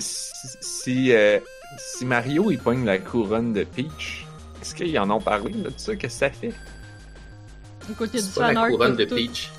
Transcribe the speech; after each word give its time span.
Si, 0.00 0.32
si, 0.60 1.12
euh, 1.12 1.38
si 1.78 2.04
Mario 2.06 2.50
il 2.50 2.58
pogne 2.58 2.84
la 2.84 2.98
couronne 2.98 3.52
de 3.52 3.64
Peach, 3.64 4.26
est-ce 4.60 4.74
qu'ils 4.74 4.98
en 4.98 5.10
ont 5.10 5.20
parlé 5.20 5.52
là, 5.52 5.70
de 5.70 5.74
ça? 5.78 5.94
Qu'est-ce 5.96 6.14
que 6.14 6.20
ça 6.20 6.30
fait? 6.30 6.52
Écoute, 7.90 8.10
il 8.14 8.20
y 8.20 8.22
a 8.22 8.26
du 8.26 8.30
fan 8.32 8.54
la 8.54 8.60
art 8.62 8.68
couronne 8.68 8.96
de 8.96 9.04
tout- 9.04 9.14
Peach. 9.16 9.50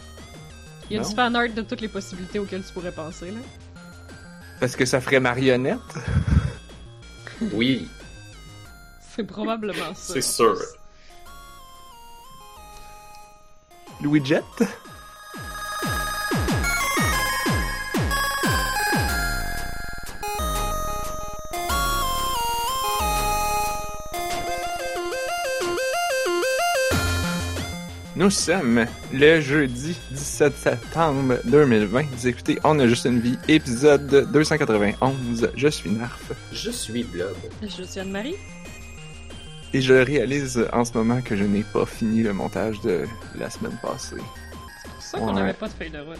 Il 0.89 0.95
y 0.95 0.99
a 0.99 1.01
Non? 1.03 1.07
du 1.09 1.15
fan 1.15 1.35
art 1.35 1.49
de 1.49 1.61
toutes 1.61 1.81
les 1.81 1.87
possibilités 1.87 2.39
auxquelles 2.39 2.63
tu 2.63 2.73
pourrais 2.73 2.91
penser, 2.91 3.31
là. 3.31 3.39
Parce 4.59 4.75
que 4.75 4.85
ça 4.85 5.01
ferait 5.01 5.19
marionnette? 5.19 5.79
Oui, 7.51 7.87
C'est 9.15 9.25
probablement 9.25 9.93
ça. 9.93 10.13
c'est 10.13 10.21
sûr. 10.21 10.55
Louis 14.01 14.23
Jet? 14.23 14.43
Nous 28.15 28.29
sommes 28.29 28.85
le 29.11 29.41
jeudi 29.41 29.97
17 30.11 30.55
septembre 30.55 31.39
2020. 31.45 32.03
Vous 32.11 32.27
écoutez 32.27 32.59
On 32.63 32.77
a 32.79 32.87
juste 32.87 33.05
une 33.05 33.19
vie, 33.19 33.37
épisode 33.47 34.29
291. 34.31 35.49
Je 35.55 35.67
suis 35.67 35.89
Narf. 35.91 36.31
Je 36.51 36.69
suis 36.69 37.03
Blob. 37.03 37.35
Je 37.63 37.81
suis 37.83 37.99
Anne-Marie. 37.99 38.35
Et 39.73 39.81
je 39.81 39.93
réalise 39.95 40.63
en 40.71 40.85
ce 40.85 40.93
moment 40.95 41.21
que 41.21 41.35
je 41.35 41.43
n'ai 41.43 41.63
pas 41.63 41.87
fini 41.87 42.21
le 42.21 42.33
montage 42.33 42.79
de 42.81 43.05
la 43.35 43.49
semaine 43.49 43.75
passée. 43.81 44.17
C'est 44.83 44.91
pour 44.91 45.01
ça 45.01 45.17
qu'on 45.17 45.27
Ouais. 45.29 45.33
n'avait 45.33 45.53
pas 45.53 45.67
de 45.67 45.73
feuille 45.73 45.89
de 45.89 45.99
route. 45.99 46.19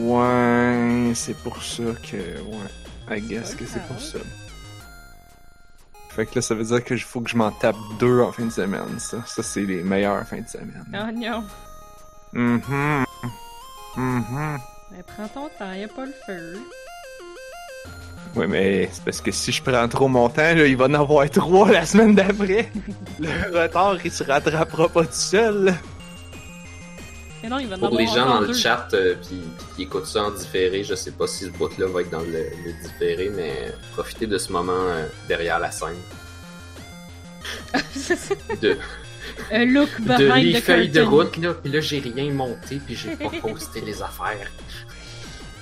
Ouais, 0.00 1.12
c'est 1.14 1.36
pour 1.36 1.62
ça 1.62 1.84
que. 2.02 2.16
Ouais, 2.40 3.16
I 3.16 3.20
guess 3.20 3.54
que 3.54 3.64
c'est 3.66 3.82
pour 3.86 4.00
ça. 4.00 4.18
Fait 6.14 6.26
que 6.26 6.36
là, 6.36 6.42
ça 6.42 6.54
veut 6.54 6.62
dire 6.62 6.84
qu'il 6.84 7.00
faut 7.00 7.20
que 7.20 7.28
je 7.28 7.36
m'en 7.36 7.50
tape 7.50 7.74
deux 7.98 8.20
en 8.20 8.30
fin 8.30 8.44
de 8.44 8.50
semaine, 8.50 8.98
ça. 8.98 9.18
Ça, 9.26 9.42
c'est 9.42 9.62
les 9.62 9.82
meilleures 9.82 10.24
fins 10.24 10.40
de 10.40 10.48
semaine. 10.48 10.84
Ah 10.92 11.10
non. 11.10 11.44
Mhm. 12.32 13.04
Mhm. 13.96 14.58
Mais 14.92 15.02
prends 15.02 15.26
ton 15.26 15.48
temps, 15.58 15.72
y 15.72 15.82
a 15.82 15.88
pas 15.88 16.06
le 16.06 16.14
feu. 16.24 16.60
Ouais, 18.36 18.46
mais 18.46 18.88
c'est 18.92 19.04
parce 19.04 19.20
que 19.20 19.32
si 19.32 19.50
je 19.50 19.60
prends 19.60 19.88
trop 19.88 20.06
mon 20.06 20.28
temps, 20.28 20.54
là, 20.54 20.66
il 20.66 20.76
va 20.76 20.84
en 20.84 20.94
avoir 20.94 21.28
trois 21.30 21.72
la 21.72 21.84
semaine 21.84 22.14
d'après. 22.14 22.70
le 23.18 23.60
retard, 23.60 23.96
il 24.04 24.12
se 24.12 24.22
rattrapera 24.22 24.88
pas 24.88 25.04
tout 25.04 25.12
seul. 25.12 25.74
Et 27.44 27.48
non, 27.48 27.58
il 27.58 27.68
va 27.68 27.76
en 27.76 27.78
Pour 27.78 27.98
les 27.98 28.06
gens 28.06 28.26
dans 28.26 28.40
le 28.40 28.46
deux. 28.48 28.54
chat 28.54 28.88
euh, 28.94 29.14
puis 29.20 29.36
puis 29.58 29.66
qui 29.76 29.82
écoutent 29.82 30.06
ça 30.06 30.22
en 30.24 30.30
différé, 30.30 30.82
je 30.82 30.94
sais 30.94 31.10
pas 31.10 31.26
si 31.26 31.44
ce 31.44 31.50
bout-là 31.50 31.86
va 31.88 32.00
être 32.00 32.10
dans 32.10 32.20
le, 32.20 32.26
le 32.32 32.72
différé, 32.82 33.28
mais 33.28 33.72
profitez 33.92 34.26
de 34.26 34.38
ce 34.38 34.50
moment 34.50 34.72
euh, 34.72 35.06
derrière 35.28 35.58
la 35.58 35.70
scène. 35.70 35.94
De, 38.62 38.78
Un 39.52 39.64
look 39.66 39.88
de 40.00 40.06
behind 40.06 40.44
les 40.44 40.60
the 40.60 40.64
feuilles 40.64 40.88
de 40.88 41.00
curtain. 41.02 41.10
route, 41.10 41.36
là, 41.38 41.54
puis 41.54 41.72
là 41.72 41.80
j'ai 41.80 41.98
rien 41.98 42.30
monté, 42.32 42.80
puis 42.84 42.94
j'ai 42.94 43.16
pas 43.16 43.30
posté 43.40 43.80
les 43.80 44.02
affaires. 44.02 44.50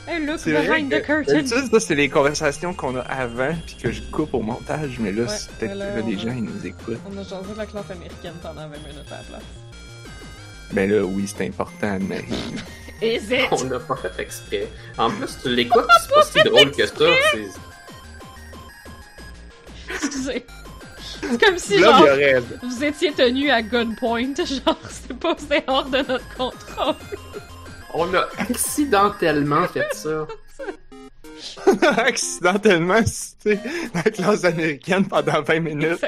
Un 0.09 0.19
look 0.21 0.45
behind 0.45 0.91
the 0.93 1.03
curtain. 1.03 1.47
Ça, 1.47 1.81
c'est 1.81 1.95
les 1.95 2.09
conversations 2.09 2.75
qu'on 2.75 2.97
a 2.97 3.01
avant, 3.03 3.55
puis 3.67 3.77
que 3.77 3.93
je 3.93 4.03
coupe 4.03 4.35
au 4.35 4.41
montage, 4.43 4.99
mais 5.01 5.13
là, 5.13 5.23
Ouais, 5.23 5.29
c'est 5.29 5.51
peut-être 5.53 5.73
que 5.75 5.79
là, 5.79 5.97
là, 5.97 6.03
les 6.07 6.17
on 6.17 6.19
gens, 6.19 6.29
a- 6.31 6.35
ils 6.35 6.43
nous 6.45 6.67
écoutent. 6.67 6.99
On 7.07 7.17
a 7.19 7.23
de 7.25 7.59
la 7.59 7.67
classe 7.67 7.91
américaine 7.91 8.35
pendant 8.43 8.63
20 8.63 8.69
minutes 8.69 9.13
à 9.13 9.17
la 9.19 9.23
place. 9.23 9.43
Ben 10.73 10.91
là, 10.91 11.03
oui, 11.03 11.25
c'est 11.27 11.47
important, 11.47 11.99
mais... 12.09 12.25
Is 13.03 13.33
it? 13.33 13.49
On 13.51 13.65
n'a 13.65 13.81
pas 13.81 13.97
fait 13.97 14.23
exprès. 14.23 14.69
En 14.97 15.11
plus, 15.11 15.37
tu 15.43 15.49
l'écoutes, 15.49 15.87
c'est 16.03 16.15
pas 16.15 16.23
si 16.23 16.43
drôle 16.49 16.71
que 16.71 16.87
ça. 16.87 17.05
Excusez. 19.91 20.47
C'est 21.21 21.45
comme 21.45 21.59
si, 21.59 21.79
Là, 21.79 21.99
genre, 21.99 22.43
vous 22.63 22.85
étiez 22.85 23.13
tenu 23.13 23.51
à 23.51 23.63
gunpoint. 23.63 24.35
Genre, 24.37 24.77
c'est 24.91 25.17
pas 25.19 25.37
c'est 25.39 25.65
hors 25.69 25.85
de 25.85 25.99
notre 25.99 26.35
contrôle. 26.37 26.95
On 27.95 28.13
a 28.15 28.27
accidentellement 28.39 29.67
fait 29.69 29.87
ça. 29.93 30.27
accidentellement 31.97 33.05
cité 33.05 33.59
la 33.95 34.03
classe 34.03 34.45
américaine 34.45 35.07
pendant 35.07 35.43
20 35.43 35.61
minutes. 35.61 36.05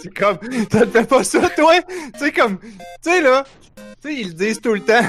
C'est 0.00 0.14
comme, 0.14 0.38
t'as 0.68 0.86
fait 0.86 1.08
pas 1.08 1.24
ça, 1.24 1.48
toi? 1.50 1.74
Tu 1.82 2.18
sais, 2.18 2.32
comme, 2.32 2.58
tu 2.58 2.68
sais, 3.02 3.20
là, 3.20 3.44
tu 4.02 4.08
sais, 4.08 4.14
ils 4.14 4.28
le 4.28 4.34
disent 4.34 4.60
tout 4.60 4.74
le 4.74 4.80
temps. 4.80 5.04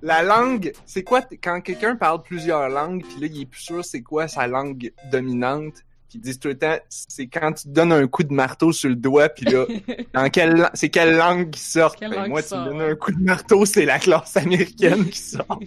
La 0.00 0.22
langue, 0.22 0.72
c'est 0.86 1.02
quoi, 1.02 1.22
quand 1.42 1.60
quelqu'un 1.60 1.96
parle 1.96 2.22
plusieurs 2.22 2.68
langues, 2.68 3.02
puis 3.04 3.20
là, 3.20 3.26
il 3.26 3.42
est 3.42 3.46
plus 3.46 3.60
sûr 3.60 3.84
c'est 3.84 4.02
quoi 4.02 4.28
sa 4.28 4.46
langue 4.46 4.92
dominante, 5.10 5.84
puis 6.08 6.18
ils 6.18 6.20
disent 6.22 6.38
tout 6.38 6.48
le 6.48 6.58
temps, 6.58 6.78
c'est 6.88 7.26
quand 7.26 7.52
tu 7.52 7.64
te 7.64 7.68
donnes 7.68 7.92
un 7.92 8.06
coup 8.06 8.22
de 8.22 8.32
marteau 8.32 8.72
sur 8.72 8.88
le 8.88 8.96
doigt, 8.96 9.28
puis 9.28 9.44
là, 9.44 9.66
dans 10.14 10.30
quelle, 10.30 10.70
c'est 10.72 10.88
quelle 10.88 11.16
langue 11.16 11.50
qui 11.50 11.60
sort? 11.60 11.94
Quelle 11.96 12.10
Ben, 12.10 12.16
langue 12.20 12.28
moi, 12.30 12.42
qui 12.42 12.48
tu 12.48 12.54
me 12.54 12.64
donnes 12.64 12.78
ouais. 12.78 12.90
un 12.92 12.96
coup 12.96 13.12
de 13.12 13.22
marteau, 13.22 13.66
c'est 13.66 13.84
la 13.84 13.98
classe 13.98 14.36
américaine 14.36 15.08
qui 15.10 15.18
sort. 15.20 15.60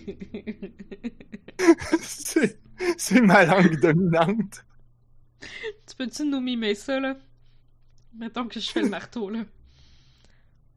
c'est, 2.01 2.59
c'est 2.97 3.21
ma 3.21 3.45
langue 3.45 3.79
dominante. 3.79 4.65
tu 5.41 5.95
peux-tu 5.95 6.25
nous 6.25 6.41
mimer 6.41 6.73
ça, 6.73 6.99
là? 6.99 7.15
Mettons 8.17 8.47
que 8.47 8.59
je 8.59 8.71
fais 8.71 8.81
le 8.81 8.89
marteau, 8.89 9.29
là. 9.29 9.43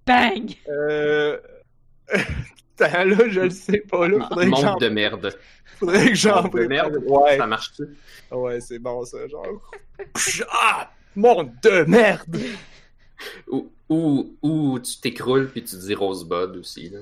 Bang! 0.06 0.54
Euh... 0.68 1.38
Là, 2.80 3.28
je 3.28 3.40
le 3.40 3.50
sais 3.50 3.78
pas, 3.88 4.08
là. 4.08 4.26
Faudrait 4.28 4.50
que 4.50 4.56
j'en, 4.56 4.72
Monde 4.72 4.80
de 4.80 4.88
merde. 4.88 5.38
faudrait 5.78 6.08
que 6.08 6.14
j'en 6.14 6.42
Monde 6.42 6.52
de 6.54 6.66
merde. 6.66 6.98
Ouais, 7.06 7.36
Ça 7.38 7.46
marche-tu? 7.46 7.84
ouais, 8.32 8.60
c'est 8.60 8.78
bon, 8.78 9.04
ça, 9.04 9.26
genre. 9.28 9.70
Ah! 10.50 10.90
Monde 11.14 11.52
de 11.62 11.84
merde! 11.84 12.36
Ou, 13.48 13.70
ou, 13.88 14.36
ou 14.42 14.78
tu 14.80 15.00
t'écroules 15.00 15.48
puis 15.50 15.62
tu 15.62 15.76
dis 15.76 15.94
Rosebud 15.94 16.56
aussi. 16.58 16.90
Là. 16.90 17.00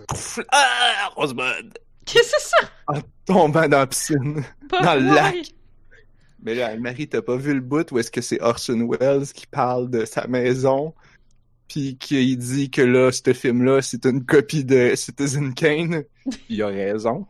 Ah! 0.50 1.10
Rosebud! 1.16 1.72
Qu'est-ce 2.04 2.32
que 2.32 2.40
c'est 2.40 2.48
ça? 2.48 2.68
En 2.88 3.00
tombant 3.24 3.68
dans 3.68 3.78
la 3.78 3.86
piscine. 3.86 4.44
Pas 4.68 4.80
Dans 4.82 4.94
le 4.94 5.14
lac. 5.14 5.36
Mais 6.44 6.54
là, 6.56 6.76
Marie, 6.76 7.08
t'as 7.08 7.22
pas 7.22 7.36
vu 7.36 7.54
le 7.54 7.60
bout 7.60 7.90
où 7.92 7.98
est-ce 7.98 8.10
que 8.10 8.20
c'est 8.20 8.40
Orson 8.42 8.88
Welles 8.90 9.28
qui 9.28 9.46
parle 9.46 9.88
de 9.88 10.04
sa 10.04 10.26
maison, 10.26 10.92
puis 11.72 11.96
qu'il 11.96 12.36
dit 12.36 12.68
que 12.70 12.82
là, 12.82 13.10
ce 13.10 13.32
film-là, 13.32 13.80
c'est 13.80 14.04
une 14.04 14.26
copie 14.26 14.62
de 14.62 14.92
Citizen 14.94 15.54
Kane. 15.54 16.04
Il 16.50 16.62
a 16.62 16.66
raison. 16.66 17.26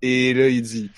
Et 0.00 0.32
là, 0.32 0.48
il 0.48 0.62
dit, 0.62 0.90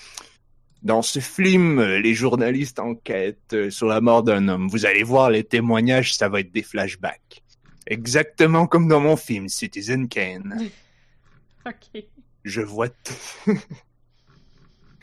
dans 0.81 1.01
ce 1.01 1.19
film, 1.19 1.83
les 1.83 2.13
journalistes 2.13 2.79
enquêtent 2.79 3.69
sur 3.69 3.87
la 3.87 3.99
mort 3.99 4.23
d'un 4.23 4.47
homme. 4.47 4.69
Vous 4.69 4.85
allez 4.85 5.03
voir 5.03 5.29
les 5.29 5.43
témoignages, 5.43 6.15
ça 6.15 6.29
va 6.29 6.39
être 6.39 6.53
des 6.53 6.63
flashbacks. 6.63 7.43
Exactement 7.85 8.65
comme 8.65 8.87
dans 8.87 9.01
mon 9.01 9.17
film 9.17 9.49
Citizen 9.49 10.07
Kane. 10.07 10.69
Ok. 11.65 12.03
Je 12.43 12.59
vois 12.59 12.89
tout. 12.89 13.53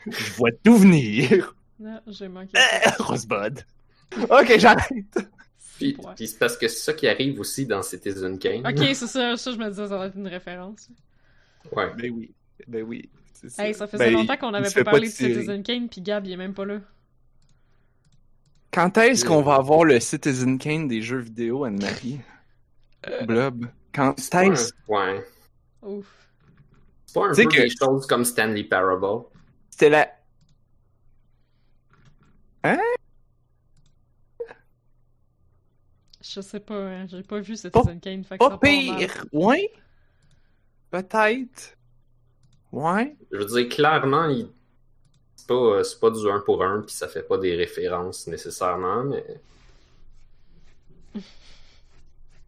Je 0.06 0.32
vois 0.32 0.52
tout 0.62 0.76
venir. 0.76 1.54
Non, 1.78 1.98
j'ai 2.06 2.28
manqué. 2.28 2.52
Euh, 2.54 2.90
Rosebud. 2.98 3.64
Ok, 4.28 4.58
j'arrête. 4.58 5.18
Puis, 5.80 5.96
Ouais. 5.98 6.12
puis 6.14 6.28
c'est 6.28 6.38
parce 6.38 6.56
que 6.56 6.68
c'est 6.68 6.78
ça 6.84 6.92
qui 6.92 7.08
arrive 7.08 7.40
aussi 7.40 7.64
dans 7.66 7.82
Citizen 7.82 8.38
Kane. 8.38 8.66
Ok, 8.66 8.78
c'est 8.94 9.06
ça, 9.06 9.36
ça, 9.36 9.50
je 9.52 9.56
me 9.56 9.68
disais, 9.68 9.88
ça 9.88 9.96
va 9.96 10.06
être 10.06 10.16
une 10.16 10.28
référence. 10.28 10.88
Ouais. 11.72 11.90
Ben 11.96 12.10
oui, 12.12 12.34
ben 12.68 12.82
oui. 12.84 13.08
c'est 13.32 13.58
Hey, 13.58 13.74
ça 13.74 13.86
faisait 13.86 14.04
Ben, 14.06 14.12
longtemps 14.12 14.36
qu'on 14.36 14.50
n'avait 14.50 14.70
pas 14.70 14.84
parlé 14.84 15.08
de. 15.08 15.12
Citizen 15.12 15.62
Kane, 15.62 15.88
puis 15.88 16.00
Gab, 16.02 16.26
il 16.26 16.32
est 16.32 16.36
même 16.36 16.54
pas 16.54 16.64
là. 16.66 16.80
Quand 18.72 18.96
est-ce 18.98 19.24
qu'on 19.24 19.42
va 19.42 19.54
avoir 19.56 19.84
le 19.84 19.98
Citizen 20.00 20.58
Kane 20.58 20.86
des 20.86 21.02
jeux 21.02 21.18
vidéo, 21.18 21.64
Anne-Marie? 21.64 22.20
Blob? 23.26 23.66
Quand 23.94 24.14
C'est 24.18 24.30
pas 24.30 24.40
un- 24.40 24.52
est-ce? 24.52 24.72
Ouais. 24.86 25.24
Ouf. 25.82 26.06
C'est 27.06 27.14
pas 27.14 27.26
un 27.26 27.28
Tu 27.30 27.34
sais 27.36 27.42
peu 27.44 27.48
que- 27.50 27.62
des 27.62 27.70
choses 27.70 28.06
comme 28.06 28.24
Stanley 28.24 28.64
Parable. 28.64 29.24
C'était 29.70 29.88
la... 29.88 30.08
Je 36.22 36.40
sais 36.40 36.60
pas, 36.60 36.74
hein, 36.74 37.06
j'ai 37.08 37.22
pas 37.22 37.40
vu 37.40 37.56
Citizen 37.56 37.98
Kane, 38.00 38.24
fait 38.24 38.36
que 38.38 38.44
ça 38.44 38.50
Pas 38.50 38.58
pire! 38.58 39.24
Ouais? 39.32 39.70
Peut-être. 40.90 41.76
Ouais? 42.72 43.16
Je 43.32 43.38
veux 43.38 43.46
dire, 43.46 43.68
clairement, 43.68 44.26
il... 44.28 44.48
c'est 45.36 45.46
pas, 45.46 45.54
euh, 45.54 45.82
c'est 45.82 45.98
pas 45.98 46.10
du 46.10 46.28
1 46.30 46.40
pour 46.40 46.62
1, 46.62 46.82
puis 46.82 46.94
ça 46.94 47.08
fait 47.08 47.22
pas 47.22 47.38
des 47.38 47.54
références 47.56 48.26
nécessairement, 48.26 49.04
mais 49.04 49.24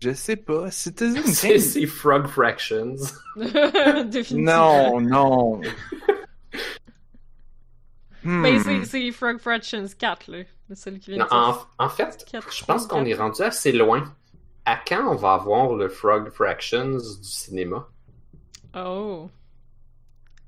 Je 0.00 0.12
sais 0.12 0.36
pas. 0.36 0.70
Citizen 0.70 1.22
c'est 1.26 1.48
Kane... 1.48 1.58
c'est 1.60 1.86
Frog 1.86 2.26
Fractions. 2.26 2.96
Définitivement. 3.36 5.00
Non, 5.00 5.00
non. 5.00 5.60
Mais 8.24 8.58
Hmm. 8.58 8.62
c'est- 8.62 8.84
c'est 8.84 9.10
Frog 9.12 9.38
Fractions 9.38 9.86
4, 9.98 10.30
là. 10.30 10.44
Qui 11.00 11.12
vient 11.12 11.26
en, 11.78 11.88
fait, 11.88 12.24
4, 12.30 12.52
je 12.52 12.64
pense 12.64 12.86
qu'on 12.86 13.04
est 13.04 13.14
rendu 13.14 13.42
assez 13.42 13.72
loin. 13.72 14.12
À 14.64 14.76
quand 14.76 15.08
on 15.10 15.16
va 15.16 15.34
avoir 15.34 15.74
le 15.74 15.88
Frog 15.88 16.30
Fractions 16.30 16.96
du 16.96 17.24
cinéma? 17.24 17.88
Oh. 18.76 19.28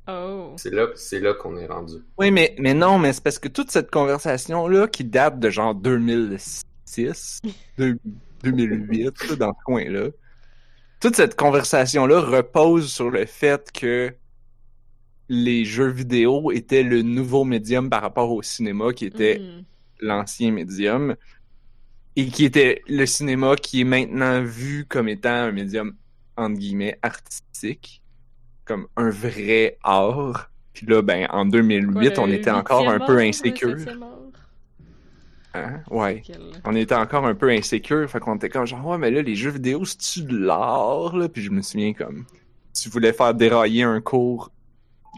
Oh. 0.06 0.52
C'est 0.56 0.70
là, 0.72 0.86
c'est 0.94 1.18
là 1.20 1.34
qu'on 1.34 1.56
est 1.56 1.66
rendu. 1.66 1.94
Oui, 2.18 2.30
mais, 2.30 2.54
mais 2.58 2.74
non, 2.74 2.98
mais 2.98 3.12
c'est 3.12 3.22
parce 3.24 3.38
que 3.38 3.48
toute 3.48 3.70
cette 3.70 3.90
conversation-là, 3.90 4.86
qui 4.86 5.04
date 5.04 5.40
de 5.40 5.50
genre 5.50 5.74
2006, 5.74 7.40
deux- 7.78 7.98
2008, 8.42 9.04
là, 9.30 9.36
dans 9.36 9.52
ce 9.52 9.64
coin-là, 9.64 10.08
toute 11.00 11.16
cette 11.16 11.36
conversation-là 11.36 12.20
repose 12.20 12.92
sur 12.92 13.10
le 13.10 13.24
fait 13.26 13.72
que 13.72 14.14
les 15.28 15.64
jeux 15.64 15.88
vidéo 15.88 16.50
étaient 16.52 16.82
le 16.82 17.00
nouveau 17.02 17.44
médium 17.44 17.88
par 17.88 18.02
rapport 18.02 18.30
au 18.30 18.42
cinéma, 18.42 18.92
qui 18.92 19.06
était 19.06 19.38
Mhm. 19.38 19.64
L'ancien 20.00 20.50
médium, 20.52 21.16
et 22.16 22.26
qui 22.26 22.44
était 22.44 22.82
le 22.86 23.06
cinéma 23.06 23.56
qui 23.56 23.80
est 23.80 23.84
maintenant 23.84 24.42
vu 24.42 24.86
comme 24.88 25.08
étant 25.08 25.30
un 25.30 25.52
médium, 25.52 25.94
entre 26.36 26.56
guillemets, 26.58 26.98
artistique, 27.02 28.02
comme 28.64 28.86
un 28.96 29.10
vrai 29.10 29.78
art. 29.82 30.50
Puis 30.72 30.86
là, 30.86 31.02
ben, 31.02 31.26
en 31.30 31.44
2008, 31.44 32.14
Quoi, 32.14 32.24
on 32.24 32.30
était 32.30 32.50
encore 32.50 32.88
un 32.88 33.00
peu 33.00 33.18
insécure. 33.18 33.76
Hein? 35.54 35.82
Ouais. 35.88 36.22
On 36.64 36.74
était 36.74 36.96
encore 36.96 37.26
un 37.26 37.34
peu 37.34 37.48
insécure, 37.50 38.10
fait 38.10 38.18
qu'on 38.18 38.36
était 38.36 38.48
comme 38.48 38.66
genre, 38.66 38.84
ouais, 38.86 38.98
mais 38.98 39.10
là, 39.10 39.22
les 39.22 39.36
jeux 39.36 39.50
vidéo, 39.50 39.84
c'est-tu 39.84 40.22
de 40.22 40.36
l'art, 40.36 41.16
là? 41.16 41.28
Puis 41.28 41.42
je 41.42 41.50
me 41.50 41.62
souviens 41.62 41.92
comme, 41.94 42.26
tu 42.72 42.88
voulais 42.88 43.12
faire 43.12 43.34
dérailler 43.34 43.84
un 43.84 44.00
cours 44.00 44.50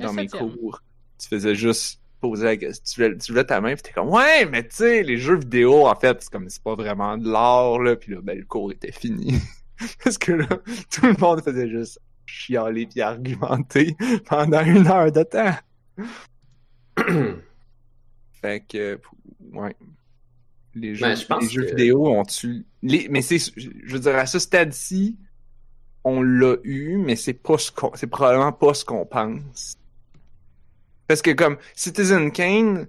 dans 0.00 0.12
mes 0.12 0.28
cours, 0.28 0.82
tu 1.18 1.28
faisais 1.28 1.54
juste 1.54 2.00
poser 2.20 2.44
la 2.44 2.56
question, 2.56 2.82
tu 2.94 3.00
levais, 3.02 3.18
tu 3.18 3.32
levais 3.32 3.44
ta 3.44 3.60
main, 3.60 3.74
puis 3.74 3.82
t'es 3.82 3.92
comme, 3.92 4.08
ouais, 4.10 4.46
mais 4.46 4.62
tu 4.66 4.76
sais, 4.76 5.02
les 5.02 5.18
jeux 5.18 5.36
vidéo, 5.38 5.86
en 5.86 5.94
fait, 5.94 6.16
c'est 6.22 6.30
comme, 6.30 6.48
c'est 6.48 6.62
pas 6.62 6.74
vraiment 6.74 7.16
de 7.18 7.28
l'art, 7.30 7.78
là, 7.78 7.96
puis 7.96 8.12
là, 8.12 8.20
ben, 8.22 8.38
le 8.38 8.44
cours 8.44 8.72
était 8.72 8.92
fini. 8.92 9.34
Parce 10.04 10.16
que 10.18 10.32
là, 10.32 10.46
tout 10.90 11.06
le 11.06 11.14
monde 11.20 11.42
faisait 11.42 11.68
juste 11.68 12.00
chialer 12.26 12.86
puis 12.86 13.00
argumenter 13.02 13.94
pendant 14.28 14.64
une 14.64 14.86
heure 14.86 15.12
de 15.12 15.22
temps. 15.22 15.54
Fait 18.40 18.60
que, 18.66 18.98
ouais. 19.52 19.74
Les 20.74 20.94
jeux, 20.94 21.06
Ben, 21.06 21.16
je 21.16 21.26
pense 21.26 21.42
les 21.42 21.48
jeux 21.48 21.62
que- 21.62 21.68
vidéo 21.70 22.06
ont 22.06 22.24
tu 22.24 22.66
les, 22.82 23.08
mais 23.08 23.22
c'est, 23.22 23.38
je 23.38 23.92
veux 23.92 23.98
dire, 23.98 24.16
à 24.16 24.26
ce 24.26 24.38
stade-ci, 24.38 25.16
on 26.04 26.22
l'a 26.22 26.56
eu, 26.64 26.98
mais 26.98 27.16
c'est 27.16 27.32
pas 27.32 27.56
ce 27.58 27.72
qu'on, 27.72 27.90
c'est 27.94 28.06
probablement 28.06 28.52
pas 28.52 28.74
ce 28.74 28.84
qu'on 28.84 29.06
pense. 29.06 29.76
Parce 31.08 31.22
que 31.22 31.30
comme 31.30 31.56
Citizen 31.74 32.32
Kane, 32.32 32.88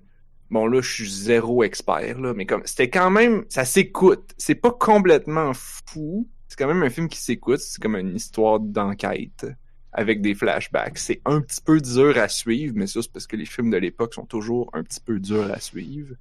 bon 0.49 0.67
là, 0.67 0.81
je 0.81 0.91
suis 0.91 1.09
zéro 1.09 1.63
expert 1.63 2.19
là, 2.19 2.33
mais 2.33 2.45
comme 2.45 2.63
c'était 2.65 2.89
quand 2.89 3.09
même, 3.09 3.45
ça 3.49 3.65
s'écoute. 3.65 4.33
C'est 4.37 4.55
pas 4.55 4.71
complètement 4.71 5.51
fou. 5.53 6.27
C'est 6.47 6.57
quand 6.57 6.67
même 6.67 6.83
un 6.83 6.89
film 6.89 7.09
qui 7.09 7.19
s'écoute. 7.19 7.59
C'est 7.59 7.81
comme 7.81 7.95
une 7.95 8.15
histoire 8.15 8.59
d'enquête 8.59 9.45
avec 9.93 10.21
des 10.21 10.35
flashbacks. 10.35 10.97
C'est 10.97 11.21
un 11.25 11.41
petit 11.41 11.61
peu 11.61 11.79
dur 11.79 12.17
à 12.17 12.29
suivre, 12.29 12.73
mais 12.75 12.87
ça 12.87 13.01
c'est 13.01 13.11
parce 13.11 13.27
que 13.27 13.35
les 13.35 13.45
films 13.45 13.69
de 13.69 13.77
l'époque 13.77 14.13
sont 14.13 14.25
toujours 14.25 14.69
un 14.73 14.83
petit 14.83 14.99
peu 14.99 15.19
durs 15.19 15.51
à 15.51 15.59
suivre. 15.59 16.15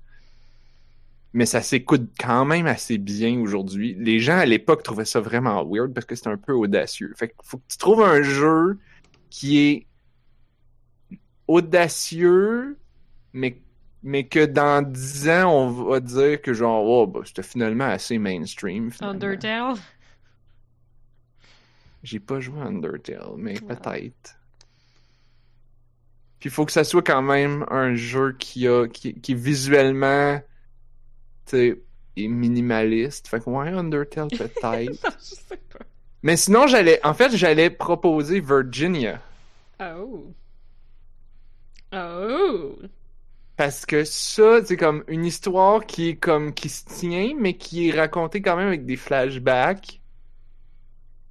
Mais 1.32 1.44
ça 1.44 1.60
s'écoute 1.60 2.08
quand 2.18 2.46
même 2.46 2.66
assez 2.66 2.96
bien 2.96 3.38
aujourd'hui. 3.38 3.94
Les 3.98 4.20
gens 4.20 4.38
à 4.38 4.46
l'époque 4.46 4.82
trouvaient 4.82 5.04
ça 5.04 5.20
vraiment 5.20 5.62
weird 5.68 5.92
parce 5.92 6.06
que 6.06 6.14
c'était 6.14 6.30
un 6.30 6.38
peu 6.38 6.54
audacieux. 6.54 7.12
Fait 7.14 7.28
qu'il 7.28 7.36
faut 7.42 7.58
que 7.58 7.64
tu 7.68 7.76
trouves 7.76 8.02
un 8.02 8.22
jeu 8.22 8.78
qui 9.28 9.58
est 9.58 9.86
audacieux, 11.48 12.76
mais, 13.32 13.60
mais 14.02 14.24
que 14.26 14.44
dans 14.44 14.82
10 14.82 15.28
ans, 15.30 15.52
on 15.52 15.70
va 15.70 16.00
dire 16.00 16.40
que 16.42 16.52
genre, 16.52 16.84
oh, 16.84 17.06
bah, 17.06 17.20
c'était 17.24 17.42
finalement 17.42 17.84
assez 17.86 18.18
mainstream. 18.18 18.90
finalement. 18.90 19.14
Undertale? 19.14 19.74
J'ai 22.02 22.20
pas 22.20 22.38
joué 22.40 22.60
à 22.60 22.64
Undertale, 22.66 23.34
mais 23.36 23.54
peut-être. 23.54 24.38
Puis 26.38 26.50
il 26.50 26.52
faut 26.52 26.64
que 26.66 26.72
ça 26.72 26.84
soit 26.84 27.02
quand 27.02 27.22
même 27.22 27.64
un 27.70 27.94
jeu 27.94 28.32
qui 28.38 28.68
a 28.68 28.86
qui, 28.86 29.18
qui 29.20 29.34
visuellement 29.34 30.40
tu 31.46 31.82
est 32.16 32.28
minimaliste. 32.28 33.28
Fait 33.28 33.42
que 33.42 33.50
ouais, 33.50 33.70
Undertale 33.70 34.28
peut-être. 34.38 35.14
mais 36.22 36.36
sinon 36.36 36.66
j'allais 36.66 37.04
en 37.04 37.14
fait 37.14 37.34
j'allais 37.36 37.70
proposer 37.70 38.40
Virginia 38.40 39.20
Oh. 39.80 40.34
Oh. 41.92 42.76
parce 43.56 43.86
que 43.86 44.04
ça 44.04 44.64
c'est 44.64 44.76
comme 44.76 45.04
une 45.08 45.24
histoire 45.24 45.86
qui 45.86 46.08
est 46.08 46.16
comme 46.16 46.52
qui 46.52 46.68
se 46.68 46.84
tient 46.84 47.32
mais 47.38 47.56
qui 47.56 47.88
est 47.88 47.92
racontée 47.92 48.42
quand 48.42 48.56
même 48.56 48.68
avec 48.68 48.84
des 48.84 48.96
flashbacks 48.96 50.00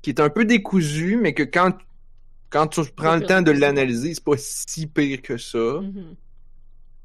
qui 0.02 0.10
est 0.12 0.20
un 0.20 0.30
peu 0.30 0.46
décousu 0.46 1.18
mais 1.18 1.34
que 1.34 1.44
quand 1.44 1.74
quand 2.56 2.68
tu 2.68 2.82
prends 2.96 3.18
le 3.18 3.26
temps 3.26 3.42
de 3.42 3.52
l'analyser, 3.52 4.14
c'est 4.14 4.24
pas 4.24 4.38
si 4.38 4.88
pire 4.88 5.22
que 5.22 5.38
ça. 5.38 5.82
Mhm. 5.82 6.16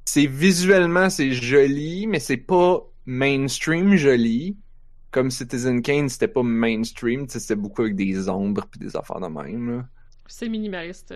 c'est 0.04 0.26
visuellement 0.26 1.10
c'est 1.10 1.32
joli, 1.32 2.06
mais 2.06 2.20
c'est 2.20 2.36
pas 2.36 2.88
mainstream 3.04 3.96
joli. 3.96 4.56
Comme 5.10 5.32
Citizen 5.32 5.82
Kane, 5.82 6.08
c'était 6.08 6.28
pas 6.28 6.44
mainstream, 6.44 7.28
c'était 7.28 7.56
beaucoup 7.56 7.82
avec 7.82 7.96
des 7.96 8.28
ombres 8.28 8.64
puis 8.70 8.78
des 8.78 8.94
affaires 8.94 9.18
de 9.18 9.26
même. 9.26 9.88
C'est 10.28 10.48
minimaliste. 10.48 11.12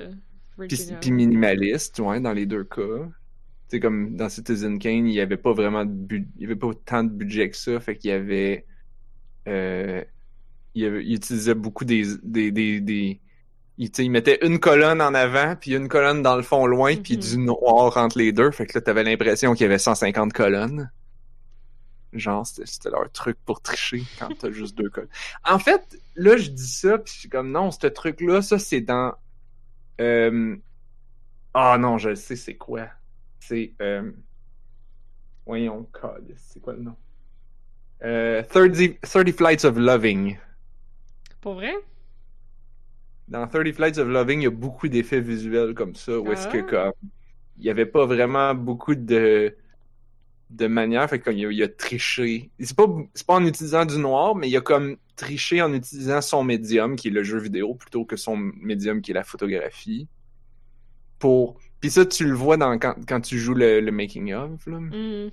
Puis, 0.69 0.77
minimaliste, 1.11 1.99
ouais, 2.01 2.21
dans 2.21 2.33
les 2.33 2.47
deux 2.47 2.65
cas. 2.65 3.09
Tu 3.69 3.77
sais, 3.77 3.81
comme 3.81 4.17
dans 4.17 4.29
Citizen 4.29 4.79
Kane, 4.79 5.09
il 5.09 5.15
y 5.15 5.21
avait 5.21 5.37
pas 5.39 5.53
vraiment 5.55 5.85
de 5.85 5.91
bu- 5.93 6.29
il 6.37 6.43
y 6.43 6.45
avait 6.47 6.57
pas 6.57 6.71
tant 6.87 7.05
de 7.05 7.11
budget 7.11 7.51
que 7.51 7.57
ça, 7.57 7.81
fait 7.81 7.97
qu'il 7.97 8.11
y 8.11 8.15
avait 8.15 8.67
euh, 9.49 10.05
il, 10.75 10.83
y 10.83 10.87
avait- 10.87 11.05
il 11.05 11.15
utilisait 11.17 11.55
beaucoup 11.55 11.85
des 11.85 12.05
des 12.23 12.53
des, 12.53 12.81
des 12.81 13.21
il, 13.79 14.11
mettait 14.11 14.39
une 14.47 14.61
colonne 14.61 15.03
en 15.03 15.15
avant, 15.15 15.57
puis 15.57 15.75
une 15.75 15.89
colonne 15.89 16.23
dans 16.23 16.37
le 16.37 16.43
fond 16.43 16.67
loin, 16.67 16.97
puis 16.97 17.17
Mhm. 17.17 17.21
du 17.21 17.39
noir 17.39 17.97
entre 17.99 18.19
les 18.19 18.33
deux. 18.33 18.51
Fait 18.53 18.67
que 18.67 18.79
là, 18.79 18.83
t'avais 18.83 19.05
l'impression 19.05 19.55
qu'il 19.55 19.63
y 19.65 19.67
avait 19.67 19.79
150 19.79 20.33
colonnes. 20.33 20.91
Genre, 22.13 22.47
c'était 22.47 22.67
c'était 22.67 22.91
leur 22.91 23.11
truc 23.11 23.37
pour 23.45 23.61
tricher 23.61 24.09
quand 24.19 24.33
t'as 24.39 24.51
juste 24.53 24.77
deux 24.79 24.89
colonnes. 24.89 25.11
En 25.45 25.59
fait, 25.59 25.99
là, 26.15 26.37
je 26.37 26.51
dis 26.51 26.69
ça, 26.69 26.97
puis 26.99 27.13
je 27.13 27.19
suis 27.21 27.29
comme, 27.29 27.51
non, 27.51 27.73
ce 27.73 27.89
truc-là, 27.89 28.41
ça, 28.41 28.59
c'est 28.61 28.81
dans... 28.81 29.15
euh, 30.01 30.57
Ah 31.55 31.77
non, 31.79 31.99
je 31.99 32.11
le 32.11 32.17
sais, 32.17 32.37
c'est 32.37 32.57
quoi? 32.57 32.89
C'est... 33.41 33.75
Euh... 33.83 34.13
Voyons, 35.47 35.85
code, 35.93 36.33
c'est 36.37 36.61
quoi 36.61 36.73
le 36.75 36.83
nom? 36.83 36.97
Euh, 38.03 38.43
30, 38.43 39.01
30 39.03 39.33
Flights 39.33 39.65
of 39.65 39.77
Loving. 39.79 40.39
Pour 41.41 41.55
vrai? 41.55 41.75
Dans 43.29 43.47
30 43.47 43.73
Flights 43.73 43.99
of 43.99 44.09
Loving, 44.09 44.41
il 44.41 44.45
y 44.45 44.47
a 44.47 44.51
beaucoup 44.51 44.89
d'effets 44.89 45.21
visuels 45.21 45.75
comme 45.75 45.95
ça, 45.95 46.19
où 46.19 46.31
est-ce 46.33 46.49
que 46.49 46.59
Ah. 46.59 46.63
comme 46.63 47.11
il 47.57 47.65
y 47.65 47.71
avait 47.71 47.87
pas 47.87 48.07
vraiment 48.07 48.55
beaucoup 48.55 48.95
de 48.95 49.57
de 50.51 50.67
manière, 50.67 51.09
fait 51.09 51.21
qu'il 51.21 51.47
a, 51.47 51.51
il 51.51 51.63
a 51.63 51.69
triché. 51.69 52.51
C'est 52.61 52.77
pas 52.77 52.87
c'est 53.15 53.27
pas 53.27 53.35
en 53.35 53.47
utilisant 53.47 53.85
du 53.87 53.99
noir, 53.99 54.35
mais 54.37 54.49
il 54.49 54.57
a 54.57 54.61
comme 54.61 54.97
triché 55.17 55.63
en 55.63 55.73
utilisant 55.73 56.21
son 56.21 56.45
médium 56.45 56.97
qui 56.97 57.09
est 57.09 57.11
le 57.13 57.23
jeu 57.23 57.39
vidéo 57.39 57.75
plutôt 57.75 58.05
que 58.05 58.17
son 58.17 58.37
médium 58.37 59.01
qui 59.01 59.11
est 59.13 59.15
la 59.15 59.25
photographie. 59.25 60.09
Pour 61.19 61.59
puis 61.81 61.91
ça 61.91 62.05
tu 62.07 62.25
le 62.27 62.35
vois 62.35 62.57
dans 62.57 62.79
quand, 62.79 62.95
quand 63.07 63.21
tu 63.21 63.39
joues 63.39 63.55
le, 63.55 63.81
le 63.81 63.93
making 63.93 64.33
of 64.33 64.67
là, 64.67 64.81
Mhm. 64.81 65.31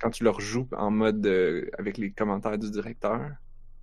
quand 0.00 0.10
tu 0.10 0.22
le 0.24 0.30
rejoues 0.30 0.68
en 0.76 0.90
mode 0.90 1.26
euh, 1.26 1.68
avec 1.78 1.98
les 1.98 2.10
commentaires 2.10 2.58
du 2.58 2.70
directeur 2.70 3.20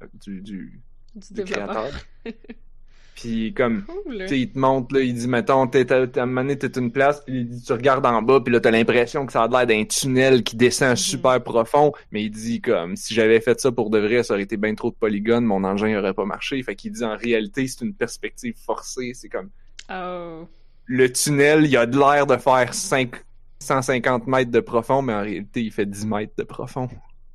euh, 0.01 0.07
du 0.23 0.41
du, 0.41 0.81
Du 1.15 1.27
du 1.27 1.33
développeur. 1.33 1.89
créateur. 1.89 2.01
Puis 3.15 3.53
comme 3.53 3.83
Cool. 3.85 4.25
tu 4.27 4.35
il 4.37 4.51
te 4.51 4.57
montre, 4.57 4.95
là, 4.95 5.01
il 5.01 5.13
dit, 5.13 5.27
mettons, 5.27 5.67
t'es, 5.67 5.91
à 5.91 5.97
un 6.17 6.25
moment 6.25 6.41
donné, 6.41 6.57
t'es 6.57 6.67
une 6.79 6.91
place, 6.91 7.21
puis 7.23 7.41
il 7.41 7.49
dit, 7.49 7.61
tu 7.61 7.71
regardes 7.73 8.05
en 8.05 8.21
bas, 8.21 8.39
puis 8.41 8.51
là, 8.53 8.59
t'as 8.59 8.71
l'impression 8.71 9.25
que 9.25 9.31
ça 9.33 9.43
a 9.43 9.47
l'air 9.47 9.67
d'un 9.67 9.85
tunnel 9.85 10.43
qui 10.43 10.55
descend 10.55 10.91
Mhm. 10.91 10.95
super 10.95 11.43
profond, 11.43 11.91
mais 12.11 12.23
il 12.23 12.29
dit, 12.31 12.61
comme, 12.61 12.95
si 12.95 13.13
j'avais 13.13 13.39
fait 13.41 13.59
ça 13.59 13.71
pour 13.71 13.89
de 13.89 13.99
vrai, 13.99 14.23
ça 14.23 14.33
aurait 14.33 14.43
été 14.43 14.57
bien 14.57 14.73
trop 14.75 14.89
de 14.89 14.95
polygones, 14.95 15.45
mon 15.45 15.63
engin 15.63 15.97
aurait 15.99 16.13
pas 16.13 16.25
marché. 16.25 16.63
Fait 16.63 16.75
qu'il 16.75 16.93
dit, 16.93 17.03
en 17.03 17.15
réalité, 17.15 17.67
c'est 17.67 17.85
une 17.85 17.93
perspective 17.93 18.55
forcée, 18.65 19.11
c'est 19.13 19.29
comme, 19.29 19.49
Oh. 19.93 20.47
le 20.85 21.11
tunnel, 21.11 21.65
il 21.65 21.75
a 21.77 21.85
de 21.85 21.97
l'air 21.99 22.25
de 22.25 22.37
faire 22.37 22.73
5, 22.73 23.13
150 23.59 24.25
mètres 24.25 24.51
de 24.51 24.61
profond, 24.61 25.01
mais 25.01 25.13
en 25.13 25.21
réalité, 25.21 25.61
il 25.61 25.71
fait 25.71 25.85
10 25.85 26.07
mètres 26.07 26.33
de 26.37 26.43
profond. 26.43 26.87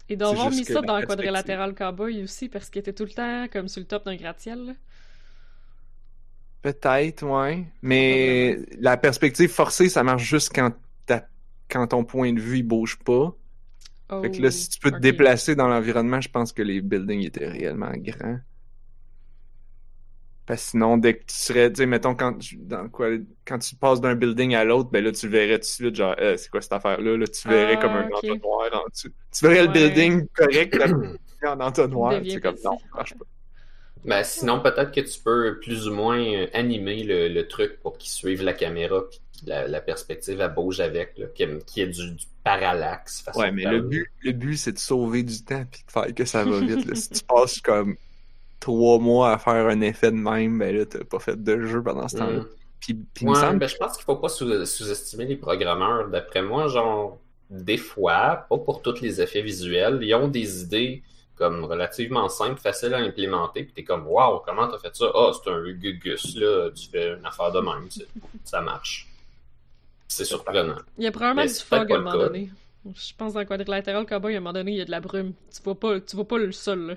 Ils 0.09 0.17
doivent 0.17 0.31
C'est 0.35 0.37
avoir 0.41 0.51
mis 0.53 0.65
ça 0.65 0.75
dans 0.75 0.81
perspective. 0.83 1.09
Quadrilatéral 1.09 1.75
Cowboy 1.75 2.23
aussi 2.23 2.49
parce 2.49 2.71
qu'il 2.71 2.81
était 2.81 2.93
tout 2.93 3.05
le 3.05 3.11
temps 3.11 3.47
comme 3.53 3.69
sur 3.69 3.81
le 3.81 3.87
top 3.87 4.05
d'un 4.05 4.15
gratte-ciel. 4.17 4.59
là. 4.67 4.73
Peut-être, 6.67 7.23
ouais. 7.23 7.65
Mais 7.81 8.59
la 8.81 8.97
perspective 8.97 9.49
forcée, 9.49 9.89
ça 9.89 10.03
marche 10.03 10.25
juste 10.25 10.51
quand, 10.53 10.73
quand 11.71 11.87
ton 11.87 12.05
point 12.05 12.33
de 12.33 12.41
vue, 12.41 12.59
il 12.59 12.63
bouge 12.65 12.99
pas. 12.99 13.37
Oh. 14.11 14.23
Fait 14.23 14.33
que 14.33 14.43
là, 14.43 14.51
si 14.51 14.69
tu 14.69 14.81
peux 14.81 14.91
te 14.91 14.99
déplacer 14.99 15.55
dans 15.55 15.69
l'environnement, 15.69 16.21
je 16.21 16.29
pense 16.29 16.53
que 16.53 16.63
les 16.63 16.81
buildings 16.81 17.25
étaient 17.25 17.47
réellement 17.49 17.93
grands. 17.97 18.41
Parce 20.45 20.65
que 20.65 20.71
sinon, 20.71 20.97
dès 20.97 21.15
que 21.19 21.25
tu 21.27 21.35
serais, 21.37 21.71
tu 21.71 21.77
sais, 21.79 21.87
mettons, 21.87 22.17
quand 22.17 22.35
tu, 22.39 22.57
dans 22.57 22.89
quoi, 22.89 23.11
quand 23.45 23.59
tu 23.59 23.77
passes 23.77 24.01
d'un 24.01 24.17
building 24.17 24.55
à 24.57 24.65
l'autre, 24.65 24.91
ben 24.91 25.05
là, 25.05 25.13
tu 25.13 25.29
verrais 25.29 25.55
tout 25.59 25.61
de 25.61 25.65
suite, 25.65 25.95
genre, 25.97 26.17
Euh, 26.21 26.37
c'est 26.37 26.51
quoi 26.51 26.61
cette 26.61 26.73
affaire-là? 26.73 27.17
Là, 27.17 27.27
tu 27.29 27.49
verrais 27.49 27.77
Ah, 27.77 27.81
comme 27.81 27.93
un 27.93 28.07
ok. 28.09 28.25
entonnoir 28.25 28.71
en 28.75 28.89
dessous. 28.93 29.11
Tu 29.33 29.45
verrais 29.47 29.67
le 29.67 29.73
building 29.73 30.27
correct, 30.35 30.77
en 31.47 31.61
entonnoir. 31.61 32.21
C'est 32.29 32.41
comme, 32.41 32.57
non, 32.65 32.79
ça 32.79 32.87
marche 32.95 33.15
pas. 33.15 33.25
Ben, 34.07 34.23
sinon, 34.23 34.61
peut-être 34.61 34.93
que 34.93 35.01
tu 35.01 35.19
peux 35.19 35.59
plus 35.61 35.89
ou 35.89 35.95
moins 35.95 36.19
euh, 36.23 36.47
animer 36.55 37.03
le, 37.03 37.29
le 37.29 37.49
truc 37.49 37.81
pour 37.81 37.99
qu'il 37.99 38.11
suive 38.11 38.43
la 38.43 38.53
caméra 38.55 39.03
puis 39.11 39.21
la, 39.47 39.69
la 39.69 39.81
perspective 39.81 40.41
elle 40.41 40.55
bouge 40.55 40.81
avec, 40.81 41.19
là, 41.19 41.27
qu'il 41.35 41.49
y 41.49 41.53
ait- 41.53 41.59
qu'il 41.67 41.83
y 41.83 41.87
ait 41.87 41.91
du, 41.91 42.13
du 42.13 42.25
parallaxe. 42.45 43.25
Ouais, 43.35 43.51
mais 43.51 43.65
le 43.65 43.81
but, 43.81 44.09
le 44.23 44.33
but, 44.33 44.57
c'est 44.57 44.73
de 44.73 44.79
sauver 44.79 45.23
du 45.23 45.43
temps 45.45 45.65
puis 45.71 45.83
de 45.87 45.91
faire 45.93 46.15
que 46.15 46.25
ça 46.25 46.45
va 46.45 46.61
vite. 46.61 46.87
là. 46.87 46.95
si 46.95 47.11
tu 47.11 47.23
passes 47.25 47.61
comme 47.61 47.97
trois 48.61 48.99
mois 48.99 49.33
à 49.33 49.39
faire 49.39 49.67
un 49.67 49.81
effet 49.83 50.11
de 50.11 50.17
même, 50.17 50.59
ben 50.59 50.75
là, 50.75 50.87
t'as 50.87 51.05
pas 51.05 51.19
fait 51.19 51.43
de 51.43 51.63
jeu 51.67 51.83
pendant 51.83 52.09
ce 52.09 52.17
temps-là. 52.17 52.39
Mm. 52.41 52.47
Puis, 52.81 52.95
puis 53.15 53.27
Ouais, 53.27 53.35
semble 53.35 53.59
ben, 53.59 53.69
je 53.69 53.77
pense 53.77 53.97
qu'il 53.97 54.05
faut 54.05 54.17
pas 54.17 54.29
sous- 54.29 54.65
sous-estimer 54.65 55.25
les 55.27 55.37
programmeurs. 55.37 56.09
D'après 56.09 56.43
moi, 56.43 56.69
genre, 56.69 57.19
des 57.51 57.77
fois, 57.79 58.47
pas 58.49 58.59
pour 58.59 58.83
tous 58.83 59.01
les 59.01 59.21
effets 59.21 59.43
visuels, 59.43 59.99
ils 60.03 60.15
ont 60.15 60.29
des 60.29 60.63
idées 60.63 61.03
comme 61.37 61.65
relativement 61.65 62.29
simples, 62.29 62.61
faciles 62.61 62.95
à 62.95 62.99
implémenter, 62.99 63.63
puis 63.65 63.73
t'es 63.73 63.85
comme, 63.85 64.07
waouh, 64.07 64.41
comment 64.45 64.67
t'as 64.69 64.79
fait 64.79 64.95
ça? 64.97 65.07
Ah, 65.15 65.31
c'est 65.33 65.51
un 65.51 65.63
gugus, 65.73 66.35
là, 66.37 66.71
tu 66.75 66.89
fais 66.89 67.13
une 67.15 67.27
affaire 67.27 67.53
de 67.53 67.61
même, 67.61 67.89
ça 68.45 68.61
marche. 68.61 69.09
C'est 70.09 70.25
surprenant. 70.25 70.77
Il 70.99 71.05
y 71.05 71.07
a 71.07 71.11
probablement 71.11 71.43
Mais 71.43 71.49
du 71.53 71.61
fog 71.61 71.93
à 71.93 71.95
un 71.95 71.99
le 71.99 72.05
moment 72.05 72.17
donné. 72.17 72.51
Je 72.95 73.13
pense 73.19 73.33
dans 73.33 73.45
Quadrilateral 73.45 74.07
Cowboy, 74.07 74.35
à 74.35 74.37
un 74.37 74.41
moment 74.41 74.53
donné, 74.53 74.73
il 74.73 74.79
y 74.79 74.81
a 74.81 74.85
de 74.85 74.91
la 74.91 75.01
brume. 75.01 75.33
Tu 75.55 75.61
vois 75.63 75.75
pas, 75.79 76.01
tu 76.01 76.15
vois 76.17 76.27
pas 76.27 76.39
le 76.39 76.53
sol, 76.53 76.81
là. 76.87 76.95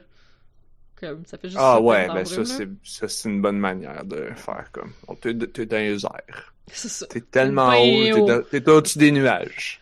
Comme, 0.99 1.25
ça 1.25 1.37
fait 1.37 1.47
juste 1.47 1.59
Ah 1.61 1.79
ouais, 1.81 2.07
ben 2.07 2.25
ça 2.25 2.35
brume, 2.35 2.45
c'est 2.45 2.67
ça 2.83 3.07
c'est 3.07 3.29
une 3.29 3.41
bonne 3.41 3.57
manière 3.57 4.03
de 4.05 4.29
faire 4.35 4.69
comme. 4.71 4.91
On 5.07 5.15
t'es 5.15 5.33
dans 5.33 5.77
les 5.77 6.05
airs. 6.05 6.53
C'est 6.67 6.89
ça. 6.89 7.07
T'es 7.07 7.21
tellement 7.21 7.71
Ben 7.71 7.77
haut, 7.77 8.03
t'es 8.03 8.21
haut. 8.21 8.25
dans- 8.27 8.43
t'es 8.43 8.69
au-dessus 8.69 8.99
des 8.99 9.11
nuages. 9.11 9.81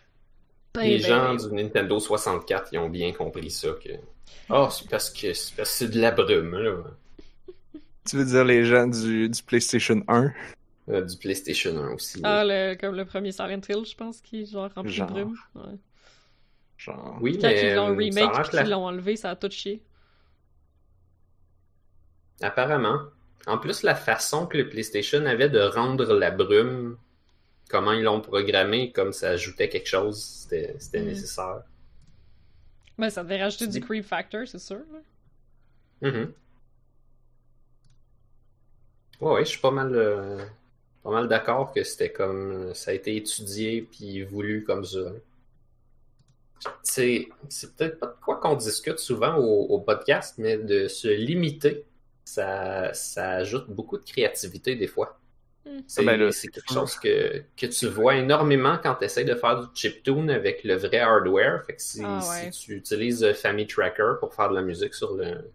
Ben, 0.73 0.83
les 0.83 0.99
ben, 0.99 1.05
gens 1.07 1.33
ben. 1.35 1.47
du 1.49 1.55
Nintendo 1.55 1.99
64, 1.99 2.69
ils 2.71 2.77
ont 2.79 2.89
bien 2.89 3.11
compris 3.11 3.49
ça, 3.51 3.69
que, 3.83 3.89
ah, 4.49 4.69
c'est 4.71 4.89
parce 4.89 5.09
que 5.09 5.33
c'est 5.33 5.55
parce 5.55 5.69
que 5.71 5.75
c'est 5.75 5.87
de 5.89 5.99
la 5.99 6.11
brume, 6.11 6.55
là. 6.57 6.75
Tu 8.09 8.15
veux 8.17 8.25
dire 8.25 8.45
les 8.45 8.63
gens 8.65 8.87
du, 8.87 9.27
du 9.29 9.43
PlayStation 9.43 10.01
1? 10.07 10.31
Euh, 10.89 11.01
du 11.01 11.17
PlayStation 11.17 11.77
1 11.77 11.91
aussi. 11.93 12.21
Ah, 12.23 12.43
le, 12.45 12.75
comme 12.75 12.95
le 12.95 13.03
premier 13.05 13.31
Silent 13.33 13.59
Hill, 13.67 13.85
je 13.85 13.95
pense, 13.95 14.21
qui 14.21 14.43
est 14.43 14.45
genre 14.45 14.69
rempli 14.73 14.93
Genre. 14.93 15.07
de 15.07 15.13
brume. 15.13 15.35
Ouais. 15.55 15.75
Genre. 16.77 17.17
oui, 17.21 17.37
Quand 17.41 17.47
mais 17.47 17.71
ils 17.71 17.75
l'ont 17.75 17.87
euh, 17.99 18.11
ça 18.11 18.21
a 18.21 18.29
remake 18.29 18.53
la- 18.53 18.63
qu'ils 18.63 18.71
l'ont 18.71 18.85
enlevé, 18.85 19.15
ça 19.17 19.31
a 19.31 19.35
tout 19.35 19.49
chié. 19.51 19.81
Apparemment. 22.41 22.99
En 23.47 23.57
plus, 23.57 23.83
la 23.83 23.95
façon 23.95 24.45
que 24.45 24.57
le 24.57 24.69
PlayStation 24.69 25.25
avait 25.25 25.49
de 25.49 25.59
rendre 25.59 26.13
la 26.13 26.31
brume, 26.31 26.97
comment 27.69 27.93
ils 27.93 28.03
l'ont 28.03 28.21
programmé, 28.21 28.91
comme 28.91 29.11
ça 29.13 29.29
ajoutait 29.29 29.69
quelque 29.69 29.87
chose, 29.87 30.21
c'était 30.23 30.75
c'était 30.79 31.01
Mm. 31.01 31.05
nécessaire. 31.05 31.61
Ben, 32.97 33.09
ça 33.09 33.23
devait 33.23 33.41
rajouter 33.41 33.67
du 33.67 33.79
creep 33.79 34.05
factor, 34.05 34.47
c'est 34.47 34.59
sûr. 34.59 34.81
là. 34.91 34.99
Mhm. 36.01 36.33
Ouais, 39.21 39.31
ouais, 39.33 39.45
je 39.45 39.49
suis 39.51 39.59
pas 39.59 39.71
mal, 39.71 39.95
euh, 39.95 40.45
pas 41.03 41.11
mal 41.11 41.27
d'accord 41.27 41.71
que 41.73 41.83
c'était 41.83 42.11
comme 42.11 42.73
ça 42.73 42.91
a 42.91 42.93
été 42.93 43.15
étudié 43.15 43.81
puis 43.83 44.23
voulu 44.23 44.63
comme 44.63 44.83
ça. 44.85 44.99
C'est 46.83 47.27
c'est 47.49 47.75
peut-être 47.75 47.99
pas 47.99 48.07
de 48.07 48.15
quoi 48.23 48.39
qu'on 48.39 48.55
discute 48.55 48.99
souvent 48.99 49.35
au, 49.37 49.65
au 49.67 49.79
podcast, 49.79 50.35
mais 50.37 50.57
de 50.57 50.87
se 50.87 51.07
limiter, 51.07 51.85
ça, 52.25 52.93
ça 52.93 53.31
ajoute 53.31 53.69
beaucoup 53.69 53.97
de 53.97 54.03
créativité 54.03 54.75
des 54.75 54.87
fois. 54.87 55.19
C'est 55.87 56.03
Ben 56.03 56.17
quelque 56.17 56.73
chose 56.73 56.95
que, 56.95 57.43
que 57.55 57.65
tu 57.65 57.87
vois 57.87 58.15
énormément 58.17 58.77
quand 58.81 58.95
tu 58.95 59.05
essaies 59.05 59.23
de 59.23 59.35
faire 59.35 59.61
du 59.61 59.67
chiptune 59.73 60.29
avec 60.29 60.63
le 60.63 60.75
vrai 60.75 60.99
hardware. 60.99 61.63
Fait 61.65 61.75
que 61.75 61.81
si, 61.81 62.01
Ah 62.03 62.19
ouais. 62.29 62.51
si 62.51 62.59
tu 62.65 62.75
utilises 62.75 63.23
euh, 63.23 63.33
Family 63.33 63.67
Tracker 63.67 64.13
pour 64.19 64.33
faire 64.33 64.49
de 64.49 64.55
la 64.55 64.61
musique 64.61 64.93
sur 64.93 65.15
le, 65.15 65.51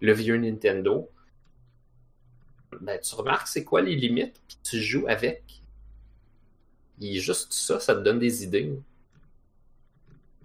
le 0.00 0.12
vieux 0.12 0.36
Nintendo, 0.36 1.10
ben, 2.80 2.98
tu 3.00 3.14
remarques 3.14 3.48
c'est 3.48 3.64
quoi 3.64 3.82
les 3.82 3.96
limites, 3.96 4.40
puis 4.46 4.58
tu 4.62 4.80
joues 4.80 5.06
avec. 5.08 5.42
Et 7.00 7.18
juste 7.18 7.52
ça, 7.52 7.80
ça 7.80 7.94
te 7.94 8.00
donne 8.00 8.18
des 8.18 8.44
idées. 8.44 8.72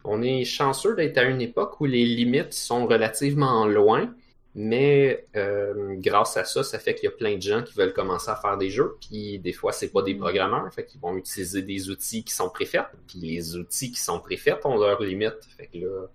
On 0.04 0.22
est 0.22 0.44
chanceux 0.44 0.96
d'être 0.96 1.18
à 1.18 1.24
une 1.24 1.42
époque 1.42 1.80
où 1.80 1.86
les 1.86 2.06
limites 2.06 2.54
sont 2.54 2.86
relativement 2.88 3.66
loin, 3.66 4.14
mais 4.56 5.28
euh, 5.36 5.96
grâce 5.98 6.38
à 6.38 6.46
ça, 6.46 6.64
ça 6.64 6.80
fait 6.80 6.94
qu'il 6.96 7.06
y 7.06 7.08
a 7.08 7.12
plein 7.16 7.36
de 7.38 7.42
gens 7.42 7.64
qui 7.64 7.74
veulent 7.74 7.94
commencer 7.94 8.30
à 8.30 8.36
faire 8.36 8.58
des 8.58 8.70
jeux, 8.70 8.98
puis 9.02 9.40
des 9.40 9.54
fois, 9.54 9.72
c'est 9.72 9.90
pas 9.90 10.02
des 10.04 10.14
Mm. 10.14 10.20
programmeurs, 10.20 10.74
fait 10.74 10.86
qu'ils 10.86 11.02
vont 11.02 11.16
utiliser 11.18 11.62
des 11.64 11.90
outils 11.90 12.24
qui 12.24 12.34
sont 12.34 12.50
préfaits, 12.50 12.86
puis 13.08 13.20
les 13.20 13.56
outils 13.56 13.92
qui 13.92 14.00
sont 14.00 14.20
préfaits 14.20 14.66
ont 14.66 14.78
leurs 14.78 15.02
limites. 15.02 15.44
Fait 15.58 15.68
que 15.68 15.78
là, 15.80 16.08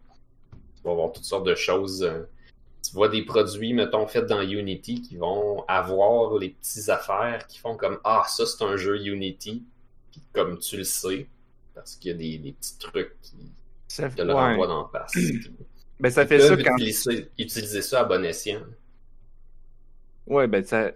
tu 0.76 0.82
vas 0.84 0.92
avoir 0.92 1.12
toutes 1.12 1.24
sortes 1.24 1.46
de 1.46 1.54
choses. 1.54 2.02
euh, 2.04 2.22
tu 2.84 2.92
vois 2.94 3.08
des 3.08 3.24
produits, 3.24 3.74
mettons, 3.74 4.06
faits 4.06 4.26
dans 4.26 4.40
Unity 4.42 5.02
qui 5.02 5.16
vont 5.16 5.64
avoir 5.68 6.38
les 6.38 6.50
petites 6.50 6.88
affaires 6.88 7.46
qui 7.48 7.58
font 7.58 7.76
comme 7.76 7.98
Ah, 8.04 8.24
ça 8.28 8.46
c'est 8.46 8.64
un 8.64 8.76
jeu 8.76 8.96
Unity. 9.04 9.64
Puis 10.12 10.22
comme 10.32 10.58
tu 10.58 10.76
le 10.78 10.84
sais, 10.84 11.28
parce 11.74 11.96
qu'il 11.96 12.12
y 12.12 12.14
a 12.14 12.18
des, 12.18 12.38
des 12.38 12.52
petits 12.52 12.78
trucs 12.78 13.20
qui 13.22 13.34
Ça, 13.88 14.08
te 14.10 14.22
le 14.22 14.32
renvoient 14.34 14.68
d'en 14.68 14.88
face. 14.88 15.34
Ben 16.00 16.10
ça 16.10 16.26
Ils 16.26 16.26
fait 16.26 16.40
ça 16.40 16.56
quand. 16.56 16.76
utiliser, 16.76 17.30
utiliser 17.38 17.82
ça 17.82 18.00
à 18.00 18.04
bon 18.04 18.24
escient. 18.24 18.62
Ouais, 20.26 20.46
ben 20.46 20.62
ça, 20.64 20.92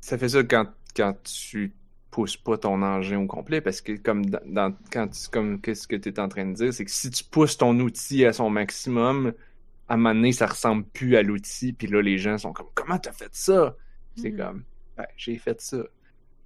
ça 0.00 0.18
fait 0.18 0.30
ça 0.30 0.44
quand, 0.44 0.66
quand 0.96 1.14
tu 1.24 1.76
pousses 2.10 2.36
pas 2.36 2.58
ton 2.58 2.82
engin 2.82 3.20
au 3.20 3.26
complet, 3.28 3.60
parce 3.60 3.80
que 3.82 3.92
comme 3.98 4.26
dans, 4.26 4.40
dans- 4.46 4.76
quand 4.92 5.08
tu, 5.08 5.28
comme 5.30 5.60
qu'est-ce 5.60 5.88
que 5.88 5.96
tu 5.96 6.10
es 6.10 6.20
en 6.20 6.28
train 6.28 6.46
de 6.46 6.54
dire, 6.54 6.74
c'est 6.74 6.84
que 6.86 6.90
si 6.92 7.10
tu 7.10 7.24
pousses 7.24 7.58
ton 7.58 7.78
outil 7.80 8.24
à 8.26 8.32
son 8.32 8.50
maximum, 8.50 9.34
à 9.88 9.94
un 9.94 9.96
moment 9.98 10.14
donné, 10.14 10.32
ça 10.32 10.46
ressemble 10.48 10.84
plus 10.86 11.16
à 11.16 11.22
l'outil, 11.22 11.72
puis 11.74 11.88
là 11.88 12.02
les 12.02 12.18
gens 12.18 12.38
sont 12.38 12.52
comme 12.54 12.68
comment 12.74 12.98
t'as 12.98 13.12
fait 13.12 13.34
ça? 13.34 13.76
C'est 14.16 14.32
Mhm. 14.32 14.36
comme 14.36 14.64
ben, 14.96 15.06
j'ai 15.16 15.38
fait 15.38 15.60
ça. 15.60 15.78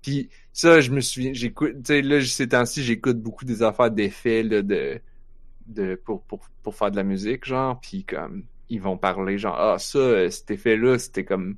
Puis 0.02 0.31
ça, 0.52 0.81
je 0.81 0.90
me 0.93 1.00
souviens, 1.00 1.33
j'écoute, 1.33 1.75
tu 1.78 1.81
sais, 1.87 2.02
là, 2.02 2.23
ces 2.25 2.49
temps-ci, 2.49 2.83
j'écoute 2.85 3.21
beaucoup 3.21 3.45
des 3.45 3.62
affaires 3.62 3.90
d'effets, 3.90 4.43
là, 4.43 4.62
de, 4.62 5.00
de, 5.66 5.94
pour, 5.97 6.23
pour, 6.23 6.40
pour 6.62 6.75
faire 6.75 6.90
de 6.90 6.97
la 6.97 7.04
musique, 7.04 7.44
genre, 7.44 7.80
puis 7.80 8.04
comme, 8.04 8.44
ils 8.71 8.80
vont 8.80 8.97
parler, 8.99 9.38
genre, 9.38 9.56
ah, 9.59 9.78
ça, 9.78 9.99
euh, 9.99 10.30
cet 10.30 10.50
effet-là, 10.50 10.99
c'était 10.99 11.25
comme, 11.25 11.56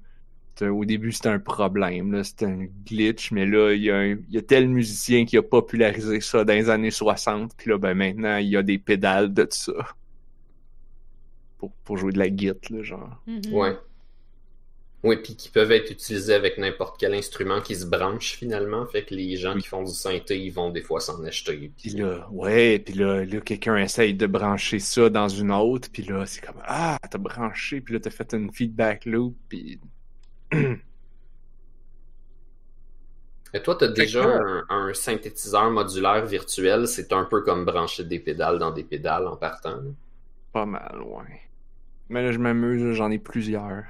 au 0.63 0.85
début, 0.87 1.13
c'était 1.13 1.29
un 1.31 1.39
problème, 1.39 2.13
là, 2.13 2.25
c'était 2.25 2.47
un 2.47 2.67
glitch, 2.87 3.31
mais 3.33 3.47
là, 3.47 3.73
il 3.75 3.83
y, 3.83 3.91
a 3.91 3.97
un- 3.99 4.17
il 4.29 4.31
y 4.35 4.39
a 4.39 4.43
tel 4.43 4.69
musicien 4.69 5.25
qui 5.27 5.37
a 5.37 5.43
popularisé 5.43 6.21
ça 6.21 6.45
dans 6.45 6.55
les 6.55 6.71
années 6.71 6.91
60, 6.91 7.53
puis 7.57 7.71
là, 7.71 7.79
ben, 7.79 7.95
maintenant, 7.95 8.39
il 8.39 8.49
y 8.49 8.57
a 8.57 8.63
des 8.63 8.79
pédales 8.79 9.35
de 9.35 9.47
ça. 9.51 9.73
Pour, 11.59 11.73
pour 11.85 11.97
jouer 11.97 12.13
de 12.13 12.19
la 12.19 12.29
guitare, 12.29 12.57
là, 12.71 12.83
genre. 12.83 13.23
Mhm. 13.27 13.53
Ouais. 13.53 13.77
Oui, 15.07 15.19
puis 15.19 15.37
qui 15.37 15.51
peuvent 15.51 15.71
être 15.71 15.93
utilisés 15.93 16.35
avec 16.35 16.59
n'importe 16.59 16.97
quel 16.99 17.15
instrument 17.15 17.61
qui 17.61 17.77
se 17.77 17.87
branche 17.87 18.33
finalement. 18.33 18.85
Fait 18.87 19.05
que 19.05 19.15
les 19.15 19.37
gens 19.37 19.57
qui 19.57 19.69
font 19.69 19.85
du 19.85 19.93
synthé, 19.93 20.37
ils 20.37 20.51
vont 20.51 20.71
des 20.71 20.83
fois 20.83 20.99
s'en 20.99 21.23
acheter. 21.23 21.71
Puis 21.81 21.91
là, 21.91 22.29
ouais, 22.33 22.81
puis 22.81 22.95
là, 22.95 23.25
là 23.25 23.41
quelqu'un 23.41 23.77
essaye 23.77 24.15
de 24.15 24.27
brancher 24.27 24.81
ça 24.81 25.09
dans 25.09 25.29
une 25.29 25.53
autre, 25.53 25.89
puis 25.93 26.03
là, 26.03 26.27
c'est 26.27 26.45
comme 26.45 26.61
ah, 26.67 26.99
t'as 27.09 27.19
branché, 27.19 27.81
puis 27.81 27.95
là 27.95 28.01
t'as 28.01 28.11
fait 28.11 28.35
une 28.35 28.53
feedback 28.53 29.05
loop, 29.05 29.37
puis 29.49 29.79
Et 33.55 33.63
toi, 33.63 33.77
t'as 33.77 33.89
déjà 33.89 34.25
un, 34.25 34.65
un 34.69 34.93
synthétiseur 34.93 35.71
modulaire 35.71 36.27
virtuel, 36.27 36.89
c'est 36.89 37.13
un 37.13 37.25
peu 37.25 37.43
comme 37.43 37.65
brancher 37.65 38.03
des 38.03 38.19
pédales 38.19 38.59
dans 38.59 38.73
des 38.73 38.83
pédales 38.83 39.29
en 39.29 39.37
partant. 39.37 39.83
pas 40.53 40.67
mal, 40.67 41.01
ouais. 41.01 41.43
Mais 42.09 42.25
là, 42.25 42.33
je 42.33 42.39
m'amuse, 42.39 42.93
j'en 42.95 43.11
ai 43.13 43.19
plusieurs. 43.19 43.85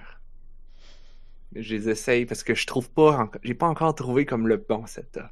Je 1.59 1.75
les 1.75 1.89
essaye 1.89 2.27
parce 2.27 2.43
que 2.43 2.55
je 2.55 2.67
trouve 2.67 2.91
pas, 2.91 3.31
j'ai 3.43 3.55
pas 3.55 3.67
encore 3.67 3.95
trouvé 3.95 4.27
comme 4.27 4.49
le 4.49 4.57
bon 4.57 4.87
setup. 4.87 5.31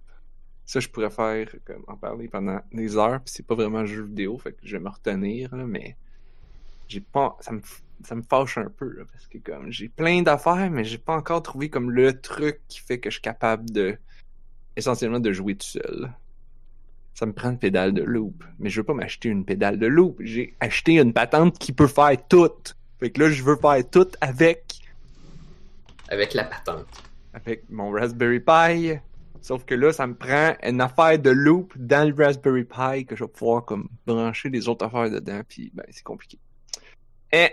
Ça, 0.67 0.81
je 0.81 0.89
pourrais 0.89 1.11
faire, 1.11 1.47
comme, 1.65 1.85
en 1.87 1.97
parler 1.97 2.29
pendant 2.29 2.61
des 2.73 2.97
heures, 2.97 3.21
puis 3.21 3.35
c'est 3.35 3.47
pas 3.47 3.55
vraiment 3.55 3.79
un 3.79 3.87
jeu 3.87 4.03
vidéo, 4.03 4.39
fait 4.39 4.53
que 4.53 4.61
je 4.63 4.77
vais 4.77 4.83
me 4.83 4.89
retenir, 4.89 5.55
là, 5.55 5.65
mais 5.65 5.97
j'ai 6.89 7.01
pas, 7.01 7.37
ça 7.41 7.53
me, 7.53 7.61
ça 8.03 8.15
me 8.15 8.23
fâche 8.23 8.57
un 8.57 8.71
peu, 8.71 9.05
parce 9.13 9.27
que 9.27 9.39
comme, 9.39 9.71
j'ai 9.71 9.89
plein 9.89 10.23
d'affaires, 10.23 10.71
mais 10.71 10.85
j'ai 10.85 10.97
pas 10.99 11.15
encore 11.15 11.43
trouvé 11.43 11.69
comme 11.69 11.91
le 11.91 12.19
truc 12.19 12.61
qui 12.69 12.81
fait 12.81 12.99
que 12.99 13.11
je 13.11 13.17
suis 13.17 13.23
capable 13.23 13.71
de, 13.71 13.99
essentiellement, 14.77 15.21
de 15.21 15.33
jouer 15.33 15.55
tout 15.55 15.67
seul. 15.67 16.13
Ça 17.15 17.27
me 17.27 17.33
prend 17.33 17.51
une 17.51 17.59
pédale 17.59 17.93
de 17.93 18.03
loop, 18.03 18.43
mais 18.59 18.71
je 18.71 18.81
veux 18.81 18.85
pas 18.85 18.95
m'acheter 18.95 19.29
une 19.29 19.45
pédale 19.45 19.79
de 19.79 19.87
loop. 19.87 20.17
J'ai 20.21 20.57
acheté 20.61 20.99
une 20.99 21.13
patente 21.13 21.59
qui 21.59 21.73
peut 21.73 21.87
faire 21.87 22.17
tout. 22.29 22.51
Fait 22.99 23.11
que 23.11 23.21
là, 23.21 23.31
je 23.31 23.43
veux 23.43 23.57
faire 23.57 23.89
tout 23.89 24.09
avec 24.21 24.81
Avec 26.15 26.35
la 26.35 26.45
patente. 26.45 26.87
avec 27.33 27.69
mon 27.69 27.91
Raspberry 27.91 28.41
Pi. 28.41 28.99
Sauf 29.41 29.65
que 29.67 29.75
là, 29.75 29.93
ça 29.93 30.07
me 30.07 30.15
prend 30.15 30.55
une 30.63 30.81
affaire 30.81 31.19
de 31.19 31.31
loop 31.31 31.75
dans 31.77 32.09
le 32.09 32.15
Raspberry 32.25 32.65
Pi 32.65 33.05
que 33.05 33.15
je 33.17 33.25
vais 33.25 33.31
pouvoir 33.31 33.65
comme 33.65 33.89
brancher 34.07 34.49
les 34.49 34.69
autres 34.69 34.87
affaires 34.87 35.11
dedans, 35.11 35.41
puis 35.49 35.71
ben 35.75 35.85
c'est 35.91 36.03
compliqué. 36.05 36.39
Et 37.33 37.51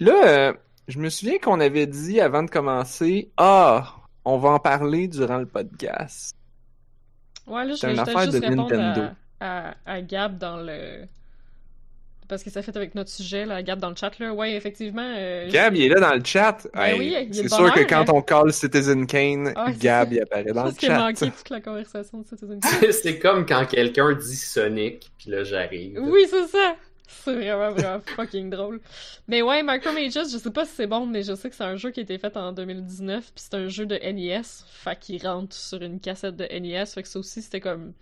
là, 0.00 0.14
euh, 0.26 0.52
je 0.88 0.98
me 0.98 1.08
souviens 1.10 1.38
qu'on 1.38 1.60
avait 1.60 1.86
dit 1.86 2.20
avant 2.20 2.42
de 2.42 2.50
commencer, 2.50 3.30
ah, 3.36 3.96
on 4.24 4.38
va 4.38 4.50
en 4.50 4.58
parler 4.58 5.08
durant 5.08 5.38
le 5.38 5.46
podcast. 5.46 6.34
Ouais, 7.46 7.64
là, 7.64 7.74
je 7.74 7.76
C'est 7.76 7.86
vais 7.86 7.92
une 7.94 7.98
juste 7.98 8.16
affaire 8.16 8.32
de 8.32 8.38
répondre 8.38 8.74
Nintendo. 8.76 9.14
à, 9.40 9.68
à, 9.70 9.74
à 9.84 10.00
Gab 10.02 10.38
dans 10.38 10.56
le 10.58 11.06
Parce 12.28 12.42
que 12.42 12.50
ça 12.50 12.62
fait 12.62 12.76
avec 12.76 12.94
notre 12.94 13.10
sujet, 13.10 13.46
là, 13.46 13.62
Gab 13.62 13.78
dans 13.78 13.90
le 13.90 13.96
chat, 13.96 14.18
là. 14.18 14.32
Ouais, 14.34 14.54
effectivement. 14.54 15.14
euh, 15.16 15.48
Gab, 15.50 15.74
il 15.76 15.82
est 15.84 15.88
là 15.88 16.00
dans 16.00 16.14
le 16.14 16.24
chat. 16.24 16.66
Ben 16.74 16.82
Hey, 16.82 16.98
oui, 16.98 17.28
c'est 17.32 17.48
sûr 17.48 17.72
que 17.72 17.80
quand 17.80 18.08
hein. 18.08 18.12
on 18.14 18.22
call 18.22 18.52
Citizen 18.52 19.06
Kane, 19.06 19.52
Ah, 19.54 19.70
Gab, 19.72 20.12
il 20.12 20.20
apparaît 20.20 20.44
dans 20.52 20.64
le 20.66 20.72
chat. 20.78 20.98
manqué 20.98 21.30
toute 21.30 21.50
la 21.50 21.60
conversation 21.60 22.20
de 22.20 22.26
Citizen 22.26 22.60
c'est 22.92 23.18
comme 23.18 23.46
quand 23.46 23.64
quelqu'un 23.66 24.12
dit 24.14 24.36
Sonic, 24.36 25.10
puis 25.18 25.30
là 25.30 25.44
j'arrive. 25.44 25.98
Oui, 26.02 26.26
c'est 26.28 26.46
ça. 26.48 26.76
C'est 27.08 27.34
vraiment, 27.34 27.70
vraiment 27.70 28.00
fucking 28.16 28.50
drôle. 28.50 28.80
Mais 29.28 29.40
ouais, 29.42 29.62
Micromages, 29.62 30.12
je 30.14 30.38
sais 30.38 30.50
pas 30.50 30.64
si 30.64 30.72
c'est 30.74 30.86
bon, 30.88 31.06
mais 31.06 31.22
je 31.22 31.34
sais 31.34 31.48
que 31.48 31.54
c'est 31.54 31.62
un 31.64 31.76
jeu 31.76 31.90
qui 31.90 32.00
a 32.00 32.02
été 32.02 32.18
fait 32.18 32.36
en 32.36 32.52
2019, 32.52 33.24
puis 33.24 33.32
c'est 33.36 33.54
un 33.54 33.68
jeu 33.68 33.86
de 33.86 33.94
NES, 33.96 34.42
fait 34.68 34.98
qu'il 34.98 35.24
rentre 35.26 35.54
sur 35.54 35.80
une 35.82 36.00
cassette 36.00 36.34
de 36.36 36.46
NES, 36.58 36.84
fait 36.86 37.02
que 37.02 37.08
ça 37.08 37.18
aussi, 37.20 37.42
c'était 37.42 37.60
comme 37.60 37.92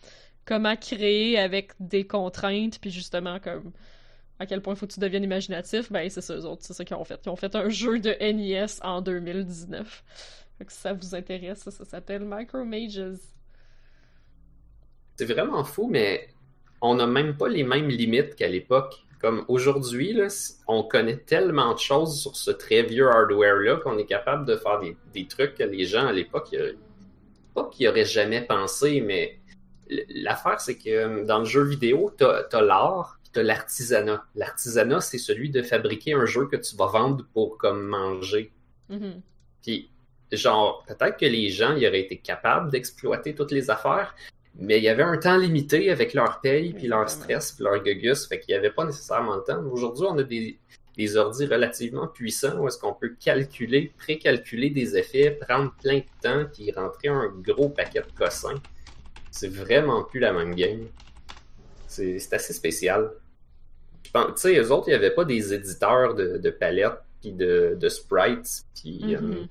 comment 0.46 0.76
créer 0.76 1.38
avec 1.38 1.72
des 1.80 2.06
contraintes, 2.06 2.78
puis 2.80 2.90
justement, 2.90 3.38
comme 3.40 3.72
à 4.38 4.46
quel 4.46 4.60
point 4.60 4.74
faut 4.74 4.86
que 4.86 4.92
tu 4.92 5.00
deviennes 5.00 5.24
imaginatif, 5.24 5.92
ben 5.92 6.08
c'est 6.10 6.20
ça, 6.20 6.34
eux 6.36 6.44
autres, 6.44 6.62
c'est 6.64 6.72
ça 6.72 6.84
qu'ils 6.84 6.96
ont 6.96 7.04
fait. 7.04 7.20
Ils 7.24 7.28
ont 7.28 7.36
fait 7.36 7.54
un 7.54 7.68
jeu 7.68 7.98
de 8.00 8.10
NES 8.20 8.80
en 8.82 9.00
2019. 9.00 10.04
Fait 10.58 10.64
que 10.64 10.72
si 10.72 10.78
ça 10.78 10.92
vous 10.92 11.14
intéresse, 11.14 11.68
ça, 11.68 11.84
s'appelle 11.84 12.24
Micromages. 12.24 13.02
C'est 15.16 15.24
vraiment 15.26 15.64
fou, 15.64 15.88
mais 15.90 16.28
on 16.80 16.96
n'a 16.96 17.06
même 17.06 17.36
pas 17.36 17.48
les 17.48 17.62
mêmes 17.62 17.88
limites 17.88 18.34
qu'à 18.34 18.48
l'époque. 18.48 18.94
Comme 19.20 19.44
aujourd'hui, 19.48 20.18
on 20.68 20.82
connaît 20.82 21.16
tellement 21.16 21.72
de 21.72 21.78
choses 21.78 22.20
sur 22.20 22.36
ce 22.36 22.50
très 22.50 22.82
vieux 22.82 23.08
hardware-là 23.08 23.76
qu'on 23.76 23.96
est 23.96 24.04
capable 24.04 24.44
de 24.44 24.56
faire 24.56 24.80
des, 25.14 25.26
trucs 25.26 25.54
que 25.54 25.62
les 25.62 25.86
gens 25.86 26.06
à 26.06 26.12
l'époque, 26.12 26.54
pas 27.54 27.70
qu'ils 27.70 27.88
auraient 27.88 28.04
jamais 28.04 28.42
pensé, 28.42 29.00
mais 29.00 29.38
l'affaire, 30.08 30.60
c'est 30.60 30.76
que 30.76 30.90
euh, 30.90 31.24
dans 31.24 31.38
le 31.38 31.44
jeu 31.44 31.62
vidéo, 31.62 32.12
as, 32.20 32.60
l'art, 32.60 33.18
puis 33.34 33.42
t'as 33.42 33.42
l'artisanat. 33.42 34.24
L'artisanat, 34.34 35.00
c'est 35.00 35.18
celui 35.18 35.50
de 35.50 35.62
fabriquer 35.62 36.14
un 36.14 36.26
jeu 36.26 36.46
que 36.46 36.56
tu 36.56 36.76
vas 36.76 36.86
vendre 36.86 37.26
pour 37.32 37.58
comme 37.58 37.86
manger. 37.86 38.52
Mhm. 38.88 39.22
Puis, 39.62 39.90
genre, 40.32 40.84
peut-être 40.86 41.16
que 41.16 41.26
les 41.26 41.50
gens 41.50 41.74
ils 41.74 41.86
auraient 41.86 42.00
été 42.00 42.18
capables 42.18 42.70
d'exploiter 42.70 43.34
toutes 43.34 43.52
les 43.52 43.70
affaires, 43.70 44.14
mais 44.56 44.78
il 44.78 44.84
y 44.84 44.88
avait 44.88 45.02
un 45.02 45.16
temps 45.18 45.36
limité 45.36 45.90
avec 45.90 46.14
leur 46.14 46.40
paye, 46.40 46.72
puis 46.74 46.86
leur 46.86 47.08
stress, 47.08 47.52
puis 47.52 47.64
leur 47.64 47.82
gugus, 47.82 48.26
fait 48.26 48.40
qu'il 48.40 48.54
n'y 48.54 48.58
avait 48.58 48.70
pas 48.70 48.84
nécessairement 48.84 49.36
le 49.36 49.42
temps. 49.42 49.62
Aujourd'hui, 49.64 50.06
on 50.08 50.18
a 50.18 50.22
des, 50.22 50.58
des 50.96 51.16
ordis 51.16 51.46
relativement 51.46 52.06
puissants 52.06 52.58
où 52.58 52.68
est-ce 52.68 52.78
qu'on 52.78 52.94
peut 52.94 53.16
calculer, 53.18 53.92
précalculer 53.98 54.70
des 54.70 54.96
effets, 54.96 55.32
prendre 55.32 55.74
plein 55.82 55.98
de 55.98 56.04
temps, 56.22 56.44
puis 56.52 56.70
rentrer 56.72 57.08
un 57.08 57.32
gros 57.36 57.68
paquet 57.68 58.00
de 58.00 58.12
cossins. 58.16 58.60
C'est 59.30 59.48
vraiment 59.48 60.04
plus 60.04 60.20
la 60.20 60.32
même 60.32 60.54
game. 60.54 60.86
C'est 61.88 62.32
assez 62.32 62.52
spécial. 62.52 63.10
Pense- 64.14 64.34
Tu 64.40 64.40
sais, 64.54 64.58
eux 64.58 64.70
autres, 64.72 64.88
il 64.88 64.92
n'y 64.92 64.96
avait 64.96 65.10
pas 65.14 65.24
des 65.26 65.52
éditeurs 65.52 66.14
de, 66.14 66.38
de 66.38 66.50
palettes, 66.50 67.00
puis 67.20 67.32
de, 67.32 67.76
de 67.78 67.88
sprites, 67.90 68.62
puis... 68.74 69.14
euh, 69.14 69.20
Mhm. 69.20 69.48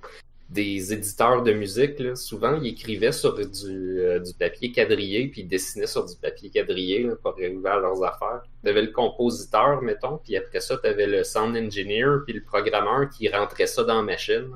des 0.49 0.93
éditeurs 0.93 1.41
de 1.41 1.51
musique, 1.51 1.97
là, 1.99 2.15
souvent, 2.15 2.59
ils 2.61 2.67
écrivaient 2.67 3.11
sur 3.11 3.33
du, 3.35 3.99
euh, 3.99 4.19
du 4.19 4.33
papier 4.35 4.71
quadrillé, 4.71 5.27
puis 5.27 5.41
ils 5.41 5.47
dessinaient 5.47 5.87
sur 5.87 6.05
du 6.05 6.15
papier 6.15 6.49
quadrillé 6.51 7.03
là, 7.03 7.15
pour 7.15 7.31
arriver 7.31 7.69
à 7.69 7.77
leurs 7.79 8.03
affaires. 8.03 8.43
Tu 8.63 8.69
avais 8.69 8.83
le 8.83 8.91
compositeur, 8.91 9.81
mettons, 9.81 10.17
puis 10.23 10.37
après 10.37 10.59
ça, 10.59 10.77
tu 10.77 10.87
avais 10.87 11.07
le 11.07 11.23
sound 11.23 11.57
engineer, 11.57 12.19
puis 12.25 12.33
le 12.35 12.43
programmeur 12.43 13.09
qui 13.09 13.27
rentrait 13.29 13.65
ça 13.67 13.83
dans 13.83 13.95
la 13.97 14.03
machine. 14.03 14.51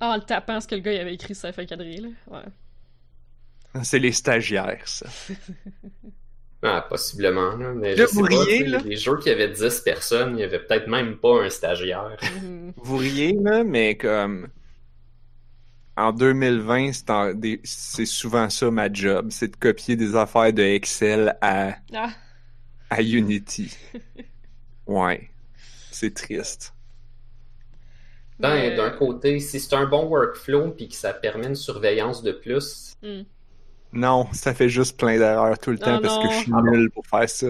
Ah, 0.00 0.12
en 0.12 0.16
le 0.16 0.22
tapant 0.22 0.60
ce 0.62 0.66
que 0.68 0.74
le 0.76 0.80
gars 0.80 0.92
il 0.94 1.00
avait 1.00 1.14
écrit 1.14 1.34
sur 1.34 1.42
sa 1.42 1.52
feuille 1.52 1.66
quadrillée, 1.66 2.00
là. 2.00 2.08
Ouais. 2.30 3.82
C'est 3.84 3.98
les 3.98 4.12
stagiaires, 4.12 4.80
ça. 4.86 5.06
Ah, 6.62 6.84
possiblement. 6.88 7.54
Là, 7.56 7.72
mais 7.72 7.94
Là, 7.94 8.04
je 8.04 8.08
sais 8.10 8.14
vous 8.16 8.26
pas, 8.26 8.38
riez, 8.44 8.58
sais, 8.58 8.64
là? 8.66 8.78
les 8.84 8.96
jeux 8.96 9.16
qui 9.18 9.30
avaient 9.30 9.48
10 9.48 9.80
personnes, 9.80 10.36
il 10.36 10.40
y 10.40 10.44
avait 10.44 10.58
peut-être 10.58 10.88
même 10.88 11.16
pas 11.18 11.42
un 11.44 11.50
stagiaire. 11.50 12.16
Mhm. 12.42 12.72
Vous 12.76 12.96
riez, 12.96 13.32
là, 13.40 13.62
mais 13.64 13.96
comme... 13.96 14.48
En 15.96 16.12
2020, 16.12 16.92
c'est 16.92 17.10
en- 17.10 17.34
des- 17.34 17.60
c'est 17.64 18.06
souvent 18.06 18.48
ça 18.50 18.70
ma 18.70 18.92
job, 18.92 19.28
c'est 19.30 19.48
de 19.48 19.56
copier 19.56 19.96
des 19.96 20.14
affaires 20.14 20.52
de 20.52 20.62
Excel 20.62 21.36
à, 21.40 21.74
Ah, 21.94 22.10
à 22.90 23.02
Unity. 23.02 23.76
Ouais. 24.86 25.28
C'est 25.90 26.14
triste. 26.14 26.72
Ben, 28.38 28.54
mais- 28.54 28.76
D'un 28.76 28.90
côté, 28.90 29.40
si 29.40 29.58
c'est 29.60 29.74
un 29.74 29.86
bon 29.86 30.06
workflow, 30.06 30.70
puis 30.70 30.88
que 30.88 30.94
ça 30.94 31.12
permet 31.12 31.48
une 31.48 31.54
surveillance 31.56 32.22
de 32.22 32.32
plus, 32.32 32.96
Hmm. 33.02 33.22
Non, 33.92 34.28
ça 34.32 34.54
fait 34.54 34.68
juste 34.68 34.98
plein 34.98 35.18
d'erreurs 35.18 35.58
tout 35.58 35.70
le 35.70 35.78
temps 35.78 36.00
parce 36.00 36.18
que 36.18 36.32
je 36.32 36.38
suis 36.42 36.52
nul 36.52 36.90
pour 36.90 37.06
faire 37.06 37.28
ça. 37.28 37.48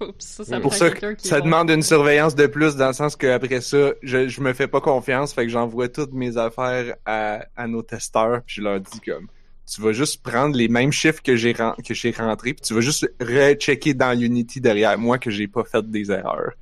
Oups, 0.00 0.24
ça, 0.24 0.44
ça 0.44 0.60
Pour 0.60 0.74
ça, 0.74 0.90
ça 1.18 1.40
demande 1.40 1.70
une 1.70 1.82
surveillance 1.82 2.36
de 2.36 2.46
plus 2.46 2.76
dans 2.76 2.88
le 2.88 2.92
sens 2.92 3.16
que 3.16 3.26
après 3.26 3.60
ça, 3.60 3.92
je, 4.02 4.28
je 4.28 4.40
me 4.40 4.52
fais 4.52 4.68
pas 4.68 4.80
confiance, 4.80 5.32
fait 5.32 5.44
que 5.44 5.48
j'envoie 5.48 5.88
toutes 5.88 6.12
mes 6.12 6.36
affaires 6.36 6.94
à, 7.04 7.46
à 7.56 7.66
nos 7.66 7.82
testeurs, 7.82 8.42
puis 8.46 8.56
je 8.56 8.62
leur 8.62 8.80
dis 8.80 9.00
comme 9.00 9.28
tu 9.68 9.82
vas 9.82 9.92
juste 9.92 10.22
prendre 10.22 10.56
les 10.56 10.68
mêmes 10.68 10.92
chiffres 10.92 11.22
que 11.22 11.36
j'ai 11.36 11.52
que 11.52 11.94
j'ai 11.94 12.10
rentrés, 12.12 12.54
puis 12.54 12.62
tu 12.62 12.74
vas 12.74 12.80
juste 12.80 13.06
rechecker 13.20 13.92
dans 13.92 14.18
Unity 14.18 14.60
derrière 14.60 14.98
moi 14.98 15.18
que 15.18 15.30
j'ai 15.30 15.46
pas 15.46 15.64
fait 15.64 15.88
des 15.90 16.10
erreurs. 16.10 16.52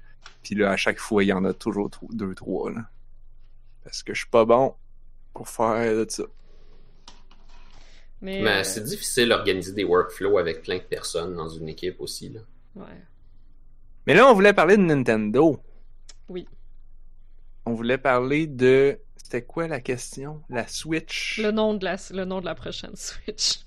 Puis 0.42 0.54
là, 0.54 0.72
à 0.72 0.76
chaque 0.76 0.98
fois, 0.98 1.22
il 1.22 1.28
y 1.28 1.32
en 1.32 1.44
a 1.44 1.52
toujours 1.52 1.90
deux, 2.10 2.34
trois 2.34 2.70
là. 2.70 2.82
Parce 3.84 4.02
que 4.02 4.12
je 4.12 4.20
suis 4.20 4.28
pas 4.28 4.44
bon 4.44 4.74
pour 5.32 5.48
faire 5.48 5.94
de 5.94 6.06
ça. 6.08 6.24
Mais, 8.26 8.40
mais 8.42 8.50
euh, 8.60 8.64
c'est 8.64 8.82
difficile 8.82 9.28
d'organiser 9.28 9.72
des 9.72 9.84
workflows 9.84 10.36
avec 10.38 10.62
plein 10.62 10.78
de 10.78 10.82
personnes 10.82 11.34
dans 11.36 11.48
une 11.48 11.68
équipe 11.68 12.00
aussi. 12.00 12.28
Là. 12.30 12.40
ouais. 12.74 12.84
Mais 14.06 14.14
là, 14.14 14.26
on 14.28 14.34
voulait 14.34 14.52
parler 14.52 14.76
de 14.76 14.82
Nintendo. 14.82 15.60
Oui. 16.28 16.48
On 17.64 17.72
voulait 17.74 17.98
parler 17.98 18.46
de. 18.48 18.98
C'était 19.16 19.42
quoi 19.42 19.68
la 19.68 19.80
question? 19.80 20.42
La 20.48 20.66
Switch? 20.66 21.40
Le 21.42 21.50
nom 21.52 21.74
de 21.74 21.84
la, 21.84 21.96
le 22.10 22.24
nom 22.24 22.40
de 22.40 22.44
la 22.46 22.54
prochaine 22.56 22.94
Switch. 22.96 23.60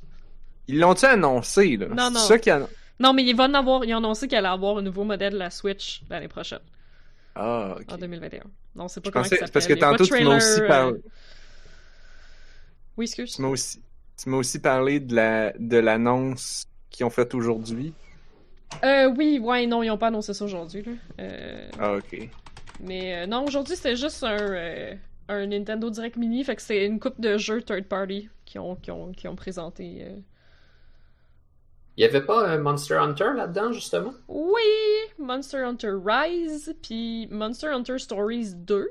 Ils 0.68 0.80
l'ont-tu 0.80 1.06
annoncé, 1.06 1.78
là? 1.78 1.88
Non, 1.88 2.08
C'est 2.08 2.14
non. 2.14 2.20
ça 2.20 2.38
qui 2.40 2.50
a... 2.50 2.68
Non, 3.00 3.14
mais 3.14 3.24
il 3.24 3.36
va 3.36 3.46
en 3.46 3.54
avoir, 3.54 3.84
il 3.86 3.92
a 3.94 3.98
annoncé 3.98 4.28
qu'elle 4.28 4.40
allait 4.46 4.54
avoir 4.54 4.78
un 4.78 4.82
nouveau 4.82 5.04
modèle 5.06 5.34
de 5.34 5.38
la 5.38 5.50
Switch 5.50 6.02
l'année 6.10 6.28
prochaine, 6.28 6.60
Ah, 7.36 7.76
ok. 7.80 7.92
en 7.94 7.98
2021. 7.98 8.44
Non, 8.76 8.88
c'est 8.90 9.00
pas 9.02 9.08
Je 9.08 9.12
comment 9.12 9.24
pensais- 9.24 9.36
s'appelle. 9.38 9.52
parce 9.52 9.68
que 9.68 9.74
tantôt, 9.74 10.06
tu 10.06 10.24
m'as 10.24 10.36
aussi 10.38 10.62
euh, 10.62 10.68
parlé. 10.68 11.00
Oui, 12.98 13.06
excuse. 13.06 13.36
Tu 13.36 13.42
m'as 13.42 13.48
aussi, 13.50 13.82
tu 14.22 14.30
m'as 14.30 14.38
aussi 14.38 14.60
parlé 14.60 15.00
de 15.00 15.16
la 15.16 15.54
de 15.58 15.78
l'annonce 15.78 16.66
qu'ils 16.90 17.06
ont 17.06 17.10
faite 17.10 17.34
aujourd'hui. 17.34 17.94
Euh, 18.84 19.12
oui, 19.18 19.40
ouais, 19.40 19.66
non, 19.66 19.82
ils 19.84 19.90
ont 19.90 19.98
pas 19.98 20.08
annoncé 20.08 20.34
ça 20.34 20.46
aujourd'hui, 20.46 20.84
là. 20.84 20.92
Euh, 21.20 21.70
Ah, 21.80 21.94
ok. 21.96 22.30
Mais 22.82 23.18
euh, 23.18 23.26
non, 23.28 23.46
aujourd'hui, 23.46 23.76
c'était 23.76 23.96
juste 23.96 24.24
un, 24.24 24.38
euh, 24.38 24.94
un 25.28 25.48
Nintendo 25.48 25.90
Direct 25.90 26.18
Mini, 26.18 26.44
fait 26.44 26.56
que 26.56 26.62
c'est 26.62 26.86
une 26.86 27.00
coupe 27.00 27.20
de 27.20 27.38
jeux 27.38 27.62
third 27.62 27.86
party 27.86 28.30
qui 28.46 28.60
ont, 28.60 28.76
qui 28.76 28.92
ont, 28.92 29.12
qui 29.12 29.28
ont 29.28 29.36
présenté. 29.36 30.04
euh. 30.06 30.16
Il 31.98 32.04
y 32.04 32.06
avait 32.06 32.22
pas 32.22 32.48
un 32.48 32.58
Monster 32.60 32.96
Hunter 32.96 33.32
là-dedans, 33.36 33.74
justement? 33.74 34.14
Oui! 34.30 34.62
Monster 35.18 35.58
Hunter 35.64 35.92
Rise, 36.06 36.74
puis 36.82 37.28
Monster 37.32 37.68
Hunter 37.68 37.98
Stories 38.00 38.54
2. 38.56 38.90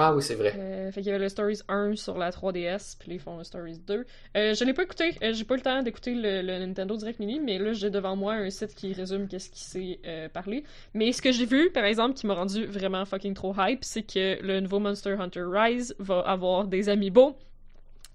Ah 0.00 0.14
oui, 0.14 0.22
c'est 0.22 0.36
vrai. 0.36 0.54
Euh, 0.56 0.92
fait 0.92 1.00
qu'il 1.00 1.08
y 1.08 1.10
avait 1.10 1.24
le 1.24 1.28
Stories 1.28 1.58
1 1.68 1.96
sur 1.96 2.16
la 2.16 2.30
3DS, 2.30 2.96
puis 3.00 3.08
là, 3.08 3.14
ils 3.16 3.20
font 3.20 3.36
le 3.36 3.42
Stories 3.42 3.80
2. 3.84 4.06
Euh, 4.36 4.54
je 4.54 4.64
l'ai 4.64 4.72
pas 4.72 4.84
écouté, 4.84 5.16
euh, 5.24 5.32
j'ai 5.32 5.42
pas 5.42 5.54
eu 5.54 5.56
le 5.56 5.62
temps 5.64 5.82
d'écouter 5.82 6.14
le, 6.14 6.40
le 6.40 6.64
Nintendo 6.64 6.96
Direct 6.96 7.18
Mini, 7.18 7.40
mais 7.40 7.58
là, 7.58 7.72
j'ai 7.72 7.90
devant 7.90 8.14
moi 8.14 8.34
un 8.34 8.48
site 8.48 8.76
qui 8.76 8.92
résume 8.92 9.26
qu'est-ce 9.26 9.50
qui 9.50 9.64
s'est 9.64 9.98
euh, 10.06 10.28
parlé. 10.28 10.62
Mais 10.94 11.10
ce 11.10 11.20
que 11.20 11.32
j'ai 11.32 11.46
vu, 11.46 11.70
par 11.70 11.84
exemple, 11.84 12.14
qui 12.14 12.28
m'a 12.28 12.34
rendu 12.34 12.64
vraiment 12.66 13.04
fucking 13.04 13.34
trop 13.34 13.52
hype, 13.58 13.82
c'est 13.82 14.04
que 14.04 14.40
le 14.40 14.60
nouveau 14.60 14.78
Monster 14.78 15.16
Hunter 15.18 15.42
Rise 15.50 15.96
va 15.98 16.20
avoir 16.20 16.68
des 16.68 16.88
amiibo. 16.88 17.36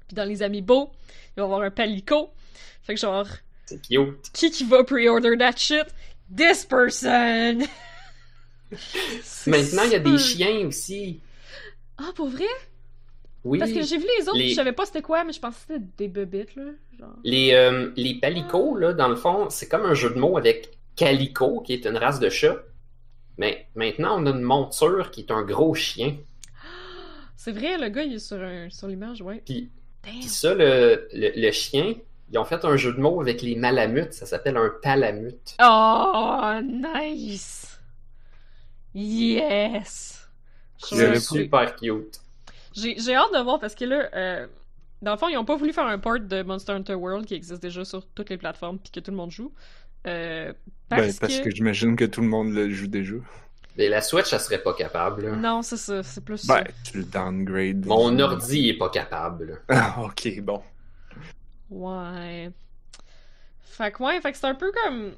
Puis 0.07 0.15
dans 0.15 0.23
les 0.23 0.41
amiibo, 0.41 0.89
il 1.35 1.41
va 1.41 1.41
y 1.41 1.45
avoir 1.45 1.61
un 1.63 1.71
palico. 1.71 2.29
Fait 2.83 2.93
que 2.93 2.99
genre, 3.01 3.27
C'est 3.65 3.81
cute. 3.81 4.31
qui 4.31 4.51
qui 4.51 4.63
va 4.63 4.85
pre-order 4.85 5.37
that 5.37 5.57
shit? 5.57 5.87
This 6.33 6.63
person! 6.63 7.65
Maintenant, 9.47 9.83
il 9.83 9.91
y 9.91 9.95
a 9.95 9.99
des 9.99 10.17
chiens 10.17 10.65
aussi. 10.65 11.19
Ah, 11.97 12.11
pour 12.15 12.29
vrai? 12.29 12.45
Oui. 13.43 13.59
Parce 13.59 13.71
que 13.71 13.83
j'ai 13.83 13.97
vu 13.97 14.05
les 14.19 14.29
autres, 14.29 14.37
Les- 14.37 14.49
je 14.49 14.55
savais 14.55 14.71
pas 14.71 14.85
c'était 14.85 15.01
quoi, 15.01 15.23
mais 15.23 15.33
je 15.33 15.39
pensais 15.39 15.57
que 15.67 15.73
c'était 15.73 15.79
des 15.97 16.07
bebites, 16.07 16.55
là. 16.55 16.63
Genre. 16.97 17.13
Les, 17.23 17.53
euh, 17.53 17.91
les 17.97 18.15
palicots, 18.15 18.75
là, 18.77 18.93
dans 18.93 19.09
le 19.09 19.15
fond, 19.17 19.49
c'est 19.49 19.67
comme 19.67 19.85
un 19.85 19.93
jeu 19.93 20.09
de 20.11 20.19
mots 20.19 20.37
avec 20.37 20.77
calico, 20.95 21.61
qui 21.61 21.73
est 21.73 21.85
une 21.85 21.97
race 21.97 22.19
de 22.19 22.29
chat. 22.29 22.55
Mais 23.37 23.67
maintenant, 23.75 24.21
on 24.21 24.25
a 24.27 24.29
une 24.31 24.41
monture 24.41 25.11
qui 25.11 25.21
est 25.21 25.31
un 25.31 25.43
gros 25.43 25.73
chien. 25.73 26.15
C'est 27.35 27.51
vrai, 27.51 27.77
le 27.77 27.89
gars, 27.89 28.03
il 28.03 28.13
est 28.13 28.19
sur, 28.19 28.41
un, 28.41 28.69
sur 28.69 28.87
l'image, 28.87 29.21
ouais. 29.21 29.43
Puis 29.45 29.69
ça, 30.21 30.53
le, 30.53 31.07
le, 31.13 31.31
le 31.35 31.51
chien, 31.51 31.95
ils 32.31 32.37
ont 32.37 32.45
fait 32.45 32.63
un 32.63 32.77
jeu 32.77 32.93
de 32.93 32.99
mots 32.99 33.21
avec 33.21 33.41
les 33.41 33.55
malamutes. 33.55 34.13
Ça 34.13 34.25
s'appelle 34.25 34.55
un 34.57 34.71
palamute. 34.81 35.55
Oh, 35.61 36.59
nice! 36.63 37.79
Yes! 38.93 40.22
Je 40.91 40.95
J'avais 40.97 41.19
suis- 41.19 41.47
pas- 41.47 41.67
super 41.67 41.75
cute. 41.77 42.19
J'ai 42.75 42.97
j'ai 42.99 43.15
hâte 43.15 43.33
de 43.33 43.39
voir 43.39 43.59
parce 43.59 43.75
que 43.75 43.85
là, 43.85 44.09
euh, 44.15 44.47
dans 45.01 45.11
le 45.11 45.17
fond, 45.17 45.27
ils 45.27 45.37
ont 45.37 45.45
pas 45.45 45.55
voulu 45.55 45.73
faire 45.73 45.85
un 45.85 45.99
port 45.99 46.19
de 46.19 46.41
Monster 46.43 46.71
Hunter 46.73 46.95
World 46.95 47.25
qui 47.25 47.35
existe 47.35 47.61
déjà 47.61 47.85
sur 47.85 48.05
toutes 48.07 48.29
les 48.29 48.37
plateformes 48.37 48.79
puis 48.79 48.91
que 48.91 48.99
tout 48.99 49.11
le 49.11 49.17
monde 49.17 49.31
joue. 49.31 49.51
Euh, 50.07 50.51
Ben, 50.89 50.97
parce, 50.97 51.17
parce 51.17 51.37
que... 51.39 51.43
que, 51.45 51.51
j'imagine 51.51 51.95
que 51.95 52.05
tout 52.05 52.21
le 52.21 52.27
monde 52.27 52.51
le 52.53 52.69
joue 52.71 52.87
déjà. 52.87 53.15
Mais 53.77 53.89
la 53.89 54.01
Switch, 54.01 54.31
elle 54.33 54.39
serait 54.39 54.61
pas 54.61 54.73
capable. 54.73 55.25
là. 55.27 55.35
Non, 55.35 55.61
c'est 55.61 55.77
ça, 55.77 56.03
c'est 56.03 56.23
plus 56.23 56.45
Ben, 56.45 56.63
tu 56.83 56.97
le 56.99 57.03
downgrade. 57.05 57.85
Mon 57.85 58.19
ordi 58.19 58.69
est 58.69 58.77
pas 58.77 58.89
capable. 58.89 59.61
Ah, 59.69 60.01
ok, 60.03 60.41
bon. 60.41 60.61
Ouais. 61.69 62.51
Fait 63.61 63.91
que 63.91 64.03
ouais, 64.03 64.21
fait 64.21 64.31
que 64.31 64.37
c'est 64.37 64.47
un 64.47 64.55
peu 64.55 64.71
comme... 64.83 65.13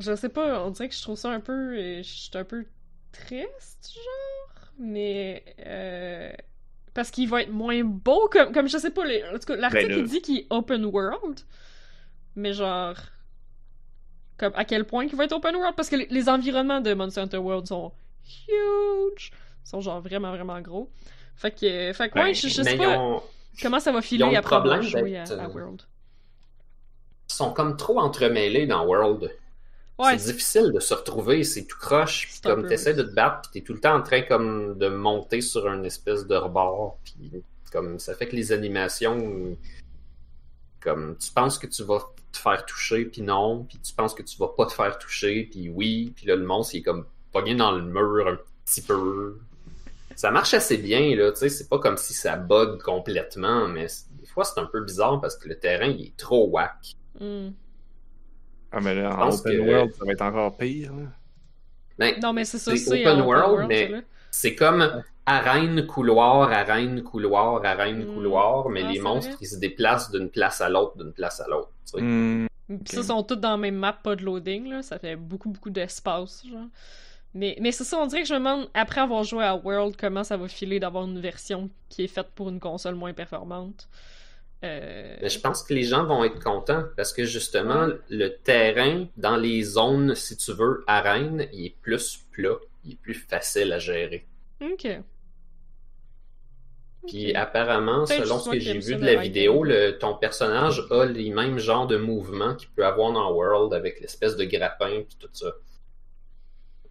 Je 0.00 0.14
sais 0.14 0.28
pas, 0.28 0.64
on 0.64 0.70
dirait 0.70 0.88
que 0.88 0.94
je 0.94 1.02
trouve 1.02 1.16
ça 1.16 1.30
un 1.30 1.40
peu... 1.40 1.76
euh, 1.76 1.98
Je 2.02 2.08
suis 2.08 2.30
un 2.34 2.44
peu 2.44 2.64
triste, 3.12 3.92
genre, 3.94 4.53
mais... 4.78 5.44
Euh... 5.66 6.32
Parce 6.92 7.10
qu'il 7.10 7.28
va 7.28 7.42
être 7.42 7.50
moins 7.50 7.82
beau, 7.82 8.28
comme, 8.30 8.52
comme 8.52 8.68
je 8.68 8.78
sais 8.78 8.90
pas, 8.90 9.04
les- 9.04 9.24
en 9.24 9.32
tout 9.32 9.46
cas, 9.46 9.56
l'article 9.56 9.88
Ben 9.88 9.98
il 9.98 10.04
dit 10.06 10.22
qu'il 10.22 10.38
est 10.38 10.46
open 10.50 10.84
world, 10.84 11.40
mais 12.36 12.52
genre... 12.52 12.94
Comme 14.36 14.52
à 14.56 14.64
quel 14.64 14.84
point 14.84 15.06
qu'il 15.06 15.16
va 15.16 15.24
être 15.24 15.32
open 15.32 15.54
world, 15.56 15.74
parce 15.76 15.88
que 15.88 15.96
les, 15.96 16.06
les 16.10 16.28
environnements 16.28 16.80
de 16.80 16.92
Monster 16.94 17.20
Hunter 17.20 17.36
World 17.38 17.66
sont 17.66 17.92
huge, 18.48 19.30
sont 19.64 19.80
genre 19.80 20.00
vraiment 20.00 20.30
vraiment 20.30 20.60
gros. 20.60 20.90
Fait 21.36 21.50
que, 21.52 21.92
fait 21.92 22.08
que 22.10 22.18
ouais, 22.18 22.24
Ben, 22.26 22.34
je, 22.34 22.48
je 22.48 22.62
sais 22.62 22.76
pas 22.76 22.98
ont- 22.98 23.22
comment 23.62 23.78
ça 23.80 23.92
va 23.92 24.02
filer 24.02 24.24
le 24.28 24.36
après 24.36 24.56
avoir 24.56 24.78
problème 24.80 24.82
joué 24.82 25.16
à, 25.16 25.22
à 25.22 25.30
euh, 25.32 25.48
World. 25.48 25.82
ils 27.30 27.32
sont 27.34 27.52
comme 27.52 27.76
trop 27.76 27.98
entremêlés 28.00 28.66
dans 28.66 28.84
World. 28.86 29.32
Ouais, 29.98 30.18
c'est 30.18 30.32
difficile 30.32 30.72
de 30.72 30.80
se 30.80 30.92
retrouver, 30.92 31.44
c'est 31.44 31.64
tout 31.64 31.78
croche. 31.78 32.28
Puis 32.28 32.40
comme 32.40 32.66
t'essaies 32.66 32.94
de 32.94 33.04
te 33.04 33.14
battre, 33.14 33.42
puis 33.42 33.60
t'es 33.60 33.66
tout 33.66 33.74
le 33.74 33.80
temps 33.80 33.94
en 33.94 34.02
train 34.02 34.22
comme 34.22 34.76
de 34.76 34.88
monter 34.88 35.40
sur 35.40 35.68
une 35.68 35.84
espèce 35.84 36.26
de 36.26 36.34
rebord. 36.34 36.98
Puis 37.04 37.30
comme 37.70 37.98
ça 37.98 38.14
fait 38.14 38.28
que 38.28 38.36
les 38.36 38.52
animations, 38.52 39.56
comme 40.80 41.16
tu 41.16 41.30
penses 41.32 41.58
que 41.58 41.66
tu 41.66 41.82
vas 41.84 42.00
te 42.32 42.38
faire 42.38 42.64
toucher, 42.66 43.04
puis 43.04 43.22
non, 43.22 43.64
puis 43.64 43.78
tu 43.78 43.92
penses 43.94 44.14
que 44.14 44.22
tu 44.22 44.36
vas 44.38 44.48
pas 44.48 44.66
te 44.66 44.72
faire 44.72 44.98
toucher, 44.98 45.48
puis 45.50 45.68
oui, 45.68 46.12
puis 46.14 46.26
là 46.26 46.36
le 46.36 46.44
monstre 46.44 46.74
il 46.74 46.78
est 46.78 46.82
comme 46.82 47.06
pogné 47.32 47.54
dans 47.54 47.72
le 47.72 47.82
mur 47.82 48.28
un 48.28 48.38
petit 48.64 48.82
peu. 48.82 49.38
Ça 50.16 50.30
marche 50.30 50.54
assez 50.54 50.76
bien 50.76 51.16
là, 51.16 51.32
tu 51.32 51.38
sais, 51.38 51.48
c'est 51.48 51.68
pas 51.68 51.78
comme 51.78 51.96
si 51.96 52.14
ça 52.14 52.36
bug 52.36 52.80
complètement, 52.82 53.66
mais 53.68 53.86
des 54.20 54.26
fois 54.26 54.44
c'est 54.44 54.60
un 54.60 54.66
peu 54.66 54.84
bizarre 54.84 55.20
parce 55.20 55.36
que 55.36 55.48
le 55.48 55.58
terrain 55.58 55.86
il 55.86 56.06
est 56.06 56.16
trop 56.16 56.48
whack. 56.48 56.94
Hmm. 57.18 57.50
Ah, 58.76 58.80
mais 58.80 58.94
là, 58.94 59.16
en 59.16 59.30
open 59.30 59.52
que- 59.52 59.60
world, 59.60 59.92
ça 59.94 60.04
va 60.04 60.12
être 60.12 60.22
encore 60.22 60.56
pire. 60.56 60.92
là. 60.92 61.02
Ben, 61.98 62.14
Non, 62.20 62.32
mais 62.32 62.44
c'est 62.44 62.58
ça, 62.58 62.72
C'est 62.72 62.76
c'est 62.78 63.06
open 63.06 63.20
en 63.22 63.26
world, 63.26 63.66
mais-. 63.68 64.02
C'est 64.30 64.54
comme 64.56 65.02
arène, 65.26 65.86
couloir, 65.86 66.50
arène, 66.52 67.02
couloir, 67.02 67.64
arène, 67.64 68.04
Mm. 68.04 68.14
couloir, 68.14 68.68
mais 68.68 68.82
Ah, 68.84 68.90
les 68.92 68.98
monstres, 68.98 69.30
vrai. 69.30 69.38
ils 69.40 69.46
se 69.46 69.56
déplacent 69.56 70.10
d'une 70.10 70.28
place 70.28 70.60
à 70.60 70.68
l'autre, 70.68 70.96
d'une 70.98 71.12
place 71.12 71.40
à 71.40 71.46
l'autre. 71.48 71.70
tu 71.86 71.98
sais. 71.98 72.02
Hmm, 72.02 72.46
Puis 72.66 72.76
Ok. 72.80 72.88
ça, 72.88 73.02
sont 73.02 73.22
tous 73.22 73.36
dans 73.36 73.50
la 73.52 73.56
même 73.58 73.76
map, 73.76 73.92
pas 73.92 74.16
de 74.16 74.24
loading, 74.24 74.68
là. 74.70 74.82
Ça 74.82 74.98
fait 74.98 75.16
beaucoup, 75.16 75.50
beaucoup 75.50 75.68
d'espace, 75.70 76.42
genre. 76.50 76.66
Mais, 77.34 77.56
mais 77.60 77.72
c'est 77.72 77.84
ça, 77.84 77.98
on 77.98 78.06
dirait 78.06 78.22
que 78.22 78.28
je 78.28 78.32
me 78.34 78.38
demande, 78.38 78.68
après 78.74 79.00
avoir 79.02 79.22
joué 79.24 79.44
à 79.44 79.54
World, 79.54 79.96
comment 79.98 80.24
ça 80.24 80.36
va 80.36 80.48
filer 80.48 80.80
d'avoir 80.80 81.04
une 81.04 81.20
version 81.20 81.68
qui 81.90 82.04
est 82.04 82.08
faite 82.08 82.28
pour 82.34 82.48
une 82.48 82.60
console 82.60 82.94
moins 82.94 83.12
performante? 83.12 83.88
Euh... 84.64 85.16
Mais 85.20 85.28
je 85.28 85.38
pense 85.38 85.62
que 85.62 85.74
les 85.74 85.84
gens 85.84 86.04
vont 86.04 86.24
être 86.24 86.42
contents 86.42 86.84
parce 86.96 87.12
que 87.12 87.24
justement, 87.24 87.88
le 88.08 88.28
terrain 88.28 89.06
dans 89.16 89.36
les 89.36 89.62
zones, 89.62 90.14
si 90.14 90.36
tu 90.36 90.52
veux, 90.52 90.82
arène, 90.86 91.46
il 91.52 91.66
est 91.66 91.76
plus 91.82 92.24
plat, 92.32 92.56
il 92.84 92.92
est 92.92 93.00
plus 93.00 93.14
facile 93.14 93.72
à 93.72 93.78
gérer. 93.78 94.26
Ok. 94.62 94.88
Puis 97.06 97.34
apparemment, 97.34 98.06
selon 98.06 98.38
ce 98.38 98.50
que 98.50 98.58
j'ai 98.58 98.78
vu 98.78 98.96
de 98.96 99.04
la 99.04 99.16
vidéo, 99.16 99.62
le, 99.62 99.98
ton 99.98 100.14
personnage 100.14 100.82
a 100.90 101.04
les 101.04 101.30
mêmes 101.30 101.58
genres 101.58 101.86
de 101.86 101.98
mouvements 101.98 102.54
qu'il 102.54 102.70
peut 102.70 102.86
avoir 102.86 103.12
dans 103.12 103.30
World 103.30 103.74
avec 103.74 104.00
l'espèce 104.00 104.36
de 104.36 104.44
grappin 104.44 105.02
puis 105.06 105.16
tout 105.18 105.28
ça. 105.32 105.52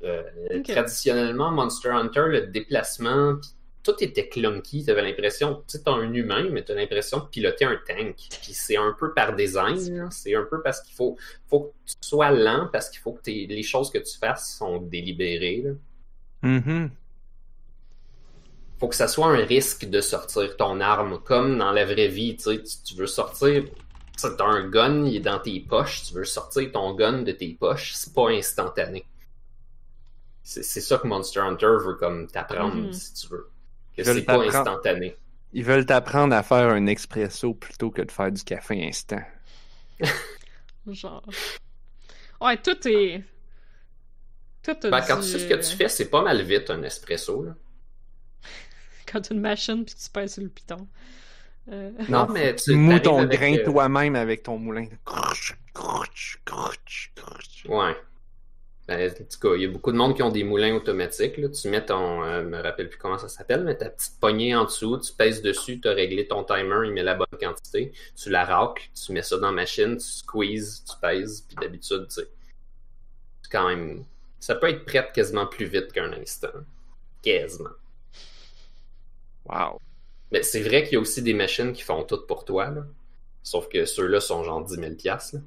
Euh. 0.04 0.22
Traditionnellement, 0.68 1.52
Monster 1.52 1.90
Hunter, 1.90 2.26
le 2.28 2.42
déplacement, 2.48 3.36
puis 3.36 3.50
tout 3.84 3.96
était 4.02 4.30
clunky. 4.30 4.86
T'avais 4.86 5.02
l'impression, 5.02 5.56
tu 5.68 5.78
sais, 5.78 5.84
t'as 5.84 5.92
un 5.92 6.14
humain, 6.14 6.48
mais 6.52 6.64
t'as 6.64 6.74
l'impression 6.74 7.20
de 7.20 7.26
piloter 7.26 7.66
un 7.66 7.78
tank. 7.86 8.16
Puis 8.16 8.54
c'est 8.54 8.78
un 8.78 8.96
peu 8.98 9.14
par 9.14 9.36
design. 9.36 10.08
C'est 10.10 10.36
un 10.36 10.44
peu 10.44 10.62
parce 10.62 10.82
qu'il 10.82 10.96
faut, 10.96 11.18
faut 11.48 11.60
que 11.60 11.92
tu 11.92 11.96
sois 12.02 12.32
lent, 12.32 12.70
parce 12.72 12.90
qu'il 12.90 13.02
faut 13.02 13.14
que 13.14 13.22
les 13.26 13.64
choses 13.64 13.92
que 13.92 14.00
tu 14.00 14.18
fasses 14.18 14.58
sont 14.58 14.80
délibérées. 14.80 15.64
là 15.66 15.72
mhm. 16.50 16.90
faut 18.80 18.88
que 18.88 18.96
ça 18.96 19.08
soit 19.08 19.28
un 19.28 19.46
risque 19.46 19.86
de 19.86 20.02
sortir 20.02 20.58
ton 20.58 20.80
arme, 20.82 21.20
comme 21.24 21.58
dans 21.58 21.72
la 21.72 21.86
vraie 21.86 22.10
vie, 22.10 22.36
tu 22.36 22.44
sais, 22.44 22.64
tu, 22.64 22.76
tu 22.84 22.96
veux 22.96 23.08
sortir, 23.08 23.64
tu 24.18 24.26
as 24.26 24.46
un 24.46 24.68
gun, 24.70 25.06
il 25.06 25.18
est 25.18 25.20
dans 25.20 25.40
tes 25.40 25.60
poches, 25.62 26.04
tu 26.04 26.14
veux 26.14 26.26
sortir 26.26 26.72
ton 26.72 26.94
gun 26.94 27.22
de 27.24 27.32
tes 27.32 27.54
poches, 27.54 27.94
c'est 27.94 28.14
pas 28.14 28.30
instantané. 28.30 29.06
C'est 30.44 30.82
ça 30.82 30.98
que 30.98 31.08
Monster 31.08 31.40
Hunter 31.40 31.78
veut 31.86 31.96
comme 31.96 32.28
t'apprendre, 32.28 32.76
Mhm. 32.76 32.94
si 32.94 33.14
tu 33.14 33.28
veux. 33.28 33.50
Que 33.96 34.02
Ils 34.02 34.06
veulent 34.06 34.16
c'est 34.18 34.24
pas 34.24 34.34
t'apprendre. 34.38 34.58
instantané. 34.70 35.18
Ils 35.54 35.64
veulent 35.64 35.86
t'apprendre 35.86 36.36
à 36.36 36.44
faire 36.44 36.70
un 36.70 36.88
expresso 36.88 37.54
plutôt 37.54 37.92
que 37.92 38.02
de 38.02 38.12
faire 38.12 38.32
du 38.32 38.44
café 38.44 38.86
instant. 38.88 39.22
Genre. 40.88 41.24
Ouais, 42.42 42.58
tout 42.58 42.88
est. 42.88 43.24
Tout 44.64 44.76
Ben, 44.84 45.02
quand 45.02 45.18
du, 45.20 45.24
tu 45.24 45.28
sais 45.32 45.40
ce 45.40 45.48
que 45.48 45.54
tu 45.56 45.76
fais, 45.76 45.90
c'est 45.90 46.10
pas 46.10 46.22
mal 46.22 46.42
vite 46.42 46.70
un 46.70 46.82
espresso. 46.84 47.44
Là. 47.44 47.54
Quand 49.12 49.22
t'as 49.22 49.36
une 49.36 49.42
machine 49.42 49.86
puis 49.86 49.94
que 49.94 50.00
tu 50.00 50.10
pèses 50.10 50.34
sur 50.34 50.44
le 50.44 50.50
piton. 50.50 50.88
Euh, 51.72 51.92
Non, 52.10 52.28
mais 52.30 52.56
Tu 52.56 52.74
mous 52.74 53.00
ton 53.00 53.24
grain 53.26 53.56
euh, 53.58 53.64
toi-même 53.64 54.16
avec 54.16 54.44
ton 54.44 54.58
moulin. 54.58 54.88
Crunch, 55.06 55.58
crunch, 55.74 56.40
crunch. 56.46 57.66
Ouais. 57.68 57.96
Ben, 58.88 59.10
en 59.10 59.14
tout 59.14 59.40
cas, 59.40 59.56
il 59.56 59.62
y 59.62 59.66
a 59.66 59.70
beaucoup 59.70 59.94
de 59.94 59.98
monde 59.98 60.14
qui 60.14 60.22
ont 60.24 60.30
des 60.30 60.44
moulins 60.44 60.76
automatiques. 60.76 61.38
Là. 61.38 61.48
Tu 61.50 61.70
mets 61.70 61.86
ton. 61.86 62.24
euh, 62.26 62.44
me 62.44 62.62
rappelle 62.62 62.90
plus 62.90 62.98
comment 62.98 63.18
ça 63.18 63.30
s'appelle, 63.30 63.64
mais 63.64 63.78
ta 63.78 63.90
petite 63.90 64.20
poignée 64.20 64.56
en 64.56 64.66
dessous, 64.66 64.98
tu 64.98 65.14
pèses 65.14 65.42
dessus, 65.42 65.80
tu 65.80 65.88
as 65.88 65.94
réglé 65.94 66.28
ton 66.28 66.44
timer, 66.44 66.86
il 66.86 66.92
met 66.92 67.04
la 67.04 67.16
bonne 67.16 67.28
quantité. 67.40 67.94
Tu 68.16 68.30
la 68.30 68.44
racles, 68.44 68.90
tu 68.94 69.14
mets 69.14 69.22
ça 69.22 69.38
dans 69.38 69.48
la 69.48 69.54
machine, 69.54 69.96
tu 69.96 70.06
squeezes, 70.06 70.84
tu 70.84 70.96
pèses, 71.02 71.46
puis 71.48 71.56
d'habitude, 71.62 72.08
tu 72.10 72.16
sais. 72.16 72.28
C'est 73.42 73.52
quand 73.52 73.70
même. 73.70 74.04
Ça 74.40 74.56
peut 74.56 74.68
être 74.68 74.84
prêt 74.84 75.10
quasiment 75.14 75.48
plus 75.48 75.66
vite 75.66 75.94
qu'un 75.94 76.12
instant. 76.12 76.50
Quasiment. 77.22 77.70
Wow. 79.46 79.80
Mais 80.32 80.44
c'est 80.44 80.62
vrai 80.62 80.84
qu'il 80.84 80.94
y 80.94 80.96
a 80.98 81.00
aussi 81.00 81.22
des 81.22 81.34
machines 81.34 81.72
qui 81.72 81.84
font 81.84 82.04
tout 82.04 82.26
pour 82.28 82.44
toi. 82.44 82.70
Là. 82.70 82.86
Sauf 83.44 83.70
que 83.70 83.86
ceux-là 83.86 84.20
sont 84.20 84.44
genre 84.44 84.64
10 84.64 84.76
000 84.76 84.96
piastres, 84.96 85.36
là. 85.36 85.42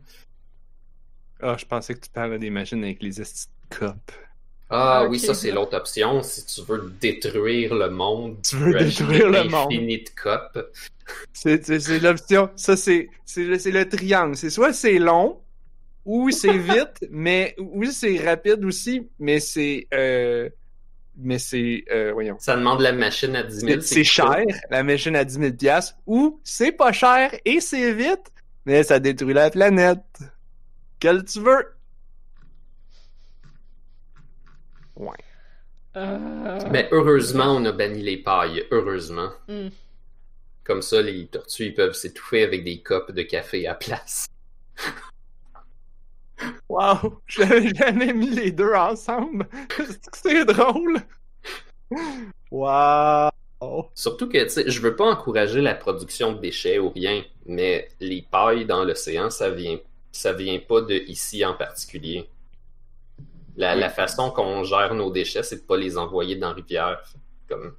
Ah, 1.42 1.56
je 1.58 1.64
pensais 1.66 1.94
que 1.94 2.00
tu 2.00 2.10
parlais 2.10 2.38
des 2.38 2.50
machines 2.50 2.82
avec 2.82 3.02
les 3.02 3.20
estis 3.20 3.48
de 3.70 3.76
copes. 3.76 4.12
Ah 4.68 5.04
Ok. 5.04 5.10
oui, 5.10 5.18
ça 5.20 5.34
c'est 5.34 5.52
l'autre 5.52 5.76
option. 5.76 6.22
Si 6.22 6.44
tu 6.46 6.62
veux 6.62 6.90
détruire 7.00 7.74
le 7.74 7.88
monde, 7.90 8.38
Tu 8.42 8.56
veux 8.56 8.74
détruire 8.74 9.30
le 9.30 9.44
monde. 9.44 9.70
de 9.70 10.10
copes. 10.20 10.70
C'est, 11.32 11.68
l'option. 12.00 12.50
Ça, 12.56 12.76
c'est, 12.76 13.08
c'est, 13.24 13.44
le, 13.44 13.58
c'est 13.58 13.70
le 13.70 13.88
triangle. 13.88 14.36
C'est 14.36 14.50
soit 14.50 14.72
c'est 14.72 14.98
long, 14.98 15.40
ou 16.04 16.30
c'est 16.30 16.58
vite, 16.58 17.06
mais, 17.10 17.54
ou 17.58 17.84
c'est 17.84 18.18
rapide 18.28 18.64
aussi, 18.64 19.08
mais 19.20 19.38
c'est, 19.38 19.86
euh, 19.94 20.48
mais 21.16 21.38
c'est, 21.38 21.84
euh, 21.92 22.12
voyons. 22.12 22.36
Ça 22.40 22.56
demande 22.56 22.80
la 22.80 22.92
machine 22.92 23.36
à 23.36 23.44
10 23.44 23.60
000. 23.60 23.80
C'est, 23.80 23.94
c'est 23.94 24.04
cher, 24.04 24.44
la 24.70 24.82
machine 24.82 25.14
à 25.14 25.24
10 25.24 25.34
000 25.38 25.52
piastres, 25.52 25.96
ou 26.06 26.40
c'est 26.42 26.72
pas 26.72 26.92
cher 26.92 27.30
et 27.44 27.60
c'est 27.60 27.92
vite, 27.92 28.32
mais 28.64 28.82
ça 28.82 28.98
détruit 28.98 29.32
la 29.34 29.50
planète. 29.50 30.00
Quel 31.00 31.24
tu 31.24 31.40
veux? 31.40 31.74
Ouais. 34.96 35.16
euh, 35.96 36.58
Mais 36.70 36.88
heureusement, 36.92 37.56
on 37.56 37.64
a 37.64 37.72
banni 37.72 38.02
les 38.02 38.18
pailles. 38.18 38.64
Heureusement. 38.70 39.30
hmm. 39.48 39.68
Comme 40.64 40.82
ça, 40.82 41.00
les 41.02 41.26
tortues 41.28 41.66
ils 41.66 41.74
peuvent 41.74 41.94
s'étouffer 41.94 42.42
avec 42.42 42.64
des 42.64 42.82
copes 42.82 43.12
de 43.12 43.22
café 43.22 43.66
à 43.66 43.74
place. 43.74 44.26
Wow! 46.68 47.22
J'avais 47.26 47.74
jamais 47.74 48.12
mis 48.12 48.30
les 48.30 48.50
deux 48.52 48.74
ensemble. 48.74 49.48
C'est 50.12 50.44
drôle. 50.44 51.00
Wow! 52.50 53.30
Surtout 53.94 54.28
que, 54.28 54.42
tu 54.44 54.50
sais, 54.50 54.70
je 54.70 54.80
veux 54.80 54.96
pas 54.96 55.04
encourager 55.10 55.60
la 55.60 55.74
production 55.74 56.32
de 56.32 56.40
déchets 56.40 56.78
ou 56.78 56.90
rien, 56.90 57.24
mais 57.46 57.88
les 58.00 58.22
pailles 58.22 58.66
dans 58.66 58.84
l'océan, 58.84 59.30
ça 59.30 59.50
vient, 59.50 59.78
ça 60.16 60.32
vient 60.32 60.58
pas 60.58 60.80
de 60.82 60.94
ici 60.94 61.44
en 61.44 61.54
particulier. 61.54 62.28
La, 63.56 63.74
la 63.74 63.88
façon 63.88 64.30
qu'on 64.30 64.64
gère 64.64 64.94
nos 64.94 65.10
déchets, 65.10 65.42
c'est 65.42 65.56
de 65.62 65.66
pas 65.66 65.76
les 65.78 65.96
envoyer 65.96 66.36
dans 66.36 66.48
la 66.48 66.54
rivière. 66.54 67.02
Comme, 67.48 67.74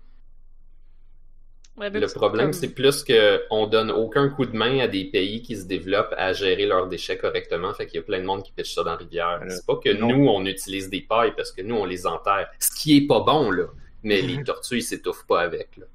Ouais, 1.77 1.91
ben, 1.91 2.01
le 2.01 2.07
c'est 2.07 2.15
problème, 2.15 2.45
comme- 2.47 2.53
c'est 2.53 2.73
plus 2.73 3.03
que 3.03 3.43
on 3.51 3.67
donne 3.67 3.91
aucun 3.91 4.29
coup 4.29 4.47
de 4.47 4.57
main 4.57 4.79
à 4.79 4.87
des 4.87 5.05
pays 5.05 5.43
qui 5.43 5.55
se 5.55 5.65
développent 5.65 6.15
à 6.17 6.33
gérer 6.33 6.65
leurs 6.65 6.87
déchets 6.87 7.19
correctement. 7.19 7.71
Fait 7.75 7.85
qu'il 7.85 7.97
y 7.97 7.99
a 7.99 8.01
plein 8.01 8.19
de 8.19 8.25
monde 8.25 8.41
qui 8.43 8.51
pêche 8.51 8.73
ça 8.73 8.83
dans 8.83 8.91
la 8.91 8.95
rivière. 8.97 9.43
C'est 9.47 9.65
pas 9.65 9.75
que 9.75 9.89
non. 9.93 10.07
nous, 10.07 10.27
on 10.27 10.43
utilise 10.47 10.89
des 10.89 11.01
pailles 11.01 11.33
parce 11.37 11.51
que 11.51 11.61
nous, 11.61 11.75
on 11.75 11.85
les 11.85 12.07
enterre. 12.07 12.49
Ce 12.57 12.71
qui 12.71 12.97
est 12.97 13.05
pas 13.07 13.19
bon, 13.19 13.51
là. 13.51 13.65
Mais 14.01 14.21
les 14.23 14.43
tortues, 14.43 14.77
ils 14.77 14.81
s'étouffent 14.83 15.27
pas 15.27 15.41
avec, 15.41 15.77
là. 15.77 15.85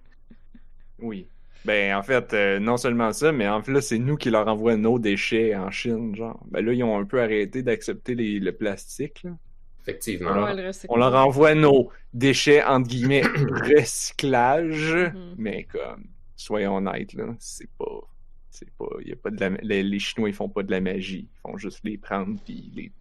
Oui. 1.01 1.27
Ben, 1.65 1.95
en 1.97 2.03
fait, 2.03 2.33
euh, 2.35 2.59
non 2.59 2.77
seulement 2.77 3.13
ça, 3.13 3.31
mais 3.33 3.49
en 3.49 3.63
fait, 3.63 3.73
là, 3.73 3.81
c'est 3.81 3.99
nous 3.99 4.17
qui 4.17 4.31
leur 4.31 4.49
envoie 4.49 4.77
nos 4.77 4.99
déchets 4.99 5.55
en 5.55 5.71
Chine, 5.71 6.15
genre. 6.17 6.41
Ben 6.51 6.65
là, 6.65 6.73
ils 6.73 6.83
ont 6.83 6.99
un 6.99 7.05
peu 7.05 7.21
arrêté 7.23 7.63
d'accepter 7.63 8.15
les- 8.15 8.41
le 8.41 8.53
plastique, 8.53 9.23
là. 9.23 9.31
Effectivement. 9.83 10.45
Ouais. 10.45 10.71
On 10.89 10.97
leur 10.97 11.15
envoie 11.15 11.55
nos 11.55 11.91
déchets, 12.15 12.63
entre 12.63 12.89
guillemets, 12.89 13.23
recyclage, 13.77 14.95
Mhm. 14.95 15.35
mais 15.39 15.65
comme, 15.65 16.05
soyons 16.37 16.77
honnêtes, 16.77 17.15
là, 17.15 17.35
c'est 17.39 17.69
pas... 17.79 18.01
C'est 18.51 18.71
pas... 18.79 18.87
Y 19.05 19.13
a 19.13 19.17
pas 19.17 19.31
de 19.31 19.41
la... 19.41 19.49
les, 19.63 19.83
les 19.83 19.99
Chinois, 19.99 20.29
ils 20.29 20.35
font 20.35 20.49
pas 20.49 20.63
de 20.63 20.71
la 20.71 20.81
magie. 20.81 21.29
Ils 21.33 21.41
font 21.51 21.57
juste 21.57 21.81
les 21.85 21.97
prendre 21.99 22.39
puis 22.45 22.71
les 22.77 22.93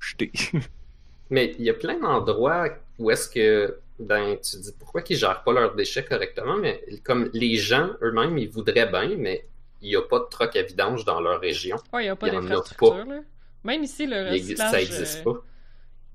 jeter. 0.00 0.30
Mais 1.30 1.54
il 1.58 1.64
y 1.64 1.70
a 1.70 1.74
plein 1.74 1.98
d'endroits 1.98 2.68
où 2.98 3.10
est-ce 3.10 3.28
que, 3.28 3.78
ben, 3.98 4.36
tu 4.40 4.56
dis 4.58 4.72
pourquoi 4.78 5.02
qu'ils 5.02 5.16
gèrent 5.16 5.42
pas 5.44 5.52
leurs 5.52 5.74
déchets 5.74 6.04
correctement, 6.04 6.56
mais 6.56 6.82
comme 7.04 7.30
les 7.32 7.56
gens 7.56 7.90
eux-mêmes, 8.02 8.36
ils 8.38 8.48
voudraient 8.48 8.88
bien, 8.90 9.16
mais 9.16 9.46
il 9.80 9.88
n'y 9.88 9.96
a 9.96 10.02
pas 10.02 10.18
de 10.18 10.24
troc 10.24 10.56
à 10.56 10.62
vidange 10.62 11.04
dans 11.04 11.20
leur 11.20 11.40
région. 11.40 11.76
Ouais, 11.92 12.02
il 12.02 12.06
n'y 12.06 12.10
a 12.10 12.16
pas 12.16 12.30
d'infrastructure, 12.30 13.04
là. 13.06 13.20
Même 13.64 13.82
ici, 13.82 14.06
le 14.06 14.28
Il 14.28 14.34
existe- 14.34 14.60
recyclage, 14.62 14.70
ça 14.70 14.78
n'existe 14.78 15.26
euh, 15.26 15.32
pas. 15.32 15.40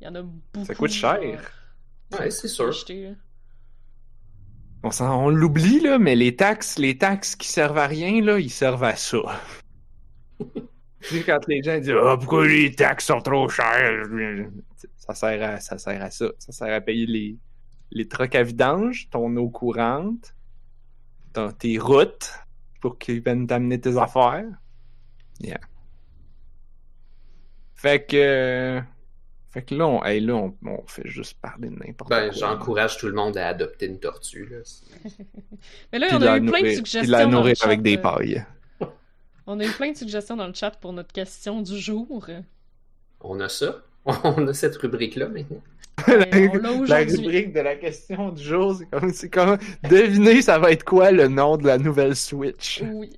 il 0.01 0.05
y 0.05 0.07
en 0.07 0.15
a 0.15 0.21
beaucoup. 0.21 0.65
Ça 0.65 0.75
coûte 0.75 0.91
cher. 0.91 1.51
Ouais, 2.11 2.29
c'est 2.31 2.47
sûr. 2.47 2.67
acheter. 2.67 3.13
On, 4.83 5.29
l'oublie, 5.29 5.79
là, 5.81 5.99
mais 5.99 6.15
les 6.15 6.35
taxes, 6.35 6.77
les 6.79 6.97
taxes 6.97 7.35
qui 7.35 7.47
servent 7.47 7.77
à 7.77 7.87
rien, 7.87 8.21
là, 8.23 8.39
ils 8.39 8.49
servent 8.49 8.83
à 8.83 8.95
ça. 8.95 9.17
tu 10.39 10.45
sais, 11.01 11.23
quand 11.23 11.45
les 11.47 11.61
gens 11.61 11.77
disent 11.79 11.93
Ah, 12.01 12.15
pourquoi 12.17 12.47
les 12.47 12.73
taxes 12.73 13.07
sont 13.07 13.19
trop 13.19 13.49
chères? 13.49 14.05
Ça 14.97 15.13
sert 15.13 15.43
à 15.43 15.59
ça. 15.59 15.77
Sert 15.77 16.01
à 16.01 16.11
ça. 16.11 16.31
Ça 16.37 16.51
sert 16.51 16.73
à 16.73 16.81
payer 16.81 17.05
les, 17.05 17.37
les 17.91 18.07
trucks 18.07 18.35
à 18.35 18.43
vidange, 18.43 19.09
ton 19.09 19.35
eau 19.37 19.49
courante, 19.49 20.35
ton- 21.33 21.51
tes 21.51 21.77
routes 21.77 22.31
pour 22.81 22.97
qu'ils 22.97 23.21
viennent 23.21 23.47
t'amener 23.47 23.79
tes 23.81 23.97
affaires. 23.97 24.45
Yeah. 25.39 25.59
Fait 27.75 28.05
que. 28.05 28.81
Fait 29.51 29.63
que 29.63 29.73
là, 29.73 29.87
on, 29.87 30.03
hey, 30.03 30.19
là, 30.19 30.35
on, 30.35 30.55
on 30.63 30.83
fait 30.85 31.07
juste 31.07 31.39
parler 31.41 31.69
de 31.69 31.75
n'importe 31.75 32.11
Ben, 32.11 32.29
quoi. 32.29 32.37
j'encourage 32.37 32.97
tout 32.97 33.07
le 33.07 33.13
monde 33.13 33.35
à 33.35 33.47
adopter 33.47 33.87
une 33.87 33.99
tortue. 33.99 34.45
Là. 34.45 34.57
Mais 35.91 35.97
là, 35.97 36.07
Puis 36.07 36.17
on 36.17 36.21
a 36.21 36.37
eu 36.37 36.41
plein 36.41 36.41
de 36.41 36.45
nourrir- 36.67 36.75
suggestions. 36.75 37.01
puis 37.01 37.09
la 37.09 37.23
dans 37.23 37.29
le 37.31 37.35
nourrir 37.35 37.55
chat, 37.55 37.65
avec 37.65 37.81
des 37.81 37.97
euh, 37.97 38.01
pailles. 38.01 38.45
On 39.47 39.59
a 39.59 39.65
eu 39.65 39.71
plein 39.71 39.91
de 39.91 39.97
suggestions 39.97 40.35
dans 40.35 40.45
le 40.45 40.53
chat 40.53 40.69
pour 40.79 40.93
notre 40.93 41.11
question 41.11 41.63
du 41.63 41.79
jour. 41.79 42.27
On 43.21 43.39
a 43.39 43.49
ça. 43.49 43.77
On 44.05 44.47
a 44.47 44.53
cette 44.53 44.75
rubrique-là 44.77 45.27
maintenant. 45.29 45.63
L'a 46.07 46.97
rubrique 46.99 47.53
de 47.53 47.59
la 47.59 47.75
question 47.75 48.29
du 48.29 48.43
jour, 48.43 48.75
c'est 48.75 48.89
comme, 48.89 49.13
c'est 49.13 49.29
comme, 49.29 49.57
devinez, 49.89 50.41
ça 50.41 50.59
va 50.59 50.71
être 50.71 50.83
quoi 50.83 51.11
le 51.11 51.27
nom 51.27 51.57
de 51.57 51.65
la 51.65 51.77
nouvelle 51.77 52.15
Switch? 52.15 52.83
Oui. 52.83 53.09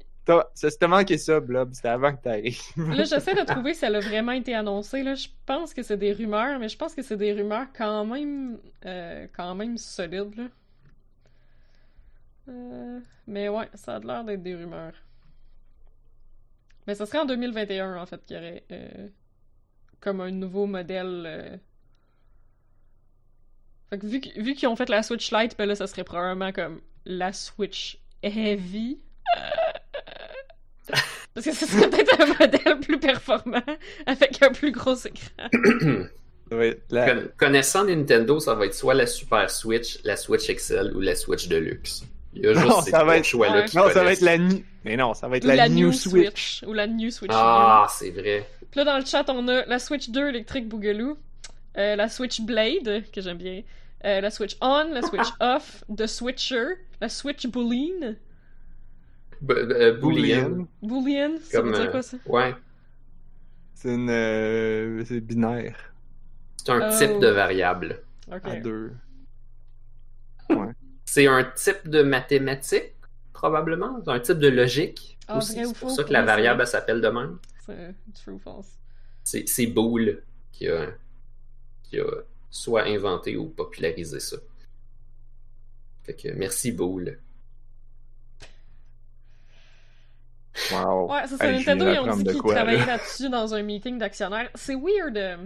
C'est 0.54 0.70
c'était 0.70 0.88
manqué 0.88 1.17
ça, 1.17 1.39
Blob, 1.39 1.74
c'était 1.74 1.89
avant 1.89 2.15
que 2.15 2.22
t'arrives. 2.22 2.62
Là, 2.78 3.04
j'essaie 3.04 3.34
de 3.34 3.44
trouver 3.44 3.74
si 3.74 3.86
elle 3.86 3.96
a 3.96 4.00
vraiment 4.00 4.32
été 4.32 4.54
annoncée. 4.54 5.04
Là, 5.04 5.15
je 5.15 5.28
pense 5.46 5.74
que 5.74 5.82
c'est 5.84 5.98
des 5.98 6.13
rumeurs, 6.13 6.60
mais 6.60 6.70
je 6.70 6.78
pense 6.78 6.94
que 6.94 7.02
c'est 7.02 7.17
des 7.17 7.34
rumeurs 7.34 7.67
quand 7.76 8.06
même, 8.06 8.58
euh, 8.86 9.28
quand 9.36 9.56
même 9.56 9.78
solides. 9.78 10.36
Là. 10.38 10.44
Euh, 12.50 13.00
mais 13.28 13.50
ouais, 13.50 13.70
ça 13.74 13.96
a 13.96 14.00
l'air 14.00 14.24
d'être 14.24 14.44
des 14.44 14.56
rumeurs. 14.56 14.94
Mais 16.88 16.96
ça 16.96 17.06
serait 17.06 17.20
en 17.20 17.26
2021 17.26 17.98
en 17.98 18.06
fait 18.06 18.24
qu'il 18.26 18.38
y 18.38 18.39
aurait 18.39 18.63
euh, 18.72 19.08
comme 20.00 20.22
un 20.22 20.32
nouveau 20.32 20.65
modèle. 20.65 21.60
Fait 23.91 23.99
que 23.99 24.06
vu, 24.08 24.19
qu'ils 24.56 24.67
ont 24.69 24.75
fait 24.77 24.88
la 24.89 25.04
Switch 25.04 25.32
Lite, 25.32 25.56
ben 25.58 25.65
là, 25.67 25.75
ça 25.75 25.86
serait 25.86 26.04
probablement 26.06 26.51
comme 26.54 26.80
la 27.06 27.34
Switch 27.34 27.97
Heavy. 28.23 28.97
Parce 31.34 31.45
que 31.45 31.54
ce 31.54 31.65
serait 31.65 31.89
peut-être 31.89 32.19
un 32.21 32.25
modèle 32.27 32.80
plus 32.82 32.99
performant 32.99 33.62
avec 34.06 34.41
un 34.41 34.49
plus 34.51 34.71
gros 34.71 34.95
écran. 34.95 35.47
Être 36.51 36.82
la- 36.89 37.13
Con- 37.15 37.27
Connaissant 37.38 37.86
Nintendo, 37.86 38.39
ça 38.41 38.54
va 38.56 38.65
être 38.65 38.73
soit 38.73 38.93
la 38.93 39.06
Super 39.08 39.49
Switch, 39.49 39.99
la 40.04 40.17
Switch 40.17 40.47
XL 40.54 40.91
ou 40.95 40.99
la 40.99 41.15
Switch 41.15 41.47
Deluxe. 41.47 42.04
Il 42.34 42.43
y 42.43 42.47
a 42.47 42.54
juste 42.54 42.65
Non, 42.65 42.82
ces 42.82 42.91
ça 42.91 43.04
va 43.06 43.17
être- 43.17 43.25
choix-là 43.25 43.60
Ouais. 43.62 43.65
qui 43.65 43.77
Non, 43.77 43.89
ça 43.89 44.04
va 44.04 44.12
être 44.13 44.21
la 44.21 44.38
new... 44.38 44.62
Mais 44.84 44.97
non, 44.97 45.13
ça 45.13 45.27
va 45.30 45.38
être 45.38 45.45
Ou 45.45 45.47
la, 45.47 45.56
la, 45.56 45.69
new, 45.69 45.88
New 45.88 45.93
Switch. 45.93 46.60
Switch. 46.60 46.63
Ou 46.69 46.73
la 46.73 46.88
New 46.88 47.10
Switch. 47.12 47.32
Ah, 47.34 47.88
c'est 47.89 48.10
vrai. 48.10 48.45
Puis 48.71 48.80
là, 48.80 48.84
dans 48.86 48.97
le 48.97 49.06
chat, 49.06 49.25
on 49.30 49.47
a 49.47 49.65
la 49.65 49.80
Switch 49.80 50.10
2 50.10 50.30
électrique 50.30 50.67
Boogaloo, 50.67 51.17
euh, 51.77 51.95
la 51.95 52.10
Switch 52.10 52.41
Blade, 52.41 53.04
que 53.13 53.21
j'aime 53.21 53.38
bien, 53.38 53.62
euh, 54.06 54.22
la 54.22 54.30
Switch 54.32 54.58
On, 54.62 54.90
la 54.94 55.02
Switch 55.02 55.28
Off, 55.40 55.84
The 55.96 56.08
Switcher, 56.08 56.66
la 57.00 57.10
Switch 57.10 57.48
Boolean. 57.48 58.16
B- 59.42 59.52
euh, 59.52 59.98
Boolean. 60.00 60.68
Boolean, 60.82 61.38
ça 61.42 61.58
Comme, 61.58 61.68
veut 61.70 61.74
dire 61.74 61.88
euh, 61.88 61.92
quoi 61.92 62.02
ça? 62.02 62.18
Ouais. 62.26 62.54
C'est 63.74 63.94
une... 63.96 64.10
euh, 64.10 65.04
c'est 65.06 65.20
binaire. 65.22 65.76
C'est 66.58 66.72
un 66.72 66.90
Oh. 66.90 66.98
type 66.98 67.20
de 67.20 67.28
variable. 67.28 68.02
Ok. 68.32 68.42
À 68.48 68.56
deux. 68.58 68.92
C'est 71.06 71.28
un 71.28 71.44
type 71.44 71.88
de 71.90 72.04
mathématique, 72.04 72.94
probablement. 73.34 74.00
C'est 74.04 74.12
un 74.12 74.20
type 74.20 74.38
de 74.40 74.48
logique. 74.48 75.18
Ah, 75.28 75.42
C'est 75.42 75.64
pour 75.64 75.76
faux? 75.76 75.90
ça 75.90 76.04
que 76.04 76.14
la 76.14 76.22
variable 76.24 76.66
s'appelle 76.68 77.02
de 77.02 77.08
même. 77.10 77.40
C'est 77.66 77.96
true 78.14 78.34
ou 78.34 78.40
false? 78.40 78.78
C'est 79.24 79.48
c'est 79.48 79.68
Boole 79.68 80.24
qui 80.52 80.68
a, 80.68 80.88
qui 81.84 82.00
a 82.00 82.06
soit 82.52 82.84
inventé 82.84 83.36
ou 83.38 83.48
popularisé 83.50 84.20
ça. 84.20 84.38
Fait 86.04 86.14
que 86.14 86.28
merci 86.34 86.72
Boole. 86.72 87.20
Wow. 90.72 91.12
Ouais, 91.12 91.22
c'est 91.28 91.38
ça. 91.38 91.48
Hey, 91.48 91.58
Nintendo, 91.58 91.86
ils 91.92 92.00
ont 92.00 92.18
dit 92.18 92.24
qu'ils 92.26 92.42
quoi, 92.42 92.54
là. 92.54 92.62
travaillaient 92.62 92.86
là-dessus 92.86 93.30
dans 93.30 93.54
un 93.54 93.64
meeting 93.64 93.98
d'actionnaires. 93.98 94.50
C'est 94.54 94.76
weird. 94.76 95.18
euh. 95.18 95.38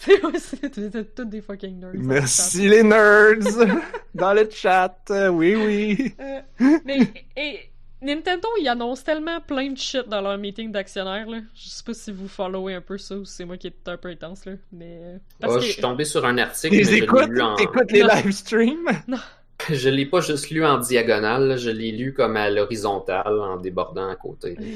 C'est 0.38 1.14
tous 1.14 1.24
des 1.26 1.42
fucking 1.42 1.78
nerds. 1.78 1.92
Merci 1.94 2.68
les 2.68 2.82
nerds 2.82 3.66
dans 4.14 4.32
le 4.32 4.48
chat. 4.50 4.96
Oui, 5.30 5.54
oui. 5.54 6.14
Euh, 6.18 6.40
mais 6.86 7.00
et, 7.36 7.69
Nintendo, 8.02 8.48
ils 8.60 8.68
annoncent 8.68 9.02
tellement 9.02 9.40
plein 9.40 9.70
de 9.72 9.76
shit 9.78 10.08
dans 10.08 10.20
leur 10.22 10.38
meeting 10.38 10.72
d'actionnaires. 10.72 11.28
là. 11.28 11.40
Je 11.54 11.68
sais 11.68 11.82
pas 11.84 11.92
si 11.94 12.10
vous 12.12 12.28
followez 12.28 12.74
un 12.74 12.80
peu 12.80 12.96
ça 12.96 13.14
ou 13.16 13.24
si 13.26 13.34
c'est 13.36 13.44
moi 13.44 13.56
qui 13.58 13.66
est 13.66 13.88
un 13.88 13.96
peu 13.98 14.08
intense. 14.08 14.44
là. 14.46 14.52
Mais. 14.72 14.98
euh, 15.02 15.18
Parce 15.38 15.54
Ah, 15.54 15.58
que- 15.58 15.64
Je 15.66 15.72
suis 15.72 15.82
tombé 15.82 16.04
sur 16.04 16.24
un 16.24 16.38
article, 16.38 16.74
l'ai 16.76 16.94
écoutes, 16.96 17.28
lu 17.28 17.40
en... 17.42 17.56
t'écoutes 17.56 17.92
les 17.92 18.02
Non. 18.02 18.08
live 18.14 18.30
streams? 18.32 18.88
Je 19.70 19.90
l'ai 19.90 20.06
pas 20.06 20.22
juste 20.22 20.48
lu 20.48 20.64
en 20.64 20.78
diagonale, 20.78 21.46
là, 21.48 21.56
je 21.58 21.68
l'ai 21.68 21.92
lu 21.92 22.14
comme 22.14 22.34
à 22.38 22.48
l'horizontale 22.48 23.38
en 23.40 23.58
débordant 23.58 24.08
à 24.08 24.16
côté. 24.16 24.56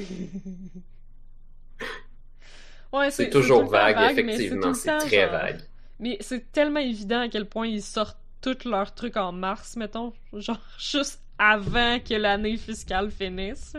Ouais, 2.93 3.11
C'est 3.11 3.29
toujours 3.29 3.65
vague, 3.65 3.97
effectivement, 4.11 4.73
c'est 4.73 4.95
très 4.99 5.21
genre- 5.23 5.31
vague. 5.31 5.59
Mais 5.99 6.17
c'est 6.21 6.51
tellement 6.51 6.79
évident 6.79 7.21
à 7.21 7.27
quel 7.29 7.45
point 7.45 7.67
ils 7.67 7.81
sortent 7.81 8.17
tous 8.41 8.63
leurs 8.65 8.93
trucs 8.93 9.17
en 9.17 9.31
mars, 9.31 9.75
mettons. 9.75 10.13
Genre, 10.33 10.59
juste 10.79 11.21
avant 11.37 11.99
que 11.99 12.13
l'année 12.15 12.57
fiscale 12.57 13.11
finisse. 13.11 13.75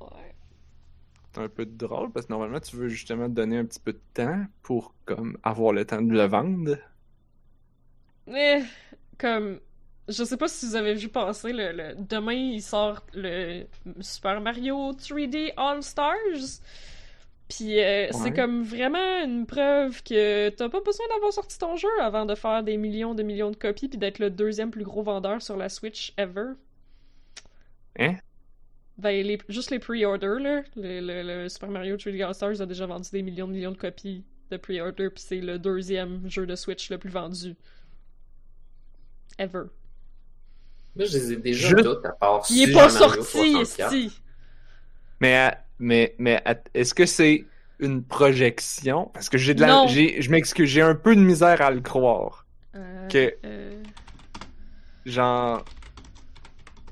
Ouais. 0.00 0.34
C'est 1.34 1.42
un 1.42 1.48
peu 1.50 1.66
drôle 1.66 2.12
parce 2.12 2.26
que 2.26 2.32
normalement 2.32 2.60
tu 2.60 2.76
veux 2.76 2.88
justement 2.88 3.28
te 3.28 3.34
donner 3.34 3.58
un 3.58 3.64
petit 3.66 3.80
peu 3.80 3.92
de 3.92 4.00
temps 4.14 4.46
pour 4.62 4.94
comme 5.04 5.38
avoir 5.42 5.72
le 5.74 5.84
temps 5.86 6.02
de 6.02 6.12
le 6.12 6.24
vendre. 6.26 6.78
Mais, 8.26 8.62
comme, 9.18 9.60
je 10.08 10.24
sais 10.24 10.36
pas 10.36 10.48
si 10.48 10.66
vous 10.66 10.76
avez 10.76 10.94
vu 10.94 11.08
passer, 11.08 11.52
le, 11.52 11.72
le- 11.72 11.94
demain 11.98 12.32
il 12.32 12.62
sort 12.62 13.04
le 13.14 13.66
Super 14.00 14.40
Mario 14.40 14.92
3D 14.94 15.52
All 15.56 15.82
Stars. 15.82 16.60
Puis 17.48 17.78
euh, 17.78 18.08
c'est 18.12 18.22
Ouais. 18.22 18.32
comme 18.32 18.62
vraiment 18.62 19.22
une 19.22 19.44
preuve 19.46 20.02
que 20.02 20.48
t'as 20.48 20.68
pas 20.70 20.80
besoin 20.80 21.06
d'avoir 21.12 21.32
sorti 21.32 21.58
ton 21.58 21.76
jeu 21.76 21.88
avant 22.00 22.24
de 22.24 22.34
faire 22.34 22.62
des 22.62 22.76
millions 22.78 23.14
de 23.14 23.22
millions 23.22 23.50
de 23.50 23.56
copies 23.56 23.88
puis 23.88 23.98
d'être 23.98 24.18
le 24.18 24.30
deuxième 24.30 24.70
plus 24.70 24.84
gros 24.84 25.02
vendeur 25.02 25.42
sur 25.42 25.56
la 25.56 25.68
Switch 25.68 26.14
ever. 26.16 26.52
Hein? 27.98 28.16
Ben, 28.96 29.24
les, 29.26 29.38
juste 29.48 29.70
les 29.70 29.78
pre-orders, 29.78 30.38
là. 30.40 30.62
Le, 30.76 31.00
le- 31.00 31.42
le 31.42 31.48
Super 31.48 31.68
Mario 31.68 31.96
3D 31.96 32.24
All 32.24 32.34
Stars 32.34 32.60
a 32.60 32.66
déjà 32.66 32.86
vendu 32.86 33.10
des 33.12 33.22
millions 33.22 33.46
de 33.48 33.52
millions 33.52 33.72
de 33.72 33.76
copies 33.76 34.24
de 34.50 34.56
pre-order, 34.56 35.10
puis 35.10 35.22
c'est 35.26 35.40
le 35.40 35.58
deuxième 35.58 36.28
jeu 36.30 36.46
de 36.46 36.54
Switch 36.56 36.90
le 36.90 36.98
plus 36.98 37.10
vendu. 37.10 37.54
Ever. 39.38 39.64
Moi, 40.96 41.06
je 41.06 41.12
les 41.18 41.32
ai 41.32 41.36
déjà 41.36 41.68
Je- 41.68 41.76
toutes, 41.76 42.04
à 42.06 42.12
part 42.12 42.44
Il 42.50 42.62
est 42.62 42.66
Super 42.66 42.86
pas 42.86 42.92
Mario 42.92 43.22
sorti 43.22 43.52
64. 43.52 43.92
ici! 43.94 44.20
Mais, 45.20 45.34
à- 45.36 45.63
mais, 45.78 46.14
mais 46.18 46.42
est-ce 46.74 46.94
que 46.94 47.06
c'est 47.06 47.44
une 47.80 48.02
projection? 48.02 49.10
Parce 49.14 49.28
que 49.28 49.38
j'ai 49.38 49.54
de 49.54 49.60
la, 49.60 49.86
je 49.86 50.30
m'excuse, 50.30 50.68
j'ai 50.68 50.82
un 50.82 50.94
peu 50.94 51.14
de 51.16 51.20
misère 51.20 51.60
à 51.62 51.70
le 51.70 51.80
croire. 51.80 52.46
Euh, 52.74 53.08
Que- 53.08 53.34
euh, 53.44 53.82
Genre, 55.06 55.64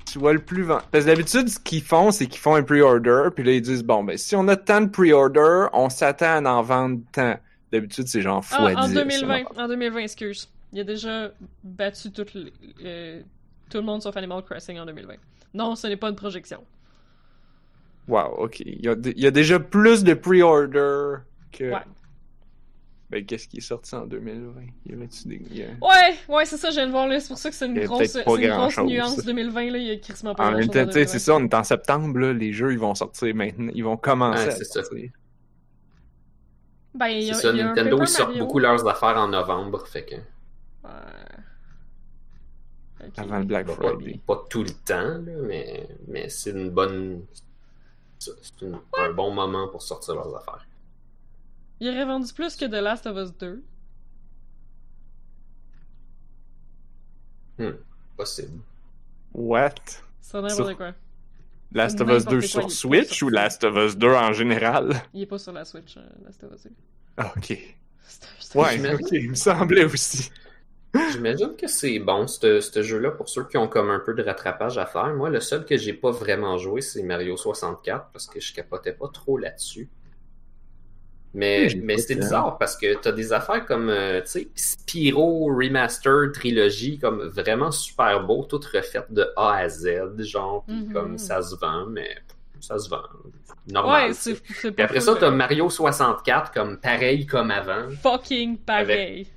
tu 0.05 0.19
vois 0.19 0.33
le 0.33 0.39
plus 0.39 0.61
vend... 0.63 0.79
Parce 0.91 1.05
que 1.05 1.09
d'habitude, 1.09 1.49
ce 1.49 1.59
qu'ils 1.59 1.81
font, 1.81 2.11
c'est 2.11 2.27
qu'ils 2.27 2.39
font 2.39 2.53
un 2.55 2.61
pre-order, 2.63 3.29
puis 3.33 3.43
là, 3.43 3.53
ils 3.53 3.61
disent, 3.61 3.83
bon, 3.83 4.03
ben, 4.03 4.17
si 4.17 4.35
on 4.35 4.47
a 4.47 4.55
tant 4.55 4.81
de 4.81 4.87
pre-order, 4.89 5.67
on 5.73 5.89
s'attend 5.89 6.45
à 6.45 6.49
en 6.51 6.61
vendre 6.61 6.99
tant. 7.11 7.37
D'habitude, 7.71 8.07
c'est 8.07 8.21
genre 8.21 8.45
Ah, 8.51 8.55
fois 8.57 8.71
en 8.75 8.87
10. 8.87 8.93
2020, 8.93 9.43
en 9.57 9.67
2020, 9.67 9.99
excuse. 10.01 10.47
Il 10.71 10.79
a 10.79 10.83
déjà 10.83 11.31
battu 11.63 12.09
les, 12.35 12.53
euh, 12.85 13.21
tout 13.69 13.77
le 13.77 13.83
monde 13.83 14.01
sauf 14.03 14.15
Animal 14.15 14.43
Crossing 14.43 14.77
en 14.79 14.85
2020. 14.85 15.15
Non, 15.55 15.75
ce 15.75 15.87
n'est 15.87 15.97
pas 15.97 16.09
une 16.09 16.15
projection. 16.15 16.63
Wow, 18.07 18.35
ok. 18.37 18.59
Il 18.61 18.83
y 18.85 18.89
a, 18.89 18.95
il 19.03 19.19
y 19.19 19.27
a 19.27 19.31
déjà 19.31 19.59
plus 19.59 20.03
de 20.03 20.13
pre-order 20.13 21.23
que. 21.51 21.71
Ouais. 21.71 21.79
Ben, 23.09 23.23
qu'est-ce 23.25 23.47
qui 23.47 23.57
est 23.57 23.61
sorti 23.61 23.93
en 23.95 24.07
2020 24.07 24.61
Il 24.85 24.91
y 24.91 24.95
avait-tu 24.95 25.27
des. 25.27 25.41
il 25.51 25.61
a- 25.61 25.65
Ouais, 25.87 26.15
ouais, 26.27 26.45
c'est 26.45 26.57
ça, 26.57 26.69
je 26.71 26.75
viens 26.77 26.87
de 26.87 26.91
voir 26.91 27.07
là. 27.07 27.19
C'est 27.19 27.27
pour 27.27 27.37
ça 27.37 27.49
que 27.49 27.55
c'est 27.55 27.67
une 27.67 27.79
grosse, 27.85 28.15
une 28.15 28.23
grosse 28.49 28.77
nuance 28.79 29.23
2020. 29.23 29.69
Là. 29.69 29.77
Il 29.77 29.83
y 29.85 29.91
a 29.91 29.97
crissement 29.97 30.33
pas 30.33 30.47
En 30.47 30.51
même 30.51 30.65
grand-chose 30.65 30.73
temps, 30.73 30.85
tu 30.87 30.93
sais, 30.93 31.05
2020. 31.05 31.11
c'est 31.11 31.19
ça, 31.19 31.35
on 31.35 31.43
est 31.43 31.53
en 31.53 31.63
septembre, 31.63 32.17
là, 32.19 32.33
les 32.33 32.51
jeux, 32.53 32.71
ils 32.73 32.79
vont 32.79 32.95
sortir 32.95 33.35
maintenant. 33.35 33.71
Ils 33.75 33.83
vont 33.83 33.97
commencer 33.97 34.45
Ouais, 34.47 34.51
à 34.53 34.55
c'est 34.55 34.63
ça. 34.65 34.81
Ben, 36.95 37.07
il 37.07 37.23
y 37.23 37.31
a, 37.31 37.33
C'est 37.35 37.41
ça, 37.43 37.53
y 37.55 37.61
a 37.61 37.65
Nintendo, 37.65 37.99
ils 38.01 38.07
sortent 38.07 38.37
beaucoup 38.37 38.59
leurs 38.59 38.87
affaires 38.87 39.17
en 39.17 39.27
novembre, 39.27 39.85
fait 39.87 40.05
que. 40.05 40.15
Ouais. 40.15 40.91
Avant 43.17 43.39
le 43.39 43.45
Black 43.45 43.67
Pas, 43.67 43.73
Friday. 43.73 44.19
pas 44.25 44.43
tout 44.49 44.63
le 44.63 44.69
temps, 44.69 45.17
là, 45.25 45.33
mais, 45.43 45.87
mais 46.07 46.29
c'est 46.29 46.51
une 46.51 46.69
bonne. 46.69 47.25
C'est 48.41 48.65
un 48.97 49.11
bon 49.13 49.33
moment 49.33 49.67
pour 49.67 49.81
sortir 49.81 50.15
leurs 50.15 50.35
affaires. 50.35 50.65
Il 51.79 51.89
aurait 51.89 52.05
vendu 52.05 52.31
plus 52.33 52.55
que 52.55 52.65
The 52.65 52.81
Last 52.81 53.05
of 53.07 53.17
Us 53.17 53.33
2. 53.37 53.63
Possible. 58.17 58.59
What? 59.33 59.75
C'est 60.21 60.41
n'importe 60.41 60.55
Sur- 60.69 60.77
quoi? 60.77 60.93
Last 61.71 61.99
of 62.01 62.09
Us 62.09 62.25
2 62.25 62.29
quoi, 62.29 62.35
il 62.43 62.47
sur 62.47 62.71
Switch 62.71 63.23
ou 63.23 63.29
Last 63.29 63.63
of 63.63 63.75
Us 63.75 63.97
2 63.97 64.13
en 64.13 64.31
général? 64.33 65.01
Il 65.13 65.21
est 65.23 65.25
pas 65.25 65.39
sur 65.39 65.51
la 65.51 65.65
Switch, 65.65 65.97
euh, 65.97 66.01
Last 66.23 66.43
of 66.43 66.53
Us 66.53 66.63
2. 66.63 66.69
Ah, 67.17 67.33
ok. 67.35 67.45
C'est 68.05 68.23
un- 68.23 68.27
c'est 68.39 68.57
un 68.59 68.61
Ouais, 68.61 68.93
ok, 68.93 69.07
il 69.11 69.29
me 69.31 69.35
semblait 69.35 69.85
aussi. 69.85 70.29
J'imagine 71.11 71.55
que 71.55 71.67
c'est 71.67 71.97
bon, 71.99 72.27
ce 72.27 72.59
ce 72.61 72.83
jeu-là, 72.83 73.11
pour 73.11 73.27
ceux 73.27 73.45
qui 73.45 73.57
ont 73.57 73.67
comme 73.67 73.89
un 73.89 73.99
peu 73.99 74.13
de 74.13 74.21
rattrapage 74.23 74.77
à 74.77 74.85
faire. 74.85 75.13
Moi, 75.15 75.29
le 75.29 75.39
seul 75.39 75.65
que 75.65 75.75
j'ai 75.77 75.93
pas 75.93 76.11
vraiment 76.11 76.57
joué, 76.57 76.81
c'est 76.81 77.01
Mario 77.03 77.35
64, 77.35 78.09
parce 78.11 78.27
que 78.27 78.39
je 78.39 78.53
capotais 78.53 78.93
pas 78.93 79.07
trop 79.07 79.37
là-dessus. 79.37 79.89
Mais, 81.35 81.67
J'ai 81.69 81.81
mais 81.81 81.97
fait. 81.97 82.13
bizarre 82.15 82.59
parce 82.59 82.77
que 82.77 82.93
t'as 82.93 83.11
des 83.11 83.33
affaires 83.33 83.65
comme, 83.65 83.89
euh, 83.89 84.21
tu 84.21 84.27
sais, 84.27 84.47
Spyro 84.55 85.45
Remaster 85.47 86.31
Trilogy, 86.31 86.99
comme 86.99 87.23
vraiment 87.23 87.71
super 87.71 88.23
beau, 88.23 88.43
tout 88.45 88.59
refait 88.71 89.03
de 89.09 89.27
A 89.35 89.55
à 89.55 89.67
Z, 89.69 90.21
genre, 90.21 90.63
pis 90.67 90.73
Mhm. 90.75 90.93
comme 90.93 91.17
ça 91.17 91.41
se 91.41 91.55
vend, 91.55 91.87
mais 91.87 92.17
ça 92.59 92.77
se 92.77 92.87
vend. 92.87 93.01
Normal. 93.67 94.09
Ouais, 94.09 94.13
c'est 94.13 94.37
après 94.79 94.99
ça, 95.01 95.15
t'as 95.19 95.31
Mario 95.31 95.69
64, 95.71 96.51
comme 96.53 96.79
pareil 96.79 97.25
comme 97.25 97.49
avant. 97.49 97.89
Fucking 98.03 98.57
pareil. 98.57 99.27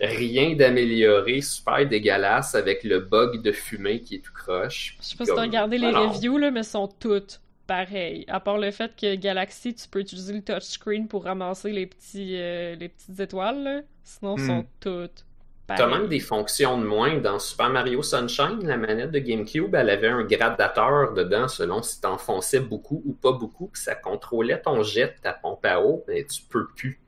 Rien 0.00 0.54
d'amélioré, 0.54 1.40
super 1.40 1.86
dégueulasse 1.88 2.54
avec 2.54 2.84
le 2.84 3.00
bug 3.00 3.42
de 3.42 3.50
fumée 3.52 4.00
qui 4.00 4.16
est 4.16 4.18
tout 4.20 4.32
croche. 4.32 4.96
Je 5.00 5.06
sais 5.06 5.16
pas 5.16 5.24
si 5.24 5.30
t'as 5.30 5.34
Comme- 5.36 5.44
regardé 5.44 5.78
les 5.78 5.86
Alors, 5.88 6.14
reviews, 6.14 6.38
là, 6.38 6.50
mais 6.50 6.62
sont 6.62 6.86
toutes 7.00 7.40
pareilles. 7.66 8.24
À 8.28 8.38
part 8.40 8.58
le 8.58 8.70
fait 8.70 8.92
que 8.96 9.14
Galaxy, 9.16 9.74
tu 9.74 9.88
peux 9.88 10.00
utiliser 10.00 10.32
le 10.32 10.42
touchscreen 10.42 11.08
pour 11.08 11.24
ramasser 11.24 11.72
les, 11.72 11.86
petits, 11.86 12.36
euh, 12.36 12.76
les 12.76 12.88
petites 12.88 13.18
étoiles, 13.20 13.62
là. 13.62 13.80
Sinon, 14.04 14.36
Hmm. 14.36 14.46
sont 14.46 14.64
toutes 14.80 15.24
T'as 15.66 15.86
même 15.86 16.08
des 16.08 16.20
fonctions 16.20 16.80
de 16.80 16.86
moins 16.86 17.18
dans 17.18 17.38
Super 17.38 17.68
Mario 17.68 18.02
Sunshine. 18.02 18.60
La 18.66 18.78
manette 18.78 19.10
de 19.10 19.18
GameCube, 19.18 19.74
elle 19.74 19.90
avait 19.90 20.08
un 20.08 20.24
gradateur 20.24 21.12
dedans 21.12 21.46
selon 21.46 21.82
si 21.82 22.00
t'enfonçais 22.00 22.60
beaucoup 22.60 23.02
ou 23.04 23.12
pas 23.12 23.32
beaucoup, 23.32 23.66
puis 23.66 23.82
ça 23.82 23.94
contrôlait 23.94 24.62
ton 24.62 24.82
jet, 24.82 25.16
ta 25.22 25.34
pompe 25.34 25.66
à 25.66 25.82
eau, 25.82 26.04
mais 26.08 26.24
tu 26.24 26.40
peux 26.48 26.66
plus. 26.74 26.98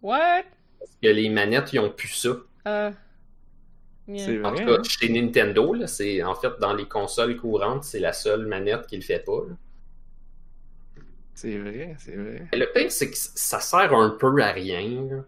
What? 0.00 0.44
Parce 0.78 0.90
que 1.02 1.08
les 1.08 1.28
manettes, 1.28 1.72
ils 1.72 1.80
ont 1.80 1.90
plus 1.90 2.08
ça. 2.08 2.30
Euh... 2.66 2.90
yeah. 4.08 4.46
En 4.46 4.52
vrai. 4.52 4.64
tout 4.64 4.70
cas, 4.72 4.78
hein? 4.78 4.82
chez 4.88 5.08
Nintendo, 5.08 5.74
là, 5.74 5.86
c'est 5.86 6.22
en 6.22 6.34
fait 6.34 6.52
dans 6.60 6.74
les 6.74 6.86
consoles 6.86 7.36
courantes, 7.36 7.84
c'est 7.84 8.00
la 8.00 8.12
seule 8.12 8.46
manette 8.46 8.86
qui 8.86 8.96
le 8.96 9.02
fait 9.02 9.24
pas. 9.24 9.42
là. 9.48 9.54
C'est 11.34 11.56
vrai, 11.58 11.94
c'est 11.98 12.16
vrai. 12.16 12.48
Le 12.52 12.72
pire, 12.72 12.90
c'est 12.90 13.10
que 13.10 13.16
ça 13.16 13.60
sert 13.60 13.94
un 13.94 14.10
peu 14.10 14.42
à 14.42 14.50
rien. 14.52 15.06
là. 15.08 15.24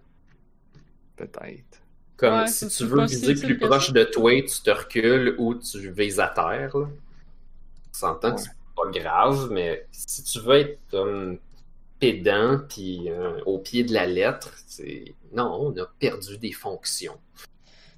Peut-être. 1.16 1.82
Comme 2.16 2.34
Ouais, 2.40 2.46
si 2.48 2.66
tu 2.68 2.84
veux 2.84 3.04
viser 3.04 3.34
plus 3.34 3.58
proche 3.58 3.92
de 3.92 4.04
toi, 4.04 4.32
tu 4.42 4.60
te 4.62 4.70
recules 4.70 5.34
ou 5.38 5.54
tu 5.54 5.90
vises 5.92 6.18
à 6.20 6.28
terre. 6.28 6.76
Là. 6.76 6.86
On 6.88 7.92
s'entend 7.92 8.32
Ouais. 8.32 8.38
c'est 8.38 8.50
pas 8.76 8.90
grave, 9.00 9.48
mais 9.52 9.86
si 9.92 10.22
tu 10.24 10.40
veux 10.40 10.56
être 10.56 10.78
comme 10.90 11.38
pédant 12.00 12.60
puis 12.68 13.10
euh, 13.10 13.40
au 13.46 13.58
pied 13.60 13.84
de 13.84 13.92
la 13.92 14.06
lettre, 14.06 14.54
c'est 14.66 15.14
non, 15.34 15.46
on 15.60 15.76
a 15.80 15.86
perdu 16.00 16.38
des 16.38 16.52
fonctions. 16.52 17.18